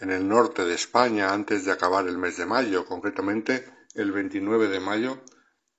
en 0.00 0.10
el 0.10 0.26
norte 0.26 0.64
de 0.64 0.74
España 0.74 1.32
antes 1.32 1.64
de 1.64 1.70
acabar 1.70 2.08
el 2.08 2.18
mes 2.18 2.36
de 2.36 2.46
mayo, 2.46 2.84
concretamente 2.84 3.64
el 3.94 4.10
29 4.10 4.66
de 4.66 4.80
mayo, 4.80 5.22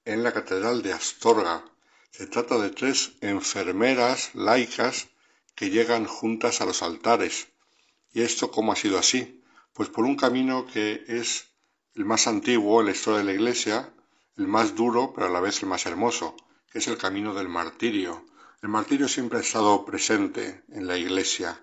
en 0.06 0.23
la 0.23 0.32
Catedral 0.32 0.82
de 0.84 0.94
Astorga. 0.94 1.65
Se 2.11 2.27
trata 2.27 2.57
de 2.60 2.69
tres 2.69 3.11
enfermeras 3.19 4.34
laicas 4.36 5.10
que 5.53 5.69
llegan 5.69 6.06
juntas 6.06 6.61
a 6.61 6.65
los 6.65 6.82
altares. 6.82 7.49
¿Y 8.14 8.22
esto 8.22 8.52
cómo 8.52 8.72
ha 8.72 8.77
sido 8.77 8.98
así? 8.98 9.43
Pues 9.74 9.90
por 9.90 10.06
un 10.06 10.16
camino 10.16 10.66
que 10.66 11.04
es 11.08 11.50
el 11.95 12.06
más 12.06 12.28
antiguo 12.28 12.80
en 12.80 12.86
la 12.86 12.91
historia 12.91 13.20
de 13.20 13.26
la 13.26 13.34
Iglesia, 13.34 13.91
el 14.38 14.48
más 14.48 14.76
duro, 14.76 15.14
pero 15.14 15.28
a 15.28 15.30
la 15.32 15.40
vez 15.40 15.62
el 15.64 15.70
más 15.70 15.86
hermoso, 15.86 16.36
que 16.72 16.80
es 16.80 16.88
el 16.88 16.98
camino 16.98 17.34
del 17.34 17.50
martirio. 17.50 18.26
El 18.62 18.70
martirio 18.70 19.08
siempre 19.08 19.40
ha 19.40 19.41
estado 19.41 19.84
presente 19.84 20.64
en 20.70 20.88
la 20.88 20.98
Iglesia. 20.98 21.60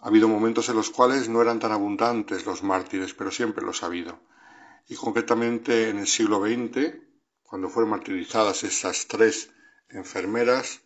Ha 0.00 0.08
habido 0.08 0.28
momentos 0.28 0.68
en 0.68 0.76
los 0.76 0.90
cuales 0.90 1.28
no 1.28 1.42
eran 1.42 1.58
tan 1.58 1.72
abundantes 1.72 2.46
los 2.46 2.62
mártires, 2.62 3.14
pero 3.14 3.30
siempre 3.30 3.64
los 3.64 3.82
ha 3.82 3.86
habido. 3.86 4.20
Y 4.88 4.94
concretamente 4.94 5.88
en 5.88 5.98
el 5.98 6.06
siglo 6.06 6.40
XX, 6.40 6.94
cuando 7.42 7.68
fueron 7.68 7.90
martirizadas 7.90 8.64
estas 8.64 9.06
tres 9.06 9.50
enfermeras, 9.88 10.82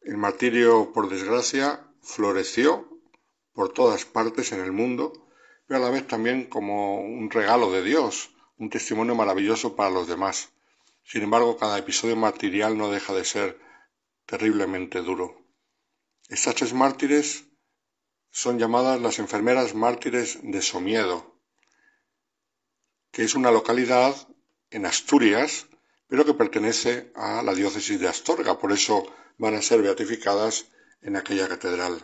el 0.00 0.16
martirio, 0.16 0.92
por 0.92 1.08
desgracia, 1.08 1.86
floreció 2.02 2.88
por 3.52 3.72
todas 3.72 4.04
partes 4.04 4.52
en 4.52 4.60
el 4.60 4.72
mundo, 4.72 5.23
pero 5.66 5.80
a 5.80 5.82
la 5.84 5.90
vez 5.90 6.06
también 6.06 6.44
como 6.44 7.00
un 7.00 7.30
regalo 7.30 7.70
de 7.70 7.82
Dios, 7.82 8.30
un 8.58 8.70
testimonio 8.70 9.14
maravilloso 9.14 9.74
para 9.74 9.90
los 9.90 10.06
demás. 10.06 10.50
Sin 11.02 11.22
embargo, 11.22 11.56
cada 11.56 11.78
episodio 11.78 12.16
martirial 12.16 12.76
no 12.76 12.90
deja 12.90 13.12
de 13.12 13.24
ser 13.24 13.60
terriblemente 14.26 15.00
duro. 15.00 15.42
Estas 16.28 16.54
tres 16.54 16.72
mártires 16.72 17.44
son 18.30 18.58
llamadas 18.58 19.00
las 19.00 19.18
enfermeras 19.18 19.74
mártires 19.74 20.38
de 20.42 20.62
Somiedo, 20.62 21.38
que 23.10 23.22
es 23.22 23.34
una 23.34 23.50
localidad 23.50 24.14
en 24.70 24.86
Asturias, 24.86 25.68
pero 26.08 26.24
que 26.24 26.34
pertenece 26.34 27.12
a 27.14 27.42
la 27.42 27.54
diócesis 27.54 28.00
de 28.00 28.08
Astorga, 28.08 28.58
por 28.58 28.72
eso 28.72 29.06
van 29.38 29.54
a 29.54 29.62
ser 29.62 29.82
beatificadas 29.82 30.66
en 31.02 31.16
aquella 31.16 31.48
catedral. 31.48 32.02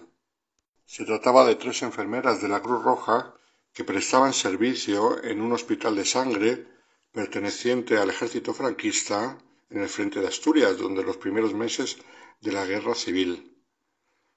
Se 0.84 1.04
trataba 1.04 1.44
de 1.44 1.56
tres 1.56 1.82
enfermeras 1.82 2.40
de 2.42 2.48
la 2.48 2.60
Cruz 2.60 2.82
Roja 2.82 3.34
que 3.72 3.84
prestaban 3.84 4.32
servicio 4.32 5.22
en 5.22 5.40
un 5.40 5.52
hospital 5.52 5.94
de 5.97 6.05
sangre 6.05 6.66
perteneciente 7.12 7.98
al 7.98 8.10
ejército 8.10 8.52
franquista 8.55 9.38
en 9.68 9.82
el 9.82 9.88
frente 9.88 10.20
de 10.20 10.28
Asturias, 10.28 10.78
donde 10.78 11.02
los 11.02 11.16
primeros 11.16 11.55
meses 11.55 11.98
de 12.40 12.52
la 12.52 12.64
guerra 12.66 12.94
civil. 12.94 13.56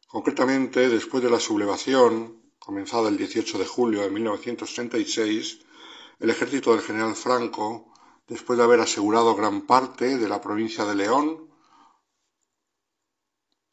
Concretamente, 0.08 0.90
después 0.90 1.24
de 1.24 1.30
la 1.30 1.40
sublevación, 1.40 2.44
comenzada 2.60 3.10
el 3.10 3.18
18 3.18 3.58
de 3.58 3.66
julio 3.66 4.02
de 4.02 4.12
1936, 4.12 5.60
el 6.20 6.30
ejército 6.30 6.72
del 6.72 6.82
general 6.82 7.16
Franco, 7.16 7.92
después 8.28 8.58
de 8.58 8.64
haber 8.64 8.80
asegurado 8.80 9.36
gran 9.36 9.66
parte 9.66 10.18
de 10.18 10.30
la 10.30 10.42
provincia 10.42 10.86
de 10.86 10.96
León, 10.96 11.50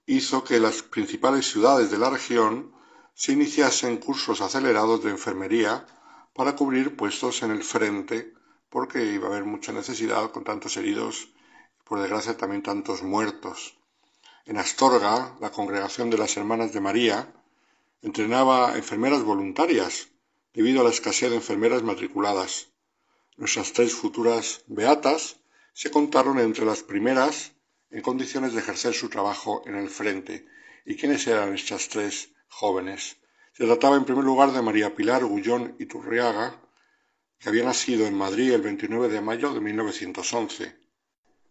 hizo 0.06 0.42
que 0.42 0.58
las 0.58 0.82
principales 0.82 1.46
ciudades 1.46 1.90
de 1.90 1.98
la 1.98 2.10
región 2.10 2.74
se 3.20 3.32
iniciasen 3.32 3.98
cursos 3.98 4.40
acelerados 4.40 5.04
de 5.04 5.10
enfermería 5.10 5.84
para 6.32 6.56
cubrir 6.56 6.96
puestos 6.96 7.42
en 7.42 7.50
el 7.50 7.62
frente, 7.62 8.32
porque 8.70 9.04
iba 9.04 9.26
a 9.26 9.30
haber 9.32 9.44
mucha 9.44 9.72
necesidad 9.72 10.30
con 10.30 10.42
tantos 10.42 10.78
heridos 10.78 11.28
y 11.78 11.82
por 11.84 12.00
desgracia 12.00 12.38
también 12.38 12.62
tantos 12.62 13.02
muertos. 13.02 13.76
En 14.46 14.56
Astorga, 14.56 15.36
la 15.38 15.50
congregación 15.50 16.08
de 16.08 16.16
las 16.16 16.34
Hermanas 16.38 16.72
de 16.72 16.80
María 16.80 17.30
entrenaba 18.00 18.74
enfermeras 18.74 19.22
voluntarias 19.22 20.08
debido 20.54 20.80
a 20.80 20.84
la 20.84 20.90
escasez 20.96 21.28
de 21.28 21.36
enfermeras 21.36 21.82
matriculadas. 21.82 22.70
Nuestras 23.36 23.74
tres 23.74 23.92
futuras 23.92 24.62
beatas 24.66 25.40
se 25.74 25.90
contaron 25.90 26.38
entre 26.38 26.64
las 26.64 26.82
primeras 26.82 27.52
en 27.90 28.00
condiciones 28.00 28.54
de 28.54 28.60
ejercer 28.60 28.94
su 28.94 29.10
trabajo 29.10 29.62
en 29.66 29.74
el 29.74 29.90
frente. 29.90 30.46
¿Y 30.86 30.96
quiénes 30.96 31.26
eran 31.26 31.52
estas 31.54 31.90
tres 31.90 32.30
jóvenes? 32.50 33.16
Se 33.52 33.64
trataba 33.64 33.96
en 33.96 34.04
primer 34.04 34.24
lugar 34.24 34.52
de 34.52 34.60
María 34.60 34.94
Pilar 34.94 35.24
Gullón 35.24 35.76
Iturriaga, 35.78 36.60
que 37.38 37.48
había 37.48 37.64
nacido 37.64 38.06
en 38.06 38.14
Madrid 38.14 38.52
el 38.52 38.60
29 38.60 39.08
de 39.08 39.20
mayo 39.22 39.54
de 39.54 39.60
1911, 39.60 40.76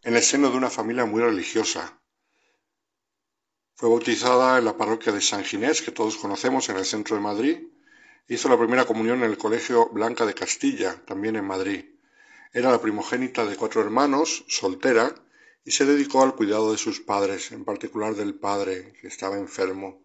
en 0.04 0.16
el 0.16 0.22
seno 0.22 0.52
de 0.52 0.58
una 0.58 0.70
familia 0.70 1.06
muy 1.06 1.22
religiosa. 1.22 2.00
Fue 3.74 3.90
bautizada 3.90 4.60
en 4.60 4.66
la 4.66 4.78
parroquia 4.78 5.12
de 5.12 5.22
San 5.22 5.44
Ginés, 5.44 5.82
que 5.82 5.92
todos 5.92 6.18
conocemos 6.18 6.70
en 6.70 6.78
el 6.78 6.86
centro 6.86 7.16
de 7.16 7.22
Madrid. 7.22 7.58
Hizo 8.28 8.50
la 8.50 8.58
primera 8.58 8.86
comunión 8.86 9.24
en 9.24 9.32
el 9.32 9.38
Colegio 9.38 9.90
Blanca 9.90 10.26
de 10.26 10.34
Castilla, 10.34 11.02
también 11.06 11.36
en 11.38 11.46
Madrid. 11.46 11.86
Era 12.52 12.72
la 12.72 12.82
primogénita 12.82 13.46
de 13.46 13.56
cuatro 13.56 13.82
hermanos, 13.82 14.44
soltera, 14.48 15.16
y 15.64 15.72
se 15.72 15.86
dedicó 15.86 16.24
al 16.24 16.36
cuidado 16.36 16.72
de 16.72 16.78
sus 16.78 17.00
padres, 17.00 17.52
en 17.52 17.64
particular 17.64 18.16
del 18.16 18.36
padre, 18.36 18.94
que 19.00 19.08
estaba 19.08 19.38
enfermo. 19.38 20.04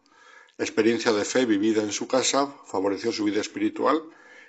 La 0.56 0.64
experiencia 0.64 1.12
de 1.12 1.24
fe 1.24 1.46
vivida 1.46 1.82
en 1.82 1.90
su 1.90 2.06
casa 2.06 2.46
favoreció 2.66 3.10
su 3.10 3.24
vida 3.24 3.40
espiritual, 3.40 4.00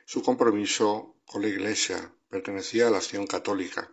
su 0.06 0.22
compromiso 0.22 1.16
con 1.26 1.42
la 1.42 1.48
Iglesia. 1.48 2.14
Pertenecía 2.30 2.88
a 2.88 2.92
la 2.92 2.98
acción 2.98 3.26
católica. 3.26 3.92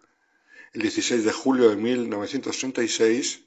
El 0.75 0.83
16 0.83 1.25
de 1.25 1.33
julio 1.33 1.71
de 1.71 1.77
1936, 1.77 3.45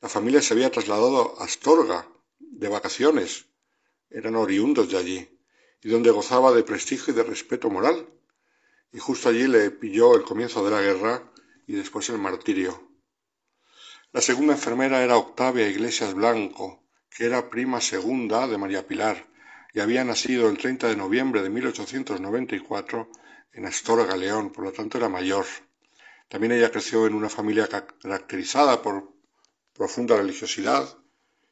la 0.00 0.08
familia 0.08 0.42
se 0.42 0.54
había 0.54 0.72
trasladado 0.72 1.40
a 1.40 1.44
Astorga 1.44 2.08
de 2.40 2.68
vacaciones. 2.68 3.46
Eran 4.10 4.34
oriundos 4.34 4.90
de 4.90 4.98
allí, 4.98 5.38
y 5.80 5.88
donde 5.88 6.10
gozaba 6.10 6.50
de 6.50 6.64
prestigio 6.64 7.14
y 7.14 7.16
de 7.16 7.22
respeto 7.22 7.70
moral. 7.70 8.08
Y 8.92 8.98
justo 8.98 9.28
allí 9.28 9.46
le 9.46 9.70
pilló 9.70 10.16
el 10.16 10.24
comienzo 10.24 10.64
de 10.64 10.72
la 10.72 10.82
guerra 10.82 11.32
y 11.64 11.74
después 11.74 12.08
el 12.08 12.18
martirio. 12.18 12.90
La 14.10 14.20
segunda 14.20 14.54
enfermera 14.54 15.04
era 15.04 15.16
Octavia 15.16 15.68
Iglesias 15.68 16.12
Blanco, 16.14 16.79
que 17.10 17.26
era 17.26 17.50
prima 17.50 17.80
segunda 17.80 18.46
de 18.46 18.56
María 18.56 18.86
Pilar 18.86 19.26
y 19.72 19.80
había 19.80 20.04
nacido 20.04 20.48
el 20.48 20.58
30 20.58 20.88
de 20.88 20.96
noviembre 20.96 21.42
de 21.42 21.50
1894 21.50 23.10
en 23.52 23.66
Astorga, 23.66 24.16
León, 24.16 24.50
por 24.50 24.64
lo 24.64 24.72
tanto 24.72 24.98
era 24.98 25.08
mayor. 25.08 25.44
También 26.28 26.52
ella 26.52 26.70
creció 26.70 27.06
en 27.06 27.14
una 27.14 27.28
familia 27.28 27.68
caracterizada 27.68 28.82
por 28.82 29.12
profunda 29.72 30.16
religiosidad, 30.16 30.98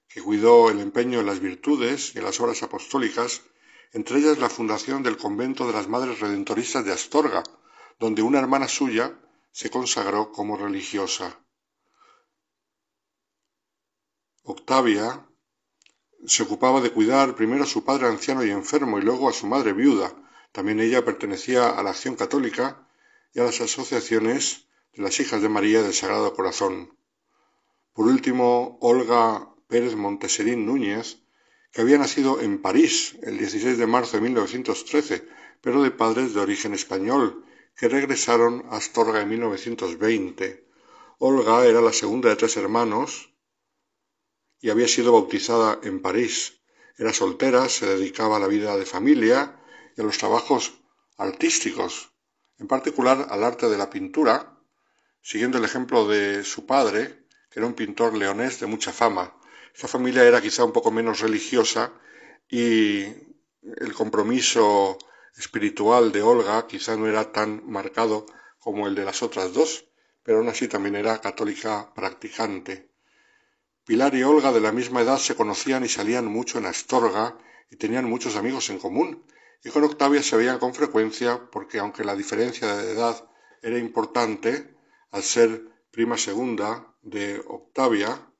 que 0.09 0.23
cuidó 0.23 0.71
el 0.71 0.81
empeño 0.81 1.21
en 1.21 1.27
las 1.27 1.41
virtudes 1.41 2.15
y 2.15 2.19
en 2.19 2.25
las 2.25 2.41
obras 2.41 2.63
apostólicas, 2.63 3.43
entre 3.93 4.19
ellas 4.19 4.39
la 4.39 4.49
fundación 4.49 5.03
del 5.03 5.17
convento 5.17 5.67
de 5.67 5.73
las 5.73 5.89
Madres 5.89 6.21
Redentoristas 6.21 6.85
de 6.85 6.93
Astorga, 6.93 7.43
donde 7.99 8.23
una 8.23 8.39
hermana 8.39 8.69
suya 8.69 9.19
se 9.51 9.71
consagró 9.71 10.31
como 10.31 10.57
religiosa. 10.57 11.39
Octavia 14.45 15.28
se 16.27 16.43
ocupaba 16.43 16.81
de 16.81 16.91
cuidar 16.91 17.35
primero 17.35 17.65
a 17.65 17.67
su 17.67 17.85
padre 17.85 18.07
anciano 18.09 18.45
y 18.45 18.51
enfermo 18.51 18.99
y 18.99 19.03
luego 19.03 19.29
a 19.29 19.33
su 19.33 19.47
madre 19.47 19.73
viuda. 19.73 20.13
También 20.53 20.81
ella 20.81 21.05
pertenecía 21.05 21.71
a 21.71 21.83
la 21.83 21.91
acción 21.91 22.17
católica 22.17 22.89
y 23.33 23.41
a 23.41 23.45
las 23.45 23.61
asociaciones 23.61 24.67
de 24.95 25.03
las 25.03 25.21
hijas 25.21 25.43
de 25.43 25.49
María 25.49 25.83
del 25.83 25.95
Sagrado 25.95 26.35
Corazón. 26.35 26.97
Por 27.93 28.07
último, 28.07 28.79
Olga 28.81 29.49
Pérez 29.69 29.95
Monteserín 29.95 30.67
Núñez, 30.67 31.19
que 31.73 31.83
había 31.83 31.99
nacido 31.99 32.41
en 32.41 32.63
París 32.63 33.17
el 33.23 33.39
16 33.39 33.79
de 33.79 33.87
marzo 33.87 34.17
de 34.17 34.23
1913, 34.23 35.29
pero 35.61 35.83
de 35.83 35.91
padres 35.91 36.35
de 36.35 36.41
origen 36.41 36.75
español, 36.75 37.45
que 37.77 37.89
regresaron 37.89 38.65
a 38.71 38.77
Astorga 38.77 39.21
en 39.21 39.29
1920. 39.29 40.65
Olga 41.19 41.67
era 41.67 41.81
la 41.81 41.93
segunda 41.93 42.29
de 42.29 42.37
tres 42.37 42.57
hermanos 42.57 43.33
y 44.61 44.71
había 44.71 44.89
sido 44.89 45.13
bautizada 45.13 45.79
en 45.83 46.03
París. 46.03 46.61
Era 46.97 47.13
soltera, 47.13 47.69
se 47.69 47.87
dedicaba 47.87 48.37
a 48.37 48.41
la 48.41 48.49
vida 48.49 48.77
de 48.77 48.85
familia 48.87 49.61
y 49.97 50.01
a 50.01 50.05
los 50.05 50.19
trabajos 50.19 50.75
artísticos, 51.17 52.11
en 52.59 52.67
particular 52.67 53.27
al 53.31 53.45
arte 53.45 53.69
de 53.69 53.79
la 53.79 53.91
pintura, 53.91 54.59
siguiendo 55.23 55.59
el 55.59 55.65
ejemplo 55.65 56.09
de 56.09 56.45
su 56.45 56.67
padre, 56.67 57.27
que 57.51 57.61
era 57.61 57.67
un 57.67 57.75
pintor 57.75 58.17
leonés 58.17 58.61
de 58.61 58.67
mucha 58.67 58.93
fama. 58.93 59.35
Esta 59.75 59.89
familia 59.89 60.25
era 60.25 60.41
quizá 60.41 60.65
un 60.65 60.73
poco 60.73 60.91
menos 60.91 61.21
religiosa 61.21 61.93
y 62.49 63.03
el 63.63 63.93
compromiso 63.95 64.99
espiritual 65.37 66.11
de 66.11 66.23
Olga 66.23 66.67
quizá 66.67 66.97
no 66.97 67.07
era 67.07 67.31
tan 67.33 67.63
marcado 67.71 68.27
como 68.59 68.89
el 68.89 68.95
de 68.95 69.05
las 69.05 69.23
otras 69.23 69.53
dos, 69.53 69.85
pero 70.23 70.39
aún 70.39 70.49
así 70.49 70.67
también 70.67 70.97
era 70.97 71.21
católica 71.21 71.93
practicante. 71.95 72.88
Pilar 73.89 74.15
y 74.15 74.23
Olga 74.23 74.53
de 74.53 74.61
la 74.61 74.71
misma 74.71 75.01
edad 75.01 75.17
se 75.17 75.35
conocían 75.35 75.83
y 75.83 75.89
salían 75.89 76.27
mucho 76.27 76.59
en 76.59 76.67
Astorga 76.67 77.39
y 77.71 77.77
tenían 77.77 78.05
muchos 78.05 78.37
amigos 78.37 78.69
en 78.69 78.79
común, 78.79 79.25
y 79.65 79.71
con 79.71 79.83
Octavia 79.83 80.23
se 80.23 80.37
veían 80.37 80.59
con 80.59 80.75
frecuencia 80.75 81.49
porque 81.51 81.79
aunque 81.79 82.05
la 82.05 82.15
diferencia 82.15 82.77
de 82.77 82.93
edad 82.93 83.27
era 83.63 83.79
importante, 83.79 84.77
al 85.11 85.23
ser 85.23 85.63
prima 85.91 86.19
segunda 86.19 86.95
de 87.01 87.43
Octavia, 87.47 88.31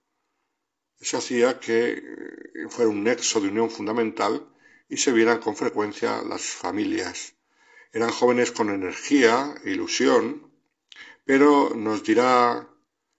eso 1.01 1.17
hacía 1.17 1.59
que 1.59 1.93
eh, 1.93 2.69
fuera 2.69 2.91
un 2.91 3.03
nexo 3.03 3.41
de 3.41 3.49
unión 3.49 3.71
fundamental 3.71 4.53
y 4.87 4.99
se 4.99 5.13
vieran 5.13 5.39
con 5.39 5.57
frecuencia 5.57 6.21
las 6.29 6.43
familias. 6.43 7.37
Eran 7.95 8.11
jóvenes 8.11 8.53
con 8.53 8.69
energía 8.69 9.55
e 9.65 9.71
ilusión, 9.71 10.53
pero 11.25 11.73
nos 11.75 12.05
dirá 12.05 12.69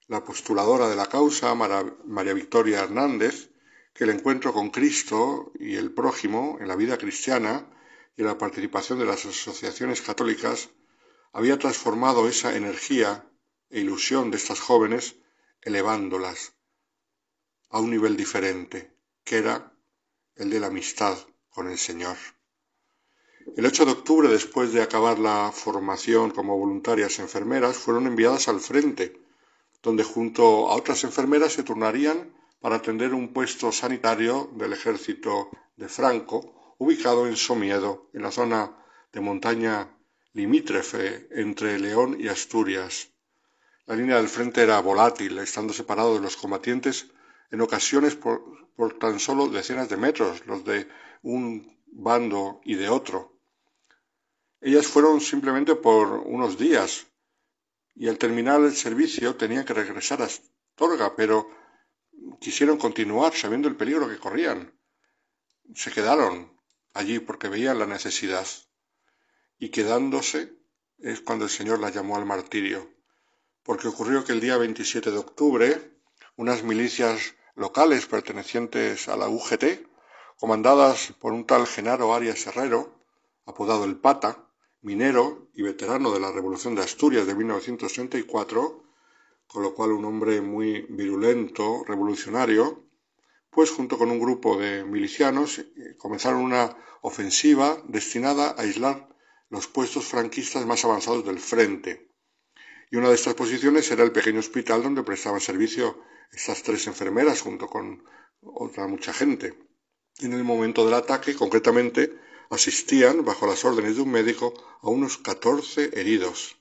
la 0.10 0.24
postuladora 0.24 0.90
de 0.90 0.96
la 0.96 1.06
causa, 1.06 1.54
María 1.54 2.34
Victoria 2.34 2.80
Hernández, 2.80 3.52
que 3.94 4.06
el 4.06 4.10
encuentro 4.10 4.52
con 4.52 4.72
Cristo 4.72 5.52
y 5.60 5.76
el 5.76 5.92
prójimo 5.94 6.58
en 6.60 6.68
la 6.68 6.76
vida 6.76 6.98
cristiana 6.98 7.70
y 8.18 8.24
la 8.24 8.36
participación 8.36 8.98
de 8.98 9.06
las 9.06 9.28
asociaciones 9.28 10.02
católicas 10.02 10.70
había 11.32 11.60
transformado 11.60 12.28
esa 12.28 12.56
energía 12.56 13.30
e 13.70 13.82
ilusión 13.82 14.32
de 14.32 14.38
estas 14.38 14.60
jóvenes, 14.60 15.18
elevándolas 15.62 16.54
a 17.70 17.80
un 17.80 17.92
nivel 17.92 18.18
diferente, 18.18 18.98
que 19.24 19.38
era 19.38 19.72
el 20.36 20.50
de 20.50 20.60
la 20.60 20.68
amistad 20.68 21.20
con 21.52 21.70
el 21.70 21.78
Señor. 21.78 22.18
El 23.56 23.64
8 23.64 23.86
de 23.86 23.92
octubre, 23.92 24.28
después 24.28 24.74
de 24.74 24.82
acabar 24.82 25.20
la 25.20 25.52
formación 25.54 26.32
como 26.32 26.58
voluntarias 26.58 27.20
enfermeras, 27.20 27.78
fueron 27.78 28.08
enviadas 28.08 28.48
al 28.48 28.60
frente, 28.60 29.29
donde 29.82 30.04
junto 30.04 30.70
a 30.70 30.76
otras 30.76 31.04
enfermeras 31.04 31.54
se 31.54 31.64
turnarían 31.64 32.34
para 32.60 32.76
atender 32.76 33.14
un 33.14 33.34
puesto 33.34 33.72
sanitario 33.72 34.50
del 34.54 34.74
ejército 34.74 35.50
de 35.78 35.88
Franco 35.88 36.76
ubicado 36.78 37.28
en 37.28 37.36
Somiedo, 37.36 38.10
en 38.14 38.24
la 38.24 38.32
zona 38.32 38.76
de 39.12 39.22
montaña 39.22 39.90
limítrofe 40.34 41.28
entre 41.32 41.80
León 41.80 42.18
y 42.20 42.28
Asturias. 42.28 43.10
La 43.86 43.96
línea 43.96 44.18
del 44.18 44.28
frente 44.28 44.62
era 44.62 44.80
volátil, 44.82 45.38
estando 45.40 45.74
separado 45.74 46.14
de 46.16 46.22
los 46.22 46.38
combatientes 46.38 47.08
en 47.52 47.62
ocasiones 47.62 48.16
por, 48.16 48.44
por, 48.76 49.00
tan 49.00 49.20
solo 49.20 49.48
decenas 49.48 49.90
de 49.90 49.98
metros, 49.98 50.46
los 50.46 50.64
de 50.64 50.88
un 51.24 51.78
bando 51.88 52.62
y 52.64 52.76
de 52.76 52.90
otro. 52.90 53.34
Ellas 54.62 54.86
fueron 54.88 55.20
simplemente 55.22 55.76
por 55.76 56.08
unos 56.26 56.58
días 56.58 57.08
y 58.00 58.08
al 58.08 58.18
terminar 58.18 58.62
el 58.62 58.74
servicio 58.74 59.36
tenían 59.36 59.66
que 59.66 59.74
regresar 59.74 60.22
a 60.22 60.26
Astorga, 60.26 61.18
pero 61.18 61.50
quisieron 62.40 62.78
continuar 62.78 63.34
sabiendo 63.34 63.68
el 63.68 63.76
peligro 63.76 64.08
que 64.08 64.18
corrían. 64.18 64.74
Se 65.76 65.92
quedaron 65.92 66.58
allí 66.94 67.20
porque 67.20 67.50
veían 67.50 67.78
la 67.78 67.86
necesidad. 67.86 68.48
Y 69.58 69.68
quedándose 69.70 70.54
es 71.00 71.20
cuando 71.20 71.44
el 71.44 71.52
Señor 71.52 71.82
la 71.82 71.90
llamó 71.90 72.16
al 72.16 72.26
martirio, 72.26 72.90
porque 73.64 73.90
ocurrió 73.90 74.24
que 74.24 74.32
el 74.32 74.40
día 74.40 74.56
27 74.56 75.12
de 75.12 75.18
octubre 75.18 75.92
unas 76.38 76.64
milicias 76.64 77.36
locales 77.56 78.06
pertenecientes 78.06 79.10
a 79.10 79.18
la 79.18 79.28
UGT, 79.28 79.86
comandadas 80.38 81.12
por 81.20 81.34
un 81.34 81.46
tal 81.46 81.68
Genaro 81.68 82.14
Arias 82.14 82.48
Herrero, 82.48 83.04
apodado 83.46 83.84
el 83.84 83.98
Pata, 83.98 84.49
minero 84.82 85.50
y 85.54 85.62
veterano 85.62 86.12
de 86.12 86.20
la 86.20 86.32
Revolución 86.32 86.76
de 86.76 86.82
Asturias 86.82 87.28
de 87.28 87.36
1934, 87.36 88.84
con 89.48 89.64
lo 89.64 89.74
cual 89.74 89.92
un 89.92 90.06
hombre 90.06 90.42
muy 90.42 90.86
virulento, 90.90 91.84
revolucionario, 91.86 92.86
pues 93.50 93.72
junto 93.72 93.98
con 93.98 94.12
un 94.12 94.20
grupo 94.20 94.58
de 94.58 94.86
milicianos 94.86 95.60
eh, 95.60 95.96
comenzaron 95.98 96.42
una 96.42 96.78
ofensiva 97.02 97.82
destinada 97.88 98.52
a 98.52 98.62
aislar 98.62 99.10
los 99.50 99.68
puestos 99.68 100.06
franquistas 100.06 100.66
más 100.66 100.86
avanzados 100.86 101.26
del 101.26 101.40
frente. 101.40 102.12
Y 102.92 102.98
una 102.98 103.10
de 103.10 103.16
estas 103.16 103.34
posiciones 103.34 103.90
era 103.92 104.04
el 104.04 104.12
pequeño 104.12 104.40
hospital 104.40 104.84
donde 104.84 105.04
prestaban 105.04 105.42
servicio 105.42 106.02
estas 106.32 106.62
tres 106.64 106.86
enfermeras 106.88 107.42
junto 107.42 107.68
con 107.68 108.04
otra 108.42 108.88
mucha 108.88 109.14
gente. 109.14 109.58
En 110.20 110.34
el 110.34 110.44
momento 110.44 110.86
del 110.86 110.94
ataque, 110.94 111.36
concretamente, 111.36 112.14
asistían, 112.50 113.26
bajo 113.26 113.46
las 113.48 113.64
órdenes 113.66 113.96
de 113.96 114.02
un 114.02 114.12
médico, 114.12 114.54
a 114.82 114.90
unos 114.90 115.18
catorce 115.18 115.92
heridos. 115.94 116.58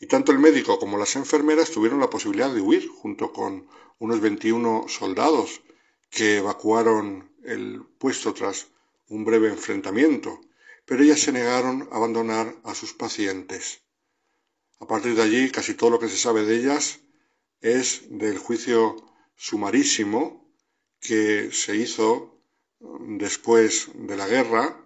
Y 0.00 0.06
tanto 0.06 0.32
el 0.32 0.38
médico 0.38 0.78
como 0.78 0.98
las 0.98 1.16
enfermeras 1.16 1.70
tuvieron 1.70 2.00
la 2.00 2.10
posibilidad 2.10 2.52
de 2.52 2.60
huir 2.60 2.88
junto 2.88 3.32
con 3.32 3.68
unos 3.98 4.20
veintiuno 4.20 4.86
soldados 4.88 5.62
que 6.10 6.38
evacuaron 6.38 7.30
el 7.44 7.84
puesto 7.98 8.34
tras 8.34 8.68
un 9.08 9.24
breve 9.24 9.48
enfrentamiento, 9.48 10.40
pero 10.84 11.02
ellas 11.02 11.20
se 11.20 11.32
negaron 11.32 11.88
a 11.92 11.96
abandonar 11.96 12.56
a 12.64 12.74
sus 12.74 12.92
pacientes. 12.92 13.82
A 14.80 14.86
partir 14.86 15.14
de 15.14 15.22
allí, 15.22 15.50
casi 15.50 15.74
todo 15.74 15.90
lo 15.90 15.98
que 15.98 16.08
se 16.08 16.16
sabe 16.16 16.44
de 16.44 16.56
ellas 16.56 17.00
es 17.60 18.02
del 18.10 18.38
juicio 18.38 18.96
sumarísimo 19.36 20.52
que 21.00 21.50
se 21.52 21.76
hizo 21.76 22.40
después 22.80 23.90
de 23.94 24.16
la 24.16 24.26
guerra 24.26 24.82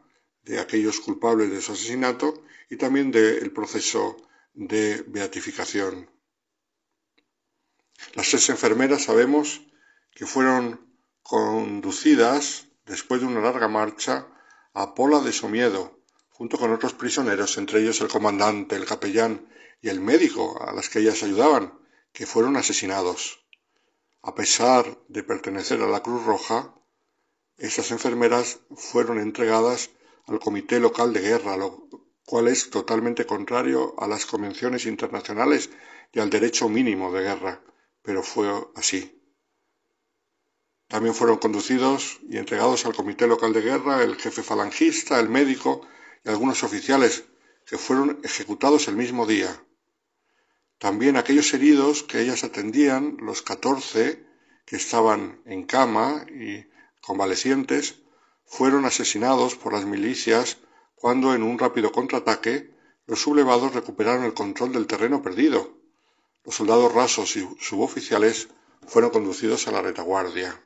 de 0.46 0.60
aquellos 0.60 1.00
culpables 1.00 1.50
de 1.50 1.60
su 1.60 1.72
asesinato 1.72 2.42
y 2.70 2.76
también 2.76 3.10
del 3.10 3.52
proceso 3.52 4.16
de 4.54 5.04
beatificación. 5.08 6.08
Las 8.14 8.30
tres 8.30 8.48
enfermeras 8.48 9.04
sabemos 9.04 9.60
que 10.12 10.24
fueron 10.24 10.80
conducidas, 11.22 12.68
después 12.86 13.20
de 13.20 13.26
una 13.26 13.40
larga 13.40 13.68
marcha, 13.68 14.28
a 14.72 14.94
Pola 14.94 15.20
de 15.20 15.32
Somiedo, 15.32 16.00
junto 16.30 16.58
con 16.58 16.72
otros 16.72 16.94
prisioneros, 16.94 17.58
entre 17.58 17.80
ellos 17.80 18.00
el 18.00 18.08
comandante, 18.08 18.76
el 18.76 18.86
capellán 18.86 19.48
y 19.82 19.88
el 19.88 20.00
médico 20.00 20.62
a 20.62 20.72
las 20.72 20.88
que 20.88 21.00
ellas 21.00 21.22
ayudaban, 21.24 21.78
que 22.12 22.26
fueron 22.26 22.56
asesinados. 22.56 23.44
A 24.22 24.34
pesar 24.34 24.98
de 25.08 25.24
pertenecer 25.24 25.80
a 25.82 25.88
la 25.88 26.02
Cruz 26.02 26.24
Roja, 26.24 26.74
estas 27.58 27.90
enfermeras 27.90 28.60
fueron 28.76 29.18
entregadas 29.18 29.90
al 30.26 30.40
Comité 30.40 30.80
Local 30.80 31.12
de 31.12 31.20
Guerra, 31.20 31.56
lo 31.56 31.88
cual 32.24 32.48
es 32.48 32.70
totalmente 32.70 33.24
contrario 33.26 33.94
a 33.98 34.08
las 34.08 34.26
convenciones 34.26 34.86
internacionales 34.86 35.70
y 36.12 36.20
al 36.20 36.30
derecho 36.30 36.68
mínimo 36.68 37.12
de 37.12 37.22
guerra, 37.22 37.62
pero 38.02 38.22
fue 38.22 38.48
así. 38.74 39.12
También 40.88 41.14
fueron 41.14 41.38
conducidos 41.38 42.20
y 42.28 42.36
entregados 42.36 42.86
al 42.86 42.94
Comité 42.94 43.26
Local 43.26 43.52
de 43.52 43.60
Guerra 43.60 44.02
el 44.02 44.16
jefe 44.16 44.42
falangista, 44.42 45.18
el 45.18 45.28
médico 45.28 45.86
y 46.24 46.28
algunos 46.28 46.62
oficiales 46.62 47.24
que 47.64 47.78
fueron 47.78 48.20
ejecutados 48.22 48.86
el 48.88 48.96
mismo 48.96 49.26
día. 49.26 49.62
También 50.78 51.16
aquellos 51.16 51.52
heridos 51.54 52.02
que 52.02 52.20
ellas 52.20 52.44
atendían, 52.44 53.16
los 53.20 53.42
catorce 53.42 54.24
que 54.64 54.76
estaban 54.76 55.42
en 55.46 55.64
cama 55.64 56.26
y 56.28 56.66
convalecientes, 57.00 58.02
fueron 58.46 58.84
asesinados 58.84 59.56
por 59.56 59.72
las 59.72 59.84
milicias 59.84 60.58
cuando 60.94 61.34
en 61.34 61.42
un 61.42 61.58
rápido 61.58 61.92
contraataque 61.92 62.74
los 63.06 63.20
sublevados 63.20 63.74
recuperaron 63.74 64.24
el 64.24 64.34
control 64.34 64.72
del 64.72 64.86
terreno 64.86 65.22
perdido. 65.22 65.78
Los 66.44 66.56
soldados 66.56 66.92
rasos 66.92 67.36
y 67.36 67.48
suboficiales 67.60 68.48
fueron 68.86 69.10
conducidos 69.10 69.68
a 69.68 69.72
la 69.72 69.82
retaguardia. 69.82 70.60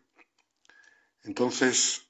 Entonces, 1.25 2.07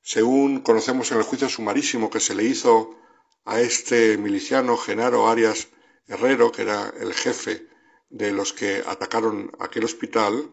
según 0.00 0.60
conocemos 0.60 1.10
en 1.12 1.18
el 1.18 1.24
juicio 1.24 1.48
sumarísimo 1.48 2.10
que 2.10 2.20
se 2.20 2.34
le 2.34 2.44
hizo 2.44 2.96
a 3.44 3.60
este 3.60 4.16
miliciano 4.16 4.76
Genaro 4.76 5.28
Arias 5.28 5.68
Herrero, 6.06 6.50
que 6.50 6.62
era 6.62 6.92
el 6.98 7.14
jefe 7.14 7.68
de 8.08 8.32
los 8.32 8.52
que 8.52 8.82
atacaron 8.86 9.52
aquel 9.60 9.84
hospital, 9.84 10.50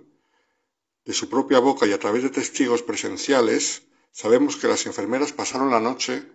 de 1.07 1.13
su 1.13 1.29
propia 1.29 1.59
boca 1.59 1.87
y 1.87 1.93
a 1.93 1.99
través 1.99 2.21
de 2.21 2.29
testigos 2.29 2.83
presenciales, 2.83 3.83
sabemos 4.11 4.57
que 4.57 4.67
las 4.67 4.85
enfermeras 4.85 5.31
pasaron 5.31 5.71
la 5.71 5.79
noche 5.79 6.27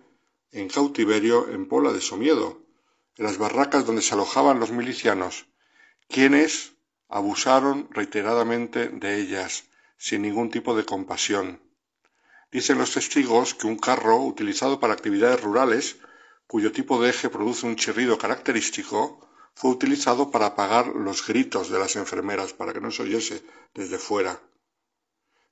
en 0.51 0.67
cautiverio 0.67 1.47
en 1.47 1.67
Pola 1.67 1.93
de 1.93 2.01
Somiedo, 2.01 2.59
en 3.17 3.25
las 3.25 3.37
barracas 3.37 3.85
donde 3.85 4.01
se 4.01 4.15
alojaban 4.15 4.59
los 4.59 4.71
milicianos, 4.71 5.45
quienes 6.09 6.71
abusaron 7.07 7.87
reiteradamente 7.91 8.89
de 8.89 9.21
ellas, 9.21 9.65
sin 9.95 10.23
ningún 10.23 10.49
tipo 10.49 10.75
de 10.75 10.85
compasión. 10.85 11.61
Dicen 12.51 12.79
los 12.79 12.93
testigos 12.93 13.53
que 13.53 13.67
un 13.67 13.77
carro 13.77 14.17
utilizado 14.17 14.79
para 14.79 14.93
actividades 14.93 15.39
rurales, 15.39 15.97
cuyo 16.47 16.71
tipo 16.71 16.99
de 16.99 17.11
eje 17.11 17.29
produce 17.29 17.67
un 17.67 17.75
chirrido 17.75 18.17
característico, 18.17 19.29
fue 19.53 19.69
utilizado 19.69 20.31
para 20.31 20.47
apagar 20.47 20.87
los 20.87 21.27
gritos 21.27 21.69
de 21.69 21.77
las 21.77 21.95
enfermeras 21.95 22.53
para 22.53 22.73
que 22.73 22.81
no 22.81 22.89
se 22.89 23.03
oyese 23.03 23.43
desde 23.75 23.99
fuera. 23.99 24.41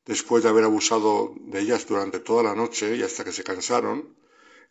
Después 0.06 0.44
de 0.44 0.50
haber 0.50 0.64
abusado 0.64 1.34
de 1.38 1.60
ellas 1.60 1.86
durante 1.86 2.20
toda 2.20 2.44
la 2.44 2.56
noche 2.56 2.96
y 2.96 3.04
hasta 3.04 3.24
que 3.24 3.32
se 3.32 3.44
cansaron, 3.44 4.16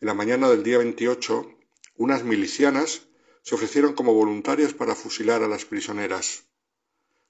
en 0.01 0.07
la 0.07 0.13
mañana 0.13 0.49
del 0.49 0.63
día 0.63 0.77
28, 0.79 1.57
unas 1.97 2.23
milicianas 2.23 3.07
se 3.41 3.55
ofrecieron 3.55 3.93
como 3.93 4.13
voluntarias 4.13 4.73
para 4.73 4.95
fusilar 4.95 5.41
a 5.43 5.47
las 5.47 5.65
prisioneras. 5.65 6.43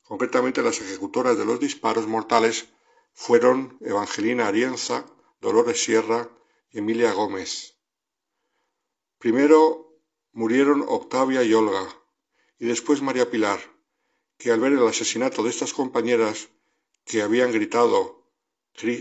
Concretamente, 0.03 0.61
las 0.61 0.81
ejecutoras 0.81 1.37
de 1.37 1.45
los 1.45 1.59
disparos 1.59 2.07
mortales 2.07 2.67
fueron 3.13 3.77
Evangelina 3.81 4.47
Arienza, 4.47 5.05
Dolores 5.39 5.83
Sierra 5.83 6.29
y 6.71 6.79
Emilia 6.79 7.13
Gómez. 7.13 7.77
Primero 9.19 9.93
murieron 10.33 10.83
Octavia 10.87 11.43
y 11.43 11.53
Olga, 11.53 11.87
y 12.57 12.65
después 12.65 13.01
María 13.01 13.29
Pilar, 13.29 13.59
que 14.37 14.51
al 14.51 14.59
ver 14.59 14.73
el 14.73 14.87
asesinato 14.87 15.43
de 15.43 15.49
estas 15.49 15.73
compañeras 15.73 16.49
que 17.05 17.21
habían 17.21 17.51
gritado 17.51 18.21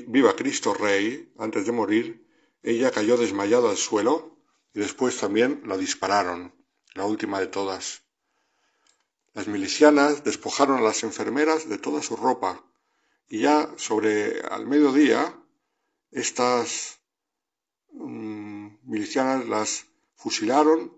Viva 0.09 0.37
Cristo 0.37 0.75
Rey 0.75 1.33
antes 1.39 1.65
de 1.65 1.73
morir, 1.73 2.27
ella 2.63 2.91
cayó 2.91 3.17
desmayada 3.17 3.71
al 3.71 3.77
suelo 3.77 4.37
y 4.75 4.81
después 4.81 5.17
también 5.17 5.63
la 5.65 5.77
dispararon, 5.77 6.55
la 6.95 7.07
última 7.07 7.41
de 7.41 7.47
todas. 7.47 8.03
Las 9.33 9.47
milicianas 9.47 10.25
despojaron 10.25 10.79
a 10.79 10.83
las 10.83 11.03
enfermeras 11.03 11.69
de 11.69 11.79
toda 11.79 12.03
su 12.03 12.17
ropa 12.17 12.65
y 13.29 13.41
ya 13.41 13.73
sobre 13.77 14.41
al 14.41 14.67
mediodía 14.67 15.39
estas 16.11 17.01
mm, 17.93 18.69
milicianas 18.83 19.47
las 19.47 19.87
fusilaron 20.15 20.93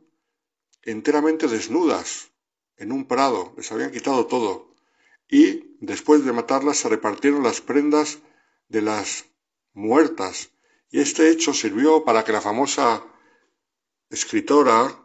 enteramente 0.82 1.46
desnudas 1.46 2.32
en 2.76 2.90
un 2.90 3.06
prado, 3.06 3.54
les 3.56 3.70
habían 3.70 3.92
quitado 3.92 4.26
todo 4.26 4.74
y 5.28 5.72
después 5.82 6.24
de 6.24 6.32
matarlas 6.32 6.78
se 6.78 6.88
repartieron 6.88 7.42
las 7.42 7.60
prendas 7.60 8.20
de 8.68 8.82
las 8.82 9.26
muertas 9.74 10.50
y 10.90 11.00
este 11.00 11.28
hecho 11.28 11.52
sirvió 11.52 12.04
para 12.04 12.24
que 12.24 12.32
la 12.32 12.40
famosa 12.40 13.04
escritora 14.09 15.02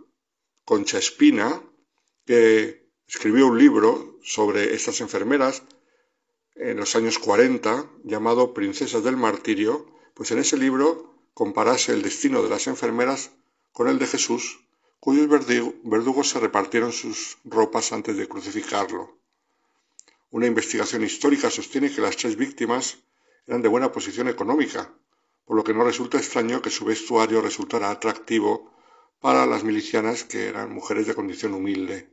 Concha 0.65 0.99
Espina, 0.99 1.61
que 2.25 2.91
escribió 3.07 3.47
un 3.47 3.57
libro 3.57 4.19
sobre 4.21 4.75
estas 4.75 5.01
enfermeras 5.01 5.63
en 6.55 6.77
los 6.77 6.95
años 6.95 7.17
40, 7.17 7.89
llamado 8.03 8.53
Princesas 8.53 9.03
del 9.03 9.17
Martirio, 9.17 9.87
pues 10.13 10.29
en 10.31 10.39
ese 10.39 10.57
libro 10.57 11.15
comparase 11.33 11.93
el 11.93 12.03
destino 12.03 12.43
de 12.43 12.49
las 12.49 12.67
enfermeras 12.67 13.31
con 13.71 13.87
el 13.87 13.97
de 13.97 14.07
Jesús, 14.07 14.59
cuyos 14.99 15.27
verdugos 15.83 16.29
se 16.29 16.39
repartieron 16.39 16.91
sus 16.91 17.37
ropas 17.45 17.93
antes 17.93 18.15
de 18.17 18.27
crucificarlo. 18.27 19.17
Una 20.29 20.45
investigación 20.45 21.03
histórica 21.03 21.49
sostiene 21.49 21.89
que 21.89 22.01
las 22.01 22.17
tres 22.17 22.35
víctimas 22.35 22.97
eran 23.45 23.61
de 23.61 23.69
buena 23.69 23.91
posición 23.93 24.27
económica, 24.27 24.93
por 25.45 25.55
lo 25.55 25.63
que 25.63 25.73
no 25.73 25.85
resulta 25.85 26.17
extraño 26.17 26.61
que 26.61 26.69
su 26.69 26.83
vestuario 26.83 27.41
resultara 27.41 27.89
atractivo 27.89 28.73
para 29.21 29.45
las 29.45 29.63
milicianas 29.63 30.25
que 30.25 30.47
eran 30.47 30.73
mujeres 30.73 31.07
de 31.07 31.15
condición 31.15 31.53
humilde. 31.53 32.09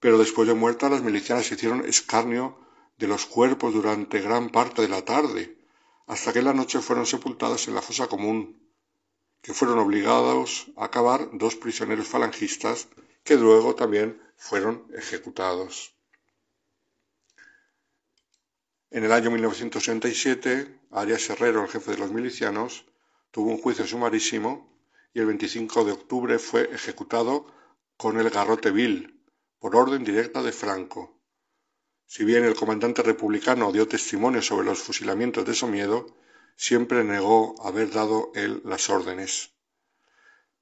Pero 0.00 0.18
después 0.18 0.46
de 0.46 0.52
muertas 0.52 0.90
las 0.90 1.02
milicianas 1.02 1.50
hicieron 1.50 1.86
escarnio 1.86 2.58
de 2.98 3.06
los 3.06 3.24
cuerpos 3.24 3.72
durante 3.72 4.20
gran 4.20 4.50
parte 4.50 4.82
de 4.82 4.88
la 4.88 5.02
tarde, 5.02 5.56
hasta 6.06 6.32
que 6.32 6.40
en 6.40 6.44
la 6.44 6.52
noche 6.52 6.80
fueron 6.80 7.06
sepultadas 7.06 7.66
en 7.68 7.74
la 7.74 7.80
fosa 7.80 8.06
común, 8.06 8.60
que 9.40 9.54
fueron 9.54 9.78
obligados 9.78 10.66
a 10.76 10.84
acabar 10.84 11.30
dos 11.32 11.56
prisioneros 11.56 12.06
falangistas 12.06 12.88
que 13.24 13.36
luego 13.36 13.74
también 13.74 14.20
fueron 14.36 14.86
ejecutados. 14.94 15.93
En 18.94 19.02
el 19.02 19.10
año 19.10 19.28
1967, 19.32 20.82
Arias 20.92 21.28
Herrero, 21.28 21.64
el 21.64 21.68
jefe 21.68 21.90
de 21.90 21.98
los 21.98 22.12
milicianos, 22.12 22.84
tuvo 23.32 23.50
un 23.50 23.58
juicio 23.58 23.84
sumarísimo 23.84 24.72
y 25.12 25.18
el 25.18 25.26
25 25.26 25.84
de 25.84 25.90
octubre 25.90 26.38
fue 26.38 26.72
ejecutado 26.72 27.44
con 27.96 28.20
el 28.20 28.30
garrote 28.30 28.70
vil, 28.70 29.20
por 29.58 29.74
orden 29.74 30.04
directa 30.04 30.44
de 30.44 30.52
Franco. 30.52 31.20
Si 32.06 32.24
bien 32.24 32.44
el 32.44 32.54
comandante 32.54 33.02
republicano 33.02 33.72
dio 33.72 33.88
testimonio 33.88 34.40
sobre 34.42 34.66
los 34.66 34.78
fusilamientos 34.78 35.44
de 35.44 35.54
Somiedo, 35.56 36.14
siempre 36.54 37.02
negó 37.02 37.56
haber 37.66 37.90
dado 37.90 38.30
él 38.36 38.62
las 38.64 38.88
órdenes. 38.90 39.50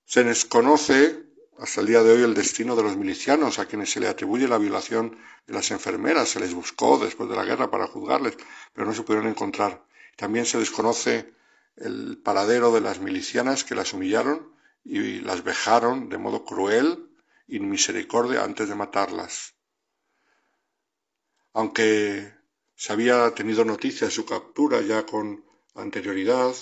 Se 0.06 0.24
desconoce 0.24 1.26
hasta 1.58 1.80
el 1.80 1.86
día 1.86 2.02
de 2.02 2.12
hoy 2.12 2.22
el 2.22 2.34
destino 2.34 2.74
de 2.74 2.82
los 2.82 2.96
milicianos 2.96 3.58
a 3.58 3.66
quienes 3.66 3.90
se 3.90 4.00
le 4.00 4.08
atribuye 4.08 4.48
la 4.48 4.58
violación 4.58 5.18
de 5.46 5.54
las 5.54 5.70
enfermeras. 5.70 6.30
Se 6.30 6.40
les 6.40 6.54
buscó 6.54 6.98
después 6.98 7.28
de 7.28 7.36
la 7.36 7.44
guerra 7.44 7.70
para 7.70 7.86
juzgarles, 7.86 8.36
pero 8.72 8.86
no 8.86 8.94
se 8.94 9.02
pudieron 9.02 9.28
encontrar. 9.28 9.84
También 10.16 10.46
se 10.46 10.58
desconoce 10.58 11.32
el 11.76 12.18
paradero 12.18 12.72
de 12.72 12.80
las 12.80 13.00
milicianas 13.00 13.64
que 13.64 13.74
las 13.74 13.92
humillaron 13.92 14.52
y 14.84 15.20
las 15.20 15.44
vejaron 15.44 16.08
de 16.08 16.18
modo 16.18 16.44
cruel 16.44 17.08
y 17.46 17.60
misericordia 17.60 18.44
antes 18.44 18.68
de 18.68 18.74
matarlas. 18.74 19.54
Aunque 21.52 22.34
se 22.74 22.92
había 22.92 23.30
tenido 23.34 23.64
noticia 23.64 24.06
de 24.06 24.12
su 24.12 24.24
captura 24.24 24.80
ya 24.80 25.04
con 25.06 25.44
anterioridad, 25.74 26.54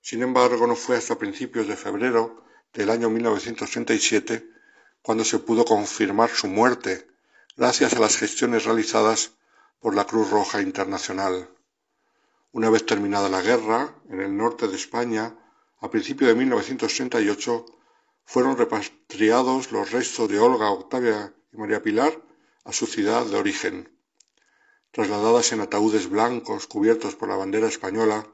sin 0.00 0.22
embargo 0.22 0.66
no 0.66 0.76
fue 0.76 0.96
hasta 0.96 1.16
principios 1.16 1.66
de 1.66 1.76
febrero 1.76 2.43
del 2.74 2.90
año 2.90 3.08
1937 3.08 4.50
cuando 5.00 5.24
se 5.24 5.38
pudo 5.38 5.64
confirmar 5.64 6.30
su 6.30 6.48
muerte 6.48 7.06
gracias 7.56 7.94
a 7.94 8.00
las 8.00 8.16
gestiones 8.16 8.64
realizadas 8.64 9.30
por 9.78 9.94
la 9.94 10.06
Cruz 10.06 10.30
Roja 10.30 10.60
Internacional. 10.60 11.48
Una 12.50 12.70
vez 12.70 12.84
terminada 12.84 13.28
la 13.28 13.42
guerra, 13.42 13.94
en 14.08 14.20
el 14.20 14.36
norte 14.36 14.66
de 14.66 14.74
España, 14.74 15.36
a 15.80 15.90
principios 15.90 16.28
de 16.28 16.34
1938, 16.34 17.66
fueron 18.24 18.56
repatriados 18.56 19.70
los 19.70 19.92
restos 19.92 20.28
de 20.28 20.40
Olga, 20.40 20.70
Octavia 20.70 21.32
y 21.52 21.56
María 21.56 21.82
Pilar 21.82 22.20
a 22.64 22.72
su 22.72 22.86
ciudad 22.86 23.24
de 23.26 23.36
origen. 23.36 23.96
Trasladadas 24.90 25.52
en 25.52 25.60
ataúdes 25.60 26.08
blancos 26.08 26.66
cubiertos 26.66 27.14
por 27.14 27.28
la 27.28 27.36
bandera 27.36 27.68
española, 27.68 28.26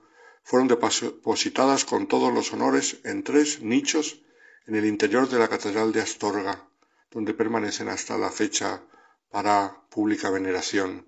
fueron 0.43 0.69
depositadas 0.69 1.85
con 1.85 2.07
todos 2.07 2.33
los 2.33 2.53
honores 2.53 2.99
en 3.05 3.23
tres 3.23 3.61
nichos 3.61 4.23
en 4.66 4.74
el 4.74 4.85
interior 4.85 5.28
de 5.28 5.39
la 5.39 5.49
Catedral 5.49 5.93
de 5.93 6.01
Astorga, 6.03 6.69
donde 7.11 7.35
permanecen 7.35 7.89
hasta 7.89 8.16
la 8.16 8.31
fecha 8.31 8.82
para 9.31 9.82
pública 9.89 10.31
veneración. 10.31 11.07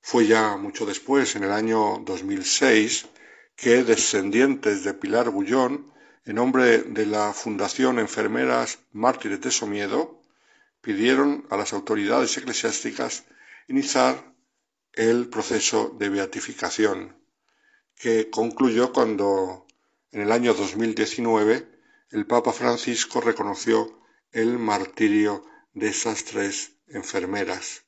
Fue 0.00 0.26
ya 0.26 0.56
mucho 0.56 0.84
después, 0.84 1.36
en 1.36 1.44
el 1.44 1.52
año 1.52 1.98
2006, 2.04 3.06
que 3.54 3.84
descendientes 3.84 4.82
de 4.82 4.94
Pilar 4.94 5.30
Bullón, 5.30 5.92
en 6.24 6.36
nombre 6.36 6.78
de 6.82 7.06
la 7.06 7.32
Fundación 7.32 7.98
Enfermeras 7.98 8.80
Mártires 8.92 9.40
de 9.40 9.50
Somiedo, 9.50 10.20
pidieron 10.80 11.46
a 11.50 11.56
las 11.56 11.72
autoridades 11.72 12.36
eclesiásticas 12.36 13.24
iniciar 13.68 14.34
el 14.92 15.28
proceso 15.28 15.94
de 15.98 16.08
beatificación, 16.08 17.16
que 17.94 18.28
concluyó 18.30 18.92
cuando 18.92 19.66
en 20.10 20.22
el 20.22 20.32
año 20.32 20.54
2019 20.54 21.71
el 22.12 22.26
Papa 22.26 22.52
Francisco 22.52 23.20
reconoció 23.20 24.00
el 24.30 24.58
martirio 24.58 25.44
de 25.72 25.88
esas 25.88 26.24
tres 26.24 26.76
enfermeras 26.86 27.82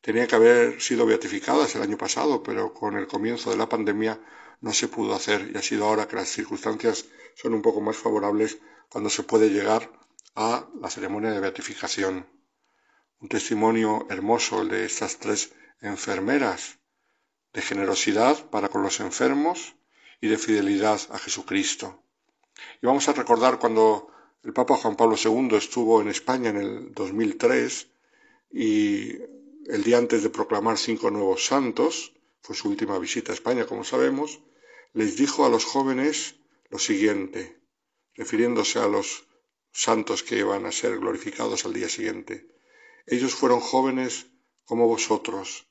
Tenía 0.00 0.26
que 0.26 0.34
haber 0.34 0.80
sido 0.80 1.04
beatificadas 1.04 1.74
el 1.76 1.82
año 1.82 1.98
pasado, 1.98 2.42
pero 2.42 2.72
con 2.72 2.96
el 2.96 3.06
comienzo 3.06 3.50
de 3.50 3.58
la 3.58 3.68
pandemia 3.68 4.18
no 4.62 4.72
se 4.72 4.88
pudo 4.88 5.14
hacer 5.14 5.50
y 5.52 5.58
ha 5.58 5.62
sido 5.62 5.84
ahora 5.86 6.08
que 6.08 6.16
las 6.16 6.30
circunstancias 6.30 7.04
son 7.34 7.52
un 7.52 7.60
poco 7.60 7.82
más 7.82 7.98
favorables 7.98 8.58
cuando 8.88 9.10
se 9.10 9.24
puede 9.24 9.50
llegar 9.50 9.92
a 10.34 10.66
la 10.80 10.88
ceremonia 10.88 11.32
de 11.32 11.40
beatificación. 11.40 12.26
Un 13.20 13.28
testimonio 13.28 14.06
hermoso 14.08 14.62
el 14.62 14.70
de 14.70 14.86
estas 14.86 15.18
tres 15.18 15.52
enfermeras, 15.82 16.78
de 17.52 17.60
generosidad 17.60 18.48
para 18.48 18.70
con 18.70 18.82
los 18.82 19.00
enfermos 19.00 19.76
y 20.22 20.28
de 20.28 20.38
fidelidad 20.38 20.98
a 21.10 21.18
Jesucristo. 21.18 22.02
Y 22.82 22.86
vamos 22.86 23.08
a 23.08 23.12
recordar 23.12 23.58
cuando 23.58 24.10
el 24.42 24.52
Papa 24.52 24.76
Juan 24.76 24.96
Pablo 24.96 25.16
II 25.22 25.56
estuvo 25.56 26.00
en 26.00 26.08
España 26.08 26.50
en 26.50 26.56
el 26.56 26.94
2003 26.94 27.88
y 28.52 29.12
el 29.66 29.84
día 29.84 29.98
antes 29.98 30.22
de 30.22 30.30
proclamar 30.30 30.78
cinco 30.78 31.10
nuevos 31.10 31.44
santos, 31.44 32.14
fue 32.42 32.56
su 32.56 32.68
última 32.68 32.98
visita 32.98 33.32
a 33.32 33.34
España, 33.34 33.66
como 33.66 33.84
sabemos, 33.84 34.40
les 34.94 35.16
dijo 35.16 35.44
a 35.44 35.50
los 35.50 35.64
jóvenes 35.64 36.36
lo 36.70 36.78
siguiente, 36.78 37.60
refiriéndose 38.14 38.78
a 38.78 38.88
los 38.88 39.26
santos 39.72 40.22
que 40.22 40.38
iban 40.38 40.66
a 40.66 40.72
ser 40.72 40.98
glorificados 40.98 41.64
al 41.64 41.74
día 41.74 41.88
siguiente. 41.88 42.48
Ellos 43.06 43.34
fueron 43.34 43.60
jóvenes 43.60 44.26
como 44.64 44.86
vosotros, 44.88 45.68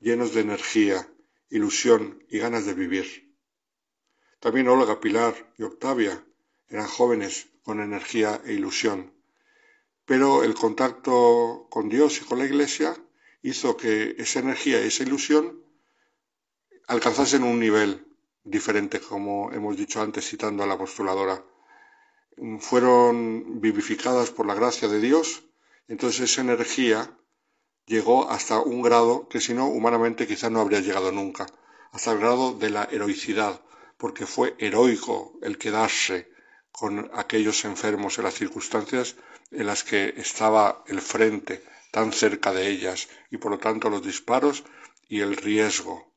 llenos 0.00 0.32
de 0.32 0.42
energía, 0.42 1.12
ilusión 1.50 2.24
y 2.28 2.38
ganas 2.38 2.64
de 2.66 2.74
vivir. 2.74 3.36
También 4.40 4.68
Olga, 4.68 5.00
Pilar 5.00 5.52
y 5.58 5.64
Octavia 5.64 6.24
eran 6.72 6.86
jóvenes 6.86 7.50
con 7.62 7.80
energía 7.80 8.40
e 8.46 8.54
ilusión. 8.54 9.12
Pero 10.06 10.42
el 10.42 10.54
contacto 10.54 11.66
con 11.70 11.90
Dios 11.90 12.20
y 12.20 12.24
con 12.24 12.38
la 12.38 12.46
Iglesia 12.46 12.96
hizo 13.42 13.76
que 13.76 14.16
esa 14.18 14.40
energía, 14.40 14.80
esa 14.80 15.02
ilusión, 15.02 15.62
alcanzasen 16.88 17.44
un 17.44 17.60
nivel 17.60 18.06
diferente, 18.42 19.00
como 19.00 19.52
hemos 19.52 19.76
dicho 19.76 20.00
antes 20.00 20.26
citando 20.26 20.62
a 20.62 20.66
la 20.66 20.78
postuladora. 20.78 21.44
Fueron 22.60 23.60
vivificadas 23.60 24.30
por 24.30 24.46
la 24.46 24.54
gracia 24.54 24.88
de 24.88 25.00
Dios, 25.00 25.44
entonces 25.88 26.32
esa 26.32 26.40
energía 26.40 27.18
llegó 27.84 28.30
hasta 28.30 28.60
un 28.60 28.80
grado 28.80 29.28
que 29.28 29.40
si 29.40 29.52
no, 29.52 29.66
humanamente 29.68 30.26
quizá 30.26 30.48
no 30.48 30.60
habría 30.60 30.80
llegado 30.80 31.12
nunca, 31.12 31.46
hasta 31.92 32.12
el 32.12 32.18
grado 32.18 32.54
de 32.54 32.70
la 32.70 32.84
heroicidad, 32.90 33.60
porque 33.98 34.24
fue 34.24 34.56
heroico 34.58 35.38
el 35.42 35.58
quedarse 35.58 36.31
con 36.72 37.10
aquellos 37.14 37.64
enfermos 37.64 38.18
en 38.18 38.24
las 38.24 38.34
circunstancias 38.34 39.16
en 39.50 39.66
las 39.66 39.84
que 39.84 40.14
estaba 40.16 40.82
el 40.86 41.00
frente 41.00 41.62
tan 41.92 42.12
cerca 42.12 42.52
de 42.52 42.66
ellas 42.68 43.08
y 43.30 43.36
por 43.36 43.52
lo 43.52 43.58
tanto 43.58 43.90
los 43.90 44.02
disparos 44.02 44.64
y 45.08 45.20
el 45.20 45.36
riesgo. 45.36 46.12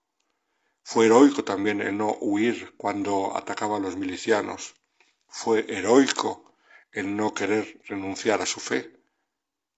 Fue 0.81 1.07
heroico 1.07 1.43
también 1.43 1.81
el 1.81 1.97
no 1.97 2.15
huir 2.21 2.73
cuando 2.77 3.35
atacaban 3.35 3.81
los 3.81 3.97
milicianos. 3.97 4.75
Fue 5.27 5.65
heroico 5.67 6.53
el 6.91 7.15
no 7.15 7.33
querer 7.33 7.81
renunciar 7.87 8.41
a 8.41 8.45
su 8.45 8.59
fe. 8.59 8.93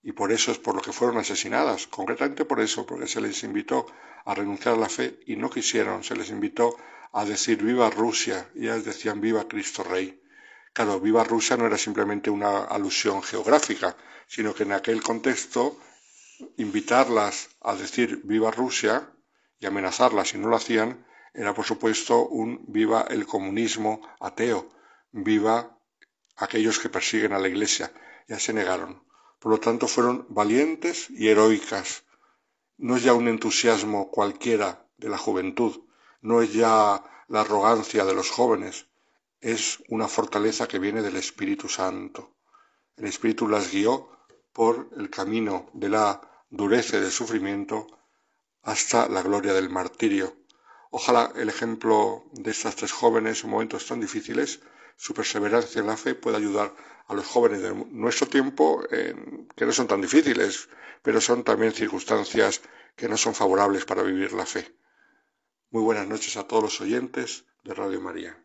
Y 0.03 0.11
por 0.11 0.31
eso 0.31 0.51
es 0.51 0.59
por 0.59 0.75
lo 0.75 0.81
que 0.81 0.93
fueron 0.93 1.17
asesinadas, 1.17 1.87
concretamente 1.87 2.45
por 2.45 2.59
eso, 2.59 2.85
porque 2.85 3.07
se 3.07 3.19
les 3.19 3.43
invitó 3.43 3.87
a 4.25 4.35
renunciar 4.35 4.75
a 4.75 4.77
la 4.77 4.89
fe 4.89 5.19
y 5.25 5.35
no 5.35 5.49
quisieron, 5.49 6.03
se 6.03 6.15
les 6.15 6.29
invitó 6.29 6.77
a 7.13 7.25
decir 7.25 7.63
viva 7.63 7.89
Rusia 7.89 8.49
y 8.53 8.65
ellas 8.65 8.85
decían 8.85 9.19
viva 9.19 9.47
Cristo 9.47 9.83
Rey. 9.83 10.21
Claro, 10.77 10.99
viva 10.99 11.23
Rusia 11.23 11.57
no 11.57 11.65
era 11.65 11.75
simplemente 11.75 12.29
una 12.29 12.65
alusión 12.65 13.23
geográfica, 13.23 13.97
sino 14.27 14.53
que 14.53 14.61
en 14.61 14.73
aquel 14.73 15.01
contexto 15.01 15.79
invitarlas 16.57 17.49
a 17.61 17.73
decir 17.73 18.21
viva 18.25 18.51
Rusia 18.51 19.11
y 19.57 19.65
amenazarlas 19.65 20.29
si 20.29 20.37
no 20.37 20.49
lo 20.49 20.55
hacían 20.55 21.03
era 21.33 21.55
por 21.55 21.65
supuesto 21.65 22.27
un 22.27 22.63
viva 22.67 23.07
el 23.09 23.25
comunismo 23.25 24.07
ateo, 24.19 24.69
viva 25.11 25.79
aquellos 26.35 26.77
que 26.77 26.89
persiguen 26.89 27.33
a 27.33 27.39
la 27.39 27.47
Iglesia. 27.47 27.91
Ya 28.27 28.37
se 28.37 28.53
negaron. 28.53 29.03
Por 29.39 29.53
lo 29.53 29.59
tanto, 29.59 29.87
fueron 29.87 30.27
valientes 30.29 31.09
y 31.09 31.29
heroicas. 31.29 32.03
No 32.77 32.97
es 32.97 33.01
ya 33.01 33.15
un 33.15 33.27
entusiasmo 33.27 34.11
cualquiera 34.11 34.85
de 34.97 35.09
la 35.09 35.17
juventud, 35.17 35.73
no 36.21 36.43
es 36.43 36.53
ya 36.53 37.03
la 37.29 37.41
arrogancia 37.41 38.05
de 38.05 38.13
los 38.13 38.29
jóvenes, 38.29 38.86
es 39.41 39.83
una 39.89 40.07
fortaleza 40.07 40.67
que 40.67 40.79
viene 40.79 41.01
del 41.01 41.15
Espíritu 41.15 41.67
Santo. 41.69 42.35
El 42.95 43.05
Espíritu 43.05 43.47
las 43.47 43.71
guió 43.71 44.09
por 44.51 44.89
el 44.97 45.09
camino 45.09 45.69
de 45.73 45.89
la 45.89 46.21
dureza 46.49 46.97
y 46.97 47.01
del 47.01 47.11
sufrimiento 47.11 47.87
hasta 48.63 49.07
la 49.07 49.21
gloria 49.21 49.53
del 49.53 49.69
martirio. 49.69 50.35
Ojalá 50.89 51.31
el 51.35 51.49
ejemplo 51.49 52.25
de 52.31 52.51
estas 52.51 52.75
tres 52.75 52.91
jóvenes 52.91 53.43
en 53.43 53.49
momentos 53.49 53.85
tan 53.85 53.99
difíciles, 53.99 54.61
su 54.95 55.13
perseverancia 55.13 55.81
en 55.81 55.87
la 55.87 55.97
fe, 55.97 56.15
pueda 56.15 56.37
ayudar 56.37 56.73
a 57.07 57.13
los 57.13 57.27
jóvenes 57.27 57.61
de 57.61 57.73
nuestro 57.73 58.27
tiempo, 58.27 58.83
que 58.89 59.65
no 59.65 59.71
son 59.71 59.87
tan 59.87 60.01
difíciles, 60.01 60.69
pero 61.01 61.21
son 61.21 61.43
también 61.43 61.71
circunstancias 61.71 62.61
que 62.95 63.07
no 63.07 63.15
son 63.15 63.35
favorables 63.35 63.85
para 63.85 64.01
vivir 64.01 64.33
la 64.33 64.45
fe. 64.45 64.75
Muy 65.69 65.83
buenas 65.83 66.07
noches 66.07 66.35
a 66.37 66.47
todos 66.47 66.63
los 66.63 66.81
oyentes 66.81 67.45
de 67.63 67.73
Radio 67.73 68.01
María. 68.01 68.37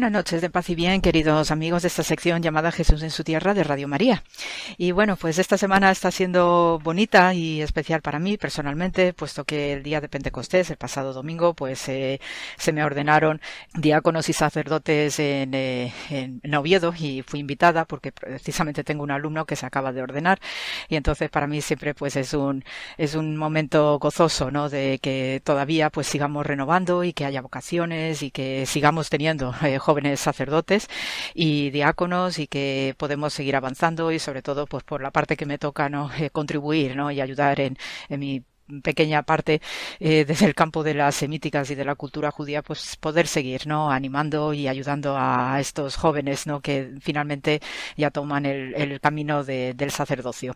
Buenas 0.00 0.12
noches 0.12 0.40
de 0.40 0.48
paz 0.48 0.70
y 0.70 0.74
bien, 0.74 1.02
queridos 1.02 1.50
amigos 1.50 1.82
de 1.82 1.88
esta 1.88 2.02
sección 2.02 2.40
llamada 2.40 2.72
Jesús 2.72 3.02
en 3.02 3.10
su 3.10 3.22
tierra 3.22 3.52
de 3.52 3.64
Radio 3.64 3.86
María. 3.86 4.24
Y 4.82 4.92
bueno, 4.92 5.16
pues 5.16 5.38
esta 5.38 5.58
semana 5.58 5.90
está 5.90 6.10
siendo 6.10 6.80
bonita 6.82 7.34
y 7.34 7.60
especial 7.60 8.00
para 8.00 8.18
mí 8.18 8.38
personalmente, 8.38 9.12
puesto 9.12 9.44
que 9.44 9.74
el 9.74 9.82
día 9.82 10.00
de 10.00 10.08
Pentecostés, 10.08 10.70
el 10.70 10.78
pasado 10.78 11.12
domingo, 11.12 11.52
pues 11.52 11.86
eh, 11.90 12.18
se 12.56 12.72
me 12.72 12.82
ordenaron 12.82 13.42
diáconos 13.74 14.30
y 14.30 14.32
sacerdotes 14.32 15.18
en, 15.18 15.52
eh, 15.52 15.92
en, 16.08 16.54
Oviedo 16.54 16.94
y 16.98 17.20
fui 17.20 17.40
invitada 17.40 17.84
porque 17.84 18.10
precisamente 18.10 18.82
tengo 18.82 19.02
un 19.02 19.10
alumno 19.10 19.44
que 19.44 19.54
se 19.54 19.66
acaba 19.66 19.92
de 19.92 20.00
ordenar 20.00 20.40
y 20.88 20.96
entonces 20.96 21.28
para 21.28 21.46
mí 21.46 21.60
siempre 21.60 21.94
pues 21.94 22.16
es 22.16 22.32
un 22.32 22.64
es 22.96 23.14
un 23.14 23.36
momento 23.36 23.98
gozoso, 23.98 24.50
¿no? 24.50 24.70
De 24.70 24.98
que 25.02 25.42
todavía 25.44 25.90
pues 25.90 26.06
sigamos 26.06 26.46
renovando 26.46 27.04
y 27.04 27.12
que 27.12 27.26
haya 27.26 27.42
vocaciones 27.42 28.22
y 28.22 28.30
que 28.30 28.64
sigamos 28.64 29.10
teniendo 29.10 29.54
eh, 29.62 29.76
jóvenes 29.78 30.20
sacerdotes 30.20 30.88
y 31.34 31.68
diáconos 31.68 32.38
y 32.38 32.46
que 32.46 32.94
podemos 32.96 33.34
seguir 33.34 33.56
avanzando 33.56 34.10
y 34.10 34.18
sobre 34.18 34.40
todo 34.40 34.69
pues 34.70 34.84
por 34.84 35.02
la 35.02 35.10
parte 35.10 35.36
que 35.36 35.46
me 35.46 35.58
toca 35.58 35.88
no 35.90 36.10
contribuir 36.32 36.96
no 36.96 37.10
y 37.10 37.20
ayudar 37.20 37.60
en, 37.60 37.76
en 38.08 38.20
mi 38.20 38.44
pequeña 38.82 39.22
parte 39.24 39.60
eh, 39.98 40.24
desde 40.24 40.46
el 40.46 40.54
campo 40.54 40.82
de 40.84 40.94
las 40.94 41.16
semíticas 41.16 41.70
y 41.70 41.74
de 41.74 41.84
la 41.84 41.96
cultura 41.96 42.30
judía, 42.30 42.62
pues 42.62 42.96
poder 42.96 43.26
seguir, 43.26 43.66
¿no? 43.66 43.90
Animando 43.90 44.52
y 44.54 44.68
ayudando 44.68 45.16
a 45.18 45.58
estos 45.60 45.96
jóvenes, 45.96 46.46
¿no? 46.46 46.60
Que 46.60 46.94
finalmente 47.00 47.60
ya 47.96 48.10
toman 48.10 48.46
el, 48.46 48.74
el 48.76 49.00
camino 49.00 49.44
de, 49.44 49.74
del 49.74 49.90
sacerdocio. 49.90 50.54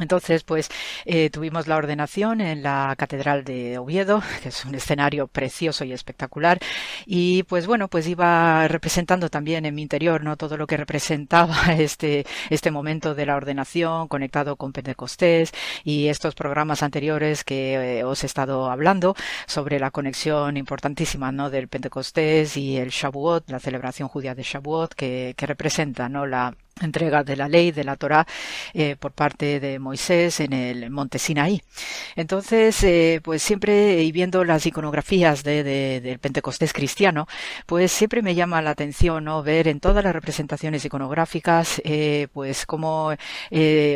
Entonces, 0.00 0.42
pues 0.42 0.70
eh, 1.04 1.30
tuvimos 1.30 1.68
la 1.68 1.76
ordenación 1.76 2.40
en 2.40 2.64
la 2.64 2.94
Catedral 2.98 3.44
de 3.44 3.78
Oviedo, 3.78 4.22
que 4.42 4.48
es 4.48 4.64
un 4.64 4.74
escenario 4.74 5.28
precioso 5.28 5.84
y 5.84 5.92
espectacular, 5.92 6.58
y 7.06 7.44
pues 7.44 7.68
bueno, 7.68 7.86
pues 7.86 8.08
iba 8.08 8.66
representando 8.66 9.28
también 9.30 9.66
en 9.66 9.74
mi 9.74 9.82
interior, 9.82 10.24
¿no? 10.24 10.36
Todo 10.36 10.56
lo 10.56 10.66
que 10.66 10.76
representaba 10.76 11.54
este, 11.78 12.26
este 12.50 12.72
momento 12.72 13.14
de 13.14 13.26
la 13.26 13.36
ordenación 13.36 14.08
conectado 14.08 14.56
con 14.56 14.72
Pentecostés 14.72 15.52
y 15.84 16.08
estos 16.08 16.34
programas 16.34 16.82
anteriores 16.82 17.44
que 17.44 17.98
eh, 18.00 18.04
os 18.04 18.24
he 18.24 18.26
estado 18.26 18.70
hablando 18.70 19.14
sobre 19.46 19.78
la 19.78 19.92
conexión 19.92 20.56
importantísima, 20.56 21.30
¿no? 21.30 21.50
Del 21.50 21.68
Pentecostés 21.68 22.56
y 22.56 22.78
el 22.78 22.90
Shavuot, 22.90 23.48
la 23.50 23.60
celebración 23.60 24.08
judía 24.08 24.34
de 24.34 24.42
Shavuot, 24.42 24.94
que, 24.94 25.34
que 25.36 25.46
representa, 25.46 26.08
¿no? 26.08 26.26
La, 26.26 26.54
entrega 26.80 27.22
de 27.22 27.36
la 27.36 27.48
ley 27.48 27.70
de 27.72 27.84
la 27.84 27.96
Torá 27.96 28.26
eh, 28.72 28.96
por 28.98 29.12
parte 29.12 29.60
de 29.60 29.78
Moisés 29.78 30.40
en 30.40 30.52
el 30.52 30.90
monte 30.90 31.18
Sinaí. 31.18 31.62
Entonces, 32.16 32.82
eh, 32.82 33.20
pues 33.22 33.42
siempre 33.42 34.02
y 34.02 34.12
viendo 34.12 34.44
las 34.44 34.66
iconografías 34.66 35.44
de, 35.44 35.62
del 36.00 36.18
Pentecostés 36.18 36.72
cristiano, 36.72 37.26
pues 37.66 37.92
siempre 37.92 38.22
me 38.22 38.34
llama 38.34 38.62
la 38.62 38.70
atención 38.70 39.24
¿no? 39.24 39.42
ver 39.42 39.68
en 39.68 39.80
todas 39.80 40.04
las 40.04 40.12
representaciones 40.12 40.84
iconográficas, 40.84 41.80
eh, 41.84 42.28
pues 42.32 42.66
cómo 42.66 43.14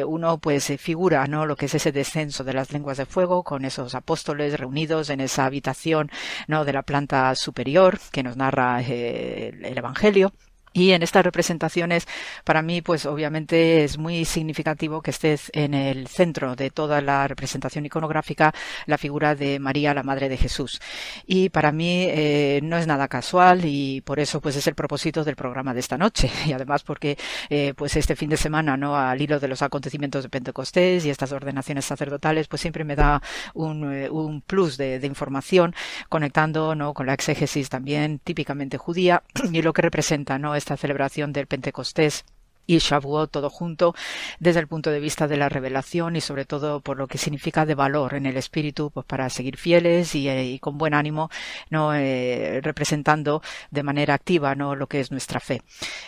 uno 0.06 0.38
pues 0.38 0.72
figura 0.78 1.26
no 1.26 1.46
lo 1.46 1.56
que 1.56 1.66
es 1.66 1.74
ese 1.74 1.92
descenso 1.92 2.44
de 2.44 2.52
las 2.52 2.72
lenguas 2.72 2.98
de 2.98 3.06
fuego 3.06 3.42
con 3.42 3.64
esos 3.64 3.94
apóstoles 3.94 4.58
reunidos 4.58 5.10
en 5.10 5.20
esa 5.20 5.44
habitación 5.44 6.10
no 6.46 6.64
de 6.64 6.72
la 6.72 6.82
planta 6.82 7.34
superior 7.34 7.98
que 8.12 8.22
nos 8.22 8.36
narra 8.36 8.80
el 8.80 9.76
Evangelio 9.76 10.32
y 10.72 10.92
en 10.92 11.02
estas 11.02 11.24
representaciones, 11.24 12.06
para 12.44 12.62
mí, 12.62 12.82
pues 12.82 13.06
obviamente 13.06 13.84
es 13.84 13.98
muy 13.98 14.24
significativo 14.24 15.02
que 15.02 15.10
esté 15.10 15.38
en 15.52 15.74
el 15.74 16.06
centro 16.08 16.56
de 16.56 16.70
toda 16.70 17.00
la 17.00 17.28
representación 17.28 17.86
iconográfica 17.86 18.54
la 18.86 18.98
figura 18.98 19.34
de 19.34 19.58
María, 19.58 19.94
la 19.94 20.02
Madre 20.02 20.28
de 20.28 20.36
Jesús. 20.36 20.80
Y 21.26 21.48
para 21.50 21.72
mí 21.72 22.06
eh, 22.08 22.60
no 22.62 22.76
es 22.76 22.86
nada 22.86 23.08
casual 23.08 23.64
y 23.64 24.00
por 24.02 24.20
eso 24.20 24.40
pues 24.40 24.56
es 24.56 24.66
el 24.66 24.74
propósito 24.74 25.24
del 25.24 25.36
programa 25.36 25.74
de 25.74 25.80
esta 25.80 25.98
noche. 25.98 26.30
Y 26.48 26.52
además 26.52 26.82
porque 26.82 27.18
eh, 27.50 27.74
pues 27.76 27.94
este 27.96 28.16
fin 28.16 28.30
de 28.30 28.38
semana, 28.38 28.76
¿no? 28.76 28.96
Al 28.96 29.20
hilo 29.20 29.38
de 29.38 29.48
los 29.48 29.60
acontecimientos 29.60 30.22
de 30.22 30.30
Pentecostés 30.30 31.04
y 31.04 31.10
estas 31.10 31.32
ordenaciones 31.32 31.84
sacerdotales, 31.84 32.48
pues 32.48 32.62
siempre 32.62 32.84
me 32.84 32.96
da 32.96 33.20
un, 33.52 33.92
eh, 33.92 34.08
plus 34.46 34.78
de, 34.78 34.98
de, 34.98 35.06
información 35.06 35.74
conectando, 36.08 36.74
¿no? 36.74 36.94
Con 36.94 37.06
la 37.06 37.12
exégesis 37.12 37.68
también 37.68 38.18
típicamente 38.18 38.78
judía 38.78 39.22
y 39.52 39.60
lo 39.60 39.74
que 39.74 39.82
representa, 39.82 40.38
¿no? 40.38 40.54
Esta 40.58 40.76
celebración 40.76 41.32
del 41.32 41.46
Pentecostés 41.46 42.24
y 42.68 42.78
Shavuot 42.78 43.32
todo 43.32 43.50
junto 43.50 43.94
desde 44.38 44.60
el 44.60 44.68
punto 44.68 44.90
de 44.90 45.00
vista 45.00 45.26
de 45.26 45.38
la 45.38 45.48
revelación 45.48 46.14
y 46.14 46.20
sobre 46.20 46.44
todo 46.44 46.80
por 46.80 46.98
lo 46.98 47.08
que 47.08 47.18
significa 47.18 47.64
de 47.66 47.74
valor 47.74 48.14
en 48.14 48.26
el 48.26 48.36
espíritu 48.36 48.90
pues 48.90 49.06
para 49.06 49.30
seguir 49.30 49.56
fieles 49.56 50.14
y, 50.14 50.28
eh, 50.28 50.58
con 50.60 50.76
buen 50.78 50.94
ánimo 50.94 51.30
no 51.70 51.94
eh, 51.94 52.60
representando 52.62 53.42
de 53.70 53.82
manera 53.82 54.14
activa 54.14 54.54
no 54.54 54.76
lo 54.76 54.86
que 54.86 55.00
es 55.00 55.10
nuestra 55.10 55.40
fe. 55.40 55.62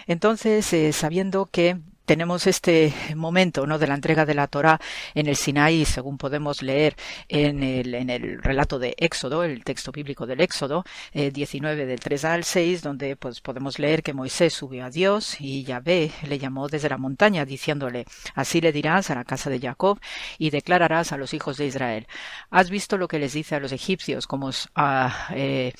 Entonces 0.06 0.70
eh, 0.74 0.92
sabiendo 0.92 1.46
que 1.46 1.78
tenemos 2.10 2.48
este 2.48 2.92
momento 3.14 3.68
¿no? 3.68 3.78
de 3.78 3.86
la 3.86 3.94
entrega 3.94 4.26
de 4.26 4.34
la 4.34 4.48
Torá 4.48 4.80
en 5.14 5.28
el 5.28 5.36
Sinaí, 5.36 5.84
según 5.84 6.18
podemos 6.18 6.60
leer 6.60 6.96
en 7.28 7.62
el, 7.62 8.42
relato 8.42 8.80
de 8.80 8.96
Éxodo, 8.98 9.44
el 9.44 9.62
texto 9.62 9.92
bíblico 9.92 10.26
del 10.26 10.40
Éxodo, 10.40 10.82
19 11.14 11.80
eh, 11.80 11.86
del 11.86 12.00
3 12.00 12.24
al 12.24 12.42
6, 12.42 12.82
donde 12.82 13.14
pues, 13.14 13.40
podemos 13.40 13.78
leer 13.78 14.02
que 14.02 14.12
Moisés 14.12 14.52
subió 14.54 14.86
a 14.86 14.90
Dios 14.90 15.40
y 15.40 15.62
Yahvé 15.62 16.10
le 16.26 16.40
llamó 16.40 16.66
desde 16.66 16.88
la 16.88 16.98
montaña, 16.98 17.44
diciéndole, 17.44 18.06
así 18.34 18.60
le 18.60 18.72
dirás 18.72 19.10
a 19.10 19.14
la 19.14 19.22
casa 19.22 19.48
de 19.48 19.60
Jacob 19.60 20.00
y 20.36 20.50
declararás 20.50 21.12
a 21.12 21.16
los 21.16 21.32
hijos 21.32 21.58
de 21.58 21.66
Israel, 21.66 22.08
¿has 22.50 22.70
visto 22.70 22.98
lo 22.98 23.06
que 23.06 23.20
les 23.20 23.34
dice 23.34 23.54
a 23.54 23.60
los 23.60 23.70
egipcios, 23.70 24.26
como 24.26 24.46
os, 24.46 24.68
ah, 24.74 25.28
eh, 25.32 25.74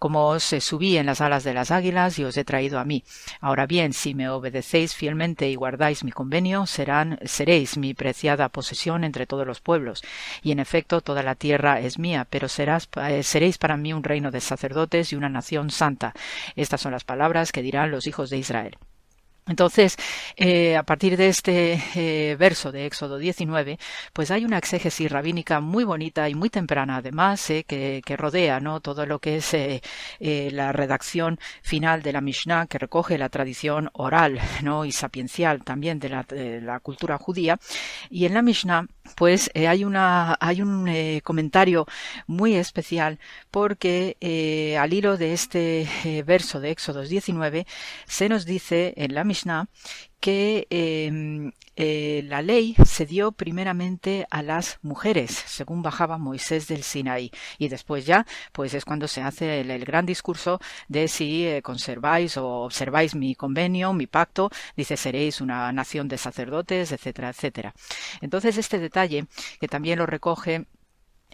os 0.00 0.42
subí 0.42 0.96
en 0.96 1.06
las 1.06 1.20
alas 1.20 1.44
de 1.44 1.54
las 1.54 1.70
águilas 1.70 2.18
y 2.18 2.24
os 2.24 2.36
he 2.36 2.44
traído 2.44 2.80
a 2.80 2.84
mí? 2.84 3.04
Ahora 3.40 3.66
bien, 3.66 3.92
si 3.92 4.16
me 4.16 4.28
obedecéis 4.28 4.92
fielmente 4.92 5.48
y 5.48 5.54
guardáis 5.54 5.75
mi 6.04 6.12
convenio, 6.12 6.66
serán, 6.66 7.18
seréis 7.24 7.76
mi 7.76 7.94
preciada 7.94 8.48
posesión 8.48 9.04
entre 9.04 9.26
todos 9.26 9.46
los 9.46 9.60
pueblos. 9.60 10.02
Y 10.42 10.52
en 10.52 10.58
efecto, 10.58 11.00
toda 11.00 11.22
la 11.22 11.34
tierra 11.34 11.80
es 11.80 11.98
mía, 11.98 12.26
pero 12.28 12.48
serás, 12.48 12.88
eh, 13.08 13.22
seréis 13.22 13.58
para 13.58 13.76
mí 13.76 13.92
un 13.92 14.04
reino 14.04 14.30
de 14.30 14.40
sacerdotes 14.40 15.12
y 15.12 15.16
una 15.16 15.28
nación 15.28 15.70
santa. 15.70 16.14
Estas 16.54 16.80
son 16.80 16.92
las 16.92 17.04
palabras 17.04 17.52
que 17.52 17.62
dirán 17.62 17.90
los 17.90 18.06
hijos 18.06 18.30
de 18.30 18.38
Israel. 18.38 18.78
Entonces, 19.48 19.96
eh, 20.36 20.76
a 20.76 20.82
partir 20.82 21.16
de 21.16 21.28
este 21.28 21.80
eh, 21.94 22.34
verso 22.36 22.72
de 22.72 22.84
Éxodo 22.84 23.16
19, 23.16 23.78
pues 24.12 24.32
hay 24.32 24.44
una 24.44 24.58
exégesis 24.58 25.08
rabínica 25.08 25.60
muy 25.60 25.84
bonita 25.84 26.28
y 26.28 26.34
muy 26.34 26.50
temprana, 26.50 26.96
además, 26.96 27.48
eh, 27.50 27.64
que, 27.64 28.16
rodea 28.16 28.58
¿no? 28.58 28.80
todo 28.80 29.06
lo 29.06 29.20
que 29.20 29.36
es 29.36 29.54
eh, 29.54 29.80
la 30.50 30.72
redacción 30.72 31.38
final 31.62 32.02
de 32.02 32.12
la 32.12 32.20
Mishnah, 32.20 32.66
que 32.66 32.78
recoge 32.78 33.18
la 33.18 33.28
tradición 33.28 33.88
oral 33.92 34.40
¿no? 34.64 34.84
y 34.84 34.90
sapiencial 34.90 35.62
también 35.62 36.00
de 36.00 36.08
la, 36.08 36.24
de 36.24 36.60
la 36.60 36.80
cultura 36.80 37.16
judía. 37.16 37.60
Y 38.10 38.24
en 38.24 38.34
la 38.34 38.42
Mishnah, 38.42 38.86
pues 39.14 39.50
eh, 39.54 39.68
hay, 39.68 39.84
una, 39.84 40.36
hay 40.40 40.62
un 40.62 40.88
comentario 41.22 41.86
muy 42.26 42.54
especial, 42.54 43.18
porque 43.50 44.76
al 44.78 44.92
hilo 44.92 45.16
de 45.16 45.32
este 45.32 45.88
verso 46.26 46.60
de 46.60 46.70
Éxodo 46.70 47.02
19, 47.02 47.66
se 48.06 48.28
nos 48.28 48.44
dice 48.44 48.94
en 48.96 49.14
la 49.14 49.24
Mishnah, 49.24 49.68
que 50.20 50.66
em, 50.70 51.52
eh, 51.76 52.22
la 52.26 52.42
ley 52.42 52.74
se 52.86 53.06
dio 53.06 53.32
primeramente 53.32 54.26
a 54.30 54.42
las 54.42 54.78
mujeres, 54.82 55.30
según 55.30 55.82
bajaba 55.82 56.18
Moisés 56.18 56.68
del 56.68 56.82
Sinaí, 56.82 57.30
y 57.58 57.68
después 57.68 58.06
ya, 58.06 58.26
pues 58.52 58.74
es 58.74 58.84
cuando 58.84 59.08
se 59.08 59.22
hace 59.22 59.60
el, 59.60 59.84
gran 59.84 60.06
discurso 60.06 60.58
de 60.88 61.08
si 61.08 61.46
eh, 61.46 61.62
conserváis 61.62 62.36
o 62.38 62.46
observáis 62.64 63.14
mi 63.14 63.34
convenio, 63.34 63.92
mi 63.92 64.06
pacto, 64.06 64.50
dice 64.76 64.96
seréis 64.96 65.40
una 65.40 65.70
nación 65.72 66.08
de 66.08 66.18
sacerdotes, 66.18 66.92
etcétera, 66.92 67.30
etcétera. 67.30 67.74
Entonces 68.20 68.56
este 68.56 68.78
detalle, 68.78 69.26
que 69.60 69.68
también 69.68 69.98
lo 69.98 70.06
recoge 70.06 70.66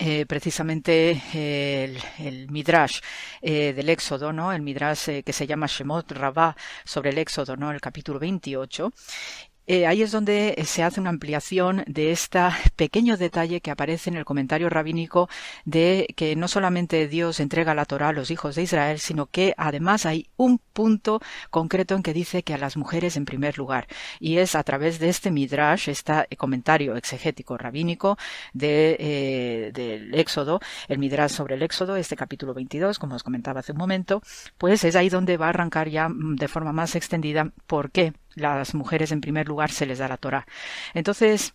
eh, 0.04 0.26
precisamente 0.26 1.12
el, 1.32 1.96
el 2.18 2.50
Midrash 2.50 2.98
eh, 3.40 3.72
del 3.72 3.88
Éxodo, 3.88 4.32
¿no? 4.32 4.52
El 4.52 4.60
Midrash 4.60 5.08
eh, 5.08 5.22
que 5.22 5.32
se 5.32 5.46
llama 5.46 5.68
Shemot 5.68 6.10
Rabbah 6.10 6.56
sobre 6.84 7.10
el 7.10 7.18
Éxodo, 7.18 7.56
¿no? 7.56 7.70
El 7.70 7.80
capítulo 7.80 8.18
28. 8.18 8.92
Eh, 9.72 9.86
ahí 9.86 10.02
es 10.02 10.12
donde 10.12 10.54
eh, 10.58 10.66
se 10.66 10.82
hace 10.82 11.00
una 11.00 11.08
ampliación 11.08 11.82
de 11.86 12.10
este 12.12 12.40
pequeño 12.76 13.16
detalle 13.16 13.62
que 13.62 13.70
aparece 13.70 14.10
en 14.10 14.16
el 14.16 14.26
comentario 14.26 14.68
rabínico 14.68 15.30
de 15.64 16.12
que 16.14 16.36
no 16.36 16.46
solamente 16.46 17.08
Dios 17.08 17.40
entrega 17.40 17.74
la 17.74 17.86
Torah 17.86 18.08
a 18.10 18.12
los 18.12 18.30
hijos 18.30 18.54
de 18.54 18.64
Israel, 18.64 18.98
sino 18.98 19.28
que 19.28 19.54
además 19.56 20.04
hay 20.04 20.28
un 20.36 20.58
punto 20.58 21.22
concreto 21.48 21.94
en 21.94 22.02
que 22.02 22.12
dice 22.12 22.42
que 22.42 22.52
a 22.52 22.58
las 22.58 22.76
mujeres 22.76 23.16
en 23.16 23.24
primer 23.24 23.56
lugar. 23.56 23.86
Y 24.20 24.36
es 24.36 24.56
a 24.56 24.62
través 24.62 24.98
de 24.98 25.08
este 25.08 25.30
midrash, 25.30 25.88
este 25.88 26.26
comentario 26.36 26.94
exegético 26.94 27.56
rabínico 27.56 28.18
de, 28.52 28.98
eh, 29.00 29.70
del 29.72 30.14
Éxodo, 30.14 30.60
el 30.86 30.98
midrash 30.98 31.30
sobre 31.30 31.54
el 31.54 31.62
Éxodo, 31.62 31.96
este 31.96 32.14
capítulo 32.14 32.52
22, 32.52 32.98
como 32.98 33.14
os 33.14 33.22
comentaba 33.22 33.60
hace 33.60 33.72
un 33.72 33.78
momento, 33.78 34.20
pues 34.58 34.84
es 34.84 34.96
ahí 34.96 35.08
donde 35.08 35.38
va 35.38 35.46
a 35.46 35.48
arrancar 35.48 35.88
ya 35.88 36.10
mm, 36.10 36.36
de 36.36 36.48
forma 36.48 36.74
más 36.74 36.94
extendida 36.94 37.50
por 37.66 37.90
qué 37.90 38.12
las 38.34 38.74
mujeres 38.74 39.12
en 39.12 39.20
primer 39.20 39.48
lugar 39.48 39.70
se 39.70 39.86
les 39.86 39.98
da 39.98 40.08
la 40.08 40.16
Torah. 40.16 40.46
Entonces, 40.94 41.54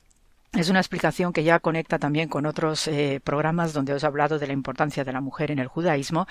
es 0.54 0.70
una 0.70 0.80
explicación 0.80 1.34
que 1.34 1.44
ya 1.44 1.60
conecta 1.60 2.00
también 2.00 2.30
con 2.30 2.46
otros 2.46 2.88
eh, 2.88 3.20
programas 3.24 3.74
donde 3.74 3.94
os 3.94 4.04
he 4.04 4.08
hablado 4.08 4.40
de 4.40 4.48
la 4.48 4.54
importancia 4.54 5.04
de 5.04 5.12
la 5.12 5.22
mujer 5.22 5.52
en 5.52 5.60
el 5.60 5.68
judaísmo. 5.68 6.26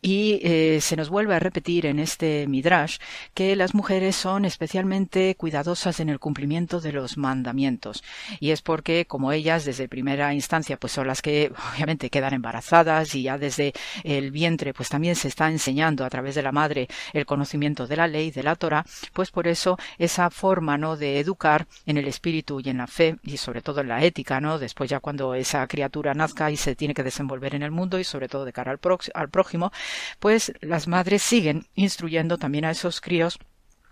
Y 0.00 0.40
eh, 0.42 0.78
se 0.80 0.96
nos 0.96 1.10
vuelve 1.10 1.34
a 1.34 1.40
repetir 1.40 1.84
en 1.86 1.98
este 1.98 2.46
midrash 2.46 2.98
que 3.34 3.56
las 3.56 3.74
mujeres 3.74 4.14
son 4.14 4.44
especialmente 4.44 5.34
cuidadosas 5.34 6.00
en 6.00 6.08
el 6.08 6.20
cumplimiento 6.20 6.80
de 6.80 6.92
los 6.92 7.18
mandamientos. 7.18 8.04
Y 8.40 8.50
es 8.50 8.62
porque 8.62 9.06
como 9.06 9.32
ellas 9.32 9.64
desde 9.64 9.88
primera 9.88 10.32
instancia 10.32 10.78
pues 10.78 10.92
son 10.92 11.08
las 11.08 11.20
que 11.20 11.52
obviamente 11.74 12.08
quedan 12.08 12.34
embarazadas 12.34 13.14
y 13.14 13.22
ya 13.22 13.36
desde 13.36 13.72
el 14.04 14.30
vientre 14.30 14.74
pues 14.74 14.88
también 14.88 15.16
se 15.16 15.28
está 15.28 15.50
enseñando 15.50 16.04
a 16.04 16.10
través 16.10 16.34
de 16.34 16.42
la 16.42 16.52
madre 16.52 16.88
el 17.12 17.26
conocimiento 17.26 17.86
de 17.86 17.96
la 17.96 18.06
ley 18.06 18.30
de 18.30 18.42
la 18.42 18.54
Torah 18.54 18.84
pues 19.12 19.30
por 19.30 19.48
eso 19.48 19.76
esa 19.98 20.30
forma 20.30 20.78
no 20.78 20.96
de 20.96 21.18
educar 21.18 21.66
en 21.84 21.98
el 21.98 22.06
espíritu 22.06 22.60
y 22.60 22.70
en 22.70 22.78
la 22.78 22.86
fe 22.86 23.16
y 23.22 23.36
sobre 23.36 23.55
todo 23.62 23.80
en 23.80 23.88
la 23.88 24.02
ética, 24.02 24.40
¿no? 24.40 24.58
Después 24.58 24.90
ya 24.90 25.00
cuando 25.00 25.34
esa 25.34 25.66
criatura 25.66 26.14
nazca 26.14 26.50
y 26.50 26.56
se 26.56 26.76
tiene 26.76 26.94
que 26.94 27.02
desenvolver 27.02 27.54
en 27.54 27.62
el 27.62 27.70
mundo 27.70 27.98
y 27.98 28.04
sobre 28.04 28.28
todo 28.28 28.44
de 28.44 28.52
cara 28.52 28.72
al, 28.72 29.28
prójimo, 29.28 29.72
pues 30.18 30.52
las 30.60 30.88
madres 30.88 31.22
siguen 31.22 31.66
instruyendo 31.74 32.38
también 32.38 32.64
a 32.64 32.70
esos 32.70 33.00
críos 33.00 33.38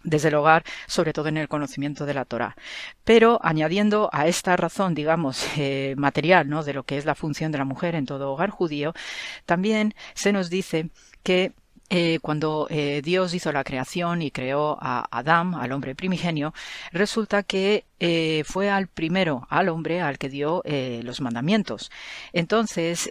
desde 0.02 0.28
el 0.28 0.34
hogar, 0.34 0.64
sobre 0.86 1.12
todo 1.12 1.28
en 1.28 1.38
el 1.38 1.48
conocimiento 1.48 2.06
de 2.06 2.14
la 2.14 2.24
Torah. 2.24 2.56
Pero 3.04 3.40
añadiendo 3.42 4.10
a 4.12 4.26
esta 4.26 4.56
razón, 4.56 4.94
digamos, 4.94 5.44
eh, 5.56 5.94
material, 5.96 6.48
¿no? 6.48 6.62
De 6.62 6.74
lo 6.74 6.84
que 6.84 6.98
es 6.98 7.04
la 7.04 7.14
función 7.14 7.52
de 7.52 7.58
la 7.58 7.64
mujer 7.64 7.94
en 7.94 8.06
todo 8.06 8.30
hogar 8.30 8.50
judío, 8.50 8.92
también 9.46 9.94
se 10.14 10.32
nos 10.32 10.50
dice 10.50 10.90
que 11.22 11.54
eh, 11.90 12.18
cuando 12.22 12.66
eh, 12.70 13.02
Dios 13.04 13.34
hizo 13.34 13.52
la 13.52 13.62
creación 13.62 14.22
y 14.22 14.30
creó 14.30 14.78
a 14.80 15.06
Adán, 15.10 15.54
al 15.54 15.70
hombre 15.72 15.94
primigenio, 15.94 16.54
resulta 16.92 17.42
que 17.42 17.84
eh, 18.00 18.42
fue 18.46 18.70
al 18.70 18.88
primero, 18.88 19.46
al 19.50 19.68
hombre, 19.68 20.00
al 20.00 20.18
que 20.18 20.28
dio 20.28 20.62
los 20.64 21.20
mandamientos. 21.20 21.90
Entonces, 22.32 23.08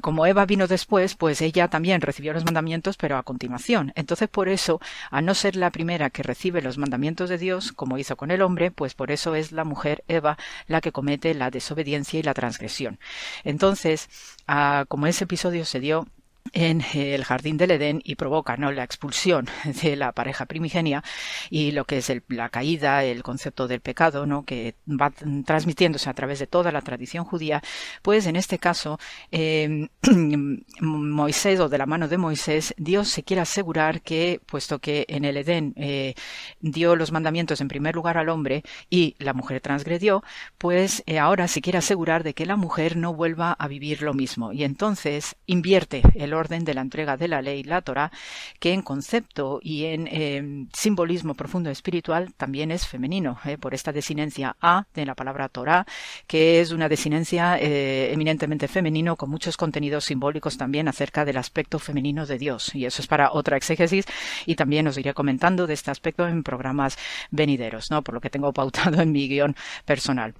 como 0.00 0.26
Eva 0.26 0.46
vino 0.46 0.66
después, 0.66 1.14
pues 1.14 1.40
ella 1.42 1.68
también 1.68 2.00
recibió 2.00 2.32
los 2.32 2.44
mandamientos, 2.44 2.96
pero 2.96 3.16
a 3.16 3.22
continuación. 3.22 3.92
Entonces, 3.96 4.28
por 4.28 4.48
eso, 4.48 4.80
a 5.10 5.20
no 5.20 5.34
ser 5.34 5.56
la 5.56 5.70
primera 5.70 6.10
que 6.10 6.22
recibe 6.22 6.62
los 6.62 6.78
mandamientos 6.78 7.28
de 7.28 7.38
Dios, 7.38 7.72
como 7.72 7.98
hizo 7.98 8.16
con 8.16 8.30
el 8.30 8.42
hombre, 8.42 8.70
pues 8.70 8.94
por 8.94 9.10
eso 9.10 9.34
es 9.34 9.52
la 9.52 9.64
mujer 9.64 10.04
Eva 10.08 10.38
la 10.66 10.80
que 10.80 10.92
comete 10.92 11.34
la 11.34 11.50
desobediencia 11.50 12.18
y 12.18 12.22
la 12.22 12.34
transgresión. 12.34 12.98
Entonces, 13.44 14.08
ah, 14.46 14.84
como 14.88 15.06
ese 15.06 15.24
episodio 15.24 15.64
se 15.64 15.80
dio 15.80 16.06
en 16.52 16.82
el 16.94 17.24
jardín 17.24 17.56
del 17.56 17.72
Edén 17.72 18.00
y 18.04 18.16
provoca 18.16 18.56
¿no? 18.56 18.72
la 18.72 18.84
expulsión 18.84 19.46
de 19.82 19.96
la 19.96 20.12
pareja 20.12 20.46
primigenia 20.46 21.02
y 21.50 21.72
lo 21.72 21.84
que 21.84 21.98
es 21.98 22.12
la 22.28 22.48
caída, 22.48 23.04
el 23.04 23.22
concepto 23.22 23.68
del 23.68 23.80
pecado, 23.80 24.26
¿no? 24.26 24.44
que 24.44 24.74
va 24.88 25.10
transmitiéndose 25.44 26.10
a 26.10 26.14
través 26.14 26.38
de 26.38 26.46
toda 26.46 26.72
la 26.72 26.82
tradición 26.82 27.24
judía, 27.24 27.62
pues 28.02 28.26
en 28.26 28.36
este 28.36 28.58
caso 28.58 28.98
em, 29.30 29.88
Moisés 30.80 31.60
o 31.60 31.68
de 31.68 31.78
la 31.78 31.86
mano 31.86 32.08
de 32.08 32.18
Moisés, 32.18 32.74
Dios 32.76 33.08
se 33.08 33.22
quiere 33.22 33.42
asegurar 33.42 34.02
que, 34.02 34.40
puesto 34.46 34.78
que 34.78 35.06
en 35.08 35.24
el 35.24 35.36
Edén 35.36 35.72
eh, 35.76 36.14
dio 36.60 36.96
los 36.96 37.12
mandamientos 37.12 37.60
en 37.60 37.68
primer 37.68 37.94
lugar 37.94 38.18
al 38.18 38.28
hombre 38.28 38.62
y 38.90 39.14
la 39.18 39.32
mujer 39.32 39.60
transgredió, 39.60 40.22
pues 40.58 41.02
eh, 41.06 41.18
ahora 41.18 41.48
se 41.48 41.60
quiere 41.60 41.78
asegurar 41.78 42.22
de 42.24 42.34
que 42.34 42.46
la 42.46 42.56
mujer 42.56 42.96
no 42.96 43.14
vuelva 43.14 43.52
a 43.52 43.68
vivir 43.68 44.02
lo 44.02 44.14
mismo 44.14 44.52
y 44.52 44.64
entonces 44.64 45.36
invierte 45.46 46.02
el 46.14 46.31
orden 46.34 46.64
de 46.64 46.74
la 46.74 46.80
entrega 46.80 47.16
de 47.16 47.28
la 47.28 47.42
ley, 47.42 47.62
la 47.62 47.82
Torah, 47.82 48.10
que 48.58 48.72
en 48.72 48.82
concepto 48.82 49.60
y 49.62 49.84
en 49.84 50.08
em, 50.08 50.68
simbolismo 50.72 51.34
profundo 51.34 51.70
espiritual 51.70 52.32
también 52.36 52.70
es 52.70 52.86
femenino, 52.86 53.38
eh, 53.44 53.58
por 53.58 53.74
esta 53.74 53.92
desinencia 53.92 54.56
A 54.60 54.86
de 54.94 55.06
la 55.06 55.14
palabra 55.14 55.48
Torah, 55.48 55.86
que 56.26 56.60
es 56.60 56.70
una 56.72 56.88
desinencia 56.88 57.58
eh, 57.58 58.12
eminentemente 58.12 58.68
femenino 58.68 59.16
con 59.16 59.30
muchos 59.30 59.56
contenidos 59.56 60.04
simbólicos 60.04 60.56
también 60.56 60.88
acerca 60.88 61.24
del 61.24 61.36
aspecto 61.36 61.78
femenino 61.78 62.26
de 62.26 62.38
Dios. 62.38 62.74
Y 62.74 62.86
eso 62.86 63.02
es 63.02 63.08
para 63.08 63.32
otra 63.32 63.56
exégesis 63.56 64.06
y 64.46 64.56
también 64.56 64.86
os 64.86 64.98
iré 64.98 65.14
comentando 65.14 65.66
de 65.66 65.74
este 65.74 65.90
aspecto 65.90 66.26
en 66.26 66.42
programas 66.42 66.98
venideros, 67.30 67.90
¿no? 67.90 68.02
por 68.02 68.14
lo 68.14 68.20
que 68.20 68.30
tengo 68.30 68.52
pautado 68.52 69.00
en 69.00 69.12
mi 69.12 69.28
guion 69.28 69.56
personal. 69.84 70.34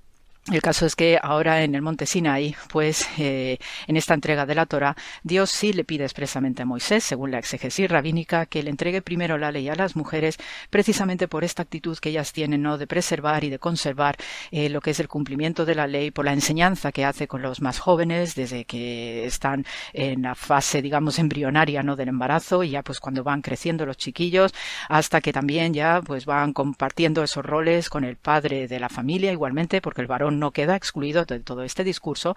El 0.51 0.61
caso 0.61 0.87
es 0.87 0.97
que 0.97 1.21
ahora 1.23 1.63
en 1.63 1.77
el 1.77 1.83
monte 1.83 2.05
Sinaí, 2.05 2.57
pues 2.69 3.07
eh, 3.17 3.59
en 3.87 3.97
esta 3.97 4.15
entrega 4.15 4.45
de 4.45 4.57
la 4.57 4.67
Torah, 4.67 4.97
Dios 5.23 5.51
sí 5.51 5.73
le 5.73 5.85
pide 5.85 6.03
expresamente 6.03 6.63
a 6.63 6.67
Moisés, 6.67 7.05
según 7.05 7.31
la 7.31 7.39
exegesis 7.39 7.89
rabínica, 7.89 8.47
que 8.47 8.65
le 8.65 8.71
entregue 8.71 9.03
primero 9.03 9.39
la 9.39 9.53
ley 9.53 9.69
a 9.69 9.77
las 9.77 9.95
mujeres, 9.95 10.39
precisamente 10.69 11.29
por 11.29 11.45
esta 11.45 11.63
actitud 11.63 11.97
que 11.97 12.09
ellas 12.09 12.33
tienen, 12.33 12.61
¿no? 12.61 12.77
De 12.77 12.89
preservar 12.89 13.45
y 13.45 13.51
de 13.51 13.61
conservar 13.61 14.17
eh, 14.51 14.69
lo 14.69 14.81
que 14.81 14.91
es 14.91 14.99
el 14.99 15.07
cumplimiento 15.07 15.65
de 15.65 15.77
la 15.77 15.87
ley, 15.87 16.11
por 16.11 16.25
la 16.25 16.33
enseñanza 16.33 16.91
que 16.91 17.05
hace 17.05 17.29
con 17.29 17.41
los 17.41 17.61
más 17.61 17.79
jóvenes, 17.79 18.35
desde 18.35 18.65
que 18.65 19.25
están 19.25 19.65
en 19.93 20.23
la 20.23 20.35
fase, 20.35 20.83
digamos, 20.83 21.21
embrionaria, 21.21 21.85
¿no? 21.85 21.95
Del 21.95 22.09
embarazo, 22.09 22.65
y 22.65 22.71
ya 22.71 22.83
pues 22.83 22.99
cuando 22.99 23.23
van 23.23 23.43
creciendo 23.43 23.87
los 23.87 23.97
chiquillos, 23.97 24.53
hasta 24.89 25.21
que 25.21 25.33
también 25.33 25.73
ya 25.73 26.01
pues 26.05 26.27
van 26.27 26.53
compartiendo 26.53 27.23
esos 27.23 27.47
roles 27.47 27.89
con 27.89 28.03
el 28.03 28.17
padre 28.17 28.67
de 28.67 28.81
la 28.81 28.89
familia, 28.89 29.31
igualmente, 29.31 29.81
porque 29.81 30.01
el 30.01 30.09
varón 30.09 30.32
no 30.39 30.53
queda 30.53 30.77
excluido 30.77 31.25
de 31.25 31.41
todo 31.41 31.63
este 31.63 31.85
discurso. 31.85 32.35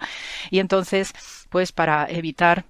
Y 0.50 0.58
entonces, 0.58 1.12
pues 1.50 1.72
para 1.72 2.06
evitar 2.10 2.64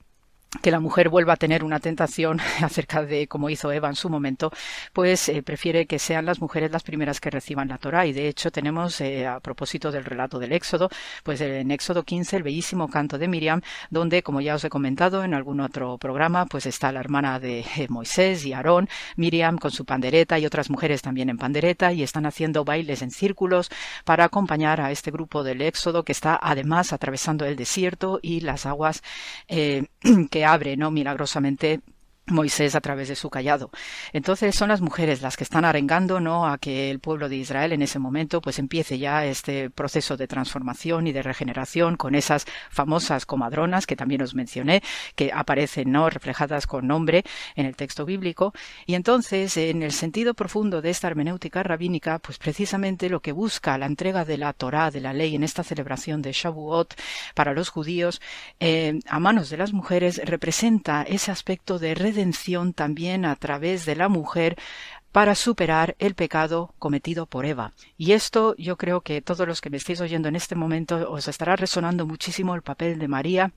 que 0.62 0.70
la 0.70 0.80
mujer 0.80 1.08
vuelva 1.08 1.34
a 1.34 1.36
tener 1.36 1.64
una 1.64 1.80
tentación 1.80 2.40
acerca 2.62 3.02
de 3.02 3.26
como 3.28 3.50
hizo 3.50 3.72
Eva 3.72 3.88
en 3.88 3.94
su 3.94 4.08
momento, 4.08 4.52
pues 4.92 5.28
eh, 5.28 5.42
prefiere 5.42 5.86
que 5.86 5.98
sean 5.98 6.26
las 6.26 6.40
mujeres 6.40 6.70
las 6.70 6.82
primeras 6.82 7.20
que 7.20 7.30
reciban 7.30 7.68
la 7.68 7.78
Torah. 7.78 8.06
Y 8.06 8.12
de 8.12 8.28
hecho 8.28 8.50
tenemos, 8.50 9.00
eh, 9.00 9.26
a 9.26 9.40
propósito 9.40 9.90
del 9.90 10.04
relato 10.04 10.38
del 10.38 10.52
Éxodo, 10.52 10.88
pues 11.22 11.40
en 11.40 11.70
Éxodo 11.70 12.02
15 12.02 12.36
el 12.36 12.42
bellísimo 12.42 12.88
canto 12.88 13.18
de 13.18 13.28
Miriam, 13.28 13.60
donde, 13.90 14.22
como 14.22 14.40
ya 14.40 14.54
os 14.54 14.64
he 14.64 14.70
comentado 14.70 15.24
en 15.24 15.34
algún 15.34 15.60
otro 15.60 15.98
programa, 15.98 16.46
pues 16.46 16.66
está 16.66 16.92
la 16.92 17.00
hermana 17.00 17.38
de 17.38 17.60
eh, 17.60 17.86
Moisés 17.88 18.44
y 18.44 18.52
Aarón, 18.52 18.88
Miriam 19.16 19.58
con 19.58 19.70
su 19.70 19.84
pandereta 19.84 20.38
y 20.38 20.46
otras 20.46 20.70
mujeres 20.70 21.02
también 21.02 21.28
en 21.28 21.38
pandereta 21.38 21.92
y 21.92 22.02
están 22.02 22.26
haciendo 22.26 22.64
bailes 22.64 23.02
en 23.02 23.10
círculos 23.10 23.70
para 24.04 24.24
acompañar 24.24 24.80
a 24.80 24.90
este 24.90 25.10
grupo 25.10 25.42
del 25.42 25.62
Éxodo 25.62 26.04
que 26.04 26.12
está 26.12 26.38
además 26.40 26.92
atravesando 26.92 27.44
el 27.44 27.56
desierto 27.56 28.18
y 28.22 28.40
las 28.40 28.66
aguas 28.66 29.02
que 30.30 30.44
abre, 30.46 30.76
¿no? 30.76 30.90
Milagrosamente 30.90 31.80
Moisés 32.28 32.74
a 32.74 32.80
través 32.80 33.08
de 33.08 33.14
su 33.14 33.30
callado. 33.30 33.70
Entonces 34.12 34.54
son 34.54 34.68
las 34.68 34.80
mujeres 34.80 35.22
las 35.22 35.36
que 35.36 35.44
están 35.44 35.64
arengando 35.64 36.18
no 36.18 36.46
a 36.46 36.58
que 36.58 36.90
el 36.90 36.98
pueblo 36.98 37.28
de 37.28 37.36
Israel 37.36 37.72
en 37.72 37.82
ese 37.82 38.00
momento 38.00 38.40
pues 38.40 38.58
empiece 38.58 38.98
ya 38.98 39.24
este 39.24 39.70
proceso 39.70 40.16
de 40.16 40.26
transformación 40.26 41.06
y 41.06 41.12
de 41.12 41.22
regeneración 41.22 41.96
con 41.96 42.16
esas 42.16 42.46
famosas 42.70 43.26
comadronas 43.26 43.86
que 43.86 43.94
también 43.94 44.22
os 44.22 44.34
mencioné 44.34 44.82
que 45.14 45.30
aparecen 45.32 45.92
no 45.92 46.10
reflejadas 46.10 46.66
con 46.66 46.88
nombre 46.88 47.24
en 47.54 47.66
el 47.66 47.76
texto 47.76 48.04
bíblico. 48.04 48.52
Y 48.86 48.94
entonces 48.94 49.56
en 49.56 49.84
el 49.84 49.92
sentido 49.92 50.34
profundo 50.34 50.82
de 50.82 50.90
esta 50.90 51.06
hermenéutica 51.06 51.62
rabínica 51.62 52.18
pues 52.18 52.38
precisamente 52.38 53.08
lo 53.08 53.20
que 53.20 53.30
busca 53.30 53.78
la 53.78 53.86
entrega 53.86 54.24
de 54.24 54.38
la 54.38 54.52
Torá 54.52 54.90
de 54.90 55.00
la 55.00 55.12
ley 55.12 55.36
en 55.36 55.44
esta 55.44 55.62
celebración 55.62 56.22
de 56.22 56.32
Shavuot 56.32 56.94
para 57.34 57.52
los 57.52 57.68
judíos 57.68 58.20
eh, 58.58 58.98
a 59.06 59.20
manos 59.20 59.48
de 59.48 59.58
las 59.58 59.72
mujeres 59.72 60.20
representa 60.24 61.02
ese 61.02 61.30
aspecto 61.30 61.78
de 61.78 61.94
redención 62.16 62.72
también 62.72 63.26
a 63.26 63.36
través 63.36 63.84
de 63.84 63.94
la 63.94 64.08
mujer 64.08 64.56
para 65.12 65.34
superar 65.34 65.96
el 65.98 66.14
pecado 66.14 66.74
cometido 66.78 67.26
por 67.26 67.44
Eva. 67.44 67.72
Y 67.98 68.12
esto 68.12 68.54
yo 68.56 68.76
creo 68.76 69.02
que 69.02 69.20
todos 69.20 69.46
los 69.46 69.60
que 69.60 69.70
me 69.70 69.76
estéis 69.76 70.00
oyendo 70.00 70.28
en 70.28 70.36
este 70.36 70.54
momento 70.54 71.10
os 71.10 71.28
estará 71.28 71.56
resonando 71.56 72.06
muchísimo 72.06 72.54
el 72.54 72.62
papel 72.62 72.98
de 72.98 73.08
María 73.08 73.52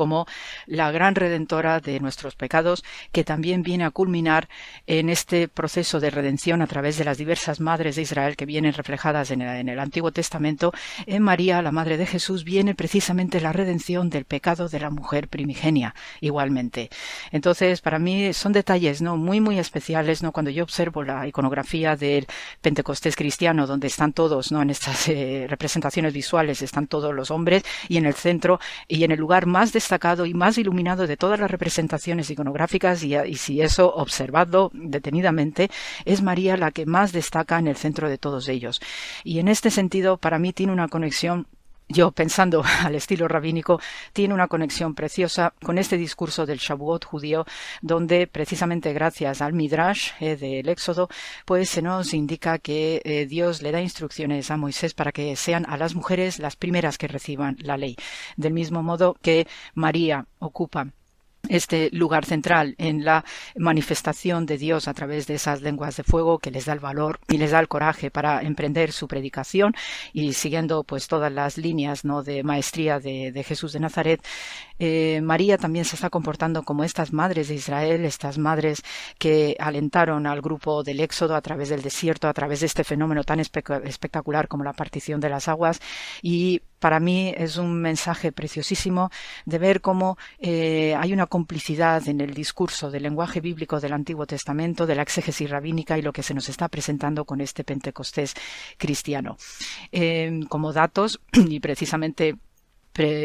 como 0.00 0.26
la 0.64 0.90
gran 0.92 1.14
redentora 1.14 1.78
de 1.78 2.00
nuestros 2.00 2.34
pecados, 2.34 2.82
que 3.12 3.22
también 3.22 3.62
viene 3.62 3.84
a 3.84 3.90
culminar 3.90 4.48
en 4.86 5.10
este 5.10 5.46
proceso 5.46 6.00
de 6.00 6.08
redención 6.08 6.62
a 6.62 6.66
través 6.66 6.96
de 6.96 7.04
las 7.04 7.18
diversas 7.18 7.60
madres 7.60 7.96
de 7.96 8.02
Israel 8.02 8.34
que 8.34 8.46
vienen 8.46 8.72
reflejadas 8.72 9.30
en 9.30 9.42
el, 9.42 9.78
Antiguo 9.78 10.10
Testamento. 10.10 10.72
En 11.04 11.22
María, 11.22 11.60
la 11.60 11.70
Madre 11.70 11.98
de 11.98 12.06
Jesús, 12.06 12.44
viene 12.44 12.74
precisamente 12.74 13.42
la 13.42 13.52
redención 13.52 14.08
del 14.08 14.24
pecado 14.24 14.70
de 14.70 14.80
la 14.80 14.88
mujer 14.88 15.28
primigenia, 15.28 15.94
igualmente. 16.22 16.88
Entonces, 17.30 17.82
para 17.82 17.98
mí 17.98 18.32
son 18.32 18.52
detalles 18.54 19.02
no 19.02 19.18
muy 19.18 19.42
muy 19.42 19.58
especiales, 19.58 20.22
no 20.22 20.32
cuando 20.32 20.50
yo 20.50 20.64
observo 20.64 21.02
la 21.02 21.28
iconografía 21.28 21.94
del 21.94 22.26
Pentecostés 22.62 23.16
cristiano, 23.16 23.66
donde 23.66 23.88
están 23.88 24.14
todos, 24.14 24.50
no 24.50 24.62
en 24.62 24.70
estas 24.70 25.08
eh, 25.08 25.44
representaciones 25.46 26.14
visuales 26.14 26.62
están 26.62 26.86
todos 26.86 27.14
los 27.14 27.30
hombres 27.30 27.64
y 27.86 27.98
en 27.98 28.06
el 28.06 28.14
centro 28.14 28.60
y 28.88 29.04
en 29.04 29.10
el 29.10 29.18
lugar 29.18 29.44
más 29.44 29.74
destacado 29.74 29.89
y 30.26 30.34
más 30.34 30.58
iluminado 30.58 31.06
de 31.06 31.16
todas 31.16 31.40
las 31.40 31.50
representaciones 31.50 32.30
iconográficas 32.30 33.02
y, 33.02 33.16
y 33.16 33.36
si 33.36 33.60
eso 33.60 33.92
observado 33.94 34.70
detenidamente, 34.72 35.70
es 36.04 36.22
María 36.22 36.56
la 36.56 36.70
que 36.70 36.86
más 36.86 37.12
destaca 37.12 37.58
en 37.58 37.68
el 37.68 37.76
centro 37.76 38.08
de 38.08 38.18
todos 38.18 38.48
ellos. 38.48 38.80
Y 39.24 39.38
en 39.38 39.48
este 39.48 39.70
sentido, 39.70 40.16
para 40.16 40.38
mí 40.38 40.52
tiene 40.52 40.72
una 40.72 40.88
conexión 40.88 41.46
yo 41.90 42.12
pensando 42.12 42.62
al 42.84 42.94
estilo 42.94 43.28
rabínico, 43.28 43.80
tiene 44.12 44.32
una 44.32 44.48
conexión 44.48 44.94
preciosa 44.94 45.52
con 45.62 45.76
este 45.76 45.96
discurso 45.96 46.46
del 46.46 46.58
Shavuot 46.58 47.04
judío, 47.04 47.44
donde 47.82 48.26
precisamente 48.26 48.92
gracias 48.92 49.42
al 49.42 49.52
Midrash 49.52 50.12
eh, 50.20 50.36
del 50.36 50.68
Éxodo, 50.68 51.08
pues 51.44 51.68
se 51.68 51.82
nos 51.82 52.14
indica 52.14 52.58
que 52.58 53.02
eh, 53.04 53.26
Dios 53.26 53.60
le 53.60 53.72
da 53.72 53.82
instrucciones 53.82 54.50
a 54.50 54.56
Moisés 54.56 54.94
para 54.94 55.12
que 55.12 55.36
sean 55.36 55.66
a 55.68 55.76
las 55.76 55.94
mujeres 55.94 56.38
las 56.38 56.56
primeras 56.56 56.96
que 56.96 57.08
reciban 57.08 57.56
la 57.60 57.76
ley. 57.76 57.96
Del 58.36 58.52
mismo 58.52 58.82
modo 58.82 59.16
que 59.20 59.46
María 59.74 60.26
ocupa 60.38 60.88
este 61.48 61.90
lugar 61.92 62.24
central 62.24 62.74
en 62.78 63.04
la 63.04 63.24
manifestación 63.56 64.46
de 64.46 64.58
Dios 64.58 64.88
a 64.88 64.94
través 64.94 65.26
de 65.26 65.34
esas 65.34 65.62
lenguas 65.62 65.96
de 65.96 66.04
fuego 66.04 66.38
que 66.38 66.50
les 66.50 66.66
da 66.66 66.72
el 66.72 66.80
valor 66.80 67.20
y 67.28 67.38
les 67.38 67.50
da 67.50 67.60
el 67.60 67.68
coraje 67.68 68.10
para 68.10 68.42
emprender 68.42 68.92
su 68.92 69.08
predicación. 69.08 69.74
Y 70.12 70.32
siguiendo 70.34 70.84
pues 70.84 71.08
todas 71.08 71.32
las 71.32 71.58
líneas 71.58 72.04
no 72.04 72.22
de 72.22 72.42
maestría 72.42 73.00
de, 73.00 73.32
de 73.32 73.44
Jesús 73.44 73.72
de 73.72 73.80
Nazaret 73.80 74.20
eh, 74.80 75.20
María 75.22 75.58
también 75.58 75.84
se 75.84 75.94
está 75.94 76.10
comportando 76.10 76.64
como 76.64 76.82
estas 76.82 77.12
madres 77.12 77.48
de 77.48 77.54
Israel 77.54 78.04
estas 78.04 78.38
madres 78.38 78.82
que 79.18 79.56
alentaron 79.60 80.26
al 80.26 80.40
grupo 80.40 80.82
del 80.82 80.98
Éxodo 80.98 81.36
a 81.36 81.40
través 81.40 81.68
del 81.68 81.82
desierto 81.82 82.26
a 82.26 82.32
través 82.32 82.60
de 82.60 82.66
este 82.66 82.82
fenómeno 82.82 83.22
tan 83.22 83.38
espectacular 83.38 84.48
como 84.48 84.64
la 84.64 84.72
partición 84.72 85.20
de 85.20 85.28
las 85.28 85.46
aguas 85.46 85.80
y 86.22 86.62
para 86.80 86.98
mí 86.98 87.32
es 87.36 87.58
un 87.58 87.80
mensaje 87.80 88.32
preciosísimo 88.32 89.10
de 89.44 89.58
ver 89.58 89.80
cómo 89.80 90.16
eh, 90.38 90.96
hay 90.98 91.12
una 91.12 91.26
complicidad 91.26 92.08
en 92.08 92.20
el 92.20 92.34
discurso 92.34 92.90
del 92.90 93.04
lenguaje 93.04 93.40
bíblico 93.40 93.78
del 93.78 93.92
Antiguo 93.92 94.26
Testamento, 94.26 94.86
de 94.86 94.94
la 94.94 95.02
exégesis 95.02 95.48
rabínica 95.48 95.98
y 95.98 96.02
lo 96.02 96.12
que 96.12 96.22
se 96.22 96.34
nos 96.34 96.48
está 96.48 96.68
presentando 96.68 97.24
con 97.26 97.40
este 97.40 97.64
Pentecostés 97.64 98.34
cristiano. 98.78 99.36
Eh, 99.92 100.40
como 100.48 100.72
datos, 100.72 101.20
y 101.32 101.60
precisamente 101.60 102.36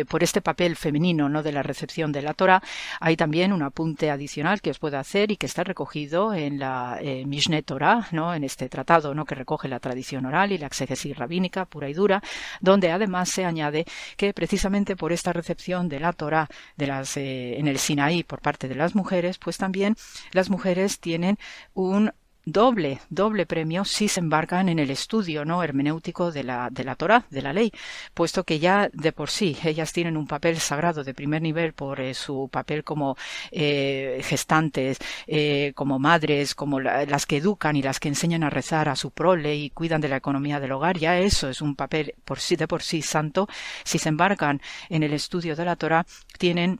por 0.08 0.24
este 0.24 0.42
papel 0.42 0.76
femenino 0.76 1.28
¿no? 1.30 1.44
de 1.44 1.52
la 1.52 1.64
recepción 1.64 2.12
de 2.12 2.22
la 2.22 2.34
Torah, 2.34 2.62
hay 3.00 3.18
también 3.18 3.52
un 3.52 3.64
apunte 3.64 4.10
adicional 4.12 4.62
que 4.62 4.72
os 4.72 4.80
puedo 4.80 4.98
hacer 4.98 5.32
y 5.32 5.38
que 5.38 5.46
está 5.46 5.64
recogido 5.64 6.34
en 6.34 6.60
la 6.60 6.98
eh, 7.02 7.26
Mishneh 7.26 7.64
Torah, 7.64 8.08
¿no? 8.12 8.34
en 8.34 8.44
este 8.44 8.70
tratado 8.70 9.14
¿no? 9.14 9.26
que 9.26 9.36
recoge 9.36 9.68
la 9.68 9.80
tradición 9.80 10.26
oral 10.26 10.52
y 10.52 10.58
la 10.58 10.68
exégesis 10.68 11.18
rabínica 11.18 11.66
pura 11.66 11.90
y 11.90 11.94
dura, 11.94 12.22
donde 12.62 12.92
además 12.92 13.30
se 13.30 13.46
añade 13.46 13.86
que 14.18 14.34
precisamente 14.34 14.96
por 14.96 15.12
esta 15.12 15.34
recepción 15.34 15.90
de 15.90 16.00
la 16.00 16.14
Torah 16.14 16.48
de 16.78 16.88
las, 16.88 17.18
eh, 17.18 17.58
en 17.58 17.68
el 17.68 17.80
Sinaí 17.80 18.24
por 18.24 18.42
parte 18.42 18.68
de 18.68 18.76
las 18.76 18.96
mujeres, 18.96 19.38
pues 19.38 19.58
también 19.58 19.96
las 20.32 20.50
mujeres 20.50 21.00
tienen 21.00 21.38
un 21.74 22.12
doble, 22.46 23.02
doble 23.10 23.46
premio 23.46 23.84
si 23.86 24.08
se 24.08 24.20
embarcan 24.20 24.70
en 24.70 24.80
el 24.80 24.92
estudio 24.92 25.46
no 25.46 25.64
hermenéutico 25.64 26.32
de 26.32 26.44
la, 26.44 26.70
de 26.72 26.84
la 26.84 26.96
Torah, 26.96 27.26
de 27.30 27.42
la 27.42 27.54
ley, 27.54 27.72
puesto 28.14 28.44
que 28.44 28.60
ya 28.60 28.90
de 28.94 29.12
por 29.12 29.30
sí 29.30 29.58
ellas 29.64 29.92
tienen 29.92 30.16
un 30.16 30.28
papel 30.28 30.60
sagrado 30.60 31.04
de 31.04 31.14
primer 31.14 31.42
nivel 31.42 31.74
por 31.74 32.00
eh, 32.00 32.14
su 32.14 32.48
papel 32.52 32.84
como 32.84 33.18
eh, 33.52 34.22
gestantes, 34.24 35.00
eh, 35.28 35.74
como 35.76 36.00
madres, 36.00 36.56
como 36.56 36.80
las 36.80 37.26
que 37.26 37.38
educan 37.38 37.76
y 37.76 37.82
las 37.82 38.00
que 38.00 38.10
enseñan 38.10 38.44
a 38.44 38.50
rezar 38.50 38.90
a 38.90 38.96
su 38.96 39.12
prole 39.12 39.56
y 39.56 39.72
cuidan 39.72 40.02
de 40.02 40.10
la 40.10 40.18
economía 40.18 40.60
del 40.60 40.72
hogar, 40.72 40.98
ya 40.98 41.18
eso 41.18 41.50
es 41.50 41.62
un 41.62 41.76
papel 41.76 42.14
por 42.24 42.40
sí 42.40 42.56
de 42.56 42.68
por 42.68 42.84
sí 42.84 43.02
santo. 43.02 43.48
Si 43.84 43.98
se 43.98 44.10
embarcan 44.10 44.62
en 44.90 45.04
el 45.04 45.14
estudio 45.14 45.56
de 45.56 45.66
la 45.66 45.76
Torah, 45.76 46.06
tienen 46.38 46.80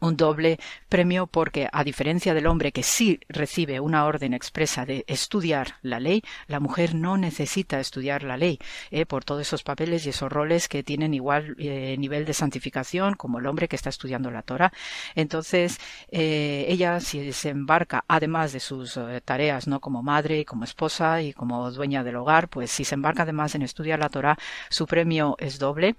un 0.00 0.16
doble 0.16 0.58
premio 0.88 1.26
porque, 1.26 1.68
a 1.72 1.84
diferencia 1.84 2.34
del 2.34 2.46
hombre 2.46 2.72
que 2.72 2.82
sí 2.82 3.20
recibe 3.28 3.80
una 3.80 4.04
orden 4.06 4.34
expresa 4.34 4.84
de 4.86 5.04
estudiar 5.06 5.74
la 5.82 6.00
ley, 6.00 6.22
la 6.48 6.60
mujer 6.60 6.94
no 6.94 7.16
necesita 7.16 7.78
estudiar 7.80 8.22
la 8.22 8.36
ley 8.36 8.58
eh, 8.90 9.06
por 9.06 9.24
todos 9.24 9.42
esos 9.42 9.62
papeles 9.62 10.06
y 10.06 10.10
esos 10.10 10.30
roles 10.30 10.68
que 10.68 10.82
tienen 10.82 11.14
igual 11.14 11.54
eh, 11.58 11.96
nivel 11.98 12.24
de 12.24 12.34
santificación 12.34 13.14
como 13.14 13.38
el 13.38 13.46
hombre 13.46 13.68
que 13.68 13.76
está 13.76 13.90
estudiando 13.90 14.30
la 14.30 14.42
Torah. 14.42 14.72
Entonces, 15.14 15.78
eh, 16.10 16.64
ella 16.68 17.00
si 17.00 17.32
se 17.32 17.50
embarca, 17.50 18.04
además 18.08 18.52
de 18.52 18.60
sus 18.60 18.98
tareas 19.24 19.66
no 19.66 19.80
como 19.80 20.02
madre, 20.02 20.44
como 20.44 20.64
esposa 20.64 21.22
y 21.22 21.32
como 21.32 21.70
dueña 21.70 22.02
del 22.02 22.16
hogar, 22.16 22.48
pues 22.48 22.70
si 22.70 22.84
se 22.84 22.94
embarca 22.94 23.22
además 23.22 23.54
en 23.54 23.62
estudiar 23.62 23.98
la 23.98 24.08
Torah, 24.08 24.38
su 24.68 24.86
premio 24.86 25.36
es 25.38 25.58
doble 25.58 25.96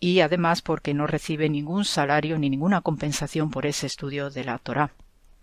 y 0.00 0.20
además 0.20 0.62
porque 0.62 0.94
no 0.94 1.06
recibe 1.06 1.48
ningún 1.48 1.84
salario 1.84 2.38
ni 2.38 2.50
ninguna 2.50 2.80
compensación 2.80 3.37
por 3.46 3.66
ese 3.66 3.86
estudio 3.86 4.30
de 4.30 4.44
la 4.44 4.58
Torah. 4.58 4.90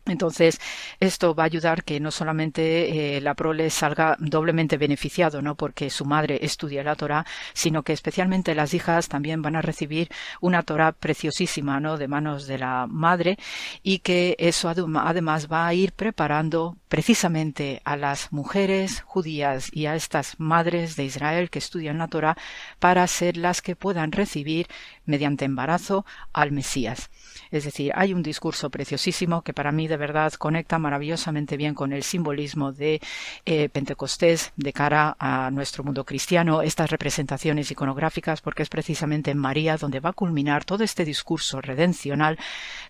Entonces, 0.08 0.62
esto 1.00 1.34
va 1.34 1.44
a 1.44 1.46
ayudar 1.48 1.84
que 1.84 2.00
no 2.00 2.12
solamente 2.12 3.18
eh, 3.18 3.22
la 3.22 3.34
prole 3.34 3.72
salga 3.72 4.16
doblemente 4.20 4.78
beneficiado, 4.78 5.42
¿no? 5.42 5.56
Porque 5.56 5.90
su 5.90 6.06
madre 6.06 6.38
estudia 6.44 6.84
la 6.84 6.96
Torah, 6.96 7.26
sino 7.54 7.82
que 7.82 7.94
especialmente 7.94 8.54
las 8.54 8.76
hijas 8.76 9.10
también 9.10 9.42
van 9.42 9.56
a 9.56 9.64
recibir 9.64 10.10
una 10.42 10.62
Torah 10.62 10.92
preciosísima, 10.92 11.80
¿no? 11.80 11.98
De 11.98 12.08
manos 12.08 12.46
de 12.46 12.60
la 12.60 12.86
madre 12.88 13.38
y 13.82 14.00
que 14.00 14.36
eso 14.38 14.70
además 14.70 15.52
va 15.52 15.66
a 15.66 15.74
ir 15.74 15.92
preparando 15.92 16.78
precisamente 16.88 17.82
a 17.84 17.98
las 17.98 18.32
mujeres 18.32 19.02
judías 19.02 19.70
y 19.74 19.88
a 19.88 19.96
estas 19.96 20.36
madres 20.40 20.96
de 20.98 21.06
Israel 21.06 21.50
que 21.50 21.58
estudian 21.58 21.98
la 21.98 22.10
Torah 22.10 22.38
para 22.78 23.08
ser 23.08 23.38
las 23.38 23.64
que 23.64 23.76
puedan 23.76 24.12
recibir 24.12 24.68
mediante 25.06 25.46
embarazo 25.46 26.06
al 26.34 26.52
Mesías. 26.52 27.10
Es 27.52 27.64
decir, 27.64 27.92
hay 27.96 28.14
un 28.14 28.24
discurso 28.24 28.70
preciosísimo 28.70 29.42
que 29.42 29.54
para 29.54 29.72
mí 29.72 29.88
de 29.88 29.98
verdad 29.98 30.34
conecta 30.34 30.80
maravillosamente 30.80 31.58
bien 31.58 31.74
con 31.74 31.94
el 31.94 32.04
simbolismo 32.04 32.72
de 32.72 33.02
eh, 33.46 33.70
Pentecostés 33.70 34.52
de 34.56 34.74
cara 34.74 35.16
a 35.20 35.52
nuestro 35.52 35.84
mundo 35.84 36.06
cristiano, 36.06 36.62
estas 36.62 36.90
representaciones 36.90 37.72
iconográficas, 37.72 38.42
porque 38.42 38.64
es 38.64 38.70
precisamente 38.70 39.32
en 39.32 39.38
María 39.38 39.78
donde 39.78 40.00
va 40.00 40.10
a 40.10 40.14
culminar 40.14 40.66
todo 40.66 40.84
este 40.84 41.06
discurso 41.06 41.62
redencional 41.62 42.38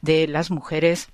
de 0.02 0.28
las 0.28 0.52
mujeres 0.52 1.10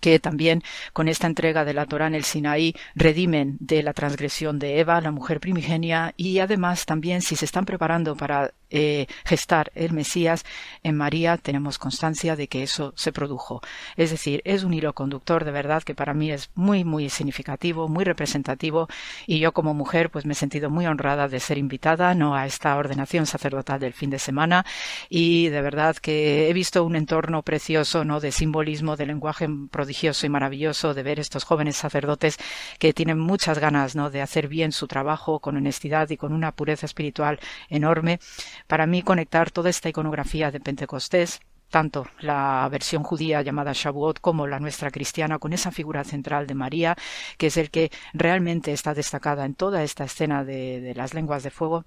que 0.00 0.18
también 0.18 0.62
con 0.92 1.08
esta 1.08 1.26
entrega 1.26 1.64
de 1.64 1.72
la 1.72 1.86
Torá 1.86 2.06
en 2.06 2.14
el 2.14 2.24
Sinaí 2.24 2.74
redimen 2.94 3.56
de 3.60 3.82
la 3.82 3.92
transgresión 3.92 4.58
de 4.58 4.80
Eva, 4.80 5.00
la 5.00 5.10
mujer 5.10 5.40
primigenia, 5.40 6.12
y 6.16 6.40
además 6.40 6.84
también 6.84 7.22
si 7.22 7.36
se 7.36 7.44
están 7.44 7.64
preparando 7.64 8.16
para 8.16 8.52
eh, 8.76 9.06
gestar 9.24 9.70
el 9.76 9.92
Mesías, 9.92 10.44
en 10.82 10.96
María 10.96 11.36
tenemos 11.36 11.78
constancia 11.78 12.34
de 12.34 12.48
que 12.48 12.64
eso 12.64 12.92
se 12.96 13.12
produjo. 13.12 13.60
Es 13.96 14.10
decir, 14.10 14.42
es 14.44 14.64
un 14.64 14.74
hilo 14.74 14.94
conductor 14.94 15.44
de 15.44 15.52
verdad 15.52 15.84
que 15.84 15.94
para 15.94 16.12
mí 16.12 16.32
es 16.32 16.50
muy, 16.56 16.82
muy 16.82 17.08
significativo, 17.08 17.86
muy 17.86 18.02
representativo, 18.02 18.88
y 19.28 19.38
yo 19.38 19.52
como 19.52 19.74
mujer 19.74 20.10
pues 20.10 20.26
me 20.26 20.32
he 20.32 20.34
sentido 20.34 20.70
muy 20.70 20.86
honrada 20.86 21.28
de 21.28 21.38
ser 21.38 21.56
invitada 21.56 22.16
no 22.16 22.34
a 22.34 22.46
esta 22.46 22.76
ordenación 22.76 23.26
sacerdotal 23.26 23.78
del 23.78 23.92
fin 23.92 24.10
de 24.10 24.18
semana, 24.18 24.66
y 25.08 25.50
de 25.50 25.62
verdad 25.62 25.94
que 25.96 26.50
he 26.50 26.52
visto 26.52 26.82
un 26.82 26.96
entorno 26.96 27.42
precioso 27.42 28.04
no 28.04 28.18
de 28.18 28.32
simbolismo, 28.32 28.96
de 28.96 29.06
lenguaje 29.06 29.48
prodigioso 29.70 30.26
y 30.26 30.30
maravilloso 30.30 30.94
de 30.94 31.04
ver 31.04 31.20
estos 31.20 31.44
jóvenes 31.44 31.76
sacerdotes 31.76 32.38
que 32.80 32.92
tienen 32.92 33.20
muchas 33.20 33.60
ganas 33.60 33.94
¿no? 33.94 34.10
de 34.10 34.20
hacer 34.20 34.48
bien 34.48 34.72
su 34.72 34.88
trabajo 34.88 35.38
con 35.38 35.56
honestidad 35.56 36.10
y 36.10 36.16
con 36.16 36.32
una 36.32 36.50
pureza 36.50 36.86
espiritual 36.86 37.38
enorme. 37.68 38.18
Para 38.66 38.86
mí 38.86 39.02
conectar 39.02 39.50
toda 39.50 39.70
esta 39.70 39.88
iconografía 39.88 40.50
de 40.50 40.60
Pentecostés 40.60 41.40
tanto 41.74 42.06
la 42.20 42.68
versión 42.70 43.02
judía 43.02 43.42
llamada 43.42 43.72
Shavuot 43.74 44.20
como 44.20 44.46
la 44.46 44.60
nuestra 44.60 44.92
cristiana, 44.92 45.40
con 45.40 45.52
esa 45.52 45.72
figura 45.72 46.04
central 46.04 46.46
de 46.46 46.54
María, 46.54 46.96
que 47.36 47.48
es 47.48 47.56
el 47.56 47.72
que 47.72 47.90
realmente 48.12 48.72
está 48.72 48.94
destacada 48.94 49.44
en 49.44 49.56
toda 49.56 49.82
esta 49.82 50.04
escena 50.04 50.44
de, 50.44 50.80
de 50.80 50.94
las 50.94 51.14
lenguas 51.14 51.42
de 51.42 51.50
fuego, 51.50 51.84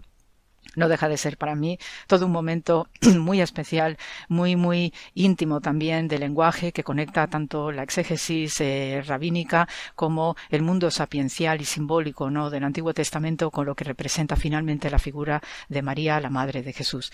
no 0.76 0.90
deja 0.90 1.10
de 1.10 1.18
ser 1.18 1.38
para 1.38 1.56
mí 1.56 1.80
todo 2.08 2.26
un 2.26 2.32
momento 2.32 2.88
muy 3.18 3.42
especial, 3.42 3.98
muy, 4.28 4.56
muy 4.56 4.94
íntimo 5.14 5.62
también 5.62 6.08
de 6.08 6.20
lenguaje 6.20 6.72
que 6.72 6.84
conecta 6.84 7.28
tanto 7.28 7.72
la 7.72 7.84
exégesis 7.84 8.60
eh, 8.62 9.04
rabínica 9.06 9.68
como 9.96 10.36
el 10.50 10.62
mundo 10.62 10.92
sapiencial 10.92 11.62
y 11.62 11.66
simbólico 11.66 12.30
¿no? 12.30 12.50
del 12.50 12.64
Antiguo 12.64 12.94
Testamento 12.94 13.52
con 13.52 13.66
lo 13.66 13.76
que 13.76 13.84
representa 13.84 14.36
finalmente 14.36 14.90
la 14.90 15.00
figura 15.00 15.42
de 15.70 15.82
María, 15.82 16.20
la 16.20 16.30
Madre 16.30 16.62
de 16.64 16.74
Jesús. 16.74 17.12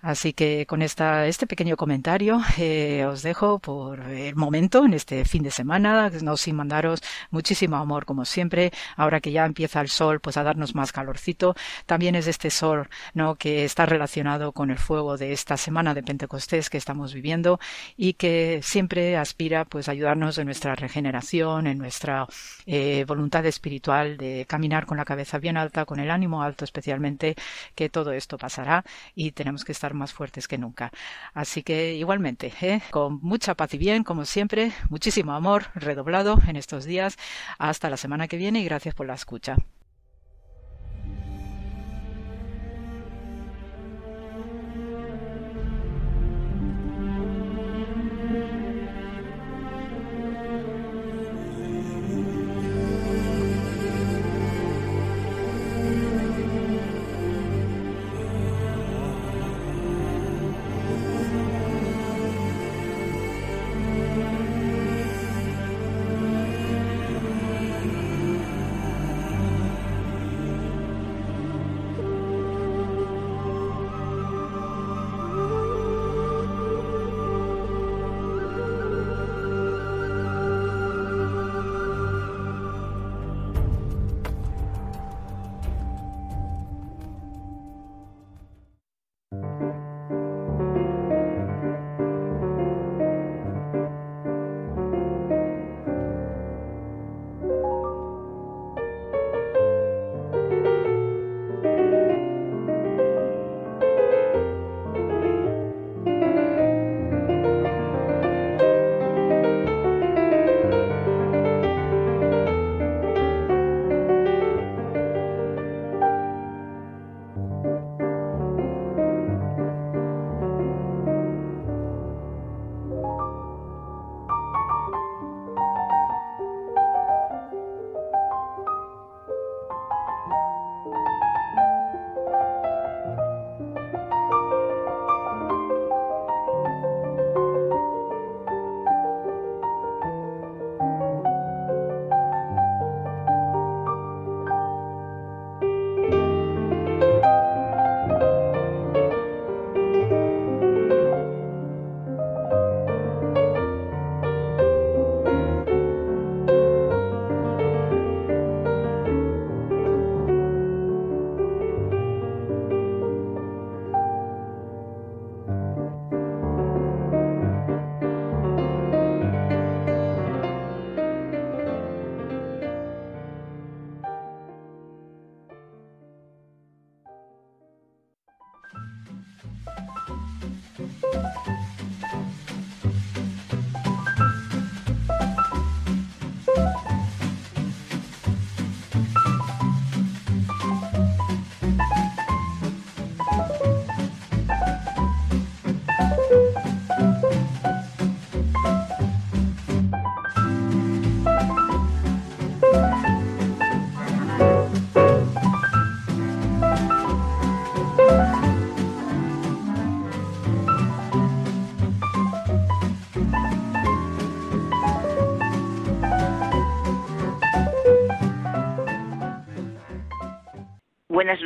Así 0.00 0.32
que 0.32 0.66
con 0.66 0.82
esta, 0.82 1.26
este 1.26 1.46
pequeño 1.46 1.76
comentario 1.76 2.40
eh, 2.58 3.04
os 3.06 3.22
dejo 3.22 3.58
por 3.58 4.00
el 4.00 4.36
momento 4.36 4.84
en 4.84 4.94
este 4.94 5.24
fin 5.24 5.42
de 5.42 5.50
semana, 5.50 6.10
no 6.22 6.36
sin 6.36 6.56
mandaros 6.56 7.02
muchísimo 7.30 7.76
amor 7.76 8.04
como 8.04 8.24
siempre, 8.24 8.72
ahora 8.96 9.20
que 9.20 9.32
ya 9.32 9.44
empieza 9.44 9.80
el 9.80 9.88
sol, 9.88 10.20
pues 10.20 10.36
a 10.36 10.42
darnos 10.42 10.74
más 10.74 10.92
calorcito. 10.92 11.54
También 11.86 12.14
es 12.14 12.26
este 12.26 12.50
sol 12.50 12.88
¿no? 13.14 13.36
que 13.36 13.64
está 13.64 13.86
relacionado 13.86 14.52
con 14.52 14.70
el 14.70 14.78
fuego 14.78 15.16
de 15.16 15.32
esta 15.32 15.56
semana 15.56 15.94
de 15.94 16.02
Pentecostés 16.02 16.70
que 16.70 16.78
estamos 16.78 17.14
viviendo 17.14 17.58
y 17.96 18.14
que 18.14 18.60
siempre 18.62 19.16
aspira 19.16 19.64
pues 19.64 19.88
a 19.88 19.92
ayudarnos 19.92 20.38
en 20.38 20.46
nuestra 20.46 20.74
regeneración, 20.74 21.66
en 21.66 21.78
nuestra 21.78 22.26
eh, 22.66 23.04
voluntad 23.06 23.44
espiritual 23.46 24.16
de 24.16 24.46
caminar 24.48 24.86
con 24.86 24.96
la 24.96 25.04
cabeza 25.04 25.38
bien 25.38 25.56
alta, 25.56 25.84
con 25.84 26.00
el 26.00 26.10
ánimo 26.10 26.42
alto 26.42 26.64
especialmente, 26.64 27.34
que 27.74 27.88
todo 27.88 28.12
esto 28.12 28.38
pasará 28.38 28.84
y 29.14 29.32
tenemos 29.32 29.64
que 29.64 29.72
estar 29.72 29.94
más 29.94 30.12
fuertes 30.12 30.48
que 30.48 30.58
nunca. 30.58 30.90
Así 31.34 31.62
que 31.62 31.94
igualmente, 31.94 32.52
¿eh? 32.60 32.82
con 32.90 33.20
mucha 33.22 33.54
paz 33.54 33.74
y 33.74 33.78
bien, 33.78 34.04
como 34.04 34.24
siempre, 34.24 34.72
muchísimo 34.88 35.32
amor 35.32 35.66
redoblado 35.74 36.38
en 36.46 36.56
estos 36.56 36.84
días. 36.84 37.16
Hasta 37.58 37.90
la 37.90 37.96
semana 37.96 38.28
que 38.28 38.36
viene 38.36 38.60
y 38.60 38.64
gracias 38.64 38.94
por 38.94 39.06
la 39.06 39.14
escucha. 39.14 39.56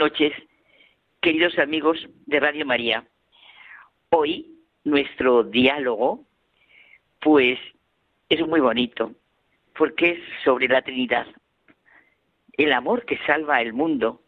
Noches, 0.06 0.32
queridos 1.20 1.58
amigos 1.58 1.98
de 2.26 2.38
Radio 2.38 2.64
María. 2.64 3.04
Hoy 4.10 4.46
nuestro 4.84 5.42
diálogo, 5.42 6.24
pues, 7.20 7.58
es 8.28 8.46
muy 8.46 8.60
bonito, 8.60 9.10
porque 9.76 10.10
es 10.10 10.18
sobre 10.44 10.68
la 10.68 10.82
Trinidad. 10.82 11.26
El 12.52 12.72
amor 12.72 13.04
que 13.04 13.18
salva 13.26 13.60
el 13.60 13.72
mundo. 13.72 14.22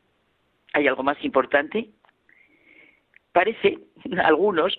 ¿Hay 0.72 0.88
algo 0.88 1.04
más 1.04 1.22
importante? 1.22 1.90
Parece, 3.30 3.78
algunos, 4.24 4.76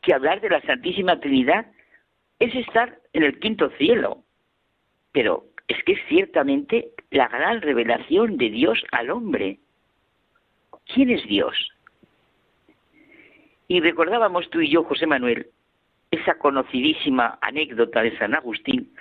que 0.00 0.12
hablar 0.12 0.40
de 0.40 0.50
la 0.50 0.60
Santísima 0.62 1.20
Trinidad 1.20 1.66
es 2.40 2.52
estar 2.56 2.98
en 3.12 3.22
el 3.22 3.38
quinto 3.38 3.70
cielo. 3.78 4.24
Pero 5.12 5.44
es 5.68 5.84
que 5.84 5.92
es 5.92 6.00
ciertamente 6.08 6.94
la 7.12 7.28
gran 7.28 7.62
revelación 7.62 8.38
de 8.38 8.50
Dios 8.50 8.82
al 8.90 9.10
hombre. 9.10 9.60
¿Quién 10.94 11.10
es 11.10 11.26
Dios? 11.26 11.54
Y 13.68 13.80
recordábamos 13.80 14.50
tú 14.50 14.60
y 14.60 14.70
yo, 14.70 14.84
José 14.84 15.06
Manuel, 15.06 15.46
esa 16.10 16.34
conocidísima 16.38 17.38
anécdota 17.40 18.02
de 18.02 18.16
San 18.18 18.34
Agustín 18.34 18.92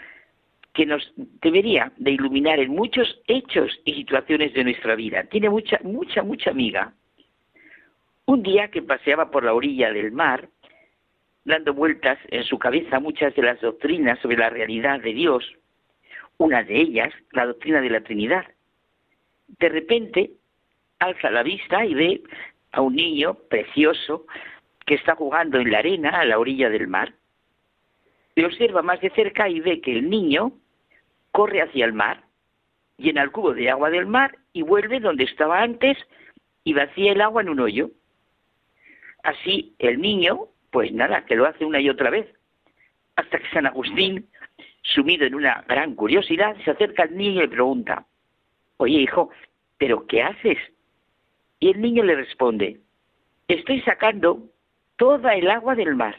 que 0.73 0.85
nos 0.85 1.13
debería 1.17 1.91
de 1.97 2.11
iluminar 2.11 2.59
en 2.59 2.71
muchos 2.71 3.21
hechos 3.27 3.77
y 3.83 3.93
situaciones 3.95 4.53
de 4.53 4.63
nuestra 4.63 4.95
vida. 4.95 5.23
Tiene 5.25 5.49
mucha, 5.49 5.79
mucha, 5.83 6.23
mucha 6.23 6.51
amiga. 6.51 6.93
Un 8.25 8.41
día 8.41 8.69
que 8.69 8.81
paseaba 8.81 9.29
por 9.29 9.43
la 9.43 9.53
orilla 9.53 9.91
del 9.91 10.13
mar, 10.13 10.47
dando 11.43 11.73
vueltas 11.73 12.17
en 12.29 12.45
su 12.45 12.57
cabeza 12.57 13.01
muchas 13.01 13.35
de 13.35 13.41
las 13.41 13.59
doctrinas 13.59 14.19
sobre 14.19 14.37
la 14.37 14.49
realidad 14.49 15.01
de 15.01 15.13
Dios, 15.13 15.43
una 16.37 16.63
de 16.63 16.79
ellas, 16.79 17.13
la 17.31 17.45
doctrina 17.45 17.81
de 17.81 17.89
la 17.89 18.01
Trinidad. 18.01 18.45
De 19.59 19.67
repente, 19.67 20.31
alza 21.01 21.31
la 21.31 21.43
vista 21.43 21.85
y 21.85 21.93
ve 21.93 22.21
a 22.71 22.81
un 22.81 22.95
niño 22.95 23.33
precioso 23.49 24.25
que 24.85 24.95
está 24.95 25.15
jugando 25.15 25.59
en 25.59 25.71
la 25.71 25.79
arena 25.79 26.09
a 26.09 26.25
la 26.25 26.39
orilla 26.39 26.69
del 26.69 26.87
mar. 26.87 27.13
Le 28.35 28.45
observa 28.45 28.81
más 28.81 29.01
de 29.01 29.09
cerca 29.09 29.49
y 29.49 29.59
ve 29.59 29.81
que 29.81 29.97
el 29.97 30.09
niño 30.09 30.53
corre 31.31 31.61
hacia 31.61 31.85
el 31.85 31.93
mar, 31.93 32.23
llena 32.97 33.23
el 33.23 33.31
cubo 33.31 33.53
de 33.53 33.69
agua 33.69 33.89
del 33.89 34.05
mar 34.05 34.37
y 34.53 34.61
vuelve 34.61 34.99
donde 34.99 35.23
estaba 35.23 35.61
antes 35.61 35.97
y 36.63 36.73
vacía 36.73 37.11
el 37.11 37.21
agua 37.21 37.41
en 37.41 37.49
un 37.49 37.59
hoyo. 37.59 37.89
Así 39.23 39.75
el 39.79 39.99
niño, 40.01 40.47
pues 40.71 40.91
nada, 40.93 41.25
que 41.25 41.35
lo 41.35 41.45
hace 41.45 41.65
una 41.65 41.79
y 41.79 41.89
otra 41.89 42.09
vez, 42.09 42.27
hasta 43.15 43.39
que 43.39 43.49
San 43.49 43.65
Agustín, 43.65 44.27
sumido 44.83 45.25
en 45.25 45.35
una 45.35 45.63
gran 45.67 45.95
curiosidad, 45.95 46.55
se 46.63 46.71
acerca 46.71 47.03
al 47.03 47.15
niño 47.15 47.39
y 47.39 47.43
le 47.43 47.49
pregunta, 47.49 48.05
oye 48.77 48.99
hijo, 48.99 49.29
¿pero 49.77 50.07
qué 50.07 50.23
haces? 50.23 50.57
Y 51.61 51.69
el 51.69 51.79
niño 51.79 52.03
le 52.03 52.15
responde, 52.15 52.79
estoy 53.47 53.81
sacando 53.81 54.49
toda 54.97 55.35
el 55.35 55.49
agua 55.49 55.75
del 55.75 55.95
mar 55.95 56.17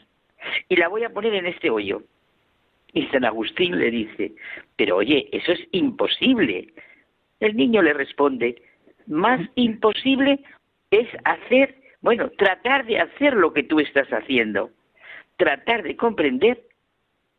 y 0.69 0.77
la 0.77 0.89
voy 0.89 1.02
a 1.02 1.10
poner 1.10 1.35
en 1.35 1.47
este 1.47 1.69
hoyo. 1.69 2.02
Y 2.93 3.06
San 3.09 3.24
Agustín 3.24 3.77
le 3.78 3.90
dice, 3.90 4.32
pero 4.77 4.97
oye, 4.97 5.28
eso 5.32 5.52
es 5.52 5.60
imposible. 5.73 6.73
El 7.40 7.56
niño 7.56 7.82
le 7.82 7.93
responde, 7.93 8.62
más 9.06 9.40
imposible 9.56 10.44
es 10.93 11.09
hacer, 11.24 11.74
bueno, 12.02 12.31
tratar 12.39 12.86
de 12.86 13.01
hacer 13.01 13.35
lo 13.35 13.52
que 13.52 13.64
tú 13.64 13.81
estás 13.81 14.09
haciendo, 14.12 14.70
tratar 15.39 15.82
de 15.82 15.97
comprender 15.97 16.62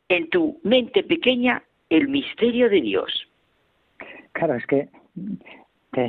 en 0.09 0.29
tu 0.29 0.59
mente 0.63 1.03
pequeña 1.03 1.63
el 1.89 2.09
misterio 2.09 2.69
de 2.69 2.81
Dios. 2.81 3.27
Claro, 4.33 4.55
es 4.55 4.65
que 4.65 4.89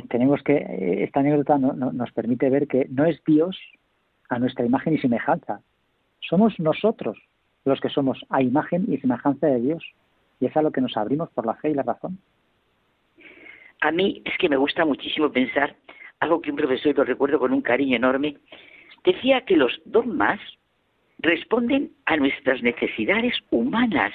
tenemos 0.09 0.41
que, 0.43 1.03
esta 1.03 1.21
anécdota 1.21 1.57
nos 1.57 2.11
permite 2.11 2.49
ver 2.49 2.67
que 2.67 2.87
no 2.89 3.05
es 3.05 3.23
Dios 3.25 3.57
a 4.29 4.39
nuestra 4.39 4.65
imagen 4.65 4.93
y 4.93 4.97
semejanza, 4.97 5.61
somos 6.19 6.59
nosotros 6.59 7.17
los 7.65 7.79
que 7.79 7.89
somos 7.89 8.23
a 8.29 8.41
imagen 8.41 8.85
y 8.91 8.97
semejanza 8.97 9.47
de 9.47 9.59
Dios. 9.59 9.83
Y 10.39 10.45
es 10.45 10.55
a 10.57 10.61
lo 10.61 10.71
que 10.71 10.81
nos 10.81 10.95
abrimos 10.97 11.29
por 11.31 11.45
la 11.45 11.55
fe 11.55 11.71
y 11.71 11.73
la 11.73 11.83
razón. 11.83 12.19
A 13.81 13.91
mí 13.91 14.21
es 14.25 14.37
que 14.37 14.49
me 14.49 14.57
gusta 14.57 14.85
muchísimo 14.85 15.31
pensar 15.31 15.75
algo 16.19 16.41
que 16.41 16.51
un 16.51 16.57
profesor, 16.57 16.95
lo 16.95 17.03
recuerdo 17.03 17.39
con 17.39 17.53
un 17.53 17.61
cariño 17.61 17.95
enorme, 17.95 18.37
decía 19.03 19.41
que 19.41 19.57
los 19.57 19.81
dogmas 19.85 20.39
responden 21.19 21.91
a 22.05 22.17
nuestras 22.17 22.61
necesidades 22.61 23.33
humanas, 23.49 24.13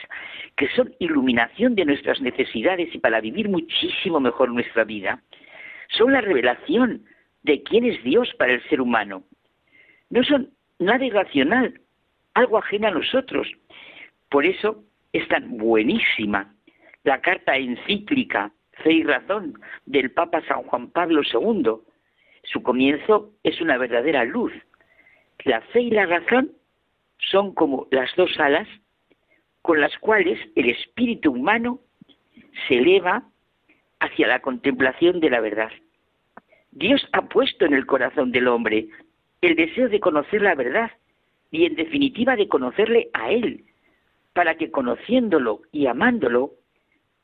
que 0.56 0.68
son 0.68 0.94
iluminación 0.98 1.74
de 1.74 1.84
nuestras 1.84 2.20
necesidades 2.20 2.94
y 2.94 2.98
para 2.98 3.20
vivir 3.20 3.48
muchísimo 3.48 4.20
mejor 4.20 4.50
nuestra 4.50 4.84
vida. 4.84 5.22
Son 5.96 6.12
la 6.12 6.20
revelación 6.20 7.04
de 7.42 7.62
quién 7.62 7.84
es 7.84 8.02
Dios 8.04 8.32
para 8.38 8.52
el 8.52 8.62
ser 8.68 8.80
humano. 8.80 9.24
No 10.10 10.22
son 10.24 10.50
nada 10.78 11.04
irracional, 11.04 11.80
algo 12.34 12.58
ajeno 12.58 12.88
a 12.88 12.92
nosotros. 12.92 13.48
Por 14.28 14.44
eso 14.44 14.84
es 15.12 15.26
tan 15.28 15.56
buenísima 15.58 16.54
la 17.04 17.20
carta 17.20 17.56
encíclica 17.56 18.52
Fe 18.82 18.92
y 18.92 19.02
Razón 19.02 19.60
del 19.86 20.10
Papa 20.10 20.42
San 20.46 20.62
Juan 20.64 20.90
Pablo 20.90 21.22
II. 21.22 21.72
Su 22.44 22.62
comienzo 22.62 23.32
es 23.42 23.60
una 23.60 23.76
verdadera 23.78 24.24
luz. 24.24 24.52
La 25.44 25.60
fe 25.60 25.82
y 25.82 25.90
la 25.90 26.06
razón 26.06 26.52
son 27.18 27.54
como 27.54 27.86
las 27.90 28.14
dos 28.16 28.38
alas 28.38 28.68
con 29.62 29.80
las 29.80 29.96
cuales 29.98 30.38
el 30.56 30.70
espíritu 30.70 31.32
humano 31.32 31.80
se 32.66 32.78
eleva 32.78 33.24
hacia 34.00 34.26
la 34.26 34.40
contemplación 34.40 35.20
de 35.20 35.30
la 35.30 35.40
verdad. 35.40 35.70
Dios 36.72 37.06
ha 37.12 37.22
puesto 37.22 37.64
en 37.64 37.74
el 37.74 37.86
corazón 37.86 38.32
del 38.32 38.48
hombre 38.48 38.88
el 39.40 39.56
deseo 39.56 39.88
de 39.88 40.00
conocer 40.00 40.42
la 40.42 40.54
verdad 40.54 40.90
y 41.50 41.64
en 41.64 41.74
definitiva 41.74 42.36
de 42.36 42.48
conocerle 42.48 43.10
a 43.12 43.30
Él, 43.30 43.64
para 44.32 44.56
que 44.56 44.70
conociéndolo 44.70 45.62
y 45.72 45.86
amándolo 45.86 46.52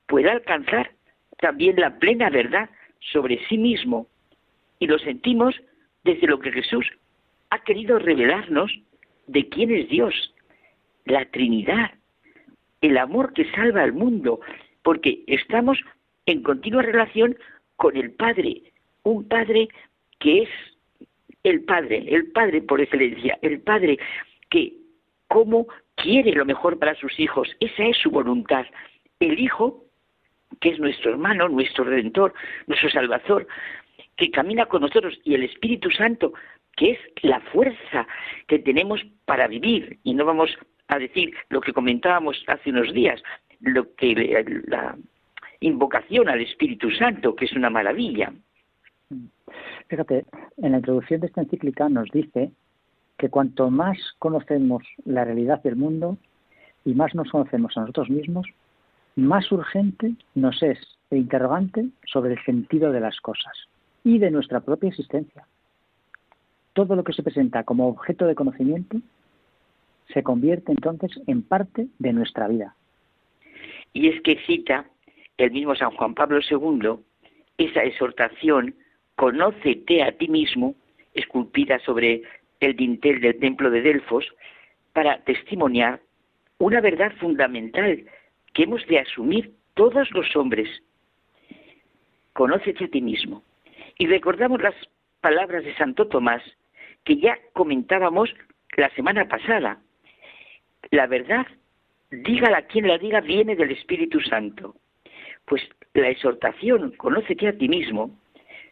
pueda 0.06 0.32
alcanzar 0.32 0.92
también 1.38 1.76
la 1.76 1.98
plena 1.98 2.30
verdad 2.30 2.70
sobre 3.12 3.44
sí 3.48 3.58
mismo. 3.58 4.08
Y 4.78 4.86
lo 4.86 4.98
sentimos 4.98 5.54
desde 6.04 6.26
lo 6.26 6.40
que 6.40 6.52
Jesús 6.52 6.86
ha 7.50 7.62
querido 7.62 7.98
revelarnos 7.98 8.72
de 9.26 9.48
quién 9.48 9.70
es 9.70 9.88
Dios, 9.88 10.34
la 11.04 11.24
Trinidad, 11.26 11.92
el 12.80 12.98
amor 12.98 13.32
que 13.32 13.50
salva 13.52 13.82
al 13.82 13.92
mundo, 13.92 14.40
porque 14.82 15.22
estamos 15.26 15.78
en 16.26 16.42
continua 16.42 16.82
relación 16.82 17.36
con 17.76 17.96
el 17.96 18.12
Padre, 18.12 18.62
un 19.04 19.26
Padre 19.28 19.68
que 20.18 20.42
es 20.42 20.48
el 21.44 21.62
Padre, 21.62 22.04
el 22.08 22.32
Padre 22.32 22.60
por 22.62 22.80
excelencia, 22.80 23.38
el 23.42 23.60
Padre 23.60 23.98
que 24.50 24.72
como 25.28 25.66
quiere 25.94 26.32
lo 26.32 26.44
mejor 26.44 26.78
para 26.78 26.94
sus 26.94 27.18
hijos, 27.18 27.48
esa 27.60 27.84
es 27.84 27.96
su 27.98 28.10
voluntad. 28.10 28.66
El 29.20 29.38
Hijo, 29.38 29.84
que 30.60 30.70
es 30.70 30.78
nuestro 30.78 31.12
hermano, 31.12 31.48
nuestro 31.48 31.84
Redentor, 31.84 32.34
nuestro 32.66 32.90
Salvador, 32.90 33.46
que 34.16 34.30
camina 34.30 34.66
con 34.66 34.82
nosotros, 34.82 35.18
y 35.24 35.34
el 35.34 35.44
Espíritu 35.44 35.90
Santo, 35.90 36.32
que 36.76 36.92
es 36.92 36.98
la 37.22 37.40
fuerza 37.40 38.06
que 38.46 38.58
tenemos 38.58 39.04
para 39.24 39.46
vivir, 39.46 39.98
y 40.04 40.14
no 40.14 40.24
vamos 40.24 40.56
a 40.88 40.98
decir 40.98 41.34
lo 41.48 41.60
que 41.60 41.72
comentábamos 41.72 42.42
hace 42.46 42.70
unos 42.70 42.92
días, 42.92 43.22
lo 43.60 43.94
que 43.94 44.14
la 44.68 44.96
invocación 45.60 46.28
al 46.28 46.40
Espíritu 46.40 46.90
Santo, 46.90 47.34
que 47.34 47.46
es 47.46 47.52
una 47.52 47.70
maravilla. 47.70 48.32
Fíjate, 49.88 50.24
en 50.58 50.72
la 50.72 50.78
introducción 50.78 51.20
de 51.20 51.28
esta 51.28 51.42
encíclica 51.42 51.88
nos 51.88 52.10
dice 52.10 52.50
que 53.16 53.30
cuanto 53.30 53.70
más 53.70 53.98
conocemos 54.18 54.82
la 55.04 55.24
realidad 55.24 55.62
del 55.62 55.76
mundo 55.76 56.18
y 56.84 56.94
más 56.94 57.14
nos 57.14 57.30
conocemos 57.30 57.76
a 57.76 57.80
nosotros 57.80 58.10
mismos, 58.10 58.46
más 59.14 59.50
urgente 59.50 60.14
nos 60.34 60.62
es 60.62 60.78
el 61.10 61.18
interrogante 61.18 61.86
sobre 62.04 62.34
el 62.34 62.44
sentido 62.44 62.92
de 62.92 63.00
las 63.00 63.20
cosas 63.20 63.56
y 64.04 64.18
de 64.18 64.30
nuestra 64.30 64.60
propia 64.60 64.88
existencia. 64.88 65.46
Todo 66.74 66.94
lo 66.94 67.04
que 67.04 67.12
se 67.12 67.22
presenta 67.22 67.64
como 67.64 67.88
objeto 67.88 68.26
de 68.26 68.34
conocimiento 68.34 68.98
se 70.12 70.22
convierte 70.22 70.72
entonces 70.72 71.10
en 71.26 71.42
parte 71.42 71.88
de 71.98 72.12
nuestra 72.12 72.46
vida. 72.48 72.76
Y 73.92 74.08
es 74.08 74.20
que 74.22 74.38
cita 74.46 74.86
el 75.38 75.50
mismo 75.50 75.74
San 75.74 75.90
Juan 75.92 76.14
Pablo 76.14 76.40
II 76.48 76.98
esa 77.58 77.82
exhortación 77.82 78.74
conócete 79.14 80.02
a 80.02 80.12
ti 80.12 80.28
mismo, 80.28 80.74
esculpida 81.14 81.78
sobre 81.80 82.22
el 82.60 82.76
dintel 82.76 83.20
del 83.20 83.38
templo 83.38 83.70
de 83.70 83.80
Delfos, 83.80 84.26
para 84.92 85.18
testimoniar 85.24 86.00
una 86.58 86.80
verdad 86.80 87.12
fundamental 87.18 88.04
que 88.52 88.62
hemos 88.62 88.86
de 88.86 88.98
asumir 88.98 89.52
todos 89.74 90.10
los 90.12 90.34
hombres. 90.36 90.68
Conócete 92.32 92.84
a 92.84 92.88
ti 92.88 93.00
mismo. 93.00 93.42
Y 93.98 94.06
recordamos 94.06 94.60
las 94.62 94.74
palabras 95.20 95.64
de 95.64 95.74
Santo 95.76 96.08
Tomás 96.08 96.42
que 97.04 97.16
ya 97.16 97.38
comentábamos 97.52 98.34
la 98.76 98.90
semana 98.90 99.28
pasada. 99.28 99.80
La 100.90 101.06
verdad, 101.06 101.46
dígala 102.10 102.62
quien 102.62 102.88
la 102.88 102.98
diga, 102.98 103.20
viene 103.20 103.56
del 103.56 103.70
Espíritu 103.70 104.20
Santo. 104.20 104.74
Pues 105.46 105.62
la 105.94 106.10
exhortación, 106.10 106.92
conócete 106.96 107.48
a 107.48 107.56
ti 107.56 107.68
mismo, 107.68 108.10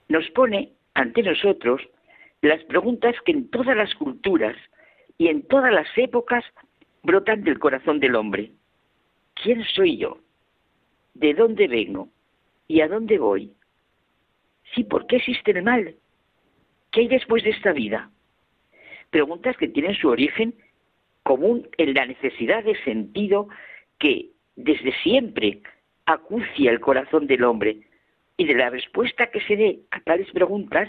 nos 0.09 0.29
pone 0.31 0.73
ante 0.95 1.23
nosotros 1.23 1.81
las 2.43 2.63
preguntas 2.65 3.15
que 3.25 3.33
en 3.33 3.51
todas 3.51 3.77
las 3.77 3.95
culturas 3.95 4.57
y 5.17 5.29
en 5.29 5.43
todas 5.47 5.73
las 5.73 5.89
épocas 5.97 6.45
brotan 7.03 7.43
del 7.45 7.59
corazón 7.59 8.01
del 8.01 8.17
hombre. 8.17 8.53
¿Quién 9.43 9.65
soy 9.65 9.99
yo? 9.99 10.19
¿De 11.15 11.35
dónde 11.35 11.69
vengo? 11.69 12.09
¿Y 12.67 12.81
a 12.81 12.89
dónde 12.89 13.19
voy? 13.19 13.53
Sí, 14.75 14.85
¿por 14.85 15.07
qué 15.07 15.17
existe 15.17 15.53
el 15.53 15.63
mal? 15.63 15.95
¿Qué 16.91 17.03
hay 17.03 17.09
después 17.09 17.43
de 17.45 17.51
esta 17.51 17.73
vida? 17.73 18.11
Preguntas 19.11 19.57
que 19.57 19.69
tienen 19.69 19.95
su 19.95 20.09
origen 20.09 20.55
común 21.23 21.69
en 21.79 21.95
la 21.95 22.07
necesidad 22.07 22.65
de 22.65 22.77
sentido 22.83 23.49
que 23.99 24.31
desde 24.57 24.93
siempre 25.03 25.61
acucia 26.07 26.71
el 26.71 26.81
corazón 26.81 27.27
del 27.27 27.45
hombre 27.45 27.79
y 28.37 28.45
de 28.47 28.55
la 28.55 28.71
respuesta 28.71 29.31
que 29.31 29.41
se 29.43 29.57
dé 29.57 29.81
a 29.91 30.01
tales 30.01 30.31
preguntas, 30.33 30.89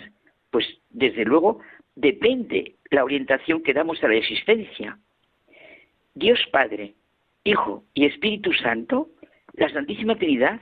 pues 0.52 0.66
desde 0.90 1.26
luego 1.26 1.60
depende 1.96 2.76
la 2.90 3.04
orientación 3.04 3.64
que 3.64 3.74
damos 3.74 4.04
a 4.04 4.08
la 4.08 4.16
existencia. 4.16 4.98
Dios 6.14 6.40
Padre, 6.52 6.94
Hijo 7.44 7.84
y 7.94 8.06
Espíritu 8.06 8.54
Santo, 8.54 9.10
la 9.54 9.70
Santísima 9.70 10.16
Trinidad, 10.16 10.62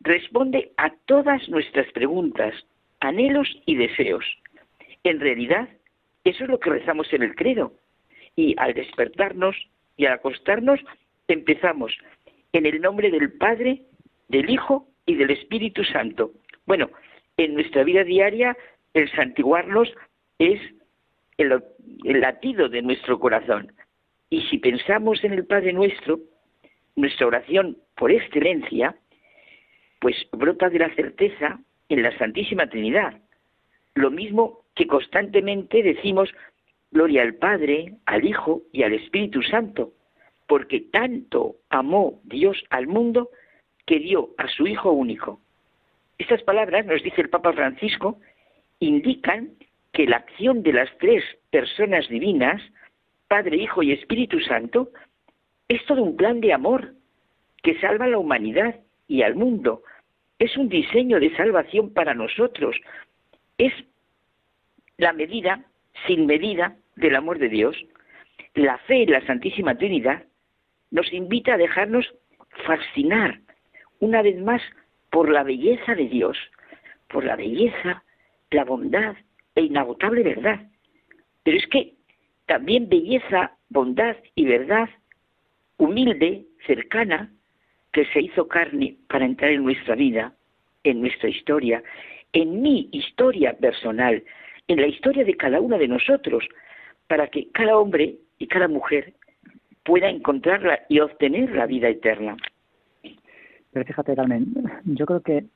responde 0.00 0.72
a 0.76 0.90
todas 1.06 1.48
nuestras 1.48 1.90
preguntas, 1.92 2.54
anhelos 3.00 3.48
y 3.66 3.76
deseos. 3.76 4.24
En 5.04 5.20
realidad, 5.20 5.68
eso 6.24 6.44
es 6.44 6.50
lo 6.50 6.58
que 6.58 6.70
rezamos 6.70 7.12
en 7.12 7.22
el 7.22 7.34
credo. 7.34 7.72
Y 8.36 8.54
al 8.58 8.74
despertarnos 8.74 9.56
y 9.96 10.06
al 10.06 10.14
acostarnos, 10.14 10.80
empezamos 11.28 11.92
en 12.52 12.66
el 12.66 12.80
nombre 12.80 13.10
del 13.10 13.32
Padre, 13.32 13.82
del 14.28 14.48
Hijo 14.50 14.88
y 15.06 15.14
del 15.16 15.30
Espíritu 15.30 15.84
Santo. 15.84 16.32
Bueno, 16.66 16.90
en 17.36 17.54
nuestra 17.54 17.84
vida 17.84 18.04
diaria, 18.04 18.56
el 18.94 19.10
santiguarnos 19.12 19.92
es 20.38 20.60
el, 21.36 21.62
latido 22.04 22.68
de 22.68 22.82
nuestro 22.82 23.18
corazón. 23.18 23.72
Y 24.30 24.42
si 24.42 24.58
pensamos 24.58 25.22
en 25.24 25.32
el 25.32 25.46
Padre 25.46 25.72
nuestro, 25.72 26.20
nuestra 26.96 27.26
oración 27.26 27.78
por 27.96 28.10
excelencia, 28.10 28.96
pues 30.00 30.16
brota 30.32 30.68
de 30.68 30.80
la 30.80 30.94
certeza 30.94 31.60
en 31.88 32.02
la 32.02 32.16
Santísima 32.18 32.68
Trinidad. 32.68 33.20
Lo 33.94 34.10
mismo 34.10 34.64
que 34.74 34.86
constantemente 34.86 35.82
decimos 35.82 36.30
gloria 36.90 37.22
al 37.22 37.34
Padre, 37.34 37.94
al 38.06 38.24
Hijo 38.24 38.62
y 38.72 38.82
al 38.82 38.92
Espíritu 38.92 39.42
Santo, 39.42 39.92
porque 40.48 40.80
tanto 40.80 41.56
amó 41.68 42.20
Dios 42.24 42.64
al 42.70 42.88
mundo 42.88 43.30
que 43.86 44.00
dio 44.00 44.30
a 44.38 44.48
su 44.48 44.66
Hijo 44.66 44.90
único. 44.90 45.40
Estas 46.16 46.42
palabras, 46.42 46.84
nos 46.86 47.02
dice 47.02 47.20
el 47.20 47.28
Papa 47.28 47.52
Francisco, 47.52 48.18
indican 48.80 49.50
que 49.92 50.06
la 50.06 50.16
acción 50.16 50.62
de 50.62 50.72
las 50.72 50.88
tres 50.98 51.22
personas 51.50 52.08
divinas, 52.08 52.60
Padre, 53.28 53.58
Hijo 53.58 53.82
y 53.82 53.92
Espíritu 53.92 54.40
Santo, 54.40 54.90
es 55.68 55.84
todo 55.84 56.02
un 56.02 56.16
plan 56.16 56.40
de 56.40 56.54
amor 56.54 56.94
que 57.62 57.78
salva 57.80 58.06
a 58.06 58.08
la 58.08 58.18
humanidad 58.18 58.80
y 59.06 59.22
al 59.22 59.34
mundo. 59.36 59.82
Es 60.38 60.56
un 60.56 60.70
diseño 60.70 61.20
de 61.20 61.36
salvación 61.36 61.92
para 61.92 62.14
nosotros. 62.14 62.74
Es 63.58 63.72
la 64.96 65.12
medida, 65.12 65.64
sin 66.06 66.24
medida, 66.26 66.76
del 66.96 67.16
amor 67.16 67.38
de 67.38 67.50
Dios. 67.50 67.76
La 68.54 68.78
fe 68.78 69.02
en 69.02 69.12
la 69.12 69.26
Santísima 69.26 69.76
Trinidad 69.76 70.24
nos 70.90 71.12
invita 71.12 71.54
a 71.54 71.58
dejarnos 71.58 72.06
fascinar 72.66 73.40
una 74.00 74.22
vez 74.22 74.38
más 74.40 74.62
por 75.10 75.30
la 75.30 75.42
belleza 75.42 75.94
de 75.94 76.08
Dios, 76.08 76.36
por 77.08 77.24
la 77.24 77.36
belleza, 77.36 78.02
la 78.50 78.64
bondad 78.64 79.16
e 79.54 79.62
inagotable 79.62 80.22
verdad. 80.22 80.60
Pero 81.42 81.56
es 81.56 81.66
que 81.68 81.94
también 82.46 82.88
belleza, 82.88 83.56
bondad 83.68 84.16
y 84.34 84.44
verdad 84.44 84.88
humilde, 85.78 86.44
cercana, 86.66 87.32
que 87.92 88.04
se 88.06 88.20
hizo 88.20 88.48
carne 88.48 88.96
para 89.08 89.24
entrar 89.24 89.52
en 89.52 89.64
nuestra 89.64 89.94
vida, 89.94 90.34
en 90.84 91.00
nuestra 91.00 91.28
historia, 91.28 91.82
en 92.32 92.60
mi 92.60 92.88
historia 92.92 93.56
personal, 93.56 94.22
en 94.66 94.80
la 94.80 94.86
historia 94.86 95.24
de 95.24 95.36
cada 95.36 95.60
uno 95.60 95.78
de 95.78 95.88
nosotros, 95.88 96.44
para 97.06 97.28
que 97.28 97.50
cada 97.52 97.78
hombre 97.78 98.16
y 98.38 98.46
cada 98.46 98.68
mujer 98.68 99.14
pueda 99.88 100.10
encontrarla 100.10 100.80
y 100.90 101.00
obtener 101.00 101.56
la 101.56 101.64
vida 101.64 101.88
eterna. 101.88 102.36
Pero 103.72 103.86
fíjate, 103.86 104.14
Carmen, 104.14 104.52
yo 104.84 105.06
creo 105.06 105.22
que 105.22 105.46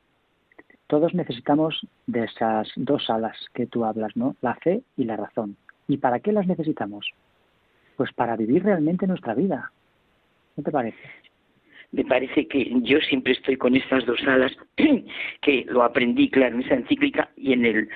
todos 0.87 1.13
necesitamos 1.13 1.87
de 2.07 2.25
esas 2.25 2.67
dos 2.77 3.11
alas 3.11 3.37
que 3.53 3.67
tú 3.67 3.85
hablas, 3.85 4.17
¿no? 4.17 4.35
La 4.41 4.55
fe 4.55 4.81
y 4.97 5.05
la 5.05 5.19
razón. 5.19 5.59
¿Y 5.87 5.99
para 5.99 6.21
qué 6.21 6.33
las 6.33 6.47
necesitamos? 6.47 7.07
Pues 7.99 8.11
para 8.15 8.35
vivir 8.37 8.65
realmente 8.65 9.07
nuestra 9.07 9.35
vida. 9.35 9.71
¿No 10.57 10.63
te 10.63 10.71
parece? 10.71 10.99
Me 11.91 12.07
parece 12.07 12.49
que 12.49 12.73
yo 12.85 13.01
siempre 13.01 13.35
estoy 13.35 13.59
con 13.59 13.77
estas 13.77 14.07
dos 14.07 14.21
alas, 14.27 14.53
que 15.43 15.67
lo 15.69 15.83
aprendí, 15.83 16.31
claro, 16.31 16.55
en 16.55 16.63
esa 16.63 16.77
encíclica 16.77 17.29
y 17.37 17.53
en 17.53 17.67
el 17.67 17.89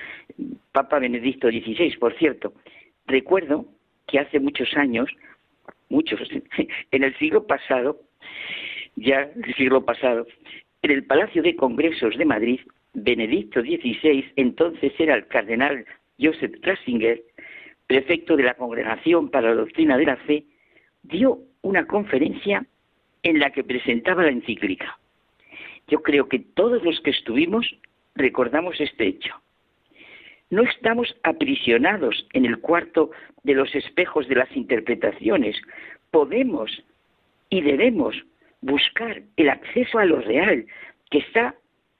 Papa 0.71 0.99
Benedicto 0.99 1.49
XVI, 1.49 1.97
por 1.99 2.15
cierto. 2.19 2.53
Recuerdo 3.07 3.65
que 4.05 4.19
hace 4.19 4.39
muchos 4.39 4.77
años, 4.77 5.09
muchos, 5.89 6.19
en 6.91 7.03
el 7.03 7.17
siglo 7.17 7.45
pasado, 7.45 7.99
ya 8.95 9.29
el 9.35 9.53
siglo 9.55 9.85
pasado, 9.85 10.25
en 10.81 10.91
el 10.91 11.03
Palacio 11.05 11.41
de 11.41 11.55
Congresos 11.55 12.17
de 12.17 12.25
Madrid, 12.25 12.59
Benedicto 12.93 13.61
XVI, 13.61 14.25
entonces 14.35 14.93
era 14.97 15.15
el 15.15 15.27
cardenal 15.27 15.85
Joseph 16.19 16.55
Ratzinger, 16.61 17.21
prefecto 17.85 18.35
de 18.35 18.43
la 18.43 18.55
Congregación 18.55 19.29
para 19.29 19.49
la 19.49 19.55
Doctrina 19.55 19.97
de 19.97 20.05
la 20.05 20.17
Fe, 20.17 20.45
dio 21.03 21.39
una 21.61 21.85
conferencia 21.85 22.65
en 23.23 23.39
la 23.39 23.51
que 23.51 23.63
presentaba 23.63 24.23
la 24.23 24.31
encíclica. 24.31 24.97
Yo 25.87 26.01
creo 26.01 26.27
que 26.27 26.39
todos 26.39 26.83
los 26.83 26.99
que 27.01 27.11
estuvimos 27.11 27.65
recordamos 28.15 28.79
este 28.79 29.07
hecho. 29.07 29.35
No 30.49 30.63
estamos 30.63 31.15
aprisionados 31.23 32.27
en 32.33 32.45
el 32.45 32.59
cuarto 32.59 33.11
de 33.43 33.53
los 33.53 33.73
espejos 33.75 34.27
de 34.27 34.35
las 34.35 34.55
interpretaciones. 34.55 35.57
Podemos 36.11 36.83
y 37.49 37.61
debemos 37.61 38.15
buscar 38.61 39.21
el 39.35 39.49
acceso 39.49 39.99
a 39.99 40.05
lo 40.05 40.21
real 40.21 40.65
que 41.11 41.19
está 41.19 41.55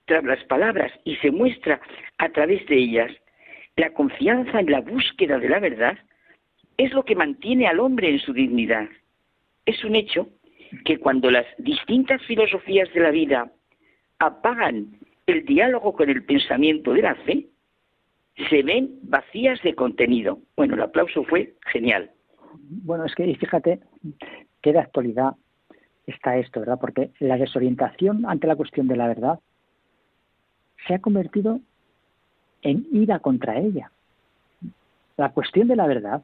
tras 0.06 0.24
las 0.24 0.44
palabras 0.46 0.92
y 1.04 1.18
se 1.18 1.32
muestra 1.32 1.82
a 2.18 2.30
través 2.30 2.66
de 2.68 2.78
ellas. 2.78 3.12
La 3.76 3.94
confianza 3.94 4.60
en 4.60 4.72
la 4.72 4.82
búsqueda 4.82 5.40
de 5.40 5.50
la 5.50 5.60
verdad 5.60 5.98
es 6.78 6.94
lo 6.94 7.04
que 7.04 7.16
mantiene 7.16 7.68
al 7.68 7.80
hombre 7.80 8.10
en 8.10 8.20
su 8.20 8.34
dignidad. 8.34 8.88
Es 9.66 9.84
un 9.84 9.96
hecho 9.96 10.30
que 10.86 10.98
cuando 10.98 11.30
las 11.30 11.46
distintas 11.58 12.22
filosofías 12.24 12.92
de 12.94 13.02
la 13.02 13.12
vida 13.12 13.52
apagan 14.20 14.98
el 15.26 15.46
diálogo 15.46 15.94
con 15.94 16.10
el 16.10 16.24
pensamiento 16.24 16.94
de 16.94 17.02
la 17.02 17.16
fe, 17.16 17.48
se 18.50 18.64
ven 18.64 19.00
vacías 19.04 19.62
de 19.64 19.76
contenido. 19.76 20.40
Bueno, 20.56 20.76
el 20.76 20.82
aplauso 20.82 21.24
fue 21.24 21.56
genial. 21.72 22.12
Bueno, 22.70 23.06
es 23.06 23.16
que 23.16 23.36
fíjate 23.36 23.80
qué 24.62 24.74
de 24.74 24.80
actualidad 24.80 25.36
está 26.06 26.38
esto, 26.38 26.60
¿verdad? 26.60 26.80
Porque 26.80 27.12
la 27.20 27.38
desorientación 27.38 28.26
ante 28.26 28.48
la 28.48 28.56
cuestión 28.56 28.88
de 28.88 28.96
la 28.96 29.08
verdad 29.08 29.40
se 30.88 30.94
ha 30.94 31.00
convertido 31.00 31.60
en 32.62 32.88
ira 32.92 33.20
contra 33.20 33.60
ella. 33.60 33.92
La 35.18 35.30
cuestión 35.30 35.68
de 35.68 35.76
la 35.76 35.88
verdad 35.88 36.22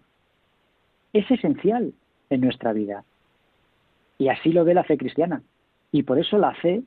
es 1.14 1.30
esencial 1.30 1.94
en 2.30 2.41
nuestra 2.41 2.73
vida. 2.73 3.03
Y 4.18 4.30
así 4.30 4.52
lo 4.52 4.64
ve 4.64 4.73
la 4.73 4.84
fe 4.84 4.98
cristiana. 4.98 5.41
Y 5.91 6.03
por 6.03 6.19
eso 6.19 6.38
la 6.38 6.53
fe 6.56 6.84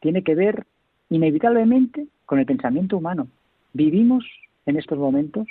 tiene 0.00 0.22
que 0.22 0.34
ver 0.34 0.66
inevitablemente 1.10 2.06
con 2.26 2.38
el 2.38 2.46
pensamiento 2.46 2.96
humano. 2.96 3.28
Vivimos 3.72 4.24
en 4.66 4.76
estos 4.76 4.98
momentos 4.98 5.46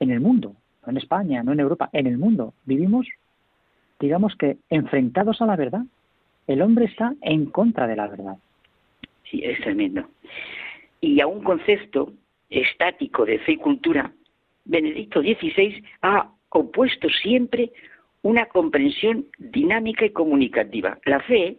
en 0.00 0.10
el 0.10 0.20
mundo, 0.20 0.54
no 0.84 0.90
en 0.90 0.96
España, 0.96 1.42
no 1.42 1.52
en 1.52 1.60
Europa, 1.60 1.90
en 1.92 2.06
el 2.06 2.18
mundo. 2.18 2.54
Vivimos 2.64 3.06
digamos 4.00 4.34
que 4.36 4.58
enfrentados 4.70 5.40
a 5.42 5.46
la 5.46 5.56
verdad. 5.56 5.82
El 6.46 6.62
hombre 6.62 6.86
está 6.86 7.14
en 7.20 7.46
contra 7.46 7.86
de 7.86 7.96
la 7.96 8.06
verdad. 8.06 8.36
Sí, 9.24 9.42
es 9.44 9.60
tremendo. 9.60 10.08
Y 11.00 11.20
a 11.20 11.26
un 11.26 11.42
concepto 11.42 12.12
estático 12.48 13.24
de 13.26 13.38
fe 13.40 13.52
y 13.52 13.56
cultura, 13.58 14.12
Benedicto 14.64 15.20
XVI 15.20 15.82
ha 16.02 16.30
opuesto 16.50 17.08
siempre 17.10 17.72
una 18.22 18.46
comprensión 18.46 19.26
dinámica 19.38 20.06
y 20.06 20.10
comunicativa. 20.10 20.98
La 21.04 21.20
fe, 21.20 21.58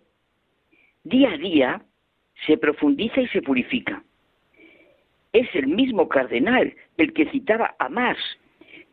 día 1.03 1.31
a 1.31 1.37
día, 1.37 1.81
se 2.47 2.57
profundiza 2.57 3.21
y 3.21 3.27
se 3.27 3.41
purifica. 3.41 4.03
Es 5.33 5.47
el 5.53 5.67
mismo 5.67 6.09
cardenal 6.09 6.75
el 6.97 7.13
que 7.13 7.29
citaba 7.29 7.75
a 7.79 7.89
Más, 7.89 8.17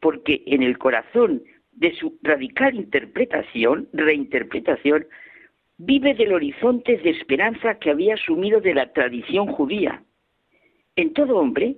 porque 0.01 0.43
en 0.47 0.63
el 0.63 0.79
corazón 0.79 1.43
de 1.73 1.95
su 1.97 2.19
radical 2.23 2.75
interpretación, 2.75 3.89
reinterpretación, 3.93 5.07
vive 5.79 6.15
del 6.15 6.33
horizonte 6.33 6.97
de 6.99 7.11
esperanza 7.11 7.79
que 7.79 7.91
había 7.91 8.15
asumido 8.15 8.61
de 8.61 8.75
la 8.75 8.93
tradición 8.93 9.47
judía. 9.47 10.03
En 10.97 11.13
todo 11.13 11.37
hombre 11.37 11.77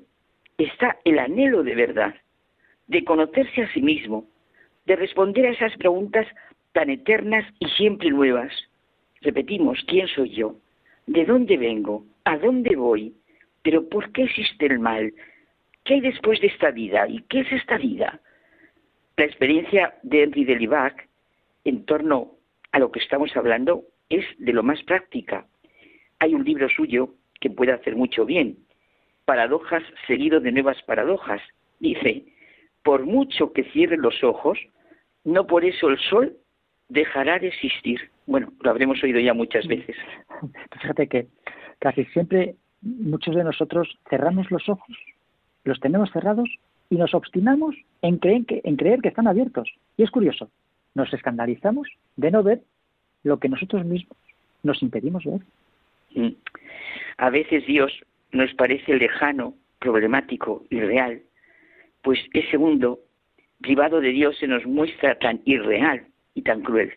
está 0.57 0.99
el 1.05 1.19
anhelo 1.19 1.63
de 1.63 1.75
verdad, 1.75 2.15
de 2.87 3.05
conocerse 3.05 3.63
a 3.63 3.73
sí 3.73 3.83
mismo, 3.83 4.27
de 4.87 4.97
responder 4.97 5.47
a 5.47 5.51
esas 5.51 5.77
preguntas 5.77 6.27
tan 6.73 6.91
eternas 6.91 7.45
y 7.59 7.67
siempre 7.71 8.11
nuevas. 8.11 8.53
Repetimos, 9.21 9.85
¿quién 9.87 10.07
soy 10.09 10.31
yo? 10.31 10.55
¿De 11.07 11.25
dónde 11.25 11.57
vengo? 11.57 12.05
¿A 12.25 12.39
dónde 12.39 12.77
voy? 12.77 13.15
¿Pero 13.69 13.87
por 13.87 14.11
qué 14.13 14.23
existe 14.23 14.65
el 14.65 14.79
mal? 14.79 15.13
¿Qué 15.85 15.93
hay 15.93 16.01
después 16.01 16.41
de 16.41 16.47
esta 16.47 16.71
vida? 16.71 17.07
¿Y 17.07 17.21
qué 17.29 17.41
es 17.41 17.53
esta 17.53 17.77
vida? 17.77 18.19
La 19.19 19.27
experiencia 19.27 19.95
de 20.03 20.23
Henry 20.23 20.47
de 20.47 20.57
Libac 20.57 21.07
en 21.67 21.85
torno 21.85 22.31
a 22.73 22.79
lo 22.79 22.91
que 22.91 23.01
estamos 23.01 23.37
hablando 23.37 23.83
es 24.09 24.25
de 24.39 24.55
lo 24.55 24.63
más 24.63 24.83
práctica. 24.85 25.47
Hay 26.19 26.35
un 26.35 26.45
libro 26.45 26.67
suyo 26.71 27.11
que 27.43 27.51
puede 27.51 27.73
hacer 27.73 27.95
mucho 27.95 28.25
bien, 28.25 28.57
Paradojas 29.27 29.83
seguido 30.07 30.41
de 30.41 30.51
nuevas 30.51 30.83
paradojas. 30.85 31.43
Dice, 31.79 32.25
por 32.83 33.05
mucho 33.05 33.53
que 33.53 33.65
cierre 33.65 33.99
los 33.99 34.25
ojos, 34.25 34.59
no 35.25 35.47
por 35.47 35.67
eso 35.67 35.91
el 35.91 35.99
sol 35.99 36.39
dejará 36.89 37.39
de 37.39 37.49
existir. 37.49 38.01
Bueno, 38.25 38.51
lo 38.63 38.71
habremos 38.71 39.03
oído 39.03 39.21
ya 39.21 39.35
muchas 39.35 39.67
veces. 39.67 39.95
Fíjate 40.81 41.07
que 41.07 41.27
casi 41.81 42.07
siempre 42.07 42.55
muchos 42.83 43.35
de 43.35 43.45
nosotros 43.45 43.99
cerramos 44.09 44.51
los 44.51 44.69
ojos, 44.69 44.97
los 45.65 45.81
tenemos 45.81 46.11
cerrados 46.13 46.49
y 46.91 46.97
nos 46.97 47.15
obstinamos 47.15 47.75
en 48.03 48.19
creer 48.19 48.45
que, 48.47 48.61
en 48.65 48.77
creer 48.77 49.01
que 49.01 49.09
están 49.09 49.27
abiertos. 49.27 49.69
Y 49.97 50.03
es 50.03 50.11
curioso, 50.11 50.51
nos 50.95 51.13
escandalizamos 51.13 51.89
de 52.17 52.31
no 52.31 52.43
ver 52.43 52.63
lo 53.25 53.39
que 53.39 53.49
nosotros 53.49 53.85
mismos 53.85 54.17
nos 54.63 54.83
impedimos 54.83 55.25
ver. 55.25 55.41
Mm. 56.15 56.35
A 57.19 57.31
veces 57.31 57.67
Dios 57.67 57.93
nos 58.33 58.53
parece 58.55 58.95
lejano, 58.95 59.55
problemático, 59.79 60.65
irreal, 60.71 61.23
pues 62.03 62.19
ese 62.33 62.59
mundo 62.59 63.01
privado 63.61 64.01
de 64.01 64.11
Dios 64.11 64.37
se 64.39 64.47
nos 64.47 64.65
muestra 64.67 65.19
tan 65.19 65.41
irreal 65.45 66.07
y 66.35 66.43
tan 66.43 66.63
cruel 66.63 66.93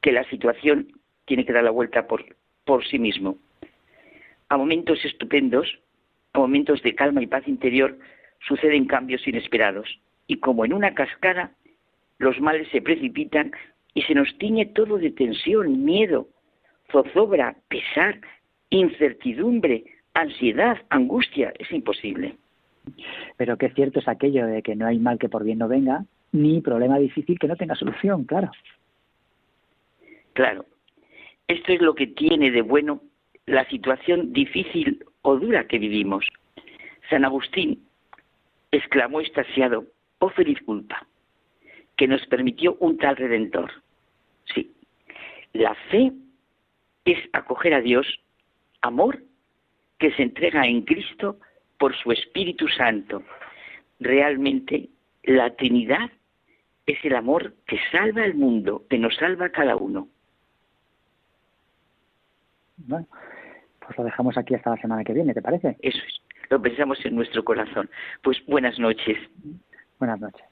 que 0.00 0.12
la 0.12 0.24
situación 0.24 0.88
tiene 1.24 1.44
que 1.44 1.52
dar 1.52 1.64
la 1.64 1.70
vuelta 1.70 2.06
por, 2.06 2.24
por 2.64 2.84
sí 2.86 2.98
mismo. 2.98 3.38
A 4.48 4.56
momentos 4.56 5.04
estupendos, 5.04 5.78
a 6.32 6.38
momentos 6.38 6.82
de 6.82 6.94
calma 6.94 7.22
y 7.22 7.26
paz 7.26 7.46
interior, 7.46 7.98
suceden 8.46 8.86
cambios 8.86 9.26
inesperados. 9.26 10.00
Y 10.26 10.36
como 10.36 10.64
en 10.64 10.72
una 10.72 10.94
cascada, 10.94 11.52
los 12.18 12.40
males 12.40 12.68
se 12.70 12.82
precipitan 12.82 13.52
y 13.94 14.02
se 14.02 14.14
nos 14.14 14.36
tiñe 14.38 14.66
todo 14.66 14.98
de 14.98 15.10
tensión, 15.10 15.84
miedo, 15.84 16.28
zozobra, 16.90 17.56
pesar, 17.68 18.20
incertidumbre, 18.70 19.84
ansiedad, 20.14 20.78
angustia. 20.90 21.52
Es 21.58 21.70
imposible. 21.72 22.36
Pero 23.36 23.56
qué 23.56 23.70
cierto 23.70 24.00
es 24.00 24.08
aquello 24.08 24.46
de 24.46 24.62
que 24.62 24.76
no 24.76 24.86
hay 24.86 24.98
mal 24.98 25.18
que 25.18 25.28
por 25.28 25.44
bien 25.44 25.58
no 25.58 25.68
venga, 25.68 26.04
ni 26.32 26.60
problema 26.60 26.98
difícil 26.98 27.38
que 27.38 27.48
no 27.48 27.56
tenga 27.56 27.74
solución, 27.74 28.24
claro. 28.24 28.50
Claro. 30.32 30.64
Esto 31.46 31.72
es 31.72 31.80
lo 31.80 31.94
que 31.94 32.06
tiene 32.06 32.50
de 32.50 32.62
bueno 32.62 33.02
la 33.48 33.64
situación 33.68 34.32
difícil 34.32 35.04
o 35.22 35.36
dura 35.36 35.66
que 35.66 35.78
vivimos. 35.78 36.26
San 37.08 37.24
Agustín 37.24 37.82
exclamó 38.70 39.20
estasiado, 39.20 39.86
oh 40.18 40.28
feliz 40.28 40.60
culpa, 40.62 41.06
que 41.96 42.06
nos 42.06 42.24
permitió 42.26 42.76
un 42.80 42.98
tal 42.98 43.16
redentor. 43.16 43.72
Sí, 44.54 44.70
la 45.54 45.74
fe 45.90 46.12
es 47.04 47.18
acoger 47.32 47.74
a 47.74 47.80
Dios, 47.80 48.06
amor 48.82 49.22
que 49.98 50.12
se 50.12 50.22
entrega 50.22 50.66
en 50.66 50.82
Cristo 50.82 51.38
por 51.78 51.96
su 51.96 52.12
Espíritu 52.12 52.68
Santo. 52.68 53.22
Realmente 53.98 54.90
la 55.22 55.56
Trinidad 55.56 56.10
es 56.86 57.02
el 57.04 57.16
amor 57.16 57.54
que 57.66 57.78
salva 57.90 58.22
al 58.24 58.34
mundo, 58.34 58.84
que 58.88 58.98
nos 58.98 59.16
salva 59.16 59.46
a 59.46 59.52
cada 59.52 59.76
uno. 59.76 60.08
Pues 63.88 63.96
lo 63.96 64.04
dejamos 64.04 64.36
aquí 64.36 64.54
hasta 64.54 64.68
la 64.68 64.76
semana 64.76 65.02
que 65.02 65.14
viene, 65.14 65.32
¿te 65.32 65.40
parece? 65.40 65.78
Eso 65.80 65.98
es, 66.06 66.20
lo 66.50 66.60
pensamos 66.60 66.98
en 67.06 67.16
nuestro 67.16 67.42
corazón. 67.42 67.88
Pues 68.22 68.36
buenas 68.46 68.78
noches. 68.78 69.16
Buenas 69.98 70.20
noches. 70.20 70.44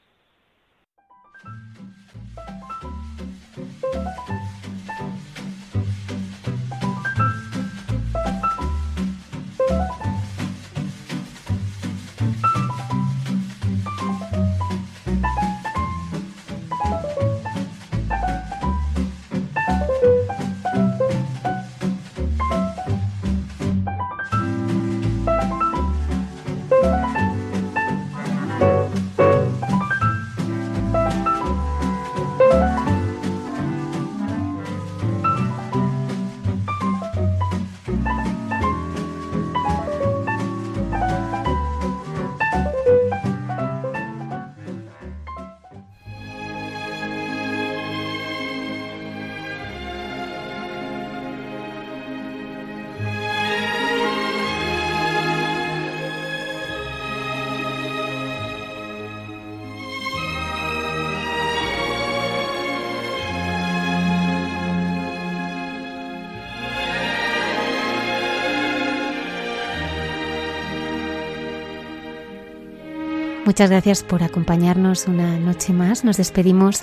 Muchas 73.57 73.71
gracias 73.71 74.03
por 74.03 74.23
acompañarnos 74.23 75.07
una 75.07 75.39
noche 75.39 75.73
más. 75.73 76.05
Nos 76.05 76.19
despedimos 76.19 76.83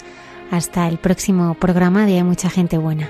hasta 0.50 0.88
el 0.88 0.98
próximo 0.98 1.54
programa 1.54 2.08
de 2.08 2.24
mucha 2.24 2.50
gente 2.50 2.80
buena. 2.80 3.08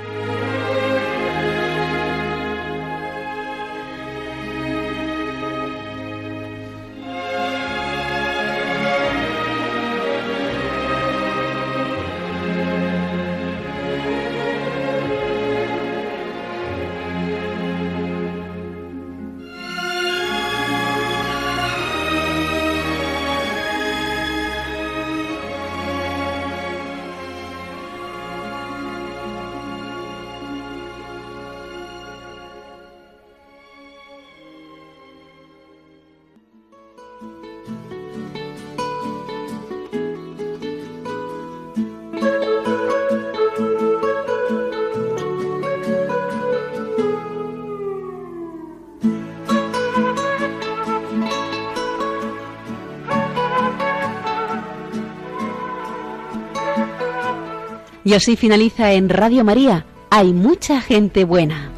Y 58.14 58.16
así 58.16 58.36
finaliza 58.36 58.92
en 58.92 59.10
Radio 59.10 59.44
María. 59.44 59.88
Hay 60.12 60.34
mucha 60.34 60.82
gente 60.82 61.24
buena. 61.24 61.72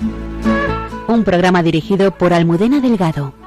Un 1.07 1.23
programa 1.23 1.63
dirigido 1.63 2.11
por 2.11 2.33
Almudena 2.33 2.81
Delgado. 2.81 3.44